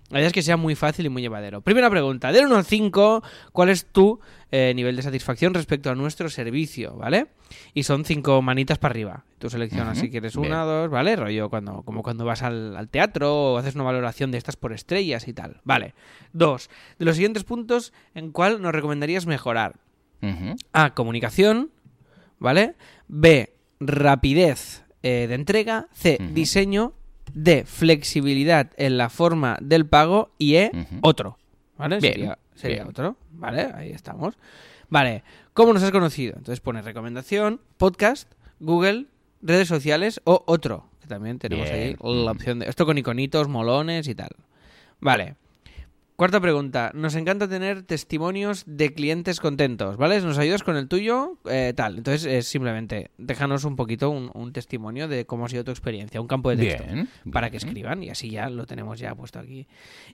La 0.10 0.20
idea 0.20 0.28
es 0.28 0.34
que 0.34 0.42
sea 0.42 0.58
muy 0.58 0.76
fácil 0.76 1.06
y 1.06 1.10
muy 1.10 1.22
llevadero. 1.22 1.62
Primera 1.62 1.90
pregunta, 1.90 2.34
del 2.34 2.46
1 2.46 2.56
al 2.58 2.66
5, 2.66 3.24
¿cuál 3.54 3.70
es 3.70 3.86
tu 3.86 4.20
eh, 4.52 4.74
nivel 4.76 4.98
de 4.98 5.02
satisfacción 5.02 5.54
respecto 5.54 5.90
a 5.90 5.96
nuestro 5.96 6.30
servicio, 6.30 6.96
¿vale? 6.98 7.28
Y 7.74 7.84
son 7.84 8.04
cinco 8.04 8.42
manitas 8.42 8.78
para 8.78 8.92
arriba. 8.92 9.24
Tú 9.40 9.50
seleccionas 9.50 9.98
uh 9.98 10.02
-huh. 10.02 10.04
si 10.04 10.10
quieres 10.10 10.36
una, 10.36 10.64
Bien. 10.64 10.68
dos, 10.68 10.90
¿vale? 10.90 11.16
Rollo 11.16 11.50
cuando, 11.50 11.84
como 11.84 12.04
cuando 12.04 12.26
vas 12.26 12.44
al, 12.44 12.76
al, 12.76 12.90
teatro 12.90 13.54
o 13.54 13.58
haces 13.58 13.76
una 13.76 13.86
valoración 13.86 14.30
de 14.32 14.38
estas 14.38 14.58
por 14.58 14.74
estrellas 14.74 15.28
y 15.28 15.34
tal. 15.34 15.62
Vale. 15.64 15.94
Dos, 16.34 16.70
de 17.00 17.06
los 17.06 17.16
siguientes 17.16 17.46
puntos, 17.46 17.94
¿en 18.14 18.32
cuál 18.32 18.62
nos 18.62 18.74
recomendarías 18.74 19.26
mejorar? 19.26 19.80
Uh 20.22 20.28
-huh. 20.28 20.56
A, 20.74 20.94
comunicación, 20.94 21.72
¿vale? 22.38 22.76
B, 23.08 23.54
rapidez 23.80 24.84
eh, 25.02 25.28
de 25.28 25.36
entrega. 25.36 25.88
C, 25.94 26.18
uh 26.20 26.24
-huh. 26.24 26.34
diseño. 26.34 26.94
D, 27.34 27.64
flexibilidad 27.66 28.72
en 28.76 28.98
la 28.98 29.10
forma 29.10 29.58
del 29.62 29.86
pago. 29.86 30.32
Y 30.38 30.56
E, 30.56 30.72
otro. 31.02 31.38
¿Vale? 31.78 32.00
Bien. 32.00 32.14
Sería, 32.14 32.38
sería 32.62 32.78
Bien. 32.84 32.90
otro. 32.90 33.18
¿Vale? 33.32 33.72
Ahí 33.76 33.92
estamos. 33.92 34.38
Vale. 34.90 35.24
¿Cómo 35.54 35.74
nos 35.74 35.84
has 35.84 35.92
conocido? 35.92 36.36
Entonces 36.38 36.60
pones 36.62 36.86
recomendación, 36.86 37.60
podcast, 37.78 38.32
Google, 38.60 39.08
redes 39.42 39.68
sociales 39.68 40.22
o 40.24 40.44
otro. 40.48 40.86
Que 41.02 41.08
también 41.08 41.40
tenemos 41.40 41.70
Bien. 41.70 41.98
ahí 42.02 42.24
la 42.24 42.32
opción 42.32 42.60
de. 42.60 42.70
Esto 42.70 42.86
con 42.86 42.98
iconitos, 42.98 43.48
molones 43.48 44.08
y 44.08 44.16
tal. 44.16 44.32
Vale. 45.00 45.36
Cuarta 46.22 46.40
pregunta. 46.40 46.92
Nos 46.94 47.16
encanta 47.16 47.48
tener 47.48 47.82
testimonios 47.82 48.64
de 48.68 48.94
clientes 48.94 49.40
contentos, 49.40 49.98
¿vale? 49.98 50.22
¿Nos 50.22 50.38
ayudas 50.38 50.62
con 50.62 50.78
el 50.78 50.88
tuyo? 50.88 51.40
Eh, 51.50 51.74
tal. 51.76 51.98
Entonces, 51.98 52.26
es 52.26 52.46
simplemente, 52.46 53.10
déjanos 53.18 53.64
un 53.64 53.76
poquito 53.76 54.12
un, 54.12 54.30
un, 54.36 54.54
testimonio 54.54 55.08
de 55.08 55.26
cómo 55.26 55.48
ha 55.48 55.50
sido 55.50 55.64
tu 55.64 55.72
experiencia, 55.72 56.22
un 56.22 56.28
campo 56.28 56.52
de 56.52 56.58
texto, 56.58 56.84
bien, 56.84 57.10
para 57.32 57.48
bien. 57.48 57.52
que 57.54 57.58
escriban 57.66 58.04
y 58.04 58.12
así 58.12 58.30
ya 58.30 58.52
lo 58.52 58.68
tenemos 58.68 59.00
ya 59.00 59.16
puesto 59.16 59.40
aquí. 59.40 59.66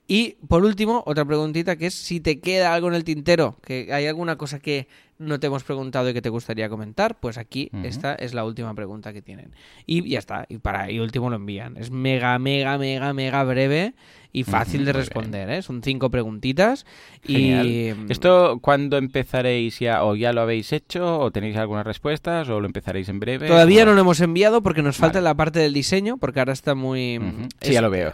Y, 0.06 0.36
por 0.48 0.64
último, 0.64 1.02
otra 1.04 1.26
preguntita 1.26 1.76
que 1.76 1.88
es 1.88 1.94
si 1.94 2.20
te 2.20 2.40
queda 2.40 2.72
algo 2.72 2.88
en 2.88 2.94
el 2.94 3.04
tintero, 3.04 3.58
que 3.62 3.92
hay 3.92 4.06
alguna 4.06 4.38
cosa 4.38 4.60
que 4.60 4.88
no 5.18 5.40
te 5.40 5.48
hemos 5.48 5.64
preguntado 5.64 6.08
y 6.08 6.14
que 6.14 6.22
te 6.22 6.28
gustaría 6.28 6.68
comentar, 6.68 7.18
pues 7.18 7.38
aquí 7.38 7.70
uh 7.72 7.78
-huh. 7.78 7.86
esta 7.86 8.14
es 8.14 8.34
la 8.34 8.44
última 8.44 8.74
pregunta 8.74 9.12
que 9.12 9.22
tienen. 9.22 9.52
Y 9.86 10.08
ya 10.08 10.18
está, 10.18 10.46
y 10.48 10.58
para 10.58 10.90
y 10.90 11.00
último 11.00 11.28
lo 11.30 11.36
envían. 11.36 11.76
Es 11.76 11.90
mega, 11.90 12.38
mega, 12.38 12.78
mega, 12.78 13.12
mega 13.12 13.42
breve 13.44 13.94
y 14.32 14.44
fácil 14.44 14.80
uh 14.80 14.82
-huh, 14.82 14.86
de 14.86 14.92
responder, 14.92 15.50
¿eh? 15.50 15.62
Son 15.62 15.82
cinco 15.82 16.10
preguntitas 16.10 16.86
Genial. 17.24 17.66
y... 17.66 17.94
¿Esto 18.08 18.58
cuándo 18.60 18.96
empezaréis 18.96 19.78
ya? 19.80 20.04
¿O 20.04 20.14
ya 20.14 20.32
lo 20.32 20.42
habéis 20.42 20.72
hecho? 20.72 21.18
¿O 21.18 21.30
tenéis 21.30 21.56
algunas 21.56 21.86
respuestas? 21.86 22.48
¿O 22.48 22.60
lo 22.60 22.66
empezaréis 22.66 23.08
en 23.08 23.20
breve? 23.20 23.48
Todavía 23.48 23.82
o... 23.82 23.86
no 23.86 23.94
lo 23.94 24.00
hemos 24.02 24.20
enviado 24.20 24.62
porque 24.62 24.82
nos 24.82 24.96
falta 24.96 25.18
vale. 25.18 25.24
la 25.24 25.34
parte 25.34 25.58
del 25.58 25.72
diseño, 25.72 26.18
porque 26.18 26.38
ahora 26.40 26.52
está 26.52 26.74
muy... 26.74 27.18
Uh 27.18 27.22
-huh. 27.22 27.48
Sí, 27.60 27.68
es... 27.68 27.72
ya 27.72 27.80
lo 27.82 27.90
veo. 27.90 28.12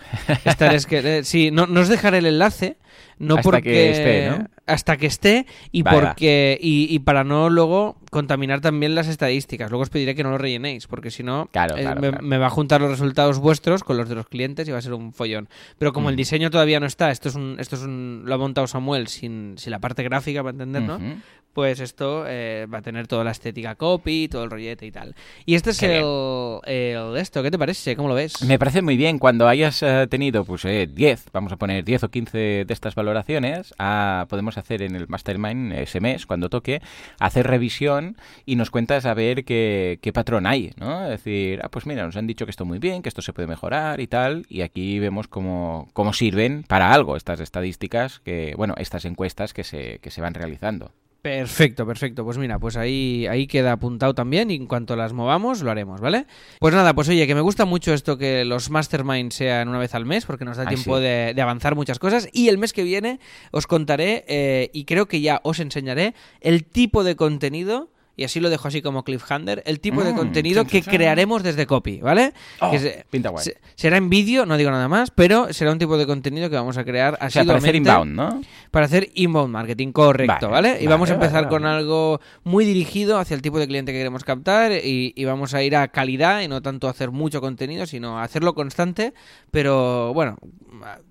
es 0.72 0.86
que, 0.86 1.18
eh, 1.18 1.24
sí, 1.24 1.50
no, 1.50 1.66
no 1.66 1.80
os 1.80 1.88
dejaré 1.88 2.18
el 2.18 2.26
enlace, 2.26 2.76
no 3.18 3.36
Hasta 3.36 3.42
porque... 3.42 3.62
que 3.62 3.90
esté, 3.90 4.30
¿no? 4.30 4.48
hasta 4.66 4.96
que 4.96 5.06
esté 5.06 5.46
y 5.72 5.82
vale, 5.82 6.00
porque 6.00 6.58
y, 6.60 6.86
y, 6.94 6.98
para 7.00 7.24
no 7.24 7.50
luego 7.50 7.96
contaminar 8.10 8.60
también 8.60 8.94
las 8.94 9.08
estadísticas. 9.08 9.70
Luego 9.70 9.82
os 9.82 9.90
pediré 9.90 10.14
que 10.14 10.22
no 10.22 10.30
lo 10.30 10.38
rellenéis, 10.38 10.86
porque 10.86 11.10
si 11.10 11.22
no 11.22 11.48
claro, 11.52 11.76
eh, 11.76 11.84
me, 11.84 12.08
claro. 12.08 12.22
me, 12.22 12.38
va 12.38 12.46
a 12.46 12.50
juntar 12.50 12.80
los 12.80 12.90
resultados 12.90 13.38
vuestros 13.38 13.84
con 13.84 13.96
los 13.96 14.08
de 14.08 14.14
los 14.14 14.26
clientes 14.26 14.66
y 14.68 14.72
va 14.72 14.78
a 14.78 14.82
ser 14.82 14.94
un 14.94 15.12
follón. 15.12 15.48
Pero 15.78 15.92
como 15.92 16.08
el 16.10 16.16
diseño 16.16 16.50
todavía 16.50 16.80
no 16.80 16.86
está, 16.86 17.10
esto 17.10 17.28
es 17.28 17.34
un, 17.34 17.56
esto 17.58 17.76
es 17.76 17.82
un, 17.82 18.22
lo 18.24 18.34
ha 18.34 18.38
montado 18.38 18.66
Samuel 18.66 19.08
sin, 19.08 19.54
sin 19.58 19.70
la 19.70 19.80
parte 19.80 20.02
gráfica 20.02 20.42
para 20.42 20.52
entender, 20.52 20.82
¿no? 20.82 20.98
Pues 21.54 21.78
esto 21.78 22.24
eh, 22.26 22.66
va 22.72 22.78
a 22.78 22.82
tener 22.82 23.06
toda 23.06 23.22
la 23.22 23.30
estética 23.30 23.76
copy, 23.76 24.26
todo 24.28 24.42
el 24.44 24.50
rollete 24.50 24.86
y 24.86 24.90
tal. 24.90 25.14
Y 25.46 25.54
este 25.54 25.70
es 25.70 25.82
el, 25.84 26.04
el, 26.66 27.16
esto, 27.16 27.44
¿qué 27.44 27.50
te 27.50 27.58
parece? 27.58 27.94
¿Cómo 27.94 28.08
lo 28.08 28.16
ves? 28.16 28.42
Me 28.42 28.58
parece 28.58 28.82
muy 28.82 28.96
bien. 28.96 29.20
Cuando 29.20 29.46
hayas 29.46 29.80
uh, 29.82 30.08
tenido 30.08 30.44
pues 30.44 30.64
10, 30.64 30.96
eh, 30.98 31.16
vamos 31.32 31.52
a 31.52 31.56
poner 31.56 31.84
10 31.84 32.04
o 32.04 32.10
15 32.10 32.64
de 32.64 32.66
estas 32.68 32.96
valoraciones, 32.96 33.72
ah, 33.78 34.26
podemos 34.28 34.58
hacer 34.58 34.82
en 34.82 34.96
el 34.96 35.06
Mastermind 35.06 35.72
ese 35.74 36.00
mes, 36.00 36.26
cuando 36.26 36.50
toque, 36.50 36.82
hacer 37.20 37.46
revisión 37.46 38.16
y 38.44 38.56
nos 38.56 38.70
cuentas 38.70 39.06
a 39.06 39.14
ver 39.14 39.44
qué, 39.44 40.00
qué 40.02 40.12
patrón 40.12 40.46
hay, 40.46 40.72
¿no? 40.76 41.04
Es 41.04 41.10
decir, 41.10 41.60
ah, 41.62 41.68
pues 41.68 41.86
mira, 41.86 42.04
nos 42.04 42.16
han 42.16 42.26
dicho 42.26 42.46
que 42.46 42.50
esto 42.50 42.64
muy 42.64 42.80
bien, 42.80 43.02
que 43.02 43.08
esto 43.08 43.22
se 43.22 43.32
puede 43.32 43.46
mejorar 43.46 44.00
y 44.00 44.08
tal, 44.08 44.44
y 44.48 44.62
aquí 44.62 44.98
vemos 44.98 45.28
cómo, 45.28 45.88
cómo 45.92 46.12
sirven 46.12 46.64
para 46.66 46.92
algo 46.92 47.16
estas 47.16 47.38
estadísticas, 47.38 48.18
que 48.18 48.54
bueno, 48.56 48.74
estas 48.76 49.04
encuestas 49.04 49.54
que 49.54 49.62
se, 49.62 50.00
que 50.00 50.10
se 50.10 50.20
van 50.20 50.34
realizando. 50.34 50.90
Perfecto, 51.24 51.86
perfecto. 51.86 52.22
Pues 52.22 52.36
mira, 52.36 52.58
pues 52.58 52.76
ahí, 52.76 53.26
ahí 53.28 53.46
queda 53.46 53.72
apuntado 53.72 54.12
también 54.12 54.50
y 54.50 54.56
en 54.56 54.66
cuanto 54.66 54.94
las 54.94 55.14
movamos 55.14 55.62
lo 55.62 55.70
haremos, 55.70 56.02
¿vale? 56.02 56.26
Pues 56.60 56.74
nada, 56.74 56.94
pues 56.94 57.08
oye, 57.08 57.26
que 57.26 57.34
me 57.34 57.40
gusta 57.40 57.64
mucho 57.64 57.94
esto 57.94 58.18
que 58.18 58.44
los 58.44 58.68
masterminds 58.68 59.34
sean 59.34 59.70
una 59.70 59.78
vez 59.78 59.94
al 59.94 60.04
mes 60.04 60.26
porque 60.26 60.44
nos 60.44 60.58
da 60.58 60.64
Ay, 60.64 60.74
tiempo 60.74 60.98
sí. 60.98 61.02
de, 61.02 61.32
de, 61.34 61.40
avanzar 61.40 61.76
muchas 61.76 61.98
cosas 61.98 62.28
y 62.30 62.48
el 62.48 62.58
mes 62.58 62.74
que 62.74 62.82
viene 62.82 63.20
os 63.52 63.66
contaré 63.66 64.26
eh, 64.28 64.68
y 64.74 64.84
creo 64.84 65.08
que 65.08 65.22
ya 65.22 65.40
os 65.44 65.60
enseñaré 65.60 66.12
el 66.42 66.62
tipo 66.62 67.04
de 67.04 67.16
contenido 67.16 67.88
y 68.16 68.24
así 68.24 68.40
lo 68.40 68.50
dejo 68.50 68.68
así 68.68 68.82
como 68.82 69.04
cliffhanger, 69.04 69.62
el 69.66 69.80
tipo 69.80 70.00
mm, 70.00 70.04
de 70.04 70.14
contenido 70.14 70.64
que 70.64 70.82
crearemos 70.82 71.42
desde 71.42 71.66
Copy, 71.66 71.98
¿vale? 72.00 72.32
Oh, 72.60 72.70
que 72.70 72.78
se, 72.78 73.06
pinta 73.10 73.30
guay. 73.30 73.44
Se, 73.44 73.56
será 73.74 73.96
en 73.96 74.08
vídeo, 74.08 74.46
no 74.46 74.56
digo 74.56 74.70
nada 74.70 74.88
más, 74.88 75.10
pero 75.10 75.52
será 75.52 75.72
un 75.72 75.78
tipo 75.78 75.98
de 75.98 76.06
contenido 76.06 76.50
que 76.50 76.56
vamos 76.56 76.78
a 76.78 76.84
crear 76.84 77.16
así. 77.20 77.38
O 77.38 77.42
sea, 77.42 77.44
para 77.44 77.58
hacer 77.58 77.74
inbound, 77.74 78.14
¿no? 78.14 78.40
Para 78.70 78.86
hacer 78.86 79.10
inbound 79.14 79.52
marketing, 79.52 79.92
correcto, 79.92 80.48
¿vale? 80.48 80.68
¿vale? 80.68 80.82
Y 80.82 80.86
vale, 80.86 80.88
vamos 80.88 81.10
a 81.10 81.14
empezar 81.14 81.44
vale, 81.44 81.48
con 81.48 81.66
algo 81.66 82.20
muy 82.44 82.64
dirigido 82.64 83.18
hacia 83.18 83.34
el 83.34 83.42
tipo 83.42 83.58
de 83.58 83.66
cliente 83.66 83.92
que 83.92 83.98
queremos 83.98 84.24
captar 84.24 84.72
y, 84.72 85.12
y, 85.16 85.24
vamos 85.24 85.54
a 85.54 85.62
ir 85.62 85.76
a 85.76 85.88
calidad 85.88 86.42
y 86.42 86.48
no 86.48 86.62
tanto 86.62 86.86
a 86.86 86.90
hacer 86.90 87.10
mucho 87.10 87.40
contenido, 87.40 87.86
sino 87.86 88.18
a 88.18 88.22
hacerlo 88.22 88.54
constante, 88.54 89.14
pero 89.50 90.12
bueno, 90.14 90.36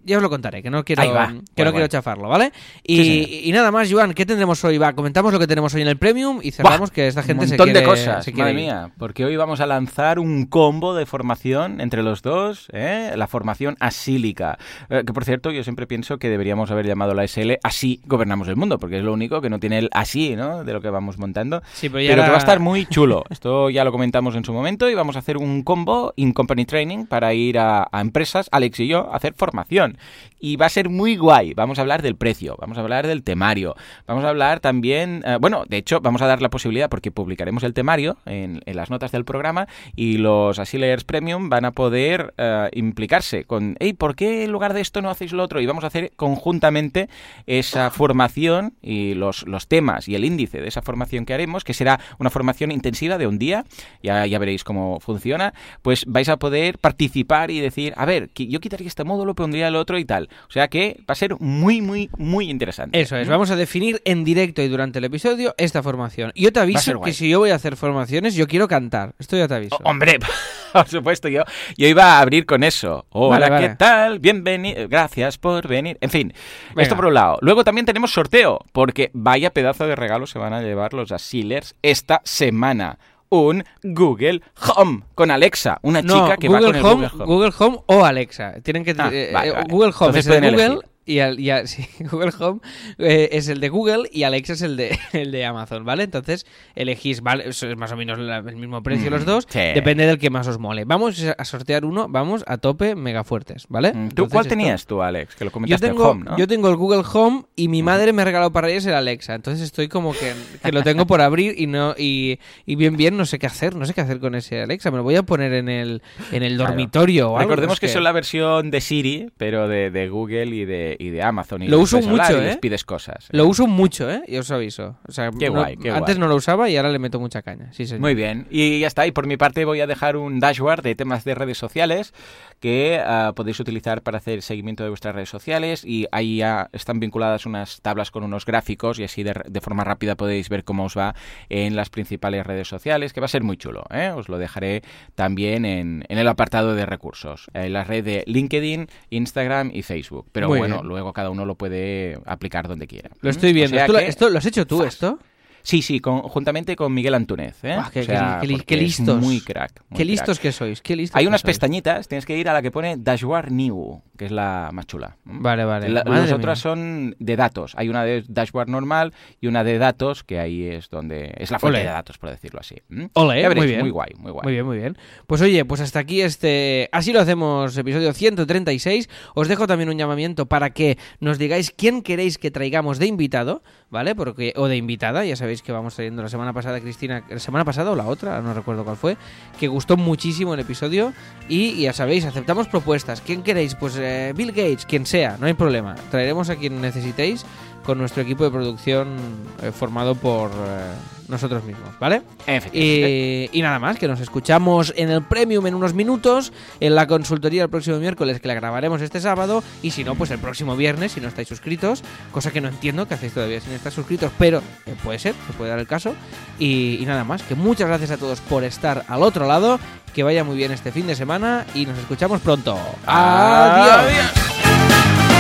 ya 0.04 0.18
os 0.18 0.24
lo 0.24 0.30
contaré, 0.30 0.62
que 0.62 0.70
no 0.70 0.84
quiero, 0.84 1.04
que 1.04 1.10
bueno, 1.10 1.42
no 1.58 1.72
quiero 1.72 1.88
chafarlo, 1.88 2.28
¿vale? 2.28 2.52
Y, 2.84 3.04
sí, 3.04 3.42
y, 3.46 3.52
nada 3.52 3.72
más, 3.72 3.92
Joan, 3.92 4.14
¿qué 4.14 4.26
tendremos 4.26 4.64
hoy? 4.64 4.78
Va, 4.78 4.94
comentamos 4.94 5.32
lo 5.34 5.40
que 5.40 5.48
tenemos 5.48 5.74
hoy 5.74 5.82
en 5.82 5.88
el 5.88 5.98
Premium 5.98 6.40
y 6.42 6.52
cerramos 6.52 6.92
que 6.94 7.08
esta 7.08 7.24
gente 7.24 7.44
un 7.44 7.50
se 7.50 7.54
montón 7.56 7.66
quiere- 7.66 7.80
de 7.82 7.86
cosas, 7.86 8.24
se 8.24 8.32
quiere 8.32 8.52
madre 8.52 8.62
ir. 8.62 8.68
mía, 8.68 8.90
porque 8.98 9.26
hoy 9.26 9.36
vamos 9.36 9.60
a 9.60 9.66
lanzar 9.66 10.20
un 10.20 10.46
combo 10.46 10.94
de 10.96 11.06
formación 11.06 11.82
entre 11.82 12.04
los 12.04 12.22
dos, 12.22 12.68
¿eh? 12.72 13.12
la 13.16 13.28
formación 13.28 13.76
asílica, 13.80 14.58
Eh, 14.90 15.04
que 15.06 15.14
por 15.14 15.26
cierto 15.26 15.52
yo 15.52 15.64
siempre 15.64 15.88
pienso 15.88 16.18
que 16.18 16.30
deberíamos 16.30 16.72
haber 16.72 16.86
llamado 16.86 17.14
la 17.14 17.24
SL 17.24 17.58
así 17.64 18.00
gobernamos 18.06 18.48
el 18.48 18.56
mundo, 18.56 18.78
porque 18.80 18.98
es 18.98 19.04
lo 19.04 19.14
único 19.14 19.42
que 19.42 19.50
no 19.50 19.60
tiene 19.60 19.80
el 19.80 19.90
así, 19.94 20.36
¿no? 20.36 20.64
De 20.64 20.74
lo 20.74 20.82
que 20.82 20.90
vamos 20.90 21.18
montando. 21.18 21.62
Sí, 21.74 21.90
pero, 21.90 22.02
ya 22.02 22.10
Pero 22.12 22.24
que 22.24 22.30
va 22.30 22.36
a 22.36 22.40
estar 22.40 22.60
muy 22.60 22.86
chulo. 22.86 23.24
Esto 23.30 23.70
ya 23.70 23.84
lo 23.84 23.92
comentamos 23.92 24.36
en 24.36 24.46
su 24.46 24.54
momento 24.54 24.90
y 24.90 24.96
vamos 24.96 25.16
a 25.16 25.20
hacer 25.20 25.38
un 25.38 25.64
combo 25.64 26.14
in 26.16 26.34
company 26.34 26.66
training 26.66 27.06
para 27.06 27.34
ir 27.34 27.58
a, 27.58 27.88
a 27.92 28.02
empresas, 28.02 28.50
Alex 28.52 28.80
y 28.82 28.88
yo, 28.88 29.12
a 29.12 29.16
hacer 29.18 29.34
formación. 29.34 29.98
Y 30.40 30.58
va 30.58 30.66
a 30.66 30.70
ser 30.70 30.90
muy 30.90 31.16
guay. 31.16 31.54
Vamos 31.54 31.78
a 31.80 31.82
hablar 31.82 32.02
del 32.02 32.16
precio, 32.16 32.58
vamos 32.60 32.78
a 32.78 32.82
hablar 32.82 33.08
del 33.08 33.24
temario, 33.24 33.76
vamos 34.06 34.26
a 34.26 34.30
hablar 34.30 34.60
también, 34.60 35.24
eh, 35.26 35.38
bueno, 35.40 35.64
de 35.68 35.78
hecho 35.78 36.02
vamos 36.02 36.22
a 36.22 36.28
dar 36.28 36.42
la 36.42 36.50
posibilidad 36.50 36.83
porque 36.90 37.12
publicaremos 37.12 37.64
el 37.64 37.74
temario 37.74 38.18
en, 38.26 38.62
en 38.66 38.76
las 38.76 38.90
notas 38.90 39.12
del 39.12 39.26
programa 39.26 39.68
y 39.96 40.18
los 40.18 40.60
Asilers 40.60 41.04
Premium 41.04 41.50
van 41.50 41.66
a 41.66 41.72
poder 41.72 42.34
eh, 42.38 42.70
implicarse 42.74 43.46
con, 43.46 43.76
hey, 43.80 43.94
¿por 43.94 44.16
qué 44.16 44.44
en 44.44 44.52
lugar 44.52 44.74
de 44.74 44.82
esto 44.82 45.02
no 45.02 45.10
hacéis 45.10 45.34
lo 45.34 45.44
otro? 45.44 45.62
Y 45.62 45.66
vamos 45.66 45.84
a 45.84 45.88
hacer 45.88 46.12
conjuntamente 46.16 47.10
esa 47.48 47.90
formación 47.92 48.74
y 48.82 49.14
los, 49.14 49.48
los 49.48 49.68
temas 49.68 50.08
y 50.08 50.16
el 50.16 50.26
índice 50.26 50.62
de 50.62 50.68
esa 50.68 50.82
formación 50.82 51.26
que 51.26 51.34
haremos, 51.34 51.64
que 51.64 51.74
será 51.74 52.00
una 52.20 52.30
formación 52.30 52.72
intensiva 52.72 53.18
de 53.18 53.28
un 53.28 53.40
día, 53.40 53.66
ya, 54.02 54.26
ya 54.26 54.40
veréis 54.40 54.64
cómo 54.64 55.00
funciona, 55.00 55.54
pues 55.82 56.06
vais 56.06 56.30
a 56.30 56.38
poder 56.38 56.78
participar 56.80 57.52
y 57.52 57.60
decir, 57.60 57.94
a 57.98 58.06
ver, 58.06 58.30
yo 58.34 58.60
quitaría 58.60 58.88
este 58.88 59.04
módulo, 59.04 59.36
pondría 59.36 59.68
el 59.68 59.76
otro 59.76 59.98
y 59.98 60.06
tal. 60.06 60.30
O 60.48 60.52
sea 60.52 60.68
que 60.68 61.00
va 61.02 61.14
a 61.14 61.16
ser 61.16 61.40
muy, 61.40 61.82
muy, 61.82 62.10
muy 62.18 62.50
interesante. 62.50 63.00
Eso 63.00 63.18
es, 63.18 63.28
vamos 63.28 63.52
a 63.52 63.56
definir 63.56 64.02
en 64.06 64.24
directo 64.24 64.62
y 64.62 64.68
durante 64.68 65.00
el 65.00 65.06
episodio 65.06 65.54
esta 65.58 65.84
formación. 65.84 66.32
Y 66.36 66.44
yo 66.44 66.54
te 66.54 66.60
aviso 66.76 67.02
que 67.02 67.14
si 67.14 67.30
yo 67.30 67.40
voy 67.40 67.52
a 67.52 67.56
hacer 67.56 67.76
formaciones, 67.76 68.36
yo 68.36 68.48
quiero 68.48 68.68
cantar. 68.68 69.14
Esto 69.20 69.38
ya 69.38 69.48
te 69.48 69.56
aviso. 69.56 69.78
Oh, 69.84 69.90
hombre, 69.90 70.20
por 70.74 70.88
supuesto, 70.88 71.28
yo, 71.28 71.44
yo 71.78 71.88
iba 71.88 72.04
a 72.18 72.20
abrir 72.20 72.46
con 72.46 72.64
eso. 72.64 73.06
Hola, 73.10 73.50
Vale, 73.50 73.68
¿qué 73.68 73.76
tal? 73.76 74.20
Bienvenido, 74.20 74.88
gracias 74.88 75.38
por 75.38 75.68
venir. 75.68 75.98
En 76.02 76.10
fin, 76.10 76.34
Venga. 76.70 76.82
esto 76.84 76.96
por 76.96 77.06
un 77.06 77.14
lado. 77.14 77.38
Luego 77.42 77.64
también 77.64 77.86
tenemos 77.86 78.12
sorteo, 78.12 78.60
porque 78.72 79.12
vaya 79.14 79.52
pedazo 79.52 79.88
de 79.88 79.96
regalo 79.96 80.28
se 80.28 80.40
van 80.40 80.54
a 80.54 80.62
llevar 80.62 80.94
los 80.94 81.12
Asilers 81.12 81.76
esta 81.82 82.22
semana. 82.24 82.98
Un 83.30 83.64
Google 83.82 84.42
Home 84.76 85.06
con 85.16 85.32
Alexa, 85.32 85.80
una 85.82 86.04
no, 86.04 86.14
chica 86.26 86.38
que 86.38 86.48
Google, 86.48 86.62
va 86.62 86.68
con 86.68 86.76
el 86.76 86.86
Home, 86.86 86.94
Google 87.08 87.24
Home. 87.24 87.26
Google 87.26 87.54
Home 87.58 87.78
o 87.88 88.06
Alexa. 88.06 88.54
Tienen 88.62 88.84
que 88.84 88.92
Ah, 88.92 89.10
eh, 89.12 89.32
vale, 89.34 89.48
eh, 89.48 89.52
vale. 89.54 89.66
Google 89.70 89.88
Home 89.88 90.08
Entonces 90.10 90.28
es 90.28 90.32
de 90.42 90.50
Google 90.52 90.64
elegir. 90.66 90.93
Y, 91.06 91.20
al- 91.20 91.40
y 91.40 91.50
al- 91.50 91.68
sí, 91.68 91.86
Google 92.12 92.32
Home 92.40 92.60
eh, 92.98 93.30
es 93.34 93.48
el 93.50 93.60
de 93.60 93.70
Google 93.70 94.10
y 94.12 94.24
Alexa 94.24 94.54
es 94.54 94.62
el 94.62 94.78
de 94.78 94.98
el 95.14 95.32
de 95.32 95.46
Amazon, 95.46 95.86
¿vale? 95.86 96.04
Entonces 96.04 96.46
elegís, 96.76 97.22
¿vale? 97.22 97.48
Eso 97.50 97.68
es 97.70 97.78
más 97.78 97.92
o 97.92 97.96
menos 97.98 98.18
la- 98.20 98.38
el 98.38 98.56
mismo 98.56 98.82
precio 98.84 99.10
los 99.10 99.24
Mm, 99.24 99.26
dos, 99.26 99.48
sí. 99.50 99.60
depende 99.60 100.06
del 100.06 100.18
que 100.20 100.30
más 100.30 100.48
os 100.48 100.60
mole. 100.60 100.86
Vamos 100.86 101.24
a 101.38 101.46
sortear 101.46 101.86
uno, 101.86 102.08
vamos 102.10 102.44
a 102.48 102.58
tope 102.58 102.96
mega 102.96 103.24
fuertes, 103.24 103.66
¿vale? 103.70 103.90
Mm, 103.90 103.94
¿Tú 103.94 104.00
Entonces 104.24 104.32
cuál 104.34 104.46
esto- 104.46 104.50
tenías 104.58 104.86
tú, 104.86 105.02
Alex? 105.02 105.36
Que 105.36 105.46
lo 105.46 105.50
Yo 105.50 105.54
comentaste 105.54 105.88
tengo, 105.88 106.10
Home, 106.10 106.24
¿no? 106.26 106.38
yo 106.38 106.48
tengo 106.48 106.70
el 106.70 106.76
Google 106.76 107.04
Home 107.14 107.44
y 107.56 107.68
mi 107.68 107.84
madre 107.84 108.14
me 108.14 108.22
ha 108.22 108.26
regalado 108.26 108.52
para 108.52 108.70
ellos 108.70 108.86
el 108.86 108.94
Alexa. 108.94 109.36
Entonces 109.36 109.64
estoy 109.64 109.88
como 109.88 110.14
que, 110.14 110.34
que 110.64 110.72
lo 110.72 110.84
tengo 110.84 111.06
por 111.08 111.22
abrir 111.22 111.56
y 111.58 111.68
no 111.68 111.96
y, 111.98 112.40
y 112.66 112.76
bien 112.76 112.98
bien 112.98 113.18
no 113.18 113.26
sé 113.26 113.40
qué 113.40 113.48
hacer, 113.48 113.76
no 113.76 113.86
sé 113.86 113.94
qué 113.94 114.02
hacer 114.02 114.20
con 114.20 114.36
ese 114.36 114.62
Alexa. 114.62 114.92
Me 114.92 114.98
lo 114.98 115.04
voy 115.04 115.16
a 115.16 115.24
poner 115.24 115.54
en 115.54 115.70
el 115.70 116.02
en 116.32 116.44
el 116.44 116.56
Claro. 116.56 116.72
dormitorio 116.72 117.32
o 117.32 117.38
algo. 117.38 117.50
Recordemos 117.50 117.76
es 117.76 117.80
que 117.80 117.88
son 117.88 118.04
la 118.04 118.12
versión 118.12 118.72
de 118.72 118.82
Siri, 118.82 119.30
pero 119.38 119.68
de, 119.68 119.90
de 119.92 120.10
Google 120.10 120.46
y 120.56 120.66
de, 120.66 120.93
y 121.00 121.10
de 121.10 121.22
Amazon. 121.24 121.64
Y 121.64 121.68
Lo 121.68 121.80
uso 121.80 122.02
mucho, 122.02 122.38
y 122.38 122.42
les 122.42 122.56
¿eh? 122.56 122.60
pides 122.62 122.84
cosas. 122.84 123.28
Lo 123.32 123.46
uso 123.48 123.68
mucho, 123.68 124.10
¿eh? 124.12 124.22
Y 124.28 124.38
os 124.38 124.50
aviso. 124.52 124.98
O 125.08 125.12
sea, 125.12 125.30
Qué 125.38 125.48
no- 125.50 125.54
guay, 125.60 125.78
qué 125.78 125.92
antes 125.92 126.16
guay. 126.16 126.20
no 126.20 126.28
lo 126.28 126.36
usaba 126.36 126.70
y 126.70 126.78
ahora 126.78 126.90
le 126.90 127.00
meto 127.00 127.20
mucha 127.20 127.42
caña. 127.42 127.72
Sí, 127.74 127.86
señor. 127.86 128.02
Muy 128.02 128.16
bien, 128.16 128.48
y 128.50 128.80
ya 128.80 128.88
está. 128.88 129.06
Y 129.08 129.12
por 129.12 129.28
mi 129.28 129.38
parte 129.38 129.66
voy 129.66 129.82
a 129.82 129.88
dejar 129.88 130.18
un 130.18 130.40
dashboard 130.40 130.82
de 130.84 130.96
temas 130.96 131.24
de 131.24 131.36
redes 131.36 131.58
sociales 131.58 132.14
que 132.60 133.02
ah, 133.06 133.34
podéis 133.36 133.60
utilizar 133.60 134.02
para 134.02 134.18
hacer 134.18 134.42
seguimiento 134.42 134.84
de 134.84 134.90
vuestras 134.90 135.16
redes 135.16 135.30
sociales 135.30 135.84
y 135.86 136.08
ahí 136.12 136.38
ya 136.38 136.70
están 136.74 137.00
vinculadas 137.00 137.46
unas 137.46 137.82
tablas 137.82 138.12
con 138.12 138.24
unos 138.24 138.46
gráficos 138.46 139.00
y 139.00 139.04
así 139.04 139.24
de, 139.24 139.34
de 139.46 139.62
forma 139.62 139.84
rápida 139.84 140.16
podéis 140.16 140.50
ver 140.50 140.64
cómo 140.64 140.86
os 140.86 140.98
va 140.98 141.16
en 141.50 141.76
las 141.76 141.90
principales 141.90 142.46
redes 142.46 142.68
sociales, 142.68 143.12
que 143.14 143.20
va 143.20 143.26
a 143.26 143.30
ser 143.30 143.44
muy 143.44 143.58
chulo. 143.58 143.84
¿eh? 143.90 144.12
Os 144.16 144.30
lo 144.30 144.38
dejaré 144.38 144.82
también 145.16 145.66
en, 145.66 146.06
en 146.08 146.18
el 146.18 146.28
apartado 146.28 146.74
de 146.76 146.86
recursos, 146.86 147.48
en 147.54 147.74
la 147.74 147.84
red 147.84 148.04
de 148.04 148.24
LinkedIn, 148.28 148.88
Instagram 149.10 149.72
y 149.74 149.82
Facebook. 149.84 150.28
Pero 150.32 150.48
Muy 150.48 150.60
bueno, 150.60 150.78
bien. 150.78 150.83
Luego 150.84 151.14
cada 151.14 151.30
uno 151.30 151.46
lo 151.46 151.56
puede 151.56 152.20
aplicar 152.26 152.68
donde 152.68 152.88
quiera. 152.88 153.10
Lo 153.22 153.30
estoy 153.30 153.50
¿Mm? 153.50 153.54
O 153.54 153.56
viendo. 153.56 153.76
sea 153.78 153.86
¿Esto, 153.86 153.94
lo- 153.94 154.00
que- 154.00 154.08
esto 154.08 154.30
lo 154.30 154.38
has 154.38 154.46
hecho 154.46 154.68
tú, 154.68 154.78
Fast. 154.80 154.90
esto? 154.94 155.20
Sí, 155.64 155.82
sí, 155.82 156.00
con- 156.02 156.22
juntamente 156.24 156.76
con 156.76 156.94
Miguel 156.94 157.14
Antúnez. 157.14 157.56
¿eh? 157.64 157.78
Qué- 157.94 158.02
O 158.02 158.04
sea, 158.04 158.42
qué 158.66 158.76
listos. 158.78 159.22
Muy 159.22 159.40
crack. 159.40 159.82
muy 159.90 159.98
Qué 159.98 160.04
crack. 160.04 160.08
listos 160.08 160.40
que 160.40 160.52
sois, 160.52 160.82
qué 160.82 160.96
listos. 160.96 161.18
Hay 161.18 161.26
unas 161.26 161.42
sois. 161.42 161.52
pestañitas, 161.54 162.08
tienes 162.08 162.26
que 162.26 162.38
ir 162.38 162.50
a 162.50 162.54
la 162.54 162.62
que 162.62 162.70
pone 162.70 162.98
Dashboard 162.98 163.50
New, 163.52 164.02
que 164.18 164.26
es 164.26 164.32
la 164.32 164.70
más 164.74 164.86
chula. 164.88 165.16
Vale, 165.24 165.64
vale. 165.64 165.88
La- 165.90 166.04
las 166.06 166.32
otras 166.34 166.60
son 166.60 167.16
de 167.18 167.36
datos. 167.38 167.74
Hay 167.78 167.88
una 167.88 168.04
de 168.04 168.24
Dashboard 168.28 168.68
normal 168.70 169.14
y 169.40 169.48
una 169.48 169.64
de 169.64 169.78
datos, 169.78 170.24
que 170.26 170.38
ahí 170.40 170.64
es 170.68 170.90
donde 170.90 171.34
es 171.38 171.50
la 171.50 171.60
fuente 171.60 171.80
de 171.80 171.86
datos, 171.86 172.18
por 172.18 172.30
decirlo 172.30 172.60
así. 172.60 172.76
¿m? 172.90 173.10
Ole, 173.14 173.36
veréis, 173.48 173.56
muy 173.56 173.68
bien. 173.68 173.80
muy 173.82 173.90
guay, 173.90 174.12
muy 174.18 174.32
guay. 174.32 174.44
Muy 174.44 174.52
bien, 174.54 174.66
muy 174.66 174.78
bien. 174.78 174.98
Pues 175.28 175.42
oye, 175.42 175.64
pues 175.66 175.80
hasta 175.80 176.00
aquí 176.00 176.22
este... 176.22 176.90
Así 176.92 177.14
lo 177.14 177.22
hacemos, 177.22 177.78
episodio 177.78 178.12
136. 178.14 179.10
Os 179.34 179.48
dejo 179.48 179.66
también 179.68 179.90
un 179.90 179.98
llamamiento 179.98 180.46
para 180.46 180.72
que 180.72 180.98
nos 181.22 181.38
digáis 181.38 181.72
quién 181.72 182.02
queréis 182.02 182.38
que 182.38 182.52
traigamos 182.52 183.00
de 183.00 183.06
invitado, 183.08 183.64
¿vale? 183.90 184.14
Porque 184.16 184.52
O 184.58 184.68
de 184.68 184.76
invitada, 184.76 185.24
ya 185.24 185.36
sabéis 185.38 185.53
que 185.62 185.72
vamos 185.72 185.96
trayendo 185.96 186.22
la 186.24 186.30
semana 186.30 186.54
pasada, 186.54 186.80
Cristina... 186.80 187.24
¿La 187.30 187.40
semana 187.40 187.66
pasada 187.66 187.92
o 187.92 187.96
la 187.96 188.06
otra? 188.06 188.42
No 188.42 188.54
recuerdo 188.54 188.84
cuál 188.84 188.98
fue. 188.98 189.18
Que 189.60 189.68
gustó 189.68 189.98
muchísimo 189.98 190.54
el 190.54 190.60
episodio. 190.60 191.14
Y 191.48 191.82
ya 191.82 191.94
sabéis, 191.94 192.26
aceptamos 192.26 192.68
propuestas. 192.68 193.22
¿Quién 193.22 193.44
queréis? 193.44 193.76
Pues 193.76 193.96
eh, 193.98 194.34
Bill 194.36 194.52
Gates, 194.52 194.86
quien 194.86 195.06
sea, 195.06 195.38
no 195.40 195.48
hay 195.48 195.54
problema. 195.54 195.96
Traeremos 196.12 196.50
a 196.50 196.56
quien 196.56 196.82
necesitéis 196.82 197.46
con 197.84 197.98
nuestro 197.98 198.24
equipo 198.24 198.44
de 198.44 198.52
producción 198.52 199.18
eh, 199.62 199.72
formado 199.72 200.16
por 200.16 200.52
eh, 200.52 200.94
nosotros 201.34 201.64
mismos, 201.66 201.90
¿vale? 202.00 202.22
Efectivamente. 202.48 203.50
Y, 203.52 203.60
y 203.60 203.62
nada 203.62 203.80
más, 203.80 203.98
que 203.98 204.08
nos 204.08 204.22
escuchamos 204.22 204.94
en 204.96 205.10
el 205.10 205.22
Premium 205.24 205.68
en 205.68 205.76
unos 205.76 205.94
minutos, 205.94 206.54
en 206.80 206.96
la 206.96 207.08
consultoría 207.08 207.64
el 207.64 207.70
próximo 207.70 207.98
miércoles, 207.98 208.40
que 208.40 208.48
la 208.48 208.54
grabaremos 208.54 209.02
este 209.02 209.20
sábado, 209.20 209.64
y 209.82 209.92
si 209.92 210.04
no, 210.04 210.16
pues 210.16 210.32
el 210.32 210.40
próximo 210.40 210.78
viernes, 210.78 211.12
si 211.12 211.22
no 211.22 211.28
estáis 211.28 211.48
suscritos, 211.48 212.04
cosa 212.32 212.52
que 212.52 212.62
no 212.62 212.70
entiendo 212.70 213.08
que 213.08 213.16
hacéis 213.16 213.34
todavía 213.34 213.60
sin 213.60 213.74
estar 213.74 213.92
suscritos, 213.92 214.32
pero 214.38 214.62
eh, 214.86 214.96
puede 215.04 215.20
ser, 215.20 215.36
se 215.48 215.54
puede 215.54 215.72
dar 215.72 215.80
el 215.80 215.88
caso. 215.88 216.14
Y, 216.60 216.98
y 217.02 217.06
nada 217.06 217.24
más, 217.24 217.44
que 217.44 217.56
muchas 217.56 217.88
gracias 217.88 218.12
a 218.12 218.18
todos 218.18 218.40
por 218.40 218.64
estar 218.64 219.04
al 219.08 219.24
otro 219.24 219.48
lado, 219.48 219.80
que 220.14 220.24
vaya 220.24 220.44
muy 220.44 220.56
bien 220.56 220.72
este 220.72 220.92
fin 220.92 221.08
de 221.08 221.16
semana, 221.16 221.66
y 221.74 221.86
nos 221.86 221.98
escuchamos 221.98 222.40
pronto. 222.42 222.78
¡Adiós! 223.06 223.98
Adiós. 223.98 225.33